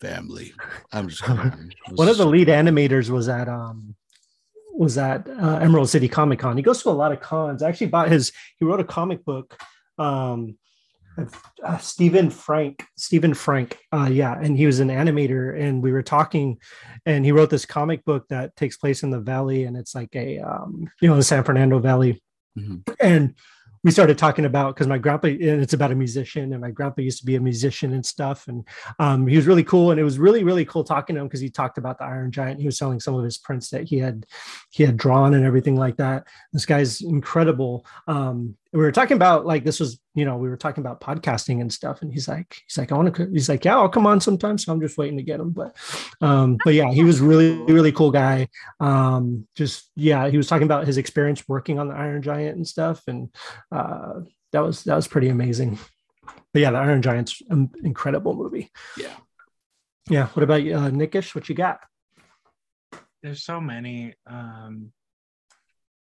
family. 0.00 0.52
I'm 0.92 1.08
just 1.08 1.26
one 1.28 2.08
of 2.08 2.16
the 2.16 2.26
lead 2.26 2.48
animators 2.48 3.10
was 3.10 3.28
at 3.28 3.48
um 3.48 3.94
was 4.72 4.98
at 4.98 5.28
uh, 5.28 5.58
Emerald 5.58 5.88
City 5.88 6.08
Comic 6.08 6.40
Con. 6.40 6.56
He 6.56 6.62
goes 6.62 6.82
to 6.82 6.90
a 6.90 6.90
lot 6.90 7.12
of 7.12 7.20
cons. 7.20 7.62
I 7.62 7.68
actually 7.68 7.88
bought 7.88 8.10
his. 8.10 8.32
He 8.58 8.64
wrote 8.64 8.80
a 8.80 8.84
comic 8.84 9.24
book. 9.24 9.56
Um, 9.98 10.58
uh, 11.64 11.78
Stephen 11.78 12.28
Frank, 12.28 12.84
Stephen 12.96 13.34
Frank, 13.34 13.78
uh, 13.92 14.08
yeah, 14.10 14.36
and 14.36 14.56
he 14.56 14.66
was 14.66 14.80
an 14.80 14.88
animator, 14.88 15.56
and 15.56 15.80
we 15.80 15.92
were 15.92 16.02
talking, 16.02 16.58
and 17.06 17.24
he 17.24 17.30
wrote 17.30 17.50
this 17.50 17.64
comic 17.64 18.04
book 18.04 18.26
that 18.30 18.56
takes 18.56 18.76
place 18.76 19.04
in 19.04 19.10
the 19.10 19.20
valley, 19.20 19.62
and 19.62 19.76
it's 19.76 19.94
like 19.94 20.14
a, 20.16 20.40
um, 20.40 20.90
you 21.00 21.08
know, 21.08 21.14
the 21.14 21.22
San 21.22 21.44
Fernando 21.44 21.78
Valley, 21.78 22.20
mm-hmm. 22.58 22.78
and 23.00 23.36
we 23.84 23.90
started 23.90 24.18
talking 24.18 24.46
about 24.46 24.74
because 24.74 24.88
my 24.88 24.98
grandpa 24.98 25.28
and 25.28 25.62
it's 25.62 25.74
about 25.74 25.92
a 25.92 25.94
musician 25.94 26.52
and 26.52 26.60
my 26.60 26.70
grandpa 26.70 27.02
used 27.02 27.20
to 27.20 27.26
be 27.26 27.36
a 27.36 27.40
musician 27.40 27.92
and 27.92 28.04
stuff 28.04 28.48
and 28.48 28.66
um, 28.98 29.26
he 29.26 29.36
was 29.36 29.46
really 29.46 29.62
cool 29.62 29.92
and 29.92 30.00
it 30.00 30.04
was 30.04 30.18
really 30.18 30.42
really 30.42 30.64
cool 30.64 30.82
talking 30.82 31.14
to 31.14 31.20
him 31.20 31.28
because 31.28 31.40
he 31.40 31.50
talked 31.50 31.78
about 31.78 31.98
the 31.98 32.04
iron 32.04 32.32
giant 32.32 32.58
he 32.58 32.66
was 32.66 32.78
selling 32.78 32.98
some 32.98 33.14
of 33.14 33.22
his 33.22 33.38
prints 33.38 33.70
that 33.70 33.84
he 33.84 33.98
had 33.98 34.26
he 34.70 34.82
had 34.82 34.96
drawn 34.96 35.34
and 35.34 35.44
everything 35.44 35.76
like 35.76 35.96
that. 35.96 36.26
This 36.52 36.66
guy's 36.66 37.00
incredible 37.00 37.86
um, 38.08 38.56
we 38.74 38.80
were 38.80 38.92
talking 38.92 39.14
about 39.14 39.46
like 39.46 39.64
this 39.64 39.78
was 39.78 40.00
you 40.14 40.24
know 40.24 40.36
we 40.36 40.48
were 40.48 40.56
talking 40.56 40.82
about 40.82 41.00
podcasting 41.00 41.60
and 41.60 41.72
stuff 41.72 42.02
and 42.02 42.12
he's 42.12 42.26
like 42.26 42.60
he's 42.66 42.76
like 42.76 42.90
i 42.90 42.96
want 42.96 43.14
to 43.14 43.30
he's 43.30 43.48
like 43.48 43.64
yeah 43.64 43.76
i'll 43.76 43.88
come 43.88 44.06
on 44.06 44.20
sometime 44.20 44.58
so 44.58 44.72
i'm 44.72 44.80
just 44.80 44.98
waiting 44.98 45.16
to 45.16 45.22
get 45.22 45.38
him 45.38 45.50
but 45.50 45.76
um 46.20 46.58
but 46.64 46.74
yeah 46.74 46.90
he 46.90 47.04
was 47.04 47.20
really 47.20 47.56
really 47.72 47.92
cool 47.92 48.10
guy. 48.10 48.48
Um 48.80 49.46
just 49.54 49.90
yeah 49.96 50.28
he 50.28 50.36
was 50.36 50.48
talking 50.48 50.66
about 50.66 50.86
his 50.86 50.98
experience 50.98 51.48
working 51.48 51.78
on 51.78 51.88
the 51.88 51.94
iron 51.94 52.22
giant 52.22 52.56
and 52.56 52.66
stuff 52.66 53.02
and 53.06 53.34
uh 53.70 54.20
that 54.52 54.60
was 54.60 54.84
that 54.84 54.96
was 54.96 55.08
pretty 55.08 55.28
amazing. 55.28 55.78
But 56.52 56.60
yeah 56.60 56.70
the 56.70 56.78
iron 56.78 57.02
giant's 57.02 57.42
an 57.48 57.70
incredible 57.82 58.34
movie. 58.34 58.70
Yeah. 58.96 59.14
Yeah 60.08 60.26
what 60.28 60.42
about 60.42 60.66
uh 60.66 60.90
nickish 60.90 61.34
what 61.34 61.48
you 61.48 61.54
got? 61.54 61.80
There's 63.22 63.42
so 63.42 63.60
many 63.60 64.14
um 64.26 64.92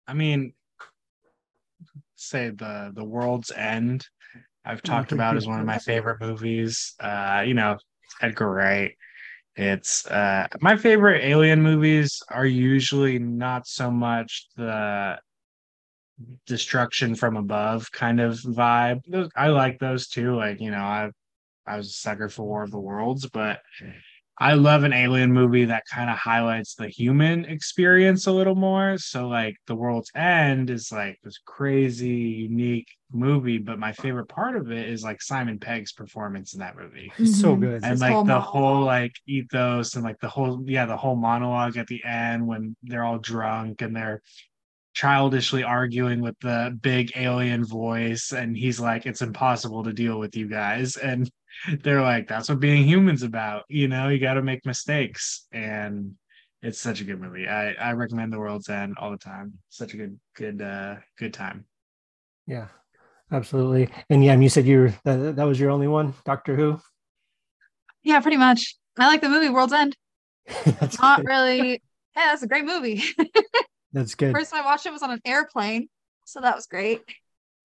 i 0.07 0.13
mean 0.13 0.53
say 2.19 2.49
the 2.49 2.91
the 2.93 3.03
World's 3.03 3.51
End. 3.51 4.05
I've 4.65 4.81
talked 4.81 5.11
about 5.11 5.37
as 5.37 5.47
one 5.47 5.59
of 5.59 5.65
my 5.65 5.79
favorite 5.79 6.21
movies. 6.21 6.93
Uh, 6.99 7.43
you 7.45 7.53
know, 7.53 7.77
Edgar 8.21 8.51
Wright. 8.51 8.95
It's 9.55 10.05
uh 10.07 10.47
my 10.61 10.77
favorite 10.77 11.23
alien 11.23 11.61
movies 11.61 12.21
are 12.29 12.45
usually 12.45 13.19
not 13.19 13.67
so 13.67 13.91
much 13.91 14.47
the 14.55 15.19
destruction 16.45 17.15
from 17.15 17.37
above 17.37 17.91
kind 17.91 18.19
of 18.19 18.35
vibe. 18.39 19.01
I 19.35 19.47
like 19.47 19.79
those 19.79 20.07
too. 20.07 20.35
Like, 20.35 20.61
you 20.61 20.71
know, 20.71 20.77
I 20.77 21.09
I 21.65 21.77
was 21.77 21.87
a 21.87 21.91
sucker 21.91 22.29
for 22.29 22.43
War 22.43 22.63
of 22.63 22.71
the 22.71 22.79
Worlds, 22.79 23.27
but 23.27 23.59
I 24.41 24.53
love 24.53 24.83
an 24.83 24.93
alien 24.93 25.33
movie 25.33 25.65
that 25.65 25.83
kind 25.91 26.09
of 26.09 26.17
highlights 26.17 26.75
the 26.75 26.87
human 26.87 27.43
experience 27.43 28.25
a 28.25 28.31
little 28.31 28.55
more. 28.55 28.97
So 28.97 29.27
like 29.27 29.57
The 29.67 29.75
World's 29.75 30.11
End 30.15 30.69
is 30.69 30.93
like 30.93 31.19
this 31.23 31.39
crazy, 31.45 32.07
unique 32.07 32.87
movie, 33.11 33.57
but 33.57 33.79
my 33.79 33.91
favorite 33.91 34.29
part 34.29 34.55
of 34.55 34.71
it 34.71 34.87
is 34.87 35.03
like 35.03 35.21
Simon 35.21 35.59
Pegg's 35.59 35.91
performance 35.91 36.53
in 36.53 36.61
that 36.61 36.77
movie. 36.77 37.11
So 37.17 37.51
mm-hmm. 37.51 37.61
good. 37.61 37.83
And 37.83 37.99
like 37.99 38.11
the 38.11 38.15
monologue. 38.15 38.43
whole 38.43 38.81
like 38.81 39.11
ethos 39.27 39.95
and 39.95 40.05
like 40.05 40.19
the 40.19 40.29
whole 40.29 40.63
yeah, 40.65 40.85
the 40.85 40.97
whole 40.97 41.17
monologue 41.17 41.75
at 41.75 41.87
the 41.87 42.03
end 42.05 42.47
when 42.47 42.77
they're 42.83 43.03
all 43.03 43.19
drunk 43.19 43.81
and 43.81 43.93
they're 43.93 44.21
childishly 44.93 45.63
arguing 45.63 46.21
with 46.21 46.35
the 46.39 46.77
big 46.81 47.11
alien 47.15 47.63
voice 47.63 48.33
and 48.33 48.57
he's 48.57 48.79
like 48.79 49.05
it's 49.05 49.21
impossible 49.21 49.83
to 49.83 49.93
deal 49.93 50.19
with 50.19 50.35
you 50.35 50.47
guys 50.47 50.97
and 50.97 51.29
they're 51.83 52.01
like 52.01 52.27
that's 52.27 52.49
what 52.49 52.59
being 52.59 52.83
humans 52.83 53.23
about 53.23 53.63
you 53.69 53.87
know 53.87 54.09
you 54.09 54.19
got 54.19 54.35
to 54.35 54.41
make 54.41 54.65
mistakes. 54.65 55.47
And 55.51 56.15
it's 56.61 56.79
such 56.79 57.01
a 57.01 57.03
good 57.03 57.19
movie. 57.19 57.47
I 57.47 57.73
i 57.73 57.91
recommend 57.93 58.33
the 58.33 58.39
world's 58.39 58.69
end 58.69 58.95
all 58.97 59.11
the 59.11 59.17
time. 59.17 59.53
Such 59.69 59.93
a 59.93 59.97
good 59.97 60.19
good 60.35 60.61
uh 60.61 60.95
good 61.17 61.33
time. 61.33 61.65
Yeah 62.47 62.67
absolutely. 63.31 63.89
And 64.09 64.23
yeah 64.23 64.33
and 64.33 64.43
you 64.43 64.49
said 64.49 64.65
you 64.65 64.79
were 64.79 64.93
that, 65.03 65.35
that 65.35 65.43
was 65.43 65.59
your 65.59 65.71
only 65.71 65.87
one 65.87 66.13
doctor 66.25 66.55
who? 66.55 66.79
Yeah 68.03 68.19
pretty 68.21 68.37
much. 68.37 68.75
I 68.97 69.07
like 69.07 69.21
the 69.21 69.29
movie 69.29 69.49
world's 69.49 69.73
end. 69.73 69.95
That's 70.65 70.99
not 70.99 71.21
good. 71.21 71.27
really 71.27 71.81
yeah 72.15 72.27
that's 72.31 72.43
a 72.43 72.47
great 72.47 72.65
movie. 72.65 73.03
That's 73.93 74.13
good. 74.15 74.33
First 74.35 74.51
time 74.51 74.63
i 74.63 74.65
watched 74.65 74.85
it 74.85 74.93
was 74.93 75.01
on 75.03 75.11
an 75.11 75.21
airplane 75.25 75.89
so 76.25 76.41
that 76.41 76.55
was 76.55 76.67
great. 76.67 77.01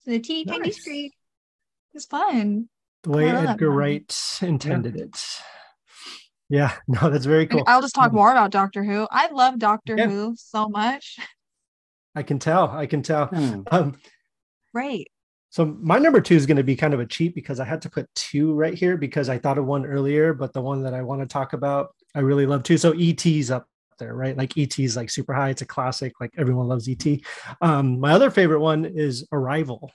It's 0.05 0.07
a 0.07 0.19
teeny 0.19 0.45
nice. 0.45 0.57
tiny 0.57 0.71
screen 0.71 1.05
it 1.05 1.93
was 1.93 2.05
fun 2.05 2.69
the 3.05 3.11
way 3.11 3.29
Edgar 3.29 3.69
Wright 3.69 4.39
intended 4.41 4.95
yeah. 4.95 5.03
it. 5.03 5.21
Yeah, 6.49 6.73
no, 6.87 7.09
that's 7.09 7.25
very 7.25 7.47
cool. 7.47 7.63
I'll 7.67 7.81
just 7.81 7.95
talk 7.95 8.11
more 8.11 8.31
about 8.31 8.51
Doctor 8.51 8.83
Who. 8.83 9.07
I 9.11 9.29
love 9.31 9.59
Doctor 9.59 9.95
yeah. 9.97 10.07
Who 10.07 10.35
so 10.37 10.67
much. 10.67 11.17
I 12.15 12.23
can 12.23 12.39
tell. 12.39 12.69
I 12.69 12.85
can 12.85 13.01
tell. 13.01 13.27
Hmm. 13.27 13.61
Um, 13.71 13.97
right. 14.73 15.07
So 15.49 15.65
my 15.65 15.99
number 15.99 16.21
two 16.21 16.35
is 16.35 16.45
going 16.45 16.57
to 16.57 16.63
be 16.63 16.75
kind 16.75 16.93
of 16.93 16.99
a 16.99 17.05
cheat 17.05 17.35
because 17.35 17.59
I 17.59 17.65
had 17.65 17.81
to 17.83 17.89
put 17.89 18.13
two 18.15 18.53
right 18.53 18.73
here 18.73 18.97
because 18.97 19.29
I 19.29 19.37
thought 19.37 19.57
of 19.57 19.65
one 19.65 19.85
earlier, 19.85 20.33
but 20.33 20.53
the 20.53 20.61
one 20.61 20.83
that 20.83 20.93
I 20.93 21.01
want 21.01 21.21
to 21.21 21.27
talk 21.27 21.53
about, 21.53 21.93
I 22.13 22.19
really 22.19 22.45
love 22.45 22.63
too. 22.63 22.77
So 22.77 22.93
ET's 22.97 23.51
up 23.51 23.67
there, 23.99 24.15
right? 24.15 24.35
Like 24.35 24.57
ET's 24.57 24.95
like 24.95 25.09
super 25.09 25.33
high. 25.33 25.49
It's 25.49 25.61
a 25.61 25.65
classic. 25.65 26.13
Like 26.19 26.31
everyone 26.37 26.67
loves 26.67 26.89
ET. 26.89 27.05
Um, 27.61 27.99
my 27.99 28.11
other 28.11 28.31
favorite 28.31 28.61
one 28.61 28.85
is 28.85 29.27
Arrival 29.31 29.91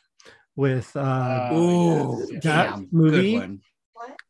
with 0.61 0.95
uh, 0.95 1.49
Ooh, 1.55 2.27
that 2.43 2.43
damn, 2.43 2.89
movie 2.93 3.61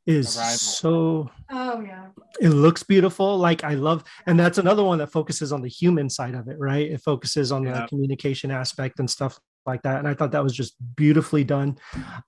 is 0.06 0.38
Arrival. 0.38 0.56
so 0.56 1.30
oh 1.50 1.80
yeah. 1.80 2.06
It 2.40 2.50
looks 2.50 2.84
beautiful. 2.84 3.36
Like 3.36 3.64
i 3.64 3.74
love 3.74 4.04
and 4.26 4.38
that's 4.38 4.58
another 4.58 4.84
one 4.84 4.98
that 4.98 5.08
focuses 5.08 5.52
on 5.52 5.60
the 5.60 5.68
human 5.68 6.08
side 6.08 6.34
of 6.34 6.48
it 6.48 6.56
right? 6.58 6.88
It 6.90 7.00
focuses 7.02 7.50
on 7.50 7.64
yeah. 7.64 7.82
the 7.82 7.88
communication 7.88 8.52
aspect 8.52 9.00
and 9.00 9.10
stuff 9.10 9.38
like 9.66 9.82
that 9.82 9.98
and 9.98 10.08
i 10.08 10.14
thought 10.14 10.32
that 10.32 10.42
was 10.42 10.54
just 10.54 10.74
beautifully 10.96 11.44
done. 11.44 11.76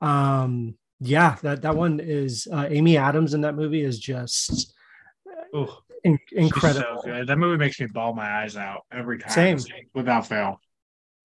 Um 0.00 0.74
yeah 1.00 1.36
that 1.42 1.62
that 1.62 1.76
one 1.76 2.00
is 2.00 2.46
uh, 2.53 2.66
amy 2.68 2.96
adams 2.96 3.34
in 3.34 3.40
that 3.42 3.55
movie 3.55 3.82
is 3.82 3.98
just 3.98 4.74
Ooh, 5.55 5.68
in, 6.05 6.18
incredible. 6.32 7.03
so 7.05 7.24
that 7.24 7.38
movie 7.38 7.57
makes 7.57 7.80
me 7.80 7.86
bawl 7.86 8.14
my 8.14 8.42
eyes 8.42 8.57
out 8.57 8.82
every 8.92 9.18
time 9.18 9.59
same. 9.59 9.59
without 9.94 10.26
fail. 10.26 10.61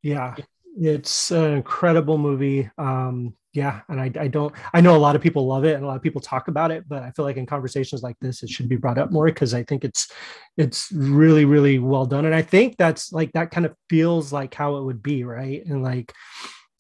Yeah 0.04 0.36
it's 0.80 1.32
an 1.32 1.54
incredible 1.54 2.18
movie. 2.18 2.70
Um, 2.78 3.34
yeah, 3.54 3.82
and 3.90 4.00
I, 4.00 4.12
I 4.20 4.28
don't. 4.28 4.54
I 4.74 4.82
know 4.82 4.96
a 4.96 5.00
lot 5.00 5.16
of 5.16 5.22
people 5.22 5.48
love 5.48 5.66
it 5.66 5.76
and 5.76 5.84
a 5.84 5.88
lot 5.88 5.96
of 5.96 6.04
people 6.04 6.22
talk 6.22 6.48
about 6.48 6.70
it, 6.70 6.88
but 6.88 7.02
I 7.02 7.12
feel 7.12 7.26
like 7.26 7.38
in 7.38 7.46
conversations 7.48 8.04
like 8.04 8.16
this, 8.22 8.44
it 8.44 8.50
should 8.50 8.70
be 8.70 8.76
brought 8.76 9.00
up 9.00 9.12
more 9.12 9.26
because 9.26 9.54
I 9.54 9.64
think 9.64 9.84
it's 9.84 10.12
it's 10.58 10.92
really 10.92 11.46
really 11.46 11.80
well 11.80 12.06
done, 12.06 12.26
and 12.26 12.36
I 12.36 12.44
think 12.44 12.78
that's 12.78 13.12
like 13.12 13.32
that 13.34 13.50
kind 13.50 13.66
of 13.66 13.74
feels 13.90 14.32
like 14.32 14.54
how 14.54 14.78
it 14.78 14.84
would 14.84 15.02
be, 15.02 15.24
right? 15.24 15.66
And 15.66 15.82
like 15.82 16.14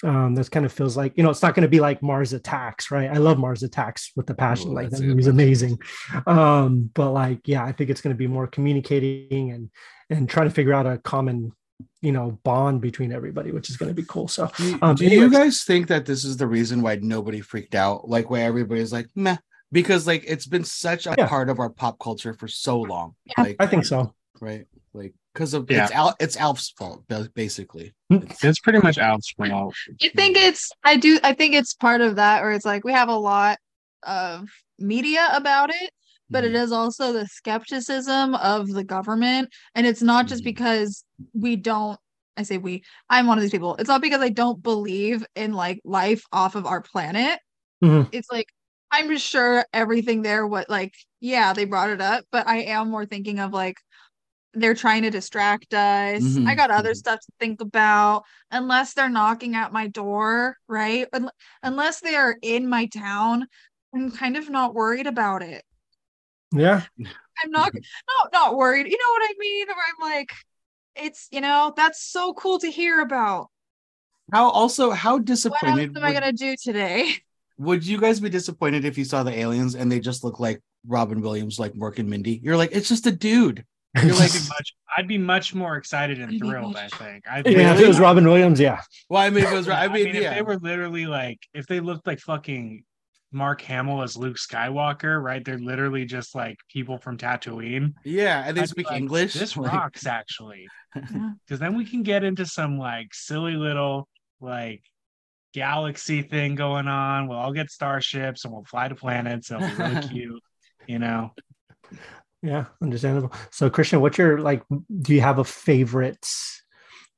um 0.04 0.36
this 0.36 0.48
kind 0.48 0.64
of 0.64 0.72
feels 0.72 0.96
like 0.96 1.14
you 1.18 1.24
know 1.24 1.32
it's 1.32 1.42
not 1.42 1.56
going 1.56 1.64
to 1.64 1.68
be 1.68 1.80
like 1.80 2.04
mars 2.04 2.32
attacks 2.32 2.92
right 2.92 3.10
i 3.10 3.18
love 3.18 3.40
mars 3.40 3.64
attacks 3.64 4.12
with 4.16 4.28
the 4.28 4.34
passion 4.36 4.70
Ooh, 4.70 4.76
like 4.76 4.92
that 4.92 5.02
movie's 5.02 5.26
amazing 5.26 5.80
um 6.28 6.92
but 6.94 7.10
like 7.10 7.40
yeah 7.46 7.64
i 7.64 7.72
think 7.72 7.90
it's 7.90 8.02
going 8.02 8.14
to 8.14 8.18
be 8.18 8.28
more 8.28 8.46
communicating 8.46 9.52
and 9.52 9.72
and 10.12 10.30
trying 10.30 10.48
to 10.48 10.54
figure 10.54 10.74
out 10.74 10.86
a 10.86 11.00
common 11.00 11.52
you 12.02 12.12
know 12.12 12.32
bond 12.44 12.82
between 12.82 13.12
everybody 13.12 13.52
which 13.52 13.70
is 13.70 13.78
going 13.78 13.90
to 13.90 13.96
be 13.96 14.08
cool 14.08 14.28
so 14.28 14.50
um, 14.82 14.96
do 14.96 15.06
anyways, 15.06 15.12
you 15.12 15.30
guys 15.30 15.64
think 15.64 15.88
that 15.88 16.06
this 16.06 16.24
is 16.24 16.38
the 16.38 16.48
reason 16.48 16.82
why 16.82 16.96
nobody 17.02 17.42
freaked 17.42 17.76
out 17.76 18.08
like 18.10 18.30
why 18.30 18.42
everybody's 18.42 18.92
like 18.92 19.08
meh 19.16 19.38
because 19.72 20.08
like 20.08 20.24
it's 20.28 20.48
been 20.48 20.64
such 20.64 21.06
a 21.06 21.16
yeah. 21.18 21.28
part 21.28 21.50
of 21.50 21.60
our 21.60 21.70
pop 21.70 22.00
culture 22.00 22.34
for 22.34 22.48
so 22.48 22.80
long 22.80 23.14
yeah, 23.26 23.44
like 23.44 23.56
i 23.60 23.68
think 23.68 23.86
so 23.86 24.14
right 24.42 24.66
like 24.94 25.14
because 25.38 25.54
of 25.54 25.70
yeah. 25.70 25.84
it's 25.84 25.92
Al, 25.94 26.16
it's 26.20 26.38
Alf's 26.38 26.72
fault 26.72 27.04
basically. 27.36 27.94
It's, 28.10 28.44
it's 28.44 28.60
pretty 28.60 28.80
much 28.80 28.98
Alf's 28.98 29.32
fault. 29.32 29.76
You 30.00 30.10
think 30.10 30.36
it's 30.36 30.72
I 30.84 30.98
do 30.98 31.20
I 31.24 31.34
think 31.34 31.54
it's 31.54 31.76
part 31.76 32.02
of 32.02 32.16
that 32.16 32.42
where 32.42 32.52
it's 32.54 32.66
like 32.66 32.84
we 32.84 32.92
have 32.94 33.10
a 33.10 33.16
lot 33.16 33.60
of 34.02 34.50
media 34.80 35.30
about 35.34 35.70
it, 35.70 35.92
but 36.30 36.44
it 36.44 36.54
mm-hmm. 36.54 36.64
is 36.64 36.72
also 36.72 37.14
the 37.14 37.28
skepticism 37.28 38.36
of 38.36 38.68
the 38.68 38.84
government. 38.84 39.50
And 39.76 39.88
it's 39.88 40.02
not 40.02 40.28
just 40.28 40.42
mm-hmm. 40.42 40.50
because 40.50 41.04
we 41.34 41.56
don't, 41.56 42.00
I 42.36 42.44
say 42.44 42.58
we, 42.58 42.84
I'm 43.10 43.28
one 43.28 43.38
of 43.38 43.42
these 43.42 43.52
people. 43.52 43.76
It's 43.78 43.88
not 43.88 44.02
because 44.02 44.22
I 44.22 44.30
don't 44.30 44.62
believe 44.62 45.26
in 45.36 45.54
like 45.54 45.82
life 45.84 46.24
off 46.32 46.56
of 46.56 46.66
our 46.66 46.82
planet. 46.82 47.40
Mm-hmm. 47.84 48.10
It's 48.12 48.30
like, 48.32 48.48
I'm 48.92 49.10
just 49.10 49.26
sure 49.26 49.66
everything 49.74 50.22
there, 50.22 50.48
what 50.48 50.70
like, 50.70 50.94
yeah, 51.20 51.54
they 51.54 51.66
brought 51.66 51.90
it 51.90 52.00
up, 52.00 52.24
but 52.32 52.48
I 52.48 52.58
am 52.64 52.90
more 52.90 53.06
thinking 53.06 53.40
of 53.40 53.52
like, 53.54 53.76
they're 54.54 54.74
trying 54.74 55.04
to 55.04 55.12
distract 55.12 55.74
us. 55.74 56.24
Mm-hmm. 56.24 56.48
I 56.48 56.56
got 56.56 56.72
other 56.72 56.92
mm-hmm. 56.92 56.96
stuff 56.96 57.20
to 57.20 57.32
think 57.40 57.62
about. 57.62 58.24
Unless 58.50 58.94
they're 58.94 59.10
knocking 59.10 59.56
at 59.56 59.74
my 59.74 59.88
door, 59.88 60.56
right? 60.68 61.08
Unless 61.62 62.00
they 62.00 62.16
are 62.16 62.38
in 62.42 62.68
my 62.68 62.88
town, 62.88 63.46
I'm 63.94 64.10
kind 64.10 64.36
of 64.38 64.50
not 64.50 64.74
worried 64.74 65.06
about 65.06 65.44
it. 65.44 65.64
Yeah. 66.52 66.84
I'm 67.44 67.52
not 67.52 67.74
not 67.74 68.34
not 68.34 68.58
worried. 68.58 68.88
You 68.88 68.98
know 68.98 69.12
what 69.12 69.30
I 69.30 69.34
mean? 69.38 69.70
Or 69.70 69.74
I'm 69.74 70.12
like, 70.12 70.32
it's 70.96 71.28
you 71.32 71.42
know, 71.42 71.74
that's 71.76 72.04
so 72.04 72.34
cool 72.34 72.60
to 72.60 72.72
hear 72.72 73.02
about. 73.02 73.50
How 74.32 74.50
also 74.50 74.92
how 74.92 75.20
disappointed 75.20 75.72
what 75.72 75.80
am 75.80 75.94
would, 75.94 76.04
I 76.04 76.14
gonna 76.14 76.34
do 76.34 76.56
today? 76.62 77.14
Would 77.60 77.88
you 77.88 78.00
guys 78.00 78.20
be 78.20 78.30
disappointed 78.30 78.86
if 78.86 79.00
you 79.00 79.04
saw 79.04 79.24
the 79.24 79.36
aliens 79.36 79.74
and 79.74 79.92
they 79.92 80.00
just 80.00 80.24
look 80.24 80.40
like 80.40 80.62
Robin 80.86 81.22
Williams, 81.22 81.58
like 81.58 81.74
Mork 81.74 81.98
and 81.98 82.08
Mindy? 82.08 82.40
You're 82.44 82.56
like, 82.56 82.70
it's 82.72 82.88
just 82.88 83.08
a 83.08 83.12
dude. 83.12 83.66
You're 83.96 84.14
like 84.14 84.32
much. 84.32 84.76
I'd 84.96 85.08
be 85.08 85.18
much 85.18 85.56
more 85.56 85.76
excited 85.76 86.20
and 86.20 86.38
thrilled. 86.38 86.76
I 86.76 86.88
think. 86.88 87.24
I 87.28 87.42
think 87.42 87.58
yeah, 87.58 87.74
if 87.74 87.80
it 87.80 87.88
was 87.88 88.00
Robin 88.00 88.24
Williams, 88.26 88.60
yeah. 88.60 88.82
Well, 89.10 89.24
I 89.24 89.32
mean, 89.32 89.44
if 89.44 89.52
it 89.52 89.56
was. 89.56 89.68
I 89.68 89.88
mean, 89.88 90.08
I 90.08 90.12
mean 90.12 90.22
yeah. 90.22 90.30
if 90.30 90.36
they 90.36 90.42
were 90.44 90.58
literally 90.58 91.08
like, 91.08 91.40
if 91.56 91.66
they 91.66 91.80
looked 91.80 92.06
like 92.06 92.20
fucking 92.20 92.84
Mark 93.32 93.62
Hamill 93.62 94.02
as 94.02 94.16
Luke 94.16 94.38
Skywalker, 94.38 95.22
right? 95.22 95.44
They're 95.44 95.60
literally 95.60 96.06
just 96.06 96.36
like 96.36 96.58
people 96.72 96.98
from 96.98 97.18
Tatooine. 97.18 97.94
Yeah, 98.04 98.44
and 98.46 98.56
they 98.56 98.62
I'd 98.62 98.70
speak 98.70 98.90
like, 98.90 98.98
English. 98.98 99.34
This 99.34 99.58
rocks 99.58 100.06
actually. 100.06 100.68
Because 100.94 101.60
then 101.60 101.76
we 101.76 101.86
can 101.86 102.04
get 102.04 102.24
into 102.24 102.46
some 102.46 102.78
like 102.78 103.14
silly 103.14 103.56
little 103.56 104.08
like 104.40 104.82
galaxy 105.54 106.22
thing 106.22 106.56
going 106.56 106.88
on. 106.88 107.28
We'll 107.28 107.38
all 107.38 107.54
get 107.54 107.70
starships 107.70 108.46
and 108.46 108.54
we'll 108.54 108.64
fly 108.64 108.88
to 108.88 108.96
planets. 108.96 109.52
It'll 109.52 109.68
be 109.68 109.74
really 109.76 110.08
cute, 110.10 110.44
you 110.88 111.00
know. 111.00 111.32
Yeah, 112.42 112.66
understandable. 112.82 113.34
So 113.52 113.70
Christian, 113.70 114.02
what's 114.02 114.18
your 114.18 114.40
like 114.40 114.64
do 115.02 115.14
you 115.14 115.22
have 115.22 115.40
a 115.40 115.44
favorite 115.44 116.28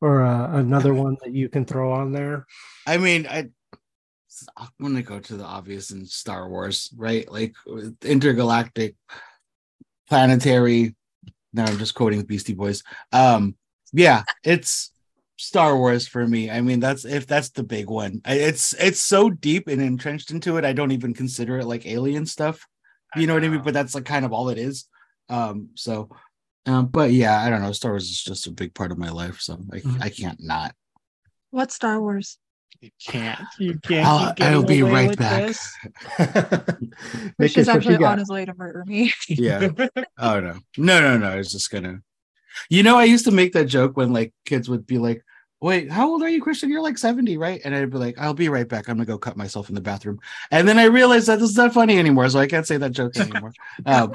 or 0.01 0.23
uh, 0.23 0.57
another 0.57 0.93
one 0.93 1.17
that 1.23 1.33
you 1.33 1.49
can 1.49 1.65
throw 1.65 1.91
on 1.91 2.13
there? 2.13 2.45
I 2.87 2.97
mean, 2.97 3.27
I 3.27 3.49
I'm 4.57 4.69
gonna 4.81 5.01
go 5.01 5.19
to 5.19 5.37
the 5.37 5.43
obvious 5.43 5.91
in 5.91 6.05
Star 6.05 6.49
Wars, 6.49 6.93
right? 6.95 7.29
Like 7.31 7.55
intergalactic, 8.03 8.95
planetary. 10.07 10.95
Now 11.53 11.65
I'm 11.65 11.77
just 11.77 11.95
quoting 11.95 12.21
Beastie 12.23 12.53
Boys. 12.53 12.83
Um, 13.11 13.55
yeah, 13.93 14.23
it's 14.43 14.91
Star 15.37 15.77
Wars 15.77 16.07
for 16.07 16.27
me. 16.27 16.49
I 16.49 16.61
mean, 16.61 16.79
that's 16.79 17.05
if 17.05 17.25
that's 17.25 17.49
the 17.49 17.63
big 17.63 17.89
one. 17.89 18.21
It's 18.25 18.73
it's 18.73 19.01
so 19.01 19.29
deep 19.29 19.67
and 19.67 19.81
entrenched 19.81 20.31
into 20.31 20.57
it. 20.57 20.65
I 20.65 20.73
don't 20.73 20.91
even 20.91 21.13
consider 21.13 21.59
it 21.59 21.65
like 21.65 21.85
alien 21.85 22.25
stuff. 22.25 22.67
You 23.15 23.25
know, 23.25 23.33
know 23.33 23.39
what 23.39 23.45
I 23.45 23.49
mean? 23.49 23.61
But 23.63 23.73
that's 23.73 23.95
like 23.95 24.05
kind 24.05 24.25
of 24.25 24.33
all 24.33 24.49
it 24.49 24.57
is. 24.57 24.85
Um, 25.29 25.69
so, 25.75 26.09
um, 26.65 26.87
but 26.87 27.11
yeah, 27.11 27.41
I 27.41 27.49
don't 27.49 27.61
know. 27.61 27.71
Star 27.71 27.91
Wars 27.91 28.09
is 28.09 28.21
just 28.21 28.47
a 28.47 28.51
big 28.51 28.73
part 28.73 28.91
of 28.91 28.97
my 28.97 29.09
life, 29.09 29.39
so 29.39 29.53
I, 29.71 29.77
mm-hmm. 29.77 30.03
I 30.03 30.09
can't 30.09 30.39
not. 30.41 30.75
What 31.51 31.71
Star 31.71 31.99
Wars? 31.99 32.37
You 32.81 32.91
can't. 33.05 33.39
You 33.57 33.79
can't. 33.83 34.07
I'll, 34.07 34.33
I'll 34.39 34.63
be 34.63 34.83
right 34.83 35.17
back. 35.17 35.55
Which 37.37 37.57
is 37.57 37.67
actually 37.67 38.03
on 38.03 38.19
his 38.19 38.29
way 38.29 38.45
to 38.45 38.53
murder 38.53 38.85
me. 38.85 39.13
yeah. 39.27 39.69
Oh 40.17 40.39
no. 40.39 40.59
No, 40.77 41.01
no, 41.01 41.17
no. 41.17 41.29
I 41.29 41.35
was 41.35 41.51
just 41.51 41.69
gonna. 41.71 42.01
You 42.69 42.83
know, 42.83 42.97
I 42.97 43.03
used 43.03 43.25
to 43.25 43.31
make 43.31 43.53
that 43.53 43.65
joke 43.65 43.97
when 43.97 44.13
like 44.13 44.33
kids 44.45 44.69
would 44.69 44.85
be 44.85 44.97
like, 44.97 45.23
"Wait, 45.61 45.91
how 45.91 46.09
old 46.09 46.23
are 46.23 46.29
you, 46.29 46.41
Christian? 46.41 46.69
You're 46.69 46.81
like 46.81 46.97
70, 46.97 47.37
right?" 47.37 47.61
And 47.63 47.75
I'd 47.75 47.89
be 47.89 47.97
like, 47.97 48.17
"I'll 48.17 48.33
be 48.33 48.49
right 48.49 48.67
back. 48.67 48.87
I'm 48.87 48.95
gonna 48.95 49.05
go 49.05 49.17
cut 49.17 49.37
myself 49.37 49.69
in 49.69 49.75
the 49.75 49.81
bathroom." 49.81 50.19
And 50.51 50.67
then 50.67 50.79
I 50.79 50.85
realized 50.85 51.27
that 51.27 51.39
this 51.39 51.49
is 51.49 51.57
not 51.57 51.73
funny 51.73 51.97
anymore, 51.99 52.29
so 52.29 52.39
I 52.39 52.47
can't 52.47 52.67
say 52.67 52.77
that 52.77 52.91
joke 52.91 53.17
anymore. 53.17 53.53
um, 53.85 54.13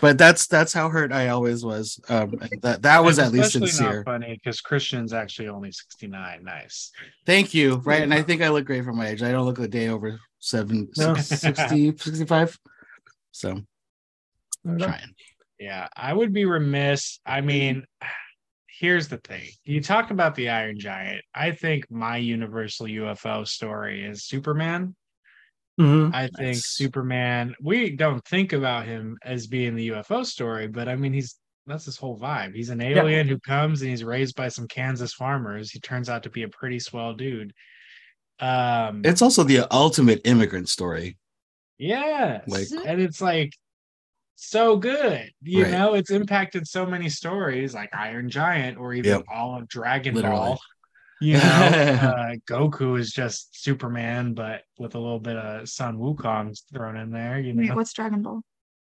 but 0.00 0.18
that's 0.18 0.46
that's 0.46 0.72
how 0.72 0.88
hurt 0.88 1.12
I 1.12 1.28
always 1.28 1.64
was. 1.64 2.00
Um, 2.08 2.34
that 2.62 2.82
that 2.82 3.04
was 3.04 3.18
at 3.18 3.32
least 3.32 3.52
sincere. 3.52 4.02
funny 4.04 4.34
because 4.34 4.60
Christian's 4.60 5.12
actually 5.12 5.48
only 5.48 5.72
sixty 5.72 6.06
nine. 6.06 6.44
Nice. 6.44 6.90
Thank 7.26 7.54
you. 7.54 7.76
Right, 7.76 8.02
and 8.02 8.14
I 8.14 8.22
think 8.22 8.42
I 8.42 8.48
look 8.48 8.64
great 8.64 8.84
for 8.84 8.92
my 8.92 9.08
age. 9.08 9.22
I 9.22 9.32
don't 9.32 9.46
look 9.46 9.58
a 9.58 9.68
day 9.68 9.88
over 9.88 10.18
seven, 10.38 10.90
no. 10.96 11.14
60, 11.14 11.96
65. 11.96 12.58
So 13.30 13.60
I'm 14.66 14.78
trying. 14.78 15.14
Yeah, 15.58 15.88
I 15.96 16.12
would 16.12 16.32
be 16.32 16.44
remiss. 16.44 17.20
I 17.24 17.40
mean, 17.40 17.84
here's 18.66 19.06
the 19.08 19.18
thing. 19.18 19.48
You 19.64 19.80
talk 19.80 20.10
about 20.10 20.34
the 20.34 20.48
Iron 20.48 20.78
Giant. 20.78 21.24
I 21.32 21.52
think 21.52 21.88
my 21.88 22.16
universal 22.16 22.86
UFO 22.86 23.46
story 23.46 24.04
is 24.04 24.24
Superman. 24.24 24.96
Mm-hmm. 25.80 26.14
I 26.14 26.22
think 26.22 26.38
nice. 26.38 26.66
Superman, 26.66 27.54
we 27.60 27.90
don't 27.90 28.24
think 28.26 28.52
about 28.52 28.86
him 28.86 29.16
as 29.24 29.46
being 29.46 29.74
the 29.74 29.88
UFO 29.90 30.24
story, 30.24 30.68
but 30.68 30.88
I 30.88 30.96
mean, 30.96 31.12
he's 31.12 31.36
that's 31.66 31.84
his 31.84 31.96
whole 31.96 32.18
vibe. 32.18 32.54
He's 32.54 32.70
an 32.70 32.82
alien 32.82 33.26
yeah. 33.26 33.34
who 33.34 33.40
comes 33.40 33.82
and 33.82 33.90
he's 33.90 34.04
raised 34.04 34.34
by 34.34 34.48
some 34.48 34.66
Kansas 34.66 35.14
farmers. 35.14 35.70
He 35.70 35.78
turns 35.80 36.08
out 36.08 36.24
to 36.24 36.30
be 36.30 36.42
a 36.42 36.48
pretty 36.48 36.78
swell 36.78 37.14
dude. 37.14 37.52
Um, 38.40 39.02
it's 39.04 39.22
also 39.22 39.44
the 39.44 39.66
ultimate 39.72 40.20
immigrant 40.24 40.68
story. 40.68 41.18
Yeah. 41.78 42.40
Like, 42.48 42.66
and 42.84 43.00
it's 43.00 43.20
like 43.20 43.52
so 44.34 44.76
good. 44.76 45.30
You 45.42 45.62
right. 45.62 45.72
know, 45.72 45.94
it's 45.94 46.10
impacted 46.10 46.66
so 46.66 46.84
many 46.84 47.08
stories 47.08 47.74
like 47.74 47.94
Iron 47.94 48.28
Giant 48.28 48.78
or 48.78 48.92
even 48.92 49.10
yep. 49.12 49.24
all 49.32 49.56
of 49.56 49.68
Dragon 49.68 50.14
Literally. 50.14 50.36
Ball. 50.36 50.60
You 51.22 51.34
know, 51.34 51.40
uh, 51.40 52.34
Goku 52.48 52.98
is 52.98 53.12
just 53.12 53.62
Superman, 53.62 54.34
but 54.34 54.62
with 54.78 54.96
a 54.96 54.98
little 54.98 55.20
bit 55.20 55.36
of 55.36 55.68
Sun 55.68 55.98
Wukong 55.98 56.60
thrown 56.72 56.96
in 56.96 57.12
there. 57.12 57.38
You 57.38 57.52
know, 57.52 57.62
Wait, 57.62 57.76
what's 57.76 57.92
Dragon 57.92 58.22
Ball? 58.22 58.42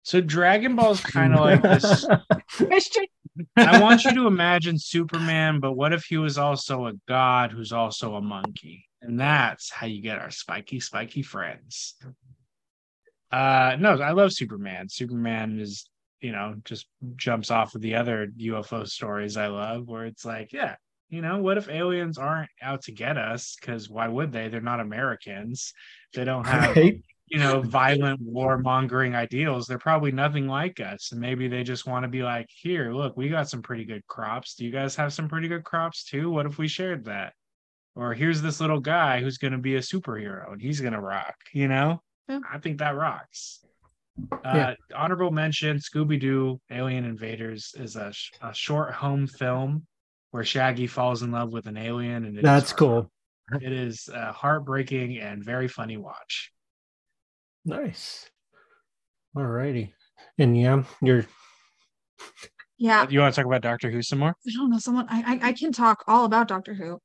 So 0.04 0.22
Dragon 0.22 0.76
Ball 0.76 0.92
is 0.92 1.02
kind 1.02 1.34
of 1.34 1.40
like 1.40 1.62
this. 1.62 2.06
I 3.58 3.82
want 3.82 4.06
you 4.06 4.14
to 4.14 4.28
imagine 4.28 4.78
Superman, 4.78 5.60
but 5.60 5.74
what 5.74 5.92
if 5.92 6.06
he 6.06 6.18
was 6.18 6.38
also 6.38 6.86
a 6.86 6.94
god 7.08 7.52
who's 7.52 7.72
also 7.72 8.16
a 8.16 8.22
monkey? 8.22 8.86
And 9.02 9.20
that's 9.20 9.72
how 9.72 9.88
you 9.88 10.02
get 10.02 10.20
our 10.20 10.30
spiky, 10.30 10.80
spiky 10.80 11.24
friends. 11.24 11.96
Uh 13.32 13.76
no, 13.80 14.00
I 14.00 14.12
love 14.12 14.34
Superman. 14.34 14.88
Superman 14.90 15.60
is, 15.60 15.90
you 16.22 16.32
know, 16.32 16.56
just 16.64 16.88
jumps 17.16 17.50
off 17.50 17.76
of 17.76 17.82
the 17.82 17.96
other 17.96 18.28
UFO 18.38 18.88
stories 18.88 19.38
I 19.38 19.48
love, 19.48 19.88
where 19.88 20.06
it's 20.06 20.26
like, 20.26 20.54
yeah, 20.54 20.76
you 21.10 21.22
know, 21.22 21.40
what 21.40 21.58
if 21.58 21.70
aliens 21.70 22.18
aren't 22.18 22.50
out 22.62 22.84
to 22.84 22.92
get 22.92 23.18
us? 23.18 23.58
Because 23.60 23.90
why 23.90 24.08
would 24.08 24.32
they? 24.32 24.48
They're 24.48 24.62
not 24.62 24.80
Americans. 24.80 25.74
They 26.14 26.24
don't 26.24 26.46
have, 26.46 26.76
right? 26.76 27.02
you 27.30 27.40
know, 27.40 27.62
violent 27.62 28.22
warmongering 28.26 29.16
ideals. 29.16 29.68
They're 29.68 29.78
probably 29.78 30.12
nothing 30.12 30.48
like 30.48 30.80
us. 30.80 31.12
And 31.12 31.22
maybe 31.22 31.48
they 31.48 31.64
just 31.64 31.86
want 31.86 32.04
to 32.04 32.10
be 32.10 32.24
like, 32.24 32.48
here, 32.50 32.92
look, 32.92 33.16
we 33.16 33.30
got 33.30 33.50
some 33.50 33.62
pretty 33.62 33.86
good 33.86 34.06
crops. 34.08 34.56
Do 34.56 34.66
you 34.66 34.72
guys 34.72 34.96
have 34.96 35.14
some 35.14 35.28
pretty 35.28 35.48
good 35.48 35.64
crops 35.64 36.04
too? 36.04 36.32
What 36.32 36.48
if 36.48 36.58
we 36.58 36.68
shared 36.68 37.06
that? 37.06 37.34
Or 37.96 38.14
here's 38.14 38.42
this 38.42 38.60
little 38.60 38.80
guy 38.80 39.22
who's 39.22 39.38
going 39.38 39.52
to 39.52 39.60
be 39.60 39.76
a 39.76 39.80
superhero 39.80 40.52
and 40.52 40.62
he's 40.62 40.80
going 40.80 40.94
to 40.94 41.02
rock, 41.02 41.36
you 41.54 41.68
know? 41.68 42.02
Yeah. 42.28 42.40
I 42.52 42.58
think 42.58 42.80
that 42.80 42.96
rocks. 42.96 43.60
Uh. 44.44 44.74
Honorable 44.96 45.32
mention 45.32 45.78
Scooby 45.78 46.20
Doo 46.20 46.60
Alien 46.72 47.06
Invaders 47.06 47.74
is 47.78 47.96
a, 47.96 48.12
sh- 48.12 48.32
a 48.42 48.54
short 48.54 48.94
home 48.94 49.28
film 49.28 49.86
where 50.32 50.44
Shaggy 50.44 50.88
falls 50.88 51.22
in 51.22 51.32
love 51.32 51.52
with 51.52 51.66
an 51.68 51.78
alien, 51.78 52.26
and 52.26 52.40
that's 52.44 52.74
cool. 52.74 53.12
It 53.62 53.72
is 53.72 54.10
a 54.14 54.32
heartbreaking 54.32 55.18
and 55.20 55.44
very 55.44 55.68
funny 55.68 55.98
watch. 55.98 56.52
Nice. 57.66 58.30
All 59.36 59.46
righty, 59.46 59.94
and 60.38 60.60
yeah, 60.60 60.84
you're. 61.02 61.26
Yeah. 62.78 63.06
You 63.10 63.20
want 63.20 63.36
to 63.36 63.42
talk 63.42 63.46
about 63.46 63.62
Doctor 63.62 63.92
Who 63.92 64.02
some 64.02 64.20
more? 64.20 64.36
I 64.48 64.52
don't 64.54 64.72
know. 64.72 64.80
Someone 64.80 65.06
I 65.10 65.40
I, 65.42 65.48
I 65.50 65.54
can 65.54 65.72
talk 65.72 66.04
all 66.08 66.26
about 66.26 66.48
Doctor 66.48 66.74
Who. 66.74 67.00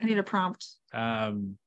I 0.00 0.06
need 0.06 0.18
a 0.18 0.22
prompt. 0.22 0.66
Um, 0.92 1.58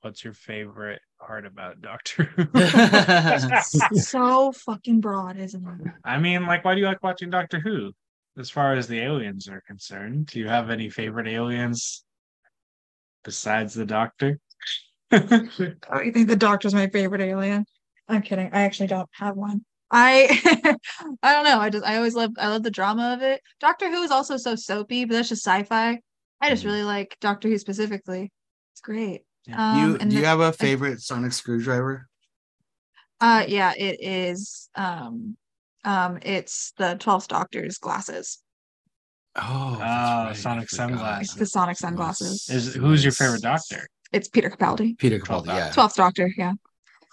what's 0.00 0.24
your 0.24 0.32
favorite 0.32 1.00
part 1.20 1.46
about 1.46 1.80
Doctor 1.80 2.24
Who? 2.24 2.46
so 4.00 4.52
fucking 4.66 5.00
broad, 5.00 5.36
isn't 5.36 5.66
it? 5.66 5.92
I 6.04 6.18
mean, 6.18 6.46
like, 6.46 6.64
why 6.64 6.74
do 6.74 6.80
you 6.80 6.86
like 6.86 7.02
watching 7.02 7.30
Doctor 7.30 7.60
Who? 7.60 7.92
As 8.38 8.50
far 8.50 8.74
as 8.74 8.86
the 8.86 9.00
aliens 9.00 9.48
are 9.48 9.62
concerned. 9.66 10.26
Do 10.26 10.38
you 10.38 10.48
have 10.48 10.70
any 10.70 10.90
favorite 10.90 11.28
aliens 11.28 12.04
besides 13.24 13.74
the 13.74 13.86
Doctor? 13.86 14.38
oh, 15.12 16.00
you 16.04 16.12
think 16.12 16.28
the 16.28 16.36
Doctor's 16.36 16.74
my 16.74 16.88
favorite 16.88 17.20
alien? 17.20 17.64
I'm 18.08 18.22
kidding. 18.22 18.50
I 18.52 18.62
actually 18.62 18.88
don't 18.88 19.08
have 19.12 19.36
one. 19.36 19.64
I 19.90 20.76
I 21.22 21.32
don't 21.32 21.44
know. 21.44 21.60
I 21.60 21.70
just 21.70 21.84
I 21.84 21.96
always 21.96 22.14
love 22.14 22.32
I 22.38 22.48
love 22.48 22.62
the 22.62 22.70
drama 22.70 23.14
of 23.14 23.22
it. 23.22 23.40
Doctor 23.60 23.90
Who 23.90 24.02
is 24.02 24.10
also 24.10 24.36
so 24.36 24.56
soapy, 24.56 25.04
but 25.04 25.14
that's 25.14 25.28
just 25.28 25.44
sci-fi. 25.44 26.00
I 26.40 26.50
just 26.50 26.64
mm. 26.64 26.66
really 26.66 26.82
like 26.82 27.16
Doctor 27.20 27.48
Who 27.48 27.58
specifically. 27.58 28.32
It's 28.72 28.80
great. 28.80 29.22
Yeah. 29.46 29.72
Um, 29.72 29.92
you 29.92 29.98
do 29.98 30.16
you 30.16 30.24
have 30.24 30.40
a 30.40 30.52
favorite 30.52 31.00
sonic 31.00 31.32
screwdriver? 31.32 32.08
Uh 33.20 33.44
yeah, 33.46 33.72
it 33.76 33.98
is 34.00 34.68
um 34.74 35.36
um, 35.86 36.18
it's 36.22 36.72
the 36.76 36.96
12th 36.96 37.28
Doctor's 37.28 37.78
glasses. 37.78 38.38
Oh, 39.36 39.76
oh 39.76 39.80
right. 39.80 40.36
Sonic 40.36 40.68
sunglasses. 40.68 41.34
the 41.34 41.46
Sonic 41.46 41.76
sunglasses. 41.76 42.48
Is 42.50 42.74
who's 42.74 43.04
your 43.04 43.12
favorite 43.12 43.42
Doctor? 43.42 43.86
It's 44.12 44.28
Peter 44.28 44.50
Capaldi. 44.50 44.98
Peter 44.98 45.18
Capaldi, 45.18 45.46
yeah. 45.46 45.70
12th 45.70 45.94
Doctor, 45.94 46.30
yeah. 46.36 46.54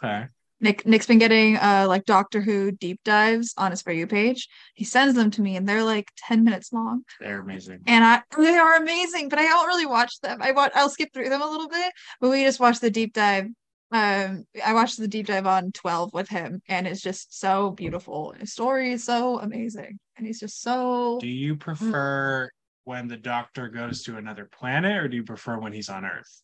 Okay. 0.03 0.27
Nick 0.59 0.85
Nick's 0.87 1.05
been 1.05 1.19
getting 1.19 1.57
uh 1.57 1.85
like 1.89 2.05
Doctor 2.05 2.39
Who 2.39 2.71
deep 2.71 3.01
dives 3.03 3.53
on 3.57 3.71
his 3.71 3.81
for 3.81 3.91
you 3.91 4.07
page. 4.07 4.47
He 4.75 4.85
sends 4.85 5.13
them 5.13 5.29
to 5.31 5.41
me 5.41 5.57
and 5.57 5.67
they're 5.67 5.83
like 5.83 6.09
10 6.17 6.43
minutes 6.43 6.71
long. 6.71 7.03
They're 7.19 7.41
amazing. 7.41 7.81
And 7.85 8.03
I 8.03 8.21
they 8.37 8.55
are 8.57 8.77
amazing, 8.77 9.27
but 9.27 9.39
I 9.39 9.43
don't 9.43 9.67
really 9.67 9.85
watch 9.85 10.21
them. 10.21 10.41
I 10.41 10.53
watch 10.53 10.71
I'll 10.73 10.89
skip 10.89 11.09
through 11.13 11.29
them 11.29 11.41
a 11.41 11.49
little 11.49 11.67
bit, 11.67 11.91
but 12.21 12.29
we 12.29 12.43
just 12.43 12.61
watch 12.61 12.79
the 12.79 12.89
deep 12.89 13.13
dive 13.13 13.47
um 13.93 14.43
i 14.65 14.73
watched 14.73 14.97
the 14.97 15.07
deep 15.07 15.27
dive 15.27 15.45
on 15.45 15.71
12 15.71 16.13
with 16.13 16.27
him 16.27 16.61
and 16.67 16.87
it's 16.87 17.01
just 17.01 17.39
so 17.39 17.71
beautiful. 17.71 18.33
His 18.37 18.51
story 18.51 18.91
is 18.91 19.03
so 19.03 19.39
amazing 19.39 19.99
and 20.17 20.25
he's 20.25 20.39
just 20.39 20.61
so 20.61 21.19
do 21.21 21.27
you 21.27 21.55
prefer 21.55 22.49
when 22.85 23.07
the 23.07 23.17
doctor 23.17 23.69
goes 23.69 24.03
to 24.03 24.17
another 24.17 24.45
planet 24.45 24.97
or 24.97 25.07
do 25.07 25.15
you 25.15 25.23
prefer 25.23 25.59
when 25.59 25.73
he's 25.73 25.89
on 25.89 26.05
earth? 26.05 26.41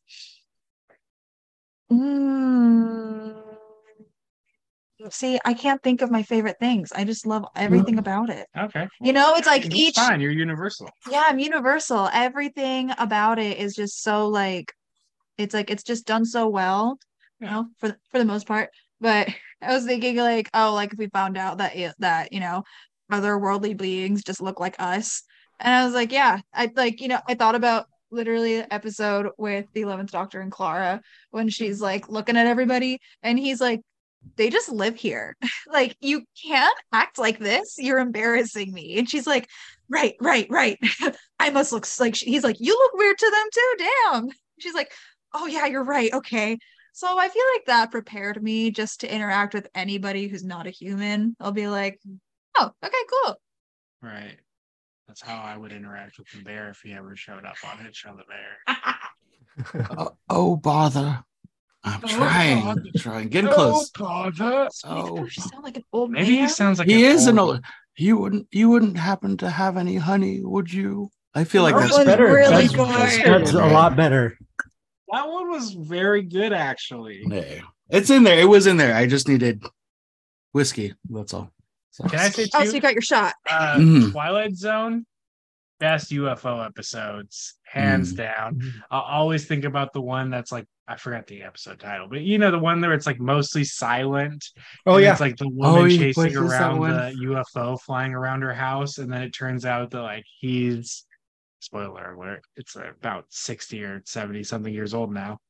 Mm. 1.91 3.36
see 5.10 5.39
i 5.43 5.56
can't 5.56 5.82
think 5.82 6.04
of 6.04 6.12
my 6.12 6.22
favorite 6.22 6.58
things. 6.60 6.91
I 6.91 7.04
just 7.04 7.26
love 7.26 7.45
everything 7.56 7.95
mm. 7.95 8.00
about 8.00 8.30
it. 8.30 8.45
Okay. 8.56 8.88
You 9.02 9.12
know 9.12 9.34
it's 9.36 9.47
like 9.47 9.74
each 9.74 9.95
fine. 9.95 10.22
You're 10.22 10.32
universal. 10.32 10.88
Yeah 11.10 11.24
i'm 11.26 11.39
universal. 11.39 12.10
Everything 12.14 12.91
about 13.00 13.39
it 13.39 13.58
is 13.58 13.74
just 13.74 14.04
so 14.04 14.28
like 14.28 14.72
it's 15.39 15.56
like 15.56 15.72
it's 15.72 15.84
just 15.84 16.06
done 16.06 16.26
so 16.26 16.47
well 16.47 17.00
you 17.39 17.47
know, 17.47 17.67
for 17.77 17.97
for 18.11 18.19
the 18.19 18.25
most 18.25 18.47
part. 18.47 18.69
But 19.01 19.29
I 19.61 19.73
was 19.73 19.85
thinking 19.85 20.17
like, 20.17 20.49
oh, 20.53 20.73
like 20.73 20.93
if 20.93 20.99
we 20.99 21.07
found 21.07 21.37
out 21.37 21.57
that 21.57 21.75
that 21.99 22.33
you 22.33 22.39
know 22.39 22.63
other 23.11 23.37
worldly 23.37 23.73
beings 23.73 24.23
just 24.23 24.41
look 24.41 24.59
like 24.59 24.75
us, 24.79 25.23
and 25.59 25.73
I 25.73 25.85
was 25.85 25.93
like, 25.93 26.11
yeah, 26.11 26.39
I 26.53 26.71
like 26.75 27.01
you 27.01 27.07
know 27.07 27.19
I 27.27 27.35
thought 27.35 27.55
about 27.55 27.87
literally 28.11 28.57
the 28.57 28.73
episode 28.73 29.27
with 29.37 29.65
the 29.73 29.81
11th 29.81 30.09
doctor 30.09 30.41
and 30.41 30.51
clara 30.51 31.01
when 31.31 31.47
she's 31.47 31.79
like 31.79 32.09
looking 32.09 32.37
at 32.37 32.47
everybody 32.47 32.99
and 33.21 33.37
he's 33.37 33.61
like 33.61 33.81
they 34.35 34.49
just 34.49 34.69
live 34.69 34.95
here. 34.95 35.35
Like 35.71 35.95
you 36.01 36.23
can't 36.43 36.75
act 36.91 37.19
like 37.19 37.37
this. 37.37 37.75
You're 37.77 37.99
embarrassing 37.99 38.73
me. 38.73 38.97
And 38.97 39.07
she's 39.07 39.27
like 39.27 39.47
right 39.87 40.15
right 40.19 40.47
right. 40.49 40.79
I 41.39 41.51
must 41.51 41.71
look 41.71 41.85
like 41.99 42.15
he's 42.15 42.43
like 42.43 42.59
you 42.59 42.73
look 42.73 42.93
weird 42.95 43.17
to 43.19 43.31
them 43.31 43.47
too. 43.53 43.75
Damn. 43.77 44.29
She's 44.57 44.73
like 44.73 44.91
oh 45.35 45.45
yeah 45.45 45.67
you're 45.67 45.83
right. 45.83 46.11
Okay 46.11 46.57
so 46.93 47.17
I 47.17 47.27
feel 47.29 47.43
like 47.55 47.65
that 47.65 47.91
prepared 47.91 48.41
me 48.41 48.71
just 48.71 49.01
to 49.01 49.13
interact 49.13 49.53
with 49.53 49.67
anybody 49.75 50.27
who's 50.27 50.43
not 50.43 50.67
a 50.67 50.71
human. 50.71 51.35
I'll 51.39 51.51
be 51.51 51.67
like, 51.67 51.99
oh, 52.57 52.71
okay, 52.83 52.97
cool. 53.09 53.35
Right. 54.01 54.37
That's 55.07 55.21
how 55.21 55.41
I 55.41 55.57
would 55.57 55.71
interact 55.71 56.19
with 56.19 56.27
the 56.29 56.43
bear 56.43 56.69
if 56.69 56.81
he 56.83 56.93
ever 56.93 57.15
showed 57.15 57.43
up 57.43 57.55
on 57.65 57.83
Hitch 57.83 58.05
on 58.05 58.17
the 58.17 58.23
Bear. 58.25 59.87
oh, 59.97 60.11
oh, 60.29 60.55
bother. 60.55 61.23
I'm 61.83 62.01
oh, 62.03 62.07
trying. 62.07 62.67
I'm 62.67 62.83
trying. 62.97 63.29
Getting 63.29 63.49
oh, 63.49 63.53
close. 63.53 63.91
Oh, 63.99 64.03
bother. 64.03 64.69
Oh, 64.85 65.23
you 65.23 65.29
sound 65.29 65.63
like 65.63 65.77
an 65.77 65.85
old 65.91 66.11
man. 66.11 66.21
Maybe 66.21 66.35
man. 66.35 66.43
he 66.43 66.49
sounds 66.49 66.77
like 66.77 66.87
he 66.87 67.05
an 67.05 67.11
is 67.11 67.27
old... 67.27 67.29
an 67.29 67.39
old. 67.39 67.61
You 67.97 68.17
wouldn't. 68.17 68.47
You 68.51 68.69
wouldn't 68.69 68.97
happen 68.97 69.37
to 69.37 69.49
have 69.49 69.77
any 69.77 69.95
honey, 69.95 70.41
would 70.43 70.71
you? 70.71 71.09
I 71.33 71.43
feel 71.43 71.63
like 71.63 71.73
oh, 71.75 71.79
that's 71.79 72.03
better. 72.03 72.25
Really 72.25 72.67
that's, 72.67 72.75
good. 72.75 73.25
That's 73.25 73.53
a 73.53 73.65
lot 73.65 73.95
better. 73.95 74.37
That 75.12 75.28
one 75.28 75.49
was 75.49 75.72
very 75.74 76.22
good, 76.22 76.53
actually. 76.53 77.24
Yeah. 77.28 77.62
It's 77.89 78.10
in 78.10 78.24
there. 78.24 78.39
It 78.39 78.47
was 78.47 78.68
in 78.68 78.78
there. 78.78 78.95
I 78.95 79.07
just 79.07 79.28
needed 79.28 79.64
whiskey. 80.51 80.93
That's 81.10 81.34
all. 81.34 81.51
So. 81.91 82.07
Can 82.07 82.20
I 82.20 82.30
say? 82.30 82.43
Two? 82.45 82.49
Oh, 82.53 82.66
so 82.66 82.76
you 82.76 82.82
got 82.82 82.93
your 82.93 83.01
shot. 83.01 83.34
Uh, 83.49 83.76
mm-hmm. 83.78 84.12
Twilight 84.12 84.55
Zone, 84.55 85.05
best 85.80 86.12
UFO 86.12 86.66
episodes, 86.66 87.55
hands 87.66 88.14
mm. 88.14 88.18
down. 88.18 88.62
I 88.91 88.99
always 88.99 89.45
think 89.45 89.66
about 89.66 89.93
the 89.93 90.01
one 90.01 90.30
that's 90.30 90.51
like 90.51 90.66
I 90.88 90.95
forgot 90.95 91.28
the 91.28 91.43
episode 91.43 91.80
title, 91.80 92.07
but 92.07 92.22
you 92.22 92.38
know 92.38 92.51
the 92.51 92.60
one 92.60 92.82
where 92.82 92.93
it's 92.93 93.05
like 93.05 93.20
mostly 93.20 93.64
silent. 93.64 94.45
Oh 94.86 94.97
yeah, 94.97 95.12
it's 95.12 95.22
like 95.22 95.38
the 95.38 95.49
woman 95.49 95.86
oh, 95.86 95.89
chasing 95.89 96.36
around 96.36 96.82
the 96.82 97.16
UFO 97.26 97.80
flying 97.80 98.14
around 98.14 98.41
her 98.43 98.53
house, 98.53 98.97
and 98.97 99.12
then 99.12 99.22
it 99.22 99.32
turns 99.32 99.66
out 99.66 99.91
that 99.91 100.01
like 100.01 100.26
he's 100.39 101.05
spoiler 101.60 102.14
alert, 102.14 102.43
it's 102.55 102.76
about 102.76 103.26
sixty 103.30 103.84
or 103.84 104.01
seventy 104.05 104.43
something 104.43 104.74
years 104.74 104.93
old 104.93 105.14
now. 105.14 105.39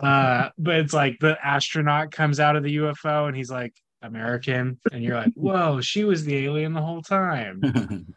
Uh, 0.00 0.48
but 0.56 0.76
it's 0.76 0.92
like 0.92 1.18
the 1.18 1.36
astronaut 1.44 2.12
comes 2.12 2.38
out 2.38 2.54
of 2.54 2.62
the 2.62 2.76
UFO 2.76 3.26
and 3.26 3.36
he's 3.36 3.50
like 3.50 3.74
American, 4.00 4.78
and 4.92 5.02
you're 5.02 5.16
like, 5.16 5.32
whoa, 5.34 5.80
she 5.80 6.04
was 6.04 6.24
the 6.24 6.36
alien 6.36 6.72
the 6.72 6.80
whole 6.80 7.02
time. 7.02 7.60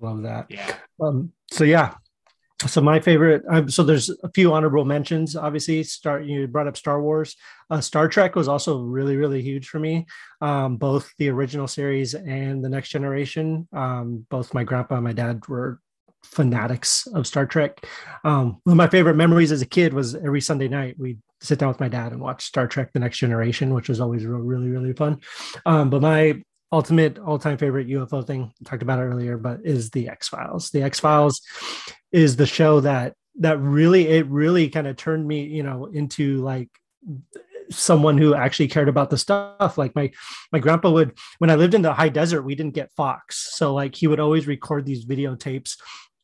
Love 0.00 0.24
that. 0.24 0.44
Yeah. 0.50 0.76
Um, 1.00 1.32
so 1.50 1.64
yeah, 1.64 1.94
so 2.66 2.80
my 2.80 3.00
favorite 3.00 3.42
um, 3.48 3.68
so 3.68 3.82
there's 3.82 4.10
a 4.22 4.30
few 4.32 4.52
honorable 4.52 4.84
mentions 4.84 5.36
obviously 5.36 5.82
start 5.82 6.24
you 6.24 6.46
brought 6.46 6.68
up 6.68 6.76
star 6.76 7.00
wars 7.00 7.36
uh, 7.70 7.80
star 7.80 8.08
trek 8.08 8.36
was 8.36 8.48
also 8.48 8.80
really 8.80 9.16
really 9.16 9.42
huge 9.42 9.68
for 9.68 9.78
me 9.78 10.06
um, 10.40 10.76
both 10.76 11.12
the 11.18 11.28
original 11.28 11.66
series 11.66 12.14
and 12.14 12.64
the 12.64 12.68
next 12.68 12.90
generation 12.90 13.66
um, 13.72 14.24
both 14.30 14.54
my 14.54 14.64
grandpa 14.64 14.96
and 14.96 15.04
my 15.04 15.12
dad 15.12 15.46
were 15.48 15.80
fanatics 16.24 17.06
of 17.08 17.26
star 17.26 17.46
trek. 17.46 17.84
Um, 18.24 18.60
one 18.64 18.72
of 18.72 18.76
my 18.76 18.88
favorite 18.88 19.16
memories 19.16 19.52
as 19.52 19.62
a 19.62 19.66
kid 19.66 19.92
was 19.92 20.14
every 20.14 20.40
sunday 20.40 20.68
night 20.68 20.96
we'd 20.98 21.20
sit 21.40 21.58
down 21.58 21.68
with 21.68 21.80
my 21.80 21.88
dad 21.88 22.12
and 22.12 22.20
watch 22.20 22.44
star 22.44 22.66
trek 22.66 22.92
the 22.92 22.98
next 22.98 23.18
generation 23.18 23.74
which 23.74 23.88
was 23.88 24.00
always 24.00 24.24
really 24.24 24.68
really, 24.68 24.92
fun. 24.92 25.20
Um, 25.66 25.90
but 25.90 26.02
my 26.02 26.42
ultimate 26.72 27.18
all-time 27.18 27.56
favorite 27.56 27.88
UFO 27.88 28.26
thing 28.26 28.52
talked 28.64 28.82
about 28.82 28.98
it 28.98 29.02
earlier, 29.02 29.38
but 29.38 29.60
is 29.64 29.90
the 29.90 30.08
X 30.08 30.28
Files. 30.28 30.70
The 30.70 30.82
X 30.82 30.98
Files 30.98 31.40
is 32.10 32.36
the 32.36 32.46
show 32.46 32.80
that 32.80 33.14
that 33.40 33.58
really 33.60 34.08
it 34.08 34.26
really 34.26 34.68
kind 34.68 34.86
of 34.86 34.96
turned 34.96 35.26
me, 35.26 35.44
you 35.44 35.62
know, 35.62 35.86
into 35.86 36.42
like 36.42 36.68
someone 37.70 38.18
who 38.18 38.34
actually 38.34 38.68
cared 38.68 38.88
about 38.88 39.10
the 39.10 39.18
stuff. 39.18 39.78
Like 39.78 39.94
my 39.94 40.10
my 40.52 40.58
grandpa 40.58 40.90
would 40.90 41.16
when 41.38 41.50
i 41.50 41.54
lived 41.54 41.74
in 41.74 41.82
the 41.82 41.92
high 41.92 42.08
desert 42.08 42.42
we 42.42 42.54
didn't 42.54 42.74
get 42.74 42.92
fox. 42.92 43.56
So 43.56 43.74
like 43.74 43.94
he 43.94 44.06
would 44.06 44.20
always 44.20 44.46
record 44.46 44.84
these 44.84 45.06
videotapes 45.06 45.76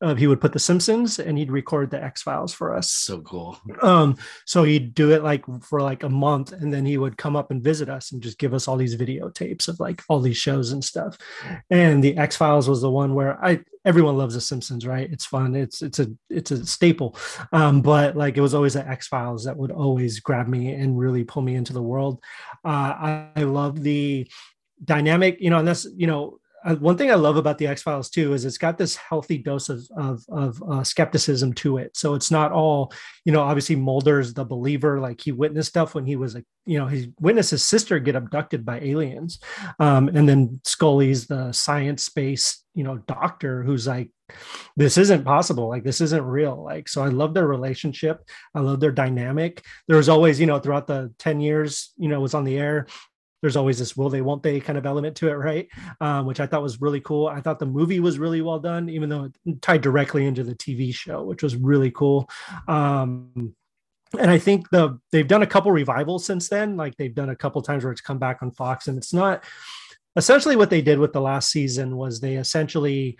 uh, 0.02 0.14
he 0.14 0.26
would 0.26 0.40
put 0.40 0.52
the 0.52 0.58
Simpsons 0.58 1.18
and 1.18 1.36
he'd 1.36 1.50
record 1.50 1.90
the 1.90 2.02
X 2.02 2.22
Files 2.22 2.54
for 2.54 2.74
us. 2.74 2.90
So 2.90 3.20
cool. 3.20 3.58
Um, 3.82 4.16
so 4.46 4.64
he'd 4.64 4.94
do 4.94 5.12
it 5.12 5.22
like 5.22 5.44
for 5.62 5.80
like 5.80 6.02
a 6.02 6.08
month, 6.08 6.52
and 6.52 6.72
then 6.72 6.86
he 6.86 6.96
would 6.96 7.18
come 7.18 7.36
up 7.36 7.50
and 7.50 7.62
visit 7.62 7.88
us 7.88 8.12
and 8.12 8.22
just 8.22 8.38
give 8.38 8.54
us 8.54 8.66
all 8.66 8.76
these 8.76 8.96
videotapes 8.96 9.68
of 9.68 9.78
like 9.80 10.02
all 10.08 10.20
these 10.20 10.36
shows 10.36 10.72
and 10.72 10.84
stuff. 10.84 11.18
And 11.70 12.02
the 12.02 12.16
X 12.16 12.36
Files 12.36 12.68
was 12.68 12.80
the 12.80 12.90
one 12.90 13.14
where 13.14 13.42
I 13.44 13.60
everyone 13.84 14.16
loves 14.16 14.34
the 14.34 14.40
Simpsons, 14.40 14.86
right? 14.86 15.10
It's 15.10 15.26
fun. 15.26 15.54
It's 15.54 15.82
it's 15.82 15.98
a 15.98 16.08
it's 16.28 16.50
a 16.50 16.64
staple. 16.64 17.16
Um, 17.52 17.82
but 17.82 18.16
like 18.16 18.36
it 18.36 18.42
was 18.42 18.54
always 18.54 18.74
the 18.74 18.88
X 18.88 19.08
Files 19.08 19.44
that 19.44 19.56
would 19.56 19.70
always 19.70 20.20
grab 20.20 20.48
me 20.48 20.72
and 20.72 20.98
really 20.98 21.24
pull 21.24 21.42
me 21.42 21.54
into 21.54 21.72
the 21.72 21.82
world. 21.82 22.22
Uh, 22.64 22.68
I, 22.68 23.28
I 23.36 23.42
love 23.42 23.82
the 23.82 24.30
dynamic, 24.82 25.38
you 25.40 25.50
know, 25.50 25.58
and 25.58 25.68
that's 25.68 25.86
you 25.96 26.06
know 26.06 26.38
uh, 26.64 26.76
one 26.76 26.96
thing 26.96 27.10
I 27.10 27.14
love 27.14 27.36
about 27.36 27.58
the 27.58 27.66
X 27.66 27.82
Files 27.82 28.10
too 28.10 28.32
is 28.32 28.44
it's 28.44 28.58
got 28.58 28.78
this 28.78 28.96
healthy 28.96 29.38
dose 29.38 29.68
of 29.68 29.88
of, 29.96 30.24
of 30.28 30.62
uh, 30.62 30.84
skepticism 30.84 31.52
to 31.54 31.78
it. 31.78 31.96
So 31.96 32.14
it's 32.14 32.30
not 32.30 32.52
all, 32.52 32.92
you 33.24 33.32
know, 33.32 33.42
obviously 33.42 33.76
Mulder's 33.76 34.34
the 34.34 34.44
believer, 34.44 35.00
like 35.00 35.20
he 35.20 35.32
witnessed 35.32 35.70
stuff 35.70 35.94
when 35.94 36.06
he 36.06 36.16
was 36.16 36.36
a, 36.36 36.44
you 36.66 36.78
know, 36.78 36.86
he 36.86 37.12
witnessed 37.20 37.50
his 37.50 37.64
sister 37.64 37.98
get 37.98 38.16
abducted 38.16 38.64
by 38.64 38.80
aliens, 38.80 39.40
um, 39.78 40.08
and 40.08 40.28
then 40.28 40.60
Scully's 40.64 41.26
the 41.26 41.52
science 41.52 42.08
based, 42.08 42.64
you 42.74 42.84
know, 42.84 42.98
doctor 42.98 43.62
who's 43.62 43.86
like, 43.86 44.10
this 44.76 44.96
isn't 44.96 45.24
possible, 45.24 45.68
like 45.68 45.82
this 45.82 46.00
isn't 46.00 46.22
real. 46.22 46.62
Like 46.62 46.88
so, 46.88 47.02
I 47.02 47.08
love 47.08 47.34
their 47.34 47.48
relationship. 47.48 48.20
I 48.54 48.60
love 48.60 48.78
their 48.78 48.92
dynamic. 48.92 49.64
There 49.88 49.96
was 49.96 50.08
always, 50.08 50.38
you 50.38 50.46
know, 50.46 50.60
throughout 50.60 50.86
the 50.86 51.12
ten 51.18 51.40
years, 51.40 51.92
you 51.96 52.08
know, 52.08 52.20
was 52.20 52.34
on 52.34 52.44
the 52.44 52.58
air 52.58 52.86
there's 53.40 53.56
always 53.56 53.78
this 53.78 53.96
will 53.96 54.10
they 54.10 54.20
won't 54.20 54.42
they 54.42 54.60
kind 54.60 54.78
of 54.78 54.86
element 54.86 55.16
to 55.16 55.28
it 55.28 55.34
right? 55.34 55.68
Um, 56.00 56.26
which 56.26 56.40
i 56.40 56.46
thought 56.46 56.62
was 56.62 56.80
really 56.80 57.00
cool. 57.00 57.26
I 57.26 57.40
thought 57.40 57.58
the 57.58 57.66
movie 57.66 58.00
was 58.00 58.18
really 58.18 58.42
well 58.42 58.58
done 58.58 58.88
even 58.88 59.08
though 59.08 59.24
it 59.24 59.62
tied 59.62 59.82
directly 59.82 60.26
into 60.26 60.44
the 60.44 60.54
tv 60.54 60.94
show 60.94 61.22
which 61.22 61.42
was 61.42 61.56
really 61.56 61.90
cool. 61.90 62.28
Um, 62.68 63.54
and 64.18 64.30
i 64.30 64.38
think 64.38 64.68
the 64.70 64.98
they've 65.12 65.28
done 65.28 65.42
a 65.42 65.46
couple 65.46 65.70
revivals 65.72 66.24
since 66.24 66.48
then. 66.48 66.76
Like 66.76 66.96
they've 66.96 67.14
done 67.14 67.30
a 67.30 67.36
couple 67.36 67.62
times 67.62 67.84
where 67.84 67.92
it's 67.92 68.00
come 68.00 68.18
back 68.18 68.42
on 68.42 68.50
fox 68.50 68.88
and 68.88 68.98
it's 68.98 69.14
not 69.14 69.44
essentially 70.16 70.56
what 70.56 70.70
they 70.70 70.82
did 70.82 70.98
with 70.98 71.12
the 71.12 71.20
last 71.20 71.50
season 71.50 71.96
was 71.96 72.20
they 72.20 72.36
essentially 72.36 73.16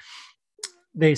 they 0.95 1.14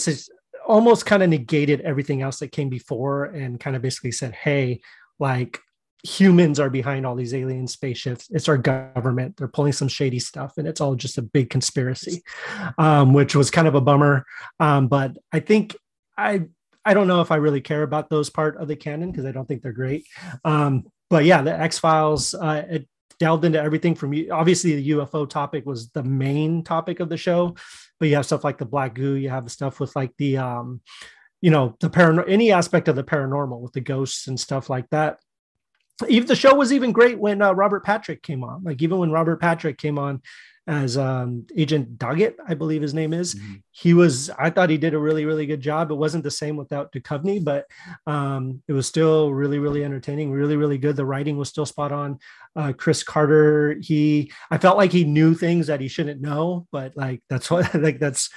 almost 0.67 1.07
kind 1.07 1.23
of 1.23 1.31
negated 1.31 1.81
everything 1.81 2.23
else 2.23 2.39
that 2.39 2.53
came 2.53 2.69
before 2.69 3.25
and 3.25 3.59
kind 3.59 3.75
of 3.75 3.83
basically 3.83 4.13
said 4.13 4.35
hey 4.35 4.81
like 5.19 5.59
humans 6.03 6.59
are 6.59 6.71
behind 6.71 7.07
all 7.07 7.15
these 7.15 7.35
alien 7.35 7.67
spaceships. 7.67 8.29
It's 8.31 8.49
our 8.49 8.59
government. 8.59 9.37
They're 9.37 9.49
pulling 9.49 9.73
some 9.73 9.89
shady 9.89 10.19
stuff, 10.19 10.59
and 10.59 10.67
it's 10.67 10.81
all 10.81 10.95
just 10.95 11.19
a 11.19 11.23
big 11.23 11.51
conspiracy, 11.51 12.23
um, 12.79 13.13
which 13.13 13.35
was 13.37 13.51
kind 13.51 13.69
of 13.69 13.75
a 13.75 13.81
bummer. 13.81 14.25
Um, 14.59 14.89
but 14.89 15.17
I 15.33 15.41
think 15.41 15.77
I 16.17 16.47
I 16.85 16.95
don't 16.95 17.07
know 17.07 17.21
if 17.21 17.31
I 17.31 17.37
really 17.37 17.61
care 17.61 17.83
about 17.83 18.11
those 18.11 18.31
part 18.31 18.57
of 18.57 18.69
the 18.69 18.77
canon 18.77 19.11
because 19.11 19.27
I 19.27 19.33
don't 19.33 19.47
think 19.47 19.63
they're 19.63 19.73
great. 19.73 20.07
Um, 20.45 20.85
but 21.09 21.25
yeah, 21.25 21.43
the 21.43 21.59
X 21.59 21.79
Files. 21.79 22.35
Uh, 22.35 22.65
it 22.69 22.89
delved 23.19 23.45
into 23.45 23.63
everything 23.63 23.95
from 23.95 24.13
obviously 24.33 24.75
the 24.75 24.91
UFO 24.91 25.29
topic 25.29 25.65
was 25.65 25.91
the 25.91 26.03
main 26.03 26.65
topic 26.65 26.99
of 26.99 27.09
the 27.09 27.17
show, 27.17 27.55
but 28.01 28.09
you 28.09 28.17
have 28.17 28.27
stuff 28.27 28.43
like 28.43 28.59
the 28.59 28.65
black 28.65 28.95
goo. 28.95 29.15
You 29.15 29.29
have 29.29 29.49
stuff 29.53 29.79
with 29.79 29.95
like 29.95 30.13
the 30.19 30.39
um, 30.39 30.81
you 31.41 31.51
know 31.51 31.77
the 31.79 31.91
paranormal 31.91 32.29
any 32.29 32.51
aspect 32.51 32.89
of 32.89 32.97
the 32.97 33.05
paranormal 33.05 33.61
with 33.61 33.73
the 33.73 33.81
ghosts 33.81 34.27
and 34.27 34.41
stuff 34.41 34.69
like 34.69 34.89
that 34.91 35.19
even 36.09 36.27
the 36.27 36.37
show 36.37 36.55
was 36.55 36.73
even 36.73 36.93
great 36.93 37.19
when 37.19 37.43
uh, 37.43 37.53
Robert 37.53 37.85
Patrick 37.85 38.23
came 38.23 38.45
on. 38.45 38.63
Like 38.65 38.83
even 38.83 38.99
when 38.99 39.11
Robert 39.11 39.41
Patrick 39.41 39.79
came 39.79 39.99
on 39.99 40.23
as 40.69 40.97
um, 40.97 41.45
Agent 41.57 41.99
Doggett, 41.99 42.35
I 42.47 42.55
believe 42.55 42.83
his 42.83 42.95
name 42.95 43.13
is, 43.13 43.35
mm-hmm. 43.35 43.55
he 43.73 43.95
was. 43.95 44.31
I 44.31 44.49
thought 44.49 44.71
he 44.71 44.79
did 44.79 44.95
a 44.95 44.99
really 44.99 45.25
really 45.25 45.45
good 45.45 45.61
job. 45.61 45.91
It 45.91 45.97
wasn't 45.97 46.23
the 46.23 46.31
same 46.31 46.57
without 46.57 46.93
Duchovny, 46.93 47.43
but 47.43 47.67
um, 48.07 48.63
it 48.69 48.73
was 48.73 48.87
still 48.87 49.33
really 49.33 49.59
really 49.59 49.85
entertaining, 49.85 50.31
really 50.31 50.57
really 50.57 50.79
good. 50.79 50.95
The 50.95 51.05
writing 51.05 51.37
was 51.37 51.49
still 51.49 51.67
spot 51.67 51.91
on. 51.91 52.19
Uh, 52.55 52.73
Chris 52.73 53.03
Carter, 53.03 53.79
he, 53.81 54.31
I 54.51 54.59
felt 54.59 54.77
like 54.77 54.93
he 54.93 55.05
knew 55.05 55.35
things 55.35 55.69
that 55.69 55.81
he 55.81 55.89
shouldn't 55.89 56.21
know, 56.21 56.67
but 56.71 56.93
like 56.97 57.23
that's 57.29 57.51
what 57.51 57.75
like 57.83 57.99
that's 57.99 58.31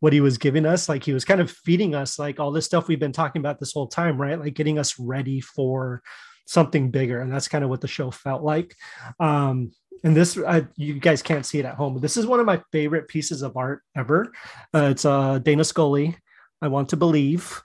what 0.00 0.12
he 0.12 0.20
was 0.20 0.38
giving 0.38 0.66
us. 0.66 0.88
Like 0.88 1.04
he 1.04 1.12
was 1.12 1.24
kind 1.24 1.40
of 1.40 1.50
feeding 1.50 1.94
us 1.94 2.18
like 2.18 2.40
all 2.40 2.50
this 2.50 2.64
stuff 2.64 2.88
we've 2.88 2.98
been 2.98 3.12
talking 3.12 3.40
about 3.40 3.60
this 3.60 3.72
whole 3.72 3.86
time, 3.86 4.20
right? 4.20 4.40
Like 4.40 4.54
getting 4.54 4.80
us 4.80 4.98
ready 4.98 5.40
for 5.40 6.02
something 6.48 6.90
bigger 6.90 7.20
and 7.20 7.30
that's 7.30 7.46
kind 7.46 7.62
of 7.62 7.68
what 7.68 7.82
the 7.82 7.86
show 7.86 8.10
felt 8.10 8.42
like. 8.42 8.74
Um, 9.20 9.70
and 10.02 10.16
this 10.16 10.38
I, 10.38 10.66
you 10.76 10.94
guys 10.94 11.22
can't 11.22 11.44
see 11.44 11.58
it 11.58 11.66
at 11.66 11.74
home 11.74 11.92
but 11.92 12.02
this 12.02 12.16
is 12.16 12.26
one 12.26 12.40
of 12.40 12.46
my 12.46 12.62
favorite 12.72 13.06
pieces 13.06 13.42
of 13.42 13.56
art 13.56 13.82
ever. 13.96 14.32
Uh, 14.74 14.88
it's 14.90 15.04
uh, 15.04 15.38
dana 15.38 15.64
scully 15.64 16.16
i 16.62 16.68
want 16.68 16.88
to 16.88 16.96
believe. 16.96 17.60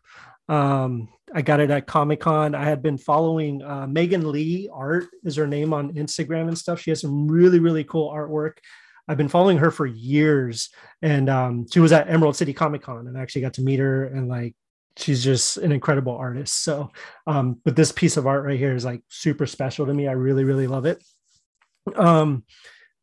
Um, 0.50 1.08
i 1.34 1.42
got 1.42 1.62
it 1.62 1.72
at 1.72 1.88
comic-con. 1.88 2.54
I 2.54 2.66
had 2.66 2.84
been 2.84 2.98
following 2.98 3.64
uh, 3.64 3.88
megan 3.88 4.30
lee 4.30 4.70
art 4.72 5.06
is 5.24 5.38
her 5.38 5.48
name 5.48 5.74
on 5.74 5.94
instagram 5.94 6.50
and 6.50 6.58
stuff. 6.58 6.82
She 6.82 6.92
has 6.92 7.02
some 7.02 7.28
really 7.28 7.60
really 7.60 7.86
cool 7.86 8.12
artwork. 8.12 8.58
I've 9.08 9.18
been 9.18 9.30
following 9.30 9.58
her 9.58 9.70
for 9.70 9.86
years, 9.86 10.70
and 11.02 11.30
um, 11.30 11.66
she 11.70 11.82
was 11.82 11.92
at 11.92 12.10
Emerald 12.10 12.38
City 12.38 12.54
Comic 12.54 12.84
Con, 12.84 13.06
and 13.06 13.18
I 13.18 13.22
actually 13.22 13.42
got 13.42 13.56
to 13.56 13.62
meet 13.62 13.80
her 13.80 14.06
and 14.06 14.30
like 14.30 14.56
she's 14.98 15.24
just 15.24 15.58
an 15.58 15.72
incredible 15.72 16.16
artist. 16.16 16.64
So, 16.64 16.91
um, 17.28 17.60
but 17.64 17.76
this 17.76 17.91
piece 17.91 18.18
of 18.18 18.28
art 18.28 18.46
right 18.46 18.60
here 18.60 18.76
is 18.76 18.86
like 18.86 19.02
super 19.10 19.46
special 19.46 19.86
to 19.86 19.94
me. 19.94 20.08
I 20.08 20.14
really, 20.14 20.44
really 20.44 20.68
love 20.68 20.86
it. 20.86 21.04
Um, 21.96 22.44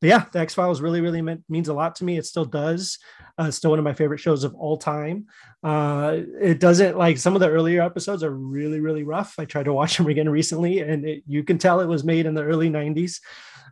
but 0.00 0.08
yeah, 0.08 0.24
the 0.32 0.38
X 0.38 0.54
Files 0.54 0.80
really, 0.80 1.00
really 1.00 1.22
meant, 1.22 1.42
means 1.48 1.68
a 1.68 1.74
lot 1.74 1.94
to 1.96 2.04
me. 2.04 2.16
It 2.16 2.26
still 2.26 2.44
does. 2.44 2.98
Uh, 3.38 3.50
still 3.50 3.70
one 3.70 3.78
of 3.78 3.84
my 3.84 3.94
favorite 3.94 4.18
shows 4.18 4.44
of 4.44 4.54
all 4.54 4.76
time. 4.76 5.26
Uh, 5.62 6.18
it 6.40 6.60
doesn't 6.60 6.96
like 6.96 7.18
some 7.18 7.34
of 7.34 7.40
the 7.40 7.48
earlier 7.48 7.82
episodes 7.82 8.22
are 8.22 8.34
really, 8.34 8.80
really 8.80 9.02
rough. 9.02 9.34
I 9.38 9.44
tried 9.44 9.64
to 9.64 9.72
watch 9.72 9.96
them 9.98 10.08
again 10.08 10.28
recently, 10.28 10.80
and 10.80 11.04
it, 11.04 11.22
you 11.26 11.44
can 11.44 11.58
tell 11.58 11.80
it 11.80 11.86
was 11.86 12.04
made 12.04 12.26
in 12.26 12.34
the 12.34 12.44
early 12.44 12.70
'90s 12.70 13.20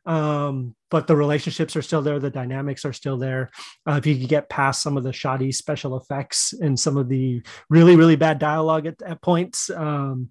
um, 0.07 0.75
but 0.91 1.07
the 1.07 1.15
relationships 1.15 1.77
are 1.77 1.83
still 1.83 2.03
there 2.03 2.19
the 2.19 2.31
dynamics 2.31 2.85
are 2.85 2.93
still 2.93 3.19
there 3.19 3.51
uh, 3.87 3.95
if 3.95 4.07
you 4.07 4.19
could 4.19 4.29
get 4.29 4.49
past 4.49 4.83
some 4.83 4.97
of 4.97 5.05
the 5.05 5.13
shoddy 5.13 5.53
special 5.53 5.97
effects 5.97 6.53
and 6.55 6.81
some 6.81 6.97
of 6.97 7.09
the 7.09 7.43
really 7.69 7.95
really 7.95 8.17
bad 8.17 8.39
dialogue 8.39 8.87
at, 8.87 9.01
at 9.03 9.21
points 9.23 9.71
um, 9.71 10.31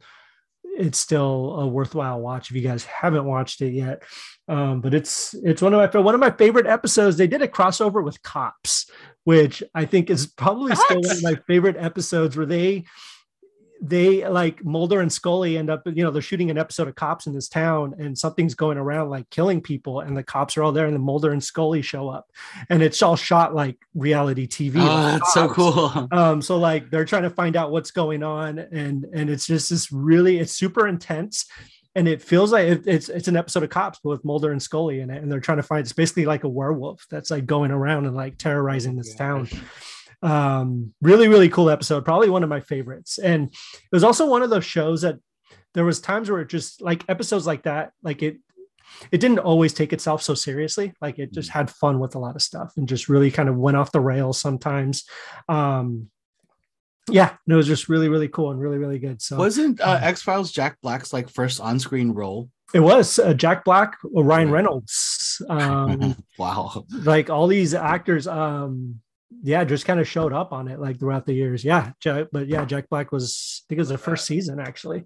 it's 0.78 1.00
still 1.00 1.60
a 1.60 1.68
worthwhile 1.68 2.20
watch 2.20 2.50
if 2.50 2.56
you 2.56 2.62
guys 2.62 2.84
haven't 2.86 3.26
watched 3.26 3.62
it 3.62 3.74
yet. 3.74 4.04
Um, 4.48 4.80
but 4.80 4.94
it's 4.94 5.34
it's 5.44 5.62
one 5.62 5.74
of 5.74 5.94
my 5.94 6.00
one 6.00 6.14
of 6.14 6.22
my 6.22 6.32
favorite 6.32 6.68
episodes. 6.68 7.18
They 7.18 7.28
did 7.28 7.42
a 7.42 7.48
crossover 7.48 8.04
with 8.04 8.22
Cops, 8.22 8.90
which 9.24 9.62
I 9.76 9.86
think 9.86 10.10
is 10.10 10.28
probably 10.28 10.72
what? 10.72 10.80
still 10.80 11.02
one 11.02 11.18
of 11.18 11.24
my 11.24 11.36
favorite 11.48 11.78
episodes 11.78 12.38
where 12.38 12.46
they 12.46 12.86
they 13.82 14.28
like 14.28 14.64
Mulder 14.64 15.02
and 15.02 15.12
Scully 15.12 15.58
end 15.58 15.70
up, 15.70 15.84
you 15.86 16.04
know, 16.04 16.12
they're 16.12 16.22
shooting 16.22 16.50
an 16.50 16.58
episode 16.58 16.88
of 16.88 16.96
cops 16.96 17.28
in 17.28 17.34
this 17.34 17.48
town 17.48 17.96
and 18.00 18.18
something's 18.18 18.56
going 18.56 18.78
around 18.78 19.10
like 19.10 19.30
killing 19.30 19.62
people, 19.62 20.00
and 20.00 20.16
the 20.16 20.24
cops 20.24 20.58
are 20.58 20.64
all 20.64 20.72
there, 20.72 20.86
and 20.86 20.96
the 20.96 21.00
Mulder 21.00 21.32
and 21.32 21.44
Scully 21.44 21.82
show 21.82 22.10
up, 22.10 22.30
and 22.70 22.82
it's 22.82 23.02
all 23.02 23.16
shot 23.16 23.54
like 23.54 23.78
reality 23.94 24.48
TV. 24.48 24.78
Oh, 24.78 24.86
like 24.86 25.20
that's 25.20 25.34
so 25.34 25.50
cool. 25.50 26.08
Um, 26.18 26.42
so 26.42 26.58
like 26.58 26.90
they're 26.90 27.06
trying 27.06 27.24
to 27.24 27.30
find 27.30 27.56
out 27.56 27.72
what's 27.72 27.92
going 27.92 28.24
on, 28.24 28.60
and 28.60 29.06
and 29.14 29.30
it's 29.30 29.46
just 29.46 29.70
this 29.70 29.92
really, 29.92 30.40
it's 30.40 30.54
super 30.54 30.88
intense. 30.88 31.46
And 31.96 32.08
it 32.08 32.22
feels 32.22 32.52
like 32.52 32.68
it, 32.68 32.84
it's 32.86 33.10
it's 33.10 33.28
an 33.28 33.36
episode 33.36 33.64
of 33.64 33.70
Cops 33.70 34.00
with 34.04 34.24
Mulder 34.24 34.52
and 34.52 34.62
Scully 34.62 35.02
in 35.02 35.10
it, 35.10 35.22
and 35.22 35.32
they're 35.32 35.40
trying 35.40 35.58
to 35.58 35.64
find. 35.64 35.82
It's 35.82 35.94
basically 35.94 36.26
like 36.26 36.44
a 36.44 36.50
werewolf 36.50 37.06
that's 37.10 37.32
like 37.32 37.46
going 37.46 37.72
around 37.72 38.06
and 38.06 38.16
like 38.16 38.38
terrorizing 38.38 38.96
this 38.96 39.16
town 39.16 39.50
um 40.24 40.93
really 41.01 41.28
really 41.28 41.49
cool 41.49 41.70
episode. 41.70 42.05
Probably 42.05 42.30
one 42.30 42.43
of 42.43 42.49
my 42.49 42.59
favorites. 42.59 43.20
And 43.20 43.49
it 43.49 43.91
was 43.91 44.03
also 44.03 44.28
one 44.28 44.41
of 44.41 44.49
those 44.49 44.65
shows 44.65 45.01
that 45.01 45.20
there 45.74 45.86
was 45.86 45.99
times 45.99 46.30
where 46.30 46.41
it 46.41 46.49
just 46.49 46.82
like 46.82 47.03
episodes 47.07 47.45
like 47.45 47.63
that 47.63 47.91
like 48.01 48.24
it 48.24 48.38
it 49.11 49.20
didn't 49.20 49.39
always 49.39 49.74
take 49.74 49.93
itself 49.93 50.22
so 50.22 50.34
seriously. 50.34 50.93
Like 51.01 51.20
it 51.20 51.34
just 51.34 51.49
mm. 51.49 51.53
had 51.53 51.70
fun 51.70 51.99
with 51.99 52.15
a 52.15 52.20
lot 52.20 52.36
of 52.36 52.41
stuff 52.41 52.74
and 52.78 52.88
just 52.88 53.09
really 53.09 53.32
kind 53.32 53.49
of 53.49 53.57
went 53.57 53.78
off 53.78 53.91
the 53.91 53.99
rails 53.99 54.39
sometimes. 54.39 55.05
Um 55.47 56.09
yeah 57.09 57.36
it 57.47 57.53
was 57.53 57.68
just 57.68 57.88
really 57.88 58.09
really 58.09 58.28
cool 58.28 58.51
and 58.51 58.59
really 58.59 58.78
really 58.78 58.99
good. 58.99 59.22
So 59.22 59.38
wasn't 59.38 59.80
uh, 59.80 59.99
x-files 60.01 60.51
jack 60.51 60.78
black's 60.82 61.13
like 61.13 61.30
first 61.30 61.61
on-screen 61.61 62.11
role? 62.11 62.49
It 62.74 62.82
was 62.82 63.18
uh, 63.20 63.34
jack 63.34 63.63
black 63.63 63.97
ryan 64.03 64.51
reynolds. 64.51 65.24
Um 65.49 66.15
wow. 66.39 66.84
like 66.89 67.30
all 67.30 67.45
these 67.45 67.76
actors 67.76 68.26
um 68.26 69.01
yeah, 69.44 69.64
just 69.64 69.86
kind 69.86 70.00
of 70.00 70.08
showed 70.08 70.34
up 70.34 70.54
on 70.54 70.68
it 70.68 70.80
like 70.80 71.00
throughout 71.00 71.26
the 71.26 71.34
years. 71.34 71.64
Yeah, 71.64 71.92
Jack, 72.00 72.28
but 72.32 72.48
yeah, 72.48 72.66
Jack 72.66 72.90
Black 72.90 73.12
was 73.12 73.64
I 73.66 73.70
think 73.70 73.78
it 73.78 73.82
was 73.82 73.90
the 73.90 73.98
first 73.98 74.26
season 74.26 74.60
actually. 74.60 75.06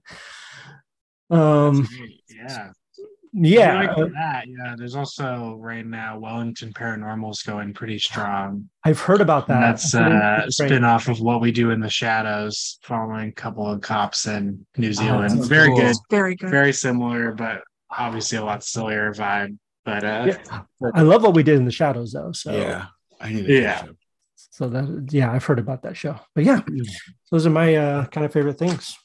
Um, 1.29 1.87
yeah, 2.29 2.71
yeah, 3.33 3.79
like 3.79 4.13
that. 4.13 4.43
Yeah, 4.47 4.75
there's 4.77 4.95
also 4.95 5.55
right 5.59 5.85
now 5.85 6.19
Wellington 6.19 6.73
Paranormal's 6.73 7.41
going 7.43 7.73
pretty 7.73 7.97
strong. 7.97 8.69
I've 8.83 8.99
heard 8.99 9.21
about 9.21 9.47
that. 9.47 9.61
That's 9.61 9.95
uh, 9.95 10.43
a 10.45 10.51
spin 10.51 10.83
off 10.83 11.07
of 11.07 11.21
what 11.21 11.39
we 11.39 11.51
do 11.51 11.71
in 11.71 11.79
the 11.79 11.89
shadows, 11.89 12.77
following 12.83 13.29
a 13.29 13.31
couple 13.31 13.65
of 13.65 13.81
cops 13.81 14.27
in 14.27 14.65
New 14.77 14.89
oh, 14.89 14.93
Zealand. 14.93 15.39
Oh, 15.39 15.43
very 15.43 15.69
cool. 15.69 15.77
good, 15.77 15.95
very 16.09 16.35
good, 16.35 16.49
very 16.49 16.73
similar, 16.73 17.31
but 17.31 17.63
obviously 17.89 18.37
a 18.37 18.43
lot 18.43 18.63
sillier 18.63 19.13
vibe. 19.13 19.57
But 19.85 20.03
uh, 20.03 20.25
yeah. 20.27 20.61
I 20.93 21.01
love 21.01 21.23
what 21.23 21.33
we 21.33 21.43
did 21.43 21.55
in 21.55 21.65
the 21.65 21.71
shadows, 21.71 22.11
though. 22.11 22.33
So 22.33 22.51
yeah, 22.55 22.87
I 23.19 23.31
need 23.31 23.47
to 23.47 23.61
yeah. 23.61 23.85
So 24.61 24.69
that 24.69 25.07
yeah, 25.09 25.31
I've 25.31 25.43
heard 25.43 25.57
about 25.57 25.81
that 25.81 25.97
show. 25.97 26.19
But 26.35 26.43
yeah, 26.43 26.61
those 27.31 27.47
are 27.47 27.49
my 27.49 27.75
uh, 27.75 28.05
kind 28.05 28.27
of 28.27 28.31
favorite 28.31 28.59
things. 28.59 28.95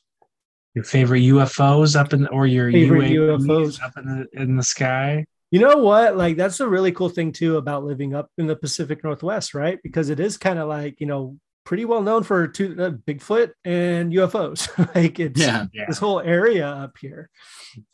Your 0.75 0.85
favorite 0.85 1.21
UFOs 1.21 1.99
up 1.99 2.13
in 2.13 2.27
or 2.27 2.47
your 2.47 2.71
favorite 2.71 3.11
UFOs 3.11 3.83
up 3.83 3.97
in 3.97 4.05
the 4.05 4.43
in 4.43 4.57
the 4.59 4.63
sky. 4.63 5.25
You 5.51 5.61
know 5.61 5.79
what? 5.79 6.15
Like 6.15 6.37
that's 6.37 6.61
a 6.61 6.69
really 6.69 6.93
cool 6.93 7.09
thing 7.09 7.33
too 7.33 7.57
about 7.57 7.85
living 7.85 8.15
up 8.15 8.29
in 8.37 8.47
the 8.47 8.55
Pacific 8.55 9.03
Northwest, 9.03 9.55
right? 9.55 9.79
Because 9.83 10.11
it 10.11 10.21
is 10.21 10.37
kind 10.37 10.59
of 10.59 10.69
like 10.69 11.01
you 11.01 11.07
know 11.07 11.39
pretty 11.65 11.87
well 11.87 12.03
known 12.03 12.23
for 12.23 12.47
two, 12.47 12.77
uh, 12.79 12.91
Bigfoot 12.91 13.53
and 13.65 14.13
UFOs. 14.13 14.69
like 14.95 15.19
it's 15.19 15.41
yeah, 15.41 15.69
yeah, 15.73 15.87
this 15.89 15.97
whole 15.97 16.21
area 16.21 16.69
up 16.69 16.99
here. 17.01 17.31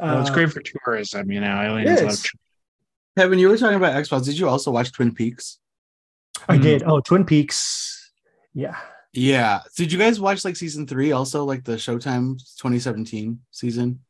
Well, 0.01 0.21
it's 0.21 0.31
uh, 0.31 0.35
great 0.35 0.51
for 0.51 0.63
tourism, 0.63 1.31
you 1.31 1.41
know. 1.41 1.63
Aliens 1.63 2.03
love. 2.03 2.25
Kevin, 3.17 3.39
you 3.39 3.49
were 3.49 3.57
talking 3.57 3.77
about 3.77 3.95
X 3.95 4.09
Files. 4.09 4.27
Did 4.27 4.37
you 4.37 4.49
also 4.49 4.73
watch 4.73 4.91
Twin 4.91 5.15
Peaks? 5.15 5.61
I 6.49 6.59
mm. 6.59 6.63
did. 6.63 6.83
Oh, 6.85 7.01
Twin 7.01 7.25
Peaks. 7.25 8.13
Yeah. 8.55 8.77
Yeah. 9.13 9.61
Did 9.77 9.93
you 9.93 9.99
guys 9.99 10.21
watch 10.21 10.45
like 10.45 10.57
season 10.57 10.87
three 10.87 11.13
also, 11.13 11.45
like 11.45 11.65
the 11.65 11.73
Showtime 11.73 12.39
2017 12.59 13.41
season? 13.51 14.01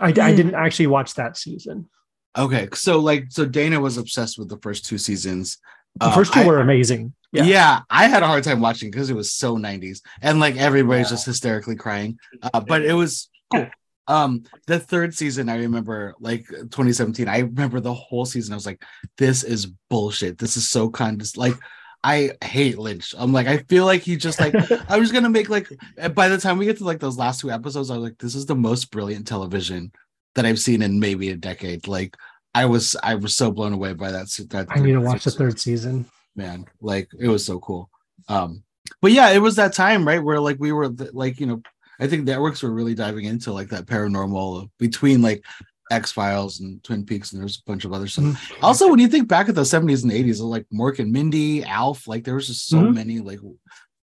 I, 0.00 0.08
I 0.08 0.12
didn't 0.12 0.54
actually 0.54 0.88
watch 0.88 1.14
that 1.14 1.36
season. 1.36 1.88
Okay. 2.36 2.68
So, 2.74 2.98
like, 3.00 3.26
so 3.30 3.46
Dana 3.46 3.80
was 3.80 3.96
obsessed 3.96 4.38
with 4.38 4.48
the 4.48 4.58
first 4.58 4.84
two 4.84 4.98
seasons. 4.98 5.58
The 5.96 6.06
um, 6.06 6.12
first 6.12 6.32
two 6.32 6.40
I, 6.40 6.46
were 6.46 6.60
amazing. 6.60 7.14
Yeah. 7.32 7.44
yeah. 7.44 7.80
I 7.88 8.06
had 8.06 8.22
a 8.22 8.26
hard 8.26 8.44
time 8.44 8.60
watching 8.60 8.90
because 8.90 9.10
it 9.10 9.16
was 9.16 9.32
so 9.32 9.56
90s 9.56 10.00
and 10.20 10.38
like 10.38 10.56
everybody's 10.56 11.06
yeah. 11.06 11.10
just 11.10 11.26
hysterically 11.26 11.76
crying. 11.76 12.18
Uh, 12.42 12.60
but 12.60 12.82
it 12.82 12.92
was 12.92 13.30
cool. 13.52 13.66
Um, 14.06 14.42
the 14.66 14.80
third 14.80 15.14
season, 15.14 15.48
I 15.48 15.58
remember 15.58 16.14
like 16.18 16.48
2017. 16.48 17.28
I 17.28 17.40
remember 17.40 17.78
the 17.78 17.94
whole 17.94 18.24
season. 18.26 18.52
I 18.52 18.56
was 18.56 18.66
like, 18.66 18.82
this 19.16 19.44
is 19.44 19.66
bullshit. 19.88 20.36
This 20.36 20.56
is 20.56 20.68
so 20.68 20.90
kind 20.90 21.22
of 21.22 21.36
like 21.36 21.54
I 22.02 22.32
hate 22.42 22.78
Lynch. 22.78 23.14
I'm 23.18 23.32
like, 23.32 23.46
I 23.46 23.58
feel 23.58 23.84
like 23.84 24.02
he 24.02 24.16
just 24.16 24.40
like 24.40 24.54
I 24.90 24.98
was 24.98 25.12
gonna 25.12 25.28
make 25.28 25.48
like 25.48 25.68
by 26.14 26.28
the 26.28 26.38
time 26.38 26.58
we 26.58 26.66
get 26.66 26.78
to 26.78 26.84
like 26.84 27.00
those 27.00 27.18
last 27.18 27.40
two 27.40 27.50
episodes, 27.50 27.90
I 27.90 27.94
was 27.94 28.02
like, 28.02 28.18
this 28.18 28.34
is 28.34 28.46
the 28.46 28.54
most 28.54 28.90
brilliant 28.90 29.26
television 29.26 29.92
that 30.34 30.46
I've 30.46 30.58
seen 30.58 30.82
in 30.82 31.00
maybe 31.00 31.30
a 31.30 31.36
decade. 31.36 31.88
Like 31.88 32.16
I 32.54 32.66
was 32.66 32.96
I 33.02 33.14
was 33.16 33.36
so 33.36 33.50
blown 33.50 33.72
away 33.72 33.92
by 33.92 34.10
that. 34.10 34.28
that 34.50 34.66
I 34.70 34.80
need 34.80 34.92
to 34.92 35.00
watch 35.00 35.24
the 35.24 35.30
third 35.30 35.60
season. 35.60 36.06
Man, 36.36 36.64
like 36.80 37.08
it 37.18 37.28
was 37.28 37.44
so 37.44 37.58
cool. 37.58 37.90
Um, 38.28 38.62
but 39.02 39.12
yeah, 39.12 39.30
it 39.30 39.38
was 39.40 39.56
that 39.56 39.72
time, 39.72 40.06
right? 40.06 40.22
Where 40.22 40.40
like 40.40 40.56
we 40.58 40.72
were 40.72 40.88
like, 41.12 41.40
you 41.40 41.46
know, 41.46 41.62
I 41.98 42.06
think 42.06 42.24
networks 42.24 42.62
were 42.62 42.72
really 42.72 42.94
diving 42.94 43.26
into 43.26 43.52
like 43.52 43.68
that 43.68 43.86
paranormal 43.86 44.70
between 44.78 45.20
like 45.20 45.44
X 45.90 46.12
Files 46.12 46.60
and 46.60 46.82
Twin 46.84 47.04
Peaks, 47.04 47.32
and 47.32 47.40
there's 47.40 47.58
a 47.58 47.70
bunch 47.70 47.84
of 47.84 47.92
other 47.92 48.06
stuff. 48.06 48.24
Mm-hmm. 48.24 48.64
Also, 48.64 48.88
when 48.88 48.98
you 48.98 49.08
think 49.08 49.28
back 49.28 49.48
at 49.48 49.54
the 49.54 49.62
70s 49.62 50.04
and 50.04 50.12
80s, 50.12 50.40
like 50.40 50.66
Mork 50.72 50.98
and 50.98 51.12
Mindy, 51.12 51.64
Alf, 51.64 52.06
like 52.06 52.24
there 52.24 52.34
was 52.34 52.46
just 52.46 52.68
so 52.68 52.78
mm-hmm. 52.78 52.94
many 52.94 53.18
like 53.18 53.40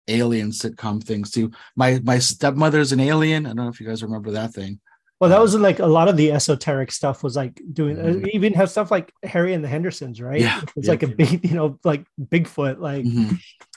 alien 0.08 0.50
sitcom 0.50 1.02
things 1.02 1.30
too. 1.30 1.50
My 1.76 2.00
my 2.04 2.18
stepmother's 2.18 2.92
an 2.92 3.00
alien. 3.00 3.46
I 3.46 3.50
don't 3.50 3.56
know 3.56 3.68
if 3.68 3.80
you 3.80 3.86
guys 3.86 4.02
remember 4.02 4.32
that 4.32 4.52
thing. 4.52 4.80
Well, 5.20 5.30
that 5.30 5.40
was 5.40 5.54
like 5.54 5.78
a 5.78 5.86
lot 5.86 6.08
of 6.08 6.16
the 6.16 6.32
esoteric 6.32 6.90
stuff 6.90 7.22
was 7.22 7.36
like 7.36 7.60
doing 7.72 7.96
mm-hmm. 7.96 8.26
even 8.32 8.52
have 8.54 8.70
stuff 8.70 8.90
like 8.90 9.12
Harry 9.22 9.54
and 9.54 9.62
the 9.62 9.68
Hendersons, 9.68 10.20
right? 10.20 10.40
Yeah, 10.40 10.60
it's 10.76 10.86
yeah. 10.86 10.90
like 10.90 11.02
a 11.02 11.08
big, 11.08 11.48
you 11.48 11.54
know, 11.54 11.78
like 11.84 12.04
Bigfoot, 12.20 12.78
like 12.80 13.04
mm-hmm. 13.04 13.36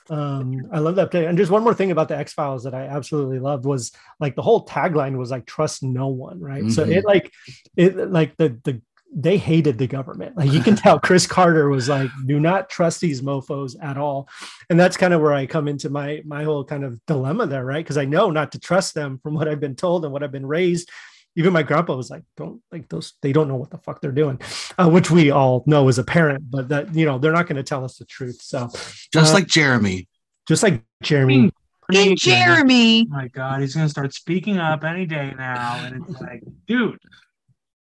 Um, 0.09 0.67
I 0.71 0.79
love 0.79 0.95
that. 0.95 1.13
And 1.13 1.37
just 1.37 1.51
one 1.51 1.63
more 1.63 1.73
thing 1.73 1.91
about 1.91 2.07
the 2.07 2.17
X 2.17 2.33
Files 2.33 2.63
that 2.63 2.73
I 2.73 2.83
absolutely 2.83 3.39
loved 3.39 3.65
was 3.65 3.91
like 4.19 4.35
the 4.35 4.41
whole 4.41 4.65
tagline 4.65 5.17
was 5.17 5.31
like 5.31 5.45
trust 5.45 5.83
no 5.83 6.07
one, 6.07 6.39
right? 6.39 6.63
Mm-hmm. 6.63 6.71
So 6.71 6.83
it 6.83 7.05
like 7.05 7.33
it 7.75 8.11
like 8.11 8.37
the 8.37 8.57
the 8.63 8.81
they 9.13 9.37
hated 9.37 9.77
the 9.77 9.87
government. 9.87 10.37
Like 10.37 10.51
you 10.51 10.61
can 10.61 10.75
tell 10.77 10.99
Chris 10.99 11.25
Carter 11.25 11.69
was 11.69 11.89
like, 11.89 12.09
do 12.25 12.39
not 12.39 12.69
trust 12.69 13.01
these 13.01 13.21
mofos 13.21 13.75
at 13.81 13.97
all. 13.97 14.29
And 14.69 14.79
that's 14.79 14.97
kind 14.97 15.13
of 15.13 15.21
where 15.21 15.33
I 15.33 15.45
come 15.45 15.67
into 15.67 15.89
my 15.89 16.21
my 16.25 16.43
whole 16.43 16.63
kind 16.63 16.83
of 16.83 17.03
dilemma 17.05 17.47
there, 17.47 17.65
right? 17.65 17.83
Because 17.83 17.97
I 17.97 18.05
know 18.05 18.29
not 18.29 18.51
to 18.53 18.59
trust 18.59 18.93
them 18.93 19.19
from 19.19 19.33
what 19.33 19.47
I've 19.47 19.59
been 19.59 19.75
told 19.75 20.03
and 20.03 20.13
what 20.13 20.23
I've 20.23 20.31
been 20.31 20.45
raised 20.45 20.89
even 21.37 21.53
my 21.53 21.61
grandpa 21.61 21.95
was 21.95 22.09
like, 22.09 22.23
don't 22.35 22.61
like 22.71 22.89
those, 22.89 23.13
they 23.21 23.31
don't 23.31 23.47
know 23.47 23.55
what 23.55 23.69
the 23.69 23.77
fuck 23.77 24.01
they're 24.01 24.11
doing, 24.11 24.41
uh, 24.79 24.89
which 24.89 25.11
we 25.11 25.29
all 25.29 25.63
know 25.67 25.87
as 25.87 25.99
a 25.99 26.03
parent, 26.03 26.49
but 26.49 26.67
that, 26.69 26.93
you 26.95 27.05
know, 27.05 27.19
they're 27.19 27.31
not 27.31 27.45
going 27.45 27.57
to 27.57 27.63
tell 27.63 27.85
us 27.85 27.97
the 27.97 28.05
truth. 28.05 28.41
So 28.41 28.67
just 29.13 29.31
uh, 29.31 29.33
like 29.33 29.45
Jeremy, 29.45 30.07
just 30.47 30.63
like 30.63 30.81
Jeremy. 31.03 31.51
Hey, 31.91 32.15
Jeremy. 32.15 33.07
Oh 33.07 33.15
my 33.15 33.27
God, 33.27 33.61
he's 33.61 33.75
going 33.75 33.85
to 33.85 33.89
start 33.89 34.15
speaking 34.15 34.57
up 34.57 34.83
any 34.83 35.05
day 35.05 35.31
now. 35.37 35.85
And 35.85 36.03
it's 36.09 36.19
like, 36.19 36.41
dude, 36.65 36.97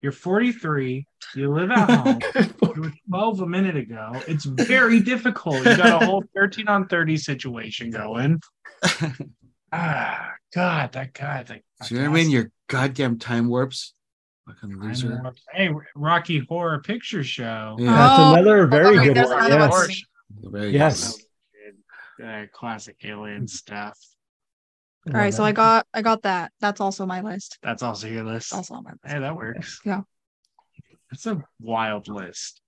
you're 0.00 0.12
43. 0.12 1.04
You 1.34 1.52
live 1.52 1.72
at 1.72 1.90
home. 1.90 2.20
you 2.76 2.82
were 2.82 2.92
12 3.08 3.40
a 3.40 3.46
minute 3.46 3.76
ago. 3.76 4.12
It's 4.28 4.44
very 4.44 5.00
difficult. 5.00 5.58
You 5.58 5.76
got 5.76 6.02
a 6.02 6.06
whole 6.06 6.22
13 6.36 6.68
on 6.68 6.86
30 6.86 7.16
situation 7.16 7.90
going. 7.90 8.40
ah, 9.72 10.30
God, 10.54 10.92
that 10.92 11.12
guy. 11.12 11.42
That, 11.42 11.62
Jeremy, 11.82 11.90
you 11.90 11.96
know 11.96 12.02
what 12.02 12.08
I 12.08 12.22
mean? 12.22 12.30
Your 12.30 12.50
goddamn 12.70 13.18
time 13.18 13.48
warps. 13.48 13.92
Fucking 14.46 14.80
loser. 14.80 15.20
Hey, 15.52 15.70
Rocky 15.94 16.38
Horror 16.48 16.80
Picture 16.80 17.22
Show. 17.22 17.76
Yeah, 17.78 17.92
that's 17.92 18.18
oh, 18.18 18.34
another 18.34 18.66
very 18.66 18.96
good 19.04 19.16
one. 19.16 19.50
Yes. 19.50 20.02
Very 20.42 20.70
yes. 20.70 21.18
Good. 22.18 22.26
Uh, 22.26 22.46
classic 22.52 22.96
alien 23.04 23.46
stuff. 23.46 23.98
All 25.06 25.14
right, 25.14 25.32
so 25.32 25.44
I 25.44 25.52
got 25.52 25.86
I 25.94 26.02
got 26.02 26.22
that. 26.22 26.52
That's 26.60 26.80
also 26.80 27.06
my 27.06 27.20
list. 27.20 27.58
That's 27.62 27.82
also 27.82 28.06
your 28.06 28.24
list. 28.24 28.50
That's 28.50 28.70
Also 28.70 28.74
on 28.74 28.84
my 28.84 28.90
list. 28.90 29.00
Hey, 29.04 29.18
that 29.18 29.36
works. 29.36 29.80
Yeah. 29.84 30.02
It's 31.12 31.26
a 31.26 31.42
wild 31.60 32.08
list. 32.08 32.60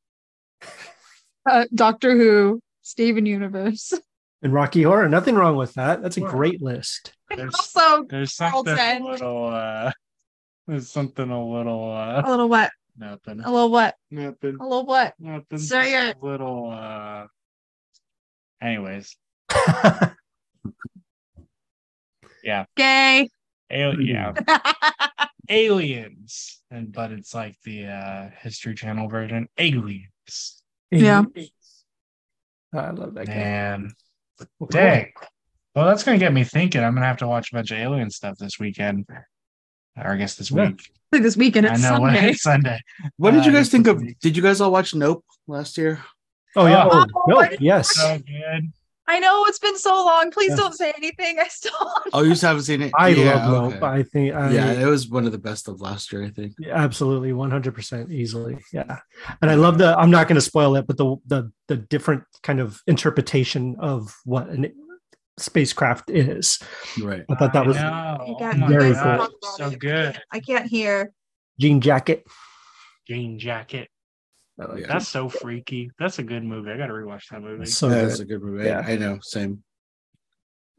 Uh, 1.48 1.64
Doctor 1.74 2.16
Who, 2.16 2.60
Steven 2.82 3.26
Universe. 3.26 3.92
And 4.42 4.52
Rocky 4.52 4.82
Horror. 4.82 5.08
Nothing 5.08 5.36
wrong 5.36 5.56
with 5.56 5.74
that. 5.74 6.02
That's 6.02 6.16
a 6.16 6.20
great 6.20 6.60
list. 6.60 7.14
There's, 7.34 7.54
also 7.54 8.04
there's 8.04 8.34
something 8.34 8.76
a 8.76 8.98
little 9.00 9.46
uh 9.46 9.92
there's 10.66 10.90
something 10.90 11.30
a 11.30 11.48
little 11.48 11.92
uh 11.92 12.22
a 12.24 12.30
little 12.30 12.48
what? 12.48 12.70
Nothing. 12.98 13.40
A 13.40 13.50
little 13.50 13.70
what? 13.70 13.94
Nothing. 14.10 14.56
A 14.60 14.62
little 14.64 14.84
what? 14.84 15.14
Nothing. 15.18 15.58
So 15.58 15.80
you're 15.80 16.10
a 16.10 16.14
little 16.20 16.70
uh 16.70 17.26
anyways. 18.60 19.16
yeah. 22.42 22.64
Gay. 22.76 23.28
A- 23.70 23.96
yeah. 24.00 24.32
Aliens, 25.48 26.62
and 26.70 26.92
but 26.92 27.10
it's 27.12 27.34
like 27.34 27.56
the 27.64 27.86
uh, 27.86 28.30
History 28.40 28.74
Channel 28.74 29.08
version. 29.08 29.48
Aliens. 29.58 30.62
Yeah. 30.90 31.24
I 32.72 32.90
love 32.90 33.14
that 33.14 33.26
Man. 33.26 33.92
Well, 34.58 34.68
Dang. 34.70 35.12
Well, 35.74 35.86
that's 35.86 36.02
gonna 36.02 36.18
get 36.18 36.32
me 36.32 36.44
thinking. 36.44 36.82
I'm 36.82 36.94
gonna 36.94 37.06
have 37.06 37.18
to 37.18 37.26
watch 37.26 37.50
a 37.52 37.56
bunch 37.56 37.70
of 37.70 37.78
alien 37.78 38.10
stuff 38.10 38.36
this 38.38 38.58
weekend, 38.58 39.06
or 39.96 40.12
I 40.12 40.16
guess 40.16 40.34
this 40.34 40.50
yeah. 40.50 40.68
week. 40.68 40.92
Like 41.10 41.22
this 41.22 41.36
weekend. 41.36 41.66
It's 41.66 41.84
I 41.84 41.90
know 41.90 42.04
Sunday. 42.04 42.30
it's 42.30 42.42
Sunday. 42.42 42.80
What 43.16 43.32
did 43.32 43.44
you 43.44 43.52
uh, 43.52 43.54
guys 43.54 43.70
think 43.70 43.86
of? 43.86 44.00
Week. 44.00 44.18
Did 44.20 44.36
you 44.36 44.42
guys 44.42 44.60
all 44.60 44.70
watch 44.70 44.94
Nope 44.94 45.24
last 45.46 45.78
year? 45.78 46.02
Oh 46.56 46.66
yeah, 46.66 46.86
oh, 46.90 47.06
oh 47.14 47.22
Nope. 47.26 47.50
Yes. 47.60 47.94
So 47.94 48.18
good. 48.18 48.72
I 49.08 49.18
know 49.18 49.44
it's 49.46 49.58
been 49.58 49.76
so 49.76 49.94
long. 49.94 50.30
Please 50.30 50.50
yeah. 50.50 50.56
don't 50.56 50.74
say 50.74 50.92
anything. 50.96 51.38
I 51.38 51.48
still. 51.48 51.72
Oh, 52.14 52.22
you 52.22 52.30
just 52.30 52.42
haven't 52.42 52.62
seen 52.62 52.82
it. 52.82 52.92
I 52.96 53.08
yeah, 53.08 53.48
love 53.48 53.74
Nope. 53.74 53.82
I 53.82 54.02
think. 54.02 54.34
I, 54.34 54.50
yeah, 54.50 54.72
it 54.72 54.86
was 54.86 55.08
one 55.08 55.24
of 55.24 55.32
the 55.32 55.38
best 55.38 55.66
of 55.66 55.80
last 55.80 56.12
year. 56.12 56.24
I 56.24 56.30
think. 56.30 56.54
Yeah, 56.58 56.74
Absolutely, 56.74 57.32
one 57.32 57.50
hundred 57.50 57.74
percent, 57.74 58.10
easily. 58.10 58.58
Yeah, 58.72 58.98
and 59.40 59.50
I 59.50 59.54
love 59.54 59.78
the. 59.78 59.98
I'm 59.98 60.10
not 60.10 60.28
going 60.28 60.36
to 60.36 60.42
spoil 60.42 60.76
it, 60.76 60.86
but 60.86 60.96
the 60.98 61.16
the 61.26 61.50
the 61.68 61.76
different 61.76 62.24
kind 62.42 62.60
of 62.60 62.80
interpretation 62.86 63.76
of 63.78 64.14
what 64.24 64.48
an 64.48 64.72
spacecraft 65.38 66.10
is. 66.10 66.58
Right. 67.00 67.24
I 67.30 67.34
thought 67.34 67.52
that 67.54 67.66
was 67.66 67.76
oh 67.78 68.36
very 68.68 68.94
cool. 68.94 69.28
So 69.56 69.70
good. 69.70 70.20
I 70.30 70.40
can't 70.40 70.66
hear. 70.66 71.12
Jean 71.58 71.80
jacket. 71.80 72.24
Jean 73.06 73.38
jacket. 73.38 73.88
Yeah. 74.76 74.86
That's 74.88 75.08
so 75.08 75.28
freaky. 75.28 75.90
That's 75.98 76.18
a 76.18 76.22
good 76.22 76.44
movie. 76.44 76.70
I 76.70 76.76
got 76.76 76.86
to 76.86 76.92
rewatch 76.92 77.28
that 77.30 77.42
movie. 77.42 77.66
So 77.66 77.88
yeah, 77.88 78.02
that's 78.02 78.20
a 78.20 78.24
good 78.24 78.42
movie. 78.42 78.64
Yeah. 78.64 78.84
I 78.86 78.96
know. 78.96 79.18
Same. 79.22 79.62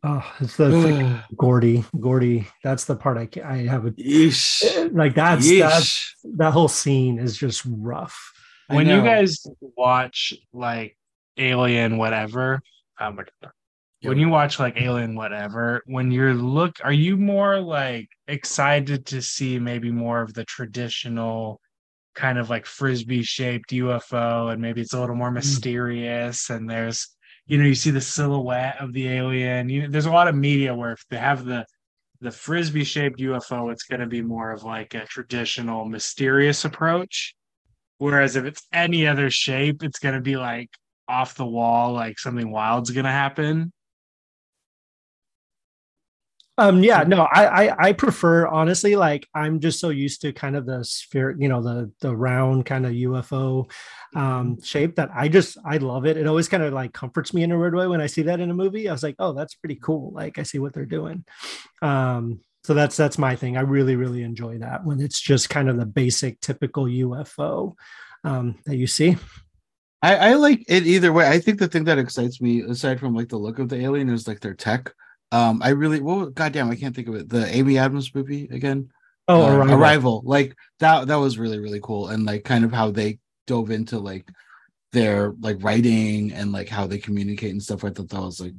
Oh, 0.03 0.25
it's 0.39 0.57
the 0.57 1.23
Gordy. 1.37 1.83
Gordy. 1.99 2.47
That's 2.63 2.85
the 2.85 2.95
part 2.95 3.17
I 3.17 3.25
can, 3.25 3.43
I 3.43 3.65
have 3.67 3.85
a 3.85 3.91
Yeesh. 3.91 4.93
like 4.93 5.15
that's 5.15 5.47
Yeesh. 5.47 5.59
that's 5.59 6.15
that 6.37 6.53
whole 6.53 6.67
scene 6.67 7.19
is 7.19 7.37
just 7.37 7.63
rough. 7.65 8.31
When 8.67 8.87
you 8.87 9.01
guys 9.01 9.45
watch 9.61 10.33
like 10.51 10.97
Alien, 11.37 11.97
whatever, 11.97 12.61
um, 12.99 13.19
when 14.01 14.17
you 14.17 14.29
watch 14.29 14.59
like 14.59 14.81
Alien, 14.81 15.15
whatever, 15.15 15.83
when 15.85 16.11
you're 16.11 16.33
look, 16.33 16.77
are 16.83 16.93
you 16.93 17.15
more 17.17 17.59
like 17.59 18.09
excited 18.27 19.05
to 19.07 19.21
see 19.21 19.59
maybe 19.59 19.91
more 19.91 20.21
of 20.21 20.33
the 20.33 20.43
traditional 20.45 21.61
kind 22.15 22.37
of 22.37 22.49
like 22.49 22.65
frisbee 22.65 23.23
shaped 23.23 23.71
UFO, 23.71 24.51
and 24.51 24.61
maybe 24.61 24.81
it's 24.81 24.93
a 24.93 24.99
little 24.99 25.15
more 25.15 25.29
mm. 25.29 25.35
mysterious, 25.35 26.49
and 26.49 26.69
there's 26.69 27.07
you 27.45 27.57
know 27.57 27.65
you 27.65 27.75
see 27.75 27.91
the 27.91 28.01
silhouette 28.01 28.77
of 28.79 28.93
the 28.93 29.07
alien. 29.09 29.69
You 29.69 29.83
know 29.83 29.87
there's 29.89 30.05
a 30.05 30.11
lot 30.11 30.27
of 30.27 30.35
media 30.35 30.73
where 30.73 30.91
if 30.91 31.03
they 31.09 31.17
have 31.17 31.45
the 31.45 31.65
the 32.21 32.31
frisbee 32.31 32.85
shaped 32.85 33.19
UFO, 33.19 33.71
it's 33.71 33.83
going 33.83 33.99
to 33.99 34.07
be 34.07 34.21
more 34.21 34.51
of 34.51 34.63
like 34.63 34.93
a 34.93 35.05
traditional 35.05 35.83
mysterious 35.83 36.63
approach. 36.63 37.35
Whereas 37.97 38.37
if 38.37 38.45
it's 38.45 38.65
any 38.71 39.05
other 39.05 39.29
shape, 39.29 39.83
it's 39.83 39.99
going 39.99 40.15
to 40.15 40.21
be 40.21 40.37
like 40.37 40.69
off 41.07 41.35
the 41.35 41.45
wall, 41.45 41.91
like 41.91 42.17
something 42.17 42.49
wild's 42.49 42.91
going 42.91 43.05
to 43.05 43.11
happen. 43.11 43.73
Um, 46.57 46.83
yeah, 46.83 47.03
no, 47.03 47.23
I, 47.33 47.65
I, 47.65 47.87
I 47.87 47.93
prefer 47.93 48.45
honestly, 48.45 48.95
like 48.95 49.27
I'm 49.33 49.59
just 49.59 49.79
so 49.79 49.89
used 49.89 50.21
to 50.21 50.31
kind 50.31 50.55
of 50.55 50.67
the 50.67 50.83
sphere, 50.83 51.35
you 51.39 51.49
know, 51.49 51.63
the 51.63 51.91
the 51.99 52.15
round 52.15 52.65
kind 52.65 52.85
of 52.85 52.91
UFO 52.91 53.71
um 54.15 54.51
mm-hmm. 54.51 54.61
shape 54.61 54.95
that 54.97 55.09
I 55.15 55.29
just 55.29 55.57
I 55.65 55.77
love 55.77 56.05
it. 56.05 56.15
It 56.15 56.27
always 56.27 56.47
kind 56.47 56.61
of 56.61 56.71
like 56.71 56.93
comforts 56.93 57.33
me 57.33 57.41
in 57.41 57.51
a 57.51 57.57
weird 57.57 57.73
way 57.73 57.87
when 57.87 58.01
I 58.01 58.05
see 58.05 58.21
that 58.23 58.39
in 58.39 58.51
a 58.51 58.53
movie. 58.53 58.87
I 58.87 58.91
was 58.91 59.01
like, 59.01 59.15
oh, 59.17 59.33
that's 59.33 59.55
pretty 59.55 59.79
cool. 59.81 60.11
Like 60.13 60.37
I 60.37 60.43
see 60.43 60.59
what 60.59 60.73
they're 60.73 60.85
doing. 60.85 61.25
Um, 61.81 62.41
so 62.63 62.75
that's 62.75 62.95
that's 62.95 63.17
my 63.17 63.35
thing. 63.35 63.57
I 63.57 63.61
really, 63.61 63.95
really 63.95 64.21
enjoy 64.21 64.59
that 64.59 64.85
when 64.85 65.01
it's 65.01 65.19
just 65.19 65.49
kind 65.49 65.69
of 65.69 65.77
the 65.77 65.87
basic 65.87 66.39
typical 66.39 66.85
UFO 66.85 67.73
um 68.23 68.59
that 68.65 68.77
you 68.77 68.85
see. 68.85 69.17
I, 70.03 70.17
I 70.17 70.33
like 70.33 70.65
it 70.67 70.85
either 70.85 71.13
way. 71.13 71.27
I 71.27 71.39
think 71.39 71.57
the 71.57 71.67
thing 71.67 71.85
that 71.85 71.97
excites 71.97 72.41
me, 72.41 72.61
aside 72.61 72.99
from 72.99 73.15
like 73.15 73.29
the 73.29 73.37
look 73.37 73.57
of 73.57 73.69
the 73.69 73.77
alien, 73.77 74.09
is 74.09 74.27
like 74.27 74.41
their 74.41 74.53
tech 74.53 74.93
um, 75.33 75.63
I 75.63 75.69
really 75.69 75.99
well, 75.99 76.27
goddamn, 76.27 76.69
I 76.69 76.75
can't 76.75 76.95
think 76.95 77.07
of 77.07 77.15
it. 77.15 77.27
The 77.27 77.47
Amy 77.47 77.79
Adams 77.79 78.13
movie 78.13 78.47
again. 78.51 78.89
Oh, 79.27 79.41
uh, 79.41 79.55
Arrival. 79.55 79.73
Arrival. 79.73 80.21
Like 80.25 80.55
that. 80.79 81.07
That 81.07 81.15
was 81.15 81.39
really 81.39 81.59
really 81.59 81.79
cool, 81.81 82.09
and 82.09 82.23
like 82.23 82.43
kind 82.43 82.63
of 82.63 82.71
how 82.71 82.91
they 82.91 83.17
dove 83.47 83.71
into 83.71 83.97
like 83.97 84.27
their 84.91 85.33
like 85.39 85.57
writing 85.61 86.31
and 86.33 86.51
like 86.51 86.69
how 86.69 86.85
they 86.85 86.99
communicate 86.99 87.49
and 87.49 87.63
stuff. 87.63 87.83
I 87.83 87.89
thought 87.89 88.09
that 88.09 88.21
was 88.21 88.41
like 88.41 88.53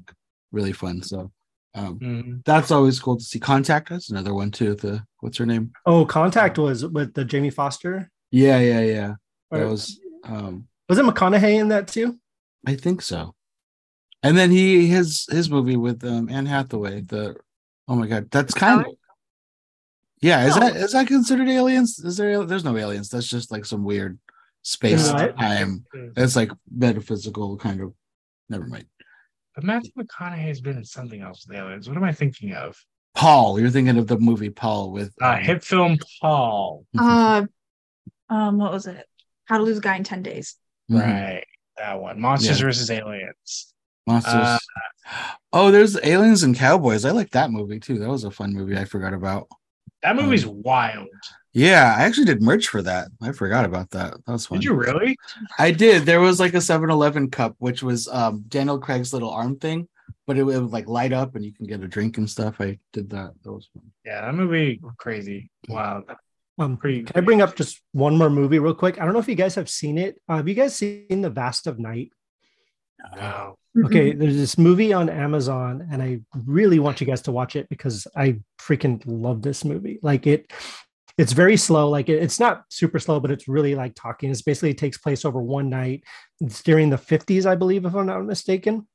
really 0.50 0.72
fun. 0.72 1.00
So 1.02 1.30
um, 1.76 1.98
mm-hmm. 2.00 2.36
that's 2.44 2.72
always 2.72 2.98
cool 2.98 3.18
to 3.18 3.24
see. 3.24 3.38
Contact 3.38 3.92
us, 3.92 4.10
another 4.10 4.34
one 4.34 4.50
too. 4.50 4.74
The 4.74 5.04
what's 5.20 5.38
her 5.38 5.46
name? 5.46 5.70
Oh, 5.86 6.04
Contact 6.04 6.58
was 6.58 6.84
with 6.84 7.14
the 7.14 7.24
Jamie 7.24 7.50
Foster. 7.50 8.10
Yeah, 8.32 8.58
yeah, 8.58 8.80
yeah. 8.80 9.14
That 9.52 9.68
was. 9.68 10.00
um 10.24 10.66
Was 10.88 10.98
it 10.98 11.04
McConaughey 11.04 11.60
in 11.60 11.68
that 11.68 11.86
too? 11.86 12.18
I 12.66 12.74
think 12.74 13.00
so. 13.00 13.36
And 14.24 14.38
then 14.38 14.50
he 14.50 14.88
his 14.88 15.26
his 15.30 15.50
movie 15.50 15.76
with 15.76 16.02
um, 16.02 16.30
Anne 16.30 16.46
Hathaway. 16.46 17.02
The 17.02 17.36
oh 17.86 17.94
my 17.94 18.06
god, 18.06 18.30
that's 18.30 18.54
kind 18.54 18.80
of 18.80 18.94
yeah. 20.20 20.46
Is 20.46 20.56
no. 20.56 20.60
that 20.60 20.76
is 20.76 20.92
that 20.92 21.06
considered 21.06 21.46
aliens? 21.46 21.98
Is 21.98 22.16
there 22.16 22.42
there's 22.46 22.64
no 22.64 22.74
aliens? 22.74 23.10
That's 23.10 23.28
just 23.28 23.52
like 23.52 23.66
some 23.66 23.84
weird 23.84 24.18
space 24.62 25.12
time. 25.12 25.84
It's 26.16 26.36
like 26.36 26.50
metaphysical 26.74 27.58
kind 27.58 27.82
of. 27.82 27.92
Never 28.48 28.66
mind. 28.66 28.86
But 29.54 29.64
Matthew 29.64 29.92
McConaughey 29.92 30.48
has 30.48 30.62
been 30.62 30.78
in 30.78 30.84
something 30.84 31.20
else 31.20 31.46
with 31.46 31.56
aliens. 31.56 31.86
What 31.86 31.98
am 31.98 32.04
I 32.04 32.12
thinking 32.12 32.54
of? 32.54 32.82
Paul. 33.14 33.60
You're 33.60 33.70
thinking 33.70 33.98
of 33.98 34.06
the 34.06 34.18
movie 34.18 34.50
Paul 34.50 34.90
with 34.90 35.12
uh, 35.20 35.32
um, 35.32 35.42
hit 35.42 35.62
film 35.62 35.98
Paul. 36.22 36.86
Uh, 36.98 37.44
um, 38.30 38.56
what 38.56 38.72
was 38.72 38.86
it? 38.86 39.06
How 39.44 39.58
to 39.58 39.64
Lose 39.64 39.78
a 39.78 39.82
Guy 39.82 39.96
in 39.96 40.04
Ten 40.04 40.22
Days. 40.22 40.56
Mm-hmm. 40.90 41.00
Right, 41.00 41.44
that 41.76 42.00
one. 42.00 42.18
Monsters 42.18 42.58
yeah. 42.58 42.66
versus 42.66 42.90
Aliens. 42.90 43.73
Monsters. 44.06 44.34
Uh, 44.34 44.58
oh, 45.52 45.70
there's 45.70 45.98
aliens 46.02 46.42
and 46.42 46.56
cowboys. 46.56 47.04
I 47.04 47.10
like 47.10 47.30
that 47.30 47.50
movie 47.50 47.80
too. 47.80 47.98
That 47.98 48.08
was 48.08 48.24
a 48.24 48.30
fun 48.30 48.52
movie. 48.52 48.76
I 48.76 48.84
forgot 48.84 49.14
about. 49.14 49.48
That 50.02 50.16
movie's 50.16 50.44
um, 50.44 50.62
wild. 50.62 51.08
Yeah, 51.54 51.94
I 51.96 52.02
actually 52.02 52.26
did 52.26 52.42
merch 52.42 52.68
for 52.68 52.82
that. 52.82 53.08
I 53.22 53.32
forgot 53.32 53.64
about 53.64 53.90
that. 53.90 54.14
That 54.26 54.32
was 54.32 54.46
fun. 54.46 54.58
Did 54.58 54.64
you 54.64 54.74
really? 54.74 55.16
I 55.58 55.70
did. 55.70 56.04
There 56.04 56.20
was 56.20 56.40
like 56.40 56.54
a 56.54 56.58
7-Eleven 56.58 57.30
cup, 57.30 57.54
which 57.58 57.82
was 57.82 58.08
um, 58.08 58.44
Daniel 58.48 58.78
Craig's 58.78 59.12
little 59.12 59.30
arm 59.30 59.56
thing, 59.56 59.88
but 60.26 60.36
it, 60.36 60.40
it, 60.40 60.44
would 60.44 60.72
like 60.72 60.88
light 60.88 61.12
up 61.12 61.36
and 61.36 61.44
you 61.44 61.52
can 61.52 61.66
get 61.66 61.80
a 61.80 61.88
drink 61.88 62.18
and 62.18 62.28
stuff. 62.28 62.60
I 62.60 62.78
did 62.92 63.08
that. 63.10 63.34
That 63.44 63.52
was 63.52 63.68
fun. 63.72 63.84
Yeah, 64.04 64.22
that 64.22 64.34
movie 64.34 64.80
crazy. 64.98 65.48
Wow. 65.68 66.02
Um, 66.58 66.76
Pretty 66.76 67.04
can 67.04 67.16
I 67.16 67.20
bring 67.20 67.40
up 67.40 67.56
just 67.56 67.80
one 67.92 68.16
more 68.16 68.30
movie 68.30 68.58
real 68.58 68.74
quick? 68.74 69.00
I 69.00 69.04
don't 69.04 69.12
know 69.12 69.20
if 69.20 69.28
you 69.28 69.34
guys 69.34 69.54
have 69.54 69.68
seen 69.68 69.96
it. 69.96 70.20
Uh, 70.28 70.36
have 70.36 70.48
you 70.48 70.54
guys 70.54 70.74
seen 70.74 71.20
The 71.20 71.30
Vast 71.30 71.66
of 71.66 71.78
Night? 71.78 72.10
No. 73.16 73.56
Okay, 73.86 74.12
there's 74.12 74.36
this 74.36 74.56
movie 74.56 74.92
on 74.92 75.08
Amazon, 75.08 75.88
and 75.90 76.00
I 76.00 76.20
really 76.46 76.78
want 76.78 77.00
you 77.00 77.06
guys 77.06 77.22
to 77.22 77.32
watch 77.32 77.56
it 77.56 77.68
because 77.68 78.06
I 78.16 78.40
freaking 78.60 79.02
love 79.04 79.42
this 79.42 79.64
movie. 79.64 79.98
Like 80.00 80.28
it, 80.28 80.52
it's 81.18 81.32
very 81.32 81.56
slow. 81.56 81.88
Like 81.88 82.08
it, 82.08 82.22
it's 82.22 82.38
not 82.38 82.64
super 82.68 83.00
slow, 83.00 83.18
but 83.18 83.32
it's 83.32 83.48
really 83.48 83.74
like 83.74 83.96
talking. 83.96 84.30
It's 84.30 84.42
basically 84.42 84.70
it 84.70 84.78
takes 84.78 84.98
place 84.98 85.24
over 85.24 85.42
one 85.42 85.70
night. 85.70 86.04
It's 86.40 86.62
during 86.62 86.90
the 86.90 86.96
50s, 86.96 87.46
I 87.46 87.56
believe, 87.56 87.84
if 87.84 87.94
I'm 87.94 88.06
not 88.06 88.24
mistaken. 88.24 88.86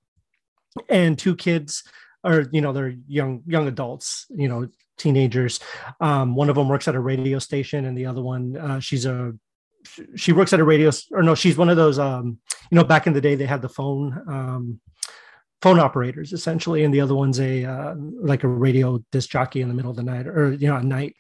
And 0.88 1.20
two 1.20 1.36
kids, 1.36 1.84
or 2.24 2.46
you 2.52 2.62
know, 2.62 2.72
they're 2.72 2.96
young 3.08 3.44
young 3.48 3.68
adults, 3.68 4.28
you 4.30 4.48
know, 4.48 4.70
teenagers. 4.98 5.60
Um, 6.00 6.36
one 6.36 6.50
of 6.50 6.56
them 6.56 6.70
works 6.70 6.88
at 6.88 6.96
a 6.96 7.00
radio 7.02 7.40
station, 7.40 7.86
and 7.86 7.98
the 7.98 8.06
other 8.06 8.22
one, 8.22 8.56
uh, 8.56 8.80
she's 8.80 9.06
a 9.06 9.34
she 10.16 10.32
works 10.32 10.54
at 10.54 10.60
a 10.60 10.64
radio 10.64 10.92
or 11.12 11.24
no 11.24 11.36
she's 11.36 11.58
one 11.58 11.70
of 11.70 11.78
those 11.78 12.00
um 12.00 12.38
you 12.72 12.76
know 12.76 12.84
back 12.84 13.08
in 13.08 13.14
the 13.14 13.22
day 13.22 13.36
they 13.36 13.46
had 13.46 13.62
the 13.62 13.70
phone 13.70 14.22
um 14.28 14.80
phone 15.62 15.80
operators 15.80 16.32
essentially 16.32 16.84
and 16.84 16.94
the 16.94 17.02
other 17.02 17.16
one's 17.16 17.40
a 17.40 17.66
uh, 17.66 17.94
like 18.22 18.44
a 18.44 18.48
radio 18.48 19.04
disc 19.12 19.30
jockey 19.30 19.62
in 19.62 19.68
the 19.68 19.74
middle 19.74 19.92
of 19.92 19.98
the 19.98 20.04
night 20.04 20.26
or 20.26 20.54
you 20.54 20.68
know 20.68 20.78
at 20.78 20.86
night. 20.86 21.16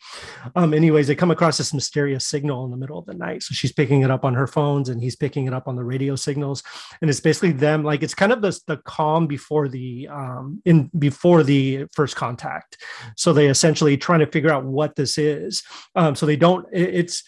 Um 0.55 0.73
anyways 0.73 1.07
they 1.07 1.15
come 1.15 1.31
across 1.31 1.57
this 1.57 1.73
mysterious 1.73 2.25
signal 2.25 2.63
in 2.63 2.71
the 2.71 2.77
middle 2.77 2.97
of 2.97 3.05
the 3.05 3.13
night. 3.13 3.43
So 3.43 3.53
she's 3.53 3.73
picking 3.73 4.01
it 4.01 4.11
up 4.11 4.23
on 4.23 4.33
her 4.35 4.47
phones 4.47 4.87
and 4.87 5.01
he's 5.01 5.15
picking 5.15 5.45
it 5.45 5.53
up 5.53 5.67
on 5.67 5.75
the 5.75 5.83
radio 5.83 6.15
signals. 6.15 6.63
And 7.01 7.09
it's 7.09 7.19
basically 7.19 7.51
them 7.51 7.83
like 7.83 8.01
it's 8.01 8.15
kind 8.15 8.31
of 8.31 8.41
the, 8.41 8.57
the 8.67 8.77
calm 8.77 9.27
before 9.27 9.67
the 9.67 10.07
um 10.07 10.61
in 10.63 10.89
before 10.97 11.43
the 11.43 11.85
first 11.93 12.15
contact. 12.15 12.77
So 13.17 13.33
they 13.33 13.47
essentially 13.47 13.97
trying 13.97 14.19
to 14.19 14.27
figure 14.27 14.51
out 14.51 14.63
what 14.63 14.95
this 14.95 15.17
is. 15.17 15.63
Um 15.95 16.15
so 16.15 16.25
they 16.25 16.37
don't 16.37 16.65
it, 16.71 16.95
it's 16.95 17.23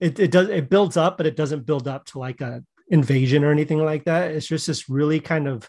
it, 0.00 0.18
it 0.18 0.30
does 0.30 0.48
it 0.48 0.68
builds 0.68 0.96
up, 0.96 1.16
but 1.16 1.26
it 1.26 1.36
doesn't 1.36 1.66
build 1.66 1.88
up 1.88 2.04
to 2.06 2.18
like 2.18 2.40
a 2.40 2.62
invasion 2.88 3.44
or 3.44 3.50
anything 3.50 3.78
like 3.78 4.04
that. 4.04 4.30
It's 4.30 4.46
just 4.46 4.66
this 4.66 4.88
really 4.88 5.20
kind 5.20 5.48
of 5.48 5.68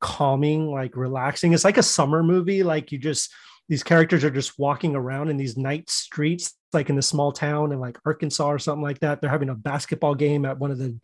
calming, 0.00 0.70
like 0.70 0.96
relaxing. 0.96 1.52
It's 1.52 1.64
like 1.64 1.78
a 1.78 1.82
summer 1.82 2.22
movie. 2.22 2.62
Like 2.62 2.92
you 2.92 2.98
just 2.98 3.32
these 3.68 3.82
characters 3.82 4.24
are 4.24 4.30
just 4.30 4.58
walking 4.58 4.96
around 4.96 5.28
in 5.28 5.36
these 5.36 5.56
night 5.56 5.90
streets, 5.90 6.54
like 6.72 6.88
in 6.88 6.96
the 6.96 7.02
small 7.02 7.32
town 7.32 7.72
in 7.72 7.78
like 7.78 7.98
Arkansas 8.06 8.48
or 8.48 8.58
something 8.58 8.82
like 8.82 9.00
that. 9.00 9.20
They're 9.20 9.30
having 9.30 9.50
a 9.50 9.54
basketball 9.54 10.14
game 10.14 10.46
at 10.46 10.58
one 10.58 10.70
of 10.70 10.78
the, 10.78 10.98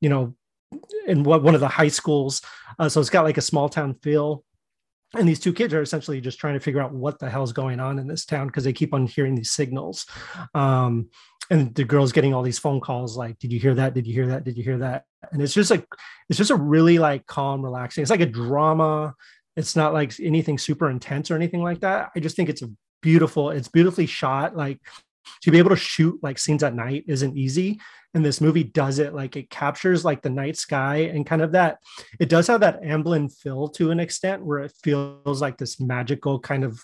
you 0.00 0.08
know, 0.08 0.34
in 1.06 1.22
what 1.22 1.42
one 1.42 1.54
of 1.54 1.60
the 1.60 1.68
high 1.68 1.88
schools. 1.88 2.42
Uh, 2.78 2.88
so 2.88 3.00
it's 3.00 3.10
got 3.10 3.24
like 3.24 3.38
a 3.38 3.42
small 3.42 3.68
town 3.68 3.94
feel 4.02 4.44
and 5.14 5.28
these 5.28 5.40
two 5.40 5.52
kids 5.52 5.72
are 5.72 5.82
essentially 5.82 6.20
just 6.20 6.38
trying 6.38 6.54
to 6.54 6.60
figure 6.60 6.80
out 6.80 6.92
what 6.92 7.18
the 7.18 7.30
hell's 7.30 7.52
going 7.52 7.80
on 7.80 7.98
in 7.98 8.06
this 8.06 8.26
town 8.26 8.46
because 8.46 8.64
they 8.64 8.72
keep 8.72 8.92
on 8.92 9.06
hearing 9.06 9.34
these 9.34 9.50
signals. 9.50 10.06
Um, 10.54 11.08
and 11.50 11.74
the 11.74 11.84
girl's 11.84 12.12
getting 12.12 12.34
all 12.34 12.42
these 12.42 12.58
phone 12.58 12.80
calls 12.80 13.16
like 13.16 13.38
did 13.38 13.52
you 13.52 13.58
hear 13.58 13.74
that? 13.74 13.94
Did 13.94 14.06
you 14.06 14.12
hear 14.12 14.26
that? 14.26 14.44
Did 14.44 14.58
you 14.58 14.64
hear 14.64 14.78
that? 14.78 15.04
And 15.32 15.40
it's 15.40 15.54
just 15.54 15.70
like 15.70 15.86
it's 16.28 16.36
just 16.36 16.50
a 16.50 16.56
really 16.56 16.98
like 16.98 17.26
calm 17.26 17.62
relaxing 17.62 18.02
it's 18.02 18.10
like 18.10 18.20
a 18.20 18.26
drama. 18.26 19.14
It's 19.56 19.74
not 19.74 19.94
like 19.94 20.18
anything 20.20 20.58
super 20.58 20.90
intense 20.90 21.30
or 21.30 21.36
anything 21.36 21.62
like 21.62 21.80
that. 21.80 22.10
I 22.14 22.20
just 22.20 22.36
think 22.36 22.48
it's 22.50 22.62
beautiful 23.00 23.50
it's 23.50 23.68
beautifully 23.68 24.06
shot 24.06 24.56
like 24.56 24.80
to 25.42 25.50
be 25.50 25.58
able 25.58 25.70
to 25.70 25.76
shoot 25.76 26.18
like 26.22 26.38
scenes 26.38 26.62
at 26.62 26.74
night 26.74 27.04
isn't 27.06 27.36
easy 27.36 27.80
and 28.18 28.26
this 28.26 28.40
movie 28.40 28.64
does 28.64 28.98
it 28.98 29.14
like 29.14 29.36
it 29.36 29.48
captures 29.48 30.04
like 30.04 30.22
the 30.22 30.28
night 30.28 30.56
sky 30.56 30.96
and 30.96 31.24
kind 31.24 31.40
of 31.40 31.52
that 31.52 31.78
it 32.18 32.28
does 32.28 32.48
have 32.48 32.60
that 32.60 32.82
amblin 32.82 33.32
feel 33.32 33.68
to 33.68 33.92
an 33.92 34.00
extent 34.00 34.44
where 34.44 34.58
it 34.58 34.72
feels 34.82 35.40
like 35.40 35.56
this 35.56 35.80
magical 35.80 36.40
kind 36.40 36.64
of 36.64 36.82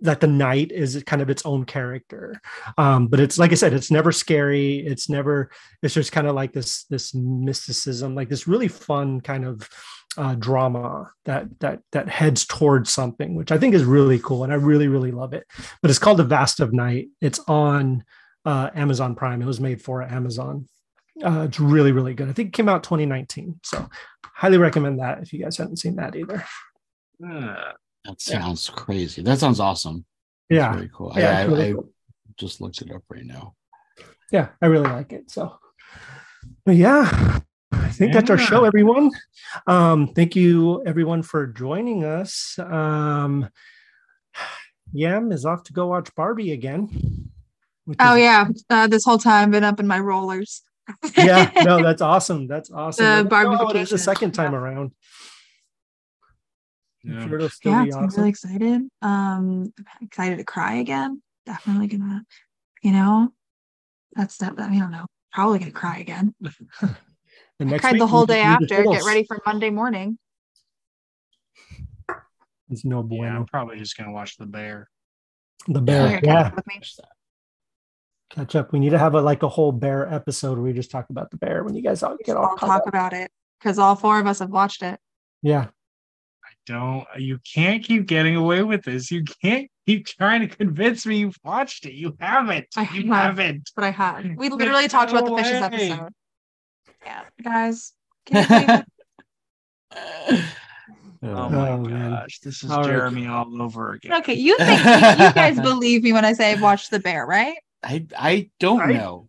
that 0.00 0.20
the 0.20 0.26
night 0.26 0.72
is 0.72 1.00
kind 1.06 1.22
of 1.22 1.30
its 1.30 1.46
own 1.46 1.64
character. 1.64 2.40
Um, 2.76 3.06
but 3.06 3.20
it's 3.20 3.38
like 3.38 3.52
i 3.52 3.54
said 3.54 3.72
it's 3.72 3.90
never 3.90 4.10
scary. 4.10 4.78
It's 4.78 5.08
never 5.08 5.50
it's 5.82 5.94
just 5.94 6.10
kind 6.12 6.26
of 6.26 6.34
like 6.34 6.52
this 6.52 6.84
this 6.84 7.14
mysticism 7.14 8.14
like 8.14 8.28
this 8.28 8.48
really 8.48 8.68
fun 8.68 9.20
kind 9.20 9.44
of 9.44 9.68
uh, 10.16 10.34
drama 10.34 11.10
that 11.24 11.46
that 11.60 11.80
that 11.92 12.08
heads 12.08 12.44
towards 12.44 12.90
something 12.90 13.34
which 13.34 13.50
i 13.50 13.56
think 13.56 13.74
is 13.74 13.82
really 13.82 14.18
cool 14.18 14.44
and 14.44 14.52
i 14.52 14.56
really 14.56 14.88
really 14.88 15.12
love 15.12 15.32
it. 15.32 15.44
But 15.80 15.90
it's 15.90 16.00
called 16.00 16.18
the 16.18 16.24
vast 16.24 16.60
of 16.60 16.72
night. 16.72 17.08
It's 17.20 17.40
on 17.48 18.04
uh, 18.44 18.70
amazon 18.74 19.14
prime 19.14 19.40
it 19.42 19.46
was 19.46 19.60
made 19.60 19.80
for 19.80 20.02
amazon 20.02 20.66
uh, 21.24 21.46
it's 21.48 21.60
really 21.60 21.92
really 21.92 22.14
good 22.14 22.28
i 22.28 22.32
think 22.32 22.48
it 22.48 22.52
came 22.52 22.68
out 22.68 22.82
2019 22.82 23.60
so 23.62 23.88
highly 24.22 24.58
recommend 24.58 24.98
that 24.98 25.22
if 25.22 25.32
you 25.32 25.42
guys 25.42 25.56
haven't 25.56 25.76
seen 25.76 25.96
that 25.96 26.16
either 26.16 26.44
uh, 27.24 27.72
that 28.04 28.20
sounds 28.20 28.68
yeah. 28.68 28.82
crazy. 28.82 29.22
That 29.22 29.38
sounds 29.38 29.60
awesome. 29.60 30.04
That's 30.50 30.58
yeah. 30.58 30.72
Very 30.72 30.90
cool. 30.92 31.12
Yeah, 31.16 31.38
I, 31.38 31.44
really 31.44 31.70
I, 31.70 31.72
cool. 31.72 31.88
just 32.36 32.60
looked 32.60 32.82
it 32.82 32.90
up 32.90 33.02
right 33.08 33.24
now. 33.24 33.54
Yeah, 34.30 34.48
I 34.60 34.66
really 34.66 34.88
like 34.88 35.12
it. 35.12 35.30
So, 35.30 35.58
but 36.64 36.76
yeah, 36.76 37.40
I 37.70 37.88
think 37.90 38.12
yeah. 38.12 38.20
that's 38.20 38.30
our 38.30 38.38
show, 38.38 38.64
everyone. 38.64 39.10
Um, 39.66 40.08
thank 40.14 40.34
you, 40.34 40.82
everyone, 40.84 41.22
for 41.22 41.46
joining 41.46 42.04
us. 42.04 42.58
Um, 42.58 43.48
Yam 44.92 45.32
is 45.32 45.44
off 45.44 45.62
to 45.64 45.72
go 45.72 45.86
watch 45.86 46.14
Barbie 46.14 46.52
again. 46.52 47.30
Oh 47.98 48.14
is- 48.14 48.22
yeah, 48.22 48.48
uh, 48.70 48.86
this 48.86 49.04
whole 49.04 49.18
time 49.18 49.44
I've 49.44 49.50
been 49.50 49.64
up 49.64 49.80
in 49.80 49.86
my 49.86 49.98
rollers. 49.98 50.62
yeah, 51.16 51.50
no, 51.64 51.82
that's 51.82 52.02
awesome. 52.02 52.46
That's 52.46 52.70
awesome. 52.70 53.24
The 53.24 53.24
Barbie 53.28 53.56
oh, 53.60 53.84
the 53.84 53.98
second 53.98 54.32
time 54.32 54.52
yeah. 54.52 54.58
around. 54.58 54.92
Yeah, 57.04 57.26
sure 57.26 57.40
yeah 57.64 57.80
awesome. 57.80 57.98
I'm 57.98 58.08
really 58.10 58.28
excited. 58.28 58.82
Um, 59.00 59.72
excited 60.00 60.38
to 60.38 60.44
cry 60.44 60.74
again. 60.74 61.20
Definitely 61.46 61.88
gonna, 61.88 62.24
you 62.82 62.92
know, 62.92 63.32
that's 64.14 64.36
that. 64.38 64.54
I 64.58 64.78
don't 64.78 64.92
know. 64.92 65.06
Probably 65.32 65.58
gonna 65.58 65.72
cry 65.72 65.98
again. 65.98 66.34
I 66.44 67.78
cried 67.78 67.98
the 67.98 68.06
whole 68.06 68.26
day 68.26 68.40
after. 68.40 68.84
Get 68.84 69.04
ready 69.04 69.24
for 69.24 69.40
Monday 69.44 69.70
morning. 69.70 70.18
It's 72.70 72.84
no 72.84 73.02
bueno. 73.02 73.24
Yeah, 73.24 73.36
I'm 73.36 73.46
probably 73.46 73.78
just 73.78 73.96
gonna 73.96 74.12
watch 74.12 74.36
the 74.36 74.46
bear. 74.46 74.88
The 75.66 75.80
bear, 75.80 76.20
yeah. 76.22 76.50
Catch 78.34 78.56
up. 78.56 78.72
We 78.72 78.78
need 78.78 78.90
to 78.90 78.98
have 78.98 79.14
a 79.14 79.20
like 79.20 79.42
a 79.42 79.48
whole 79.48 79.72
bear 79.72 80.12
episode 80.12 80.56
where 80.56 80.64
we 80.64 80.72
just 80.72 80.90
talk 80.90 81.10
about 81.10 81.30
the 81.30 81.36
bear 81.36 81.64
when 81.64 81.74
you 81.74 81.82
guys 81.82 82.02
all 82.02 82.16
get 82.24 82.36
all 82.36 82.56
talk 82.56 82.82
up. 82.82 82.86
about 82.86 83.12
it 83.12 83.30
because 83.60 83.78
all 83.78 83.94
four 83.94 84.18
of 84.18 84.26
us 84.26 84.38
have 84.38 84.48
watched 84.48 84.82
it. 84.82 84.98
Yeah, 85.42 85.66
I 86.42 86.50
don't 86.64 87.04
you 87.18 87.38
can't 87.54 87.84
keep 87.84 88.06
getting 88.06 88.36
away 88.36 88.62
with 88.62 88.84
this. 88.84 89.10
You 89.10 89.24
can't 89.42 89.70
keep 89.86 90.06
trying 90.06 90.40
to 90.40 90.48
convince 90.48 91.04
me 91.04 91.18
you've 91.18 91.38
watched 91.44 91.84
it. 91.84 91.92
You 91.92 92.16
haven't. 92.20 92.68
I 92.74 92.88
you 92.94 93.12
have, 93.12 93.36
haven't. 93.36 93.70
But 93.76 93.84
I 93.84 93.90
have. 93.90 94.24
We 94.36 94.48
literally 94.48 94.88
talked 94.88 95.10
about 95.10 95.26
the 95.26 95.36
fishes 95.36 95.62
episode. 95.62 96.08
Yeah, 97.04 97.24
guys. 97.42 97.92
Oh, 101.24 101.30
oh 101.30 101.48
my 101.50 101.70
oh, 101.70 101.84
gosh, 101.84 102.40
this 102.40 102.64
is 102.64 102.70
all 102.72 102.82
Jeremy 102.82 103.28
right. 103.28 103.32
all 103.32 103.62
over 103.62 103.92
again. 103.92 104.12
Okay, 104.14 104.34
you 104.34 104.56
think 104.58 104.84
you, 104.84 105.24
you, 105.24 105.32
guys 105.32 105.60
believe 105.60 106.02
me 106.02 106.12
when 106.12 106.24
I 106.24 106.32
say 106.32 106.50
I've 106.50 106.60
watched 106.60 106.90
The 106.90 106.98
Bear, 106.98 107.24
right? 107.24 107.54
I 107.82 108.06
I 108.16 108.50
don't 108.60 108.80
I 108.80 108.92
know. 108.92 109.28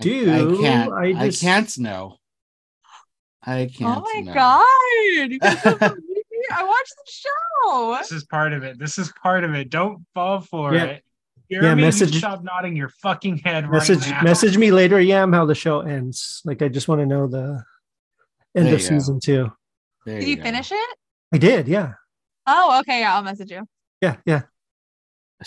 Do 0.00 0.30
I, 0.30 0.36
I 0.36 0.62
can't 0.62 0.92
I, 0.92 1.26
just... 1.26 1.44
I 1.44 1.46
can't 1.46 1.78
know. 1.78 2.16
I 3.42 3.62
oh 3.62 3.68
can't. 3.68 3.98
Oh 3.98 4.14
my 4.14 4.20
know. 4.20 4.34
god! 4.34 5.94
I 6.52 6.64
watched 6.64 6.94
the 6.96 7.12
show. 7.12 7.96
This 7.98 8.12
is 8.12 8.24
part 8.24 8.52
of 8.52 8.62
it. 8.62 8.78
This 8.78 8.98
is 8.98 9.12
part 9.22 9.44
of 9.44 9.54
it. 9.54 9.70
Don't 9.70 10.04
fall 10.14 10.40
for 10.40 10.74
yeah. 10.74 10.84
it. 10.84 11.04
Jeremy, 11.50 11.68
yeah, 11.68 11.74
message. 11.74 12.16
stop 12.16 12.44
nodding 12.44 12.76
your 12.76 12.88
fucking 12.88 13.38
head. 13.38 13.68
Message. 13.68 14.08
Right 14.08 14.22
message 14.22 14.56
me 14.56 14.70
later, 14.70 15.00
Yam, 15.00 15.32
how 15.32 15.46
the 15.46 15.54
show 15.54 15.80
ends. 15.80 16.42
Like, 16.44 16.62
I 16.62 16.68
just 16.68 16.86
want 16.86 17.00
to 17.00 17.06
know 17.06 17.26
the 17.26 17.64
end 18.54 18.66
there 18.68 18.74
of 18.74 18.82
season 18.82 19.16
go. 19.16 19.20
two. 19.20 19.52
There 20.06 20.20
did 20.20 20.28
you, 20.28 20.36
you 20.36 20.42
finish 20.42 20.70
it? 20.70 20.96
I 21.32 21.38
did. 21.38 21.66
Yeah. 21.66 21.94
Oh, 22.46 22.78
okay. 22.80 23.00
Yeah, 23.00 23.16
I'll 23.16 23.22
message 23.22 23.50
you. 23.50 23.66
Yeah, 24.00 24.16
yeah. 24.24 24.42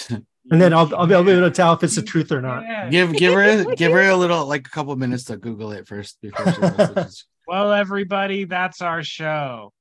and 0.52 0.62
then 0.62 0.74
I'll, 0.74 0.94
I'll 0.96 1.08
be 1.08 1.14
able 1.14 1.26
to 1.26 1.52
tell 1.52 1.74
if 1.74 1.84
it's 1.84 1.96
the 1.96 2.02
truth 2.02 2.32
or 2.32 2.42
not. 2.42 2.64
Yeah. 2.64 2.90
Give 2.90 3.14
give 3.14 3.34
her 3.34 3.64
give 3.76 3.92
her 3.92 4.10
a 4.10 4.16
little 4.16 4.46
like 4.46 4.68
a 4.68 4.70
couple 4.70 4.96
minutes 4.96 5.26
to 5.26 5.38
Google 5.38 5.72
it 5.72 5.88
first 5.88 6.20
before 6.22 6.52
she 6.52 6.60
messages. 6.62 7.26
Well, 7.46 7.74
everybody, 7.74 8.46
that's 8.46 8.82
our 8.82 9.04
show 9.04 9.74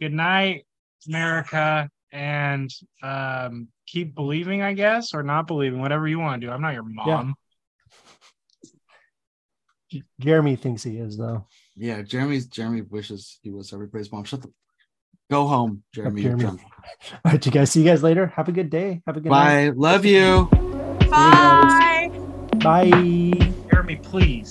good 0.00 0.12
night, 0.12 0.66
America, 1.06 1.88
and 2.10 2.70
um, 3.02 3.68
keep 3.86 4.14
believing, 4.14 4.62
I 4.62 4.72
guess, 4.72 5.14
or 5.14 5.22
not 5.22 5.46
believing, 5.46 5.80
whatever 5.80 6.08
you 6.08 6.18
want 6.18 6.40
to 6.40 6.46
do. 6.46 6.52
I'm 6.52 6.62
not 6.62 6.74
your 6.74 6.84
mom. 6.84 7.34
Yeah. 9.90 10.00
Jeremy 10.20 10.56
thinks 10.56 10.82
he 10.82 10.98
is, 10.98 11.16
though. 11.18 11.46
Yeah, 11.76 12.02
Jeremy's 12.02 12.46
Jeremy 12.46 12.82
wishes 12.82 13.38
he 13.42 13.50
was 13.50 13.72
everybody's 13.72 14.10
mom. 14.12 14.24
Shut 14.24 14.42
the 14.42 14.52
go 15.30 15.46
home, 15.46 15.82
Jeremy. 15.92 16.22
Jeremy. 16.22 16.44
All 16.44 16.58
right, 17.24 17.46
you 17.46 17.52
guys. 17.52 17.70
See 17.70 17.80
you 17.80 17.86
guys 17.86 18.02
later. 18.02 18.26
Have 18.36 18.48
a 18.48 18.52
good 18.52 18.68
day. 18.68 19.00
Have 19.06 19.16
a 19.16 19.20
good 19.20 19.30
night. 19.30 19.44
Bye. 19.44 19.64
Night. 19.68 19.76
Love 19.78 20.04
you. 20.04 20.48
Bye. 21.08 22.10
Bye. 22.58 23.32
Jeremy, 23.70 23.96
please. 23.96 24.50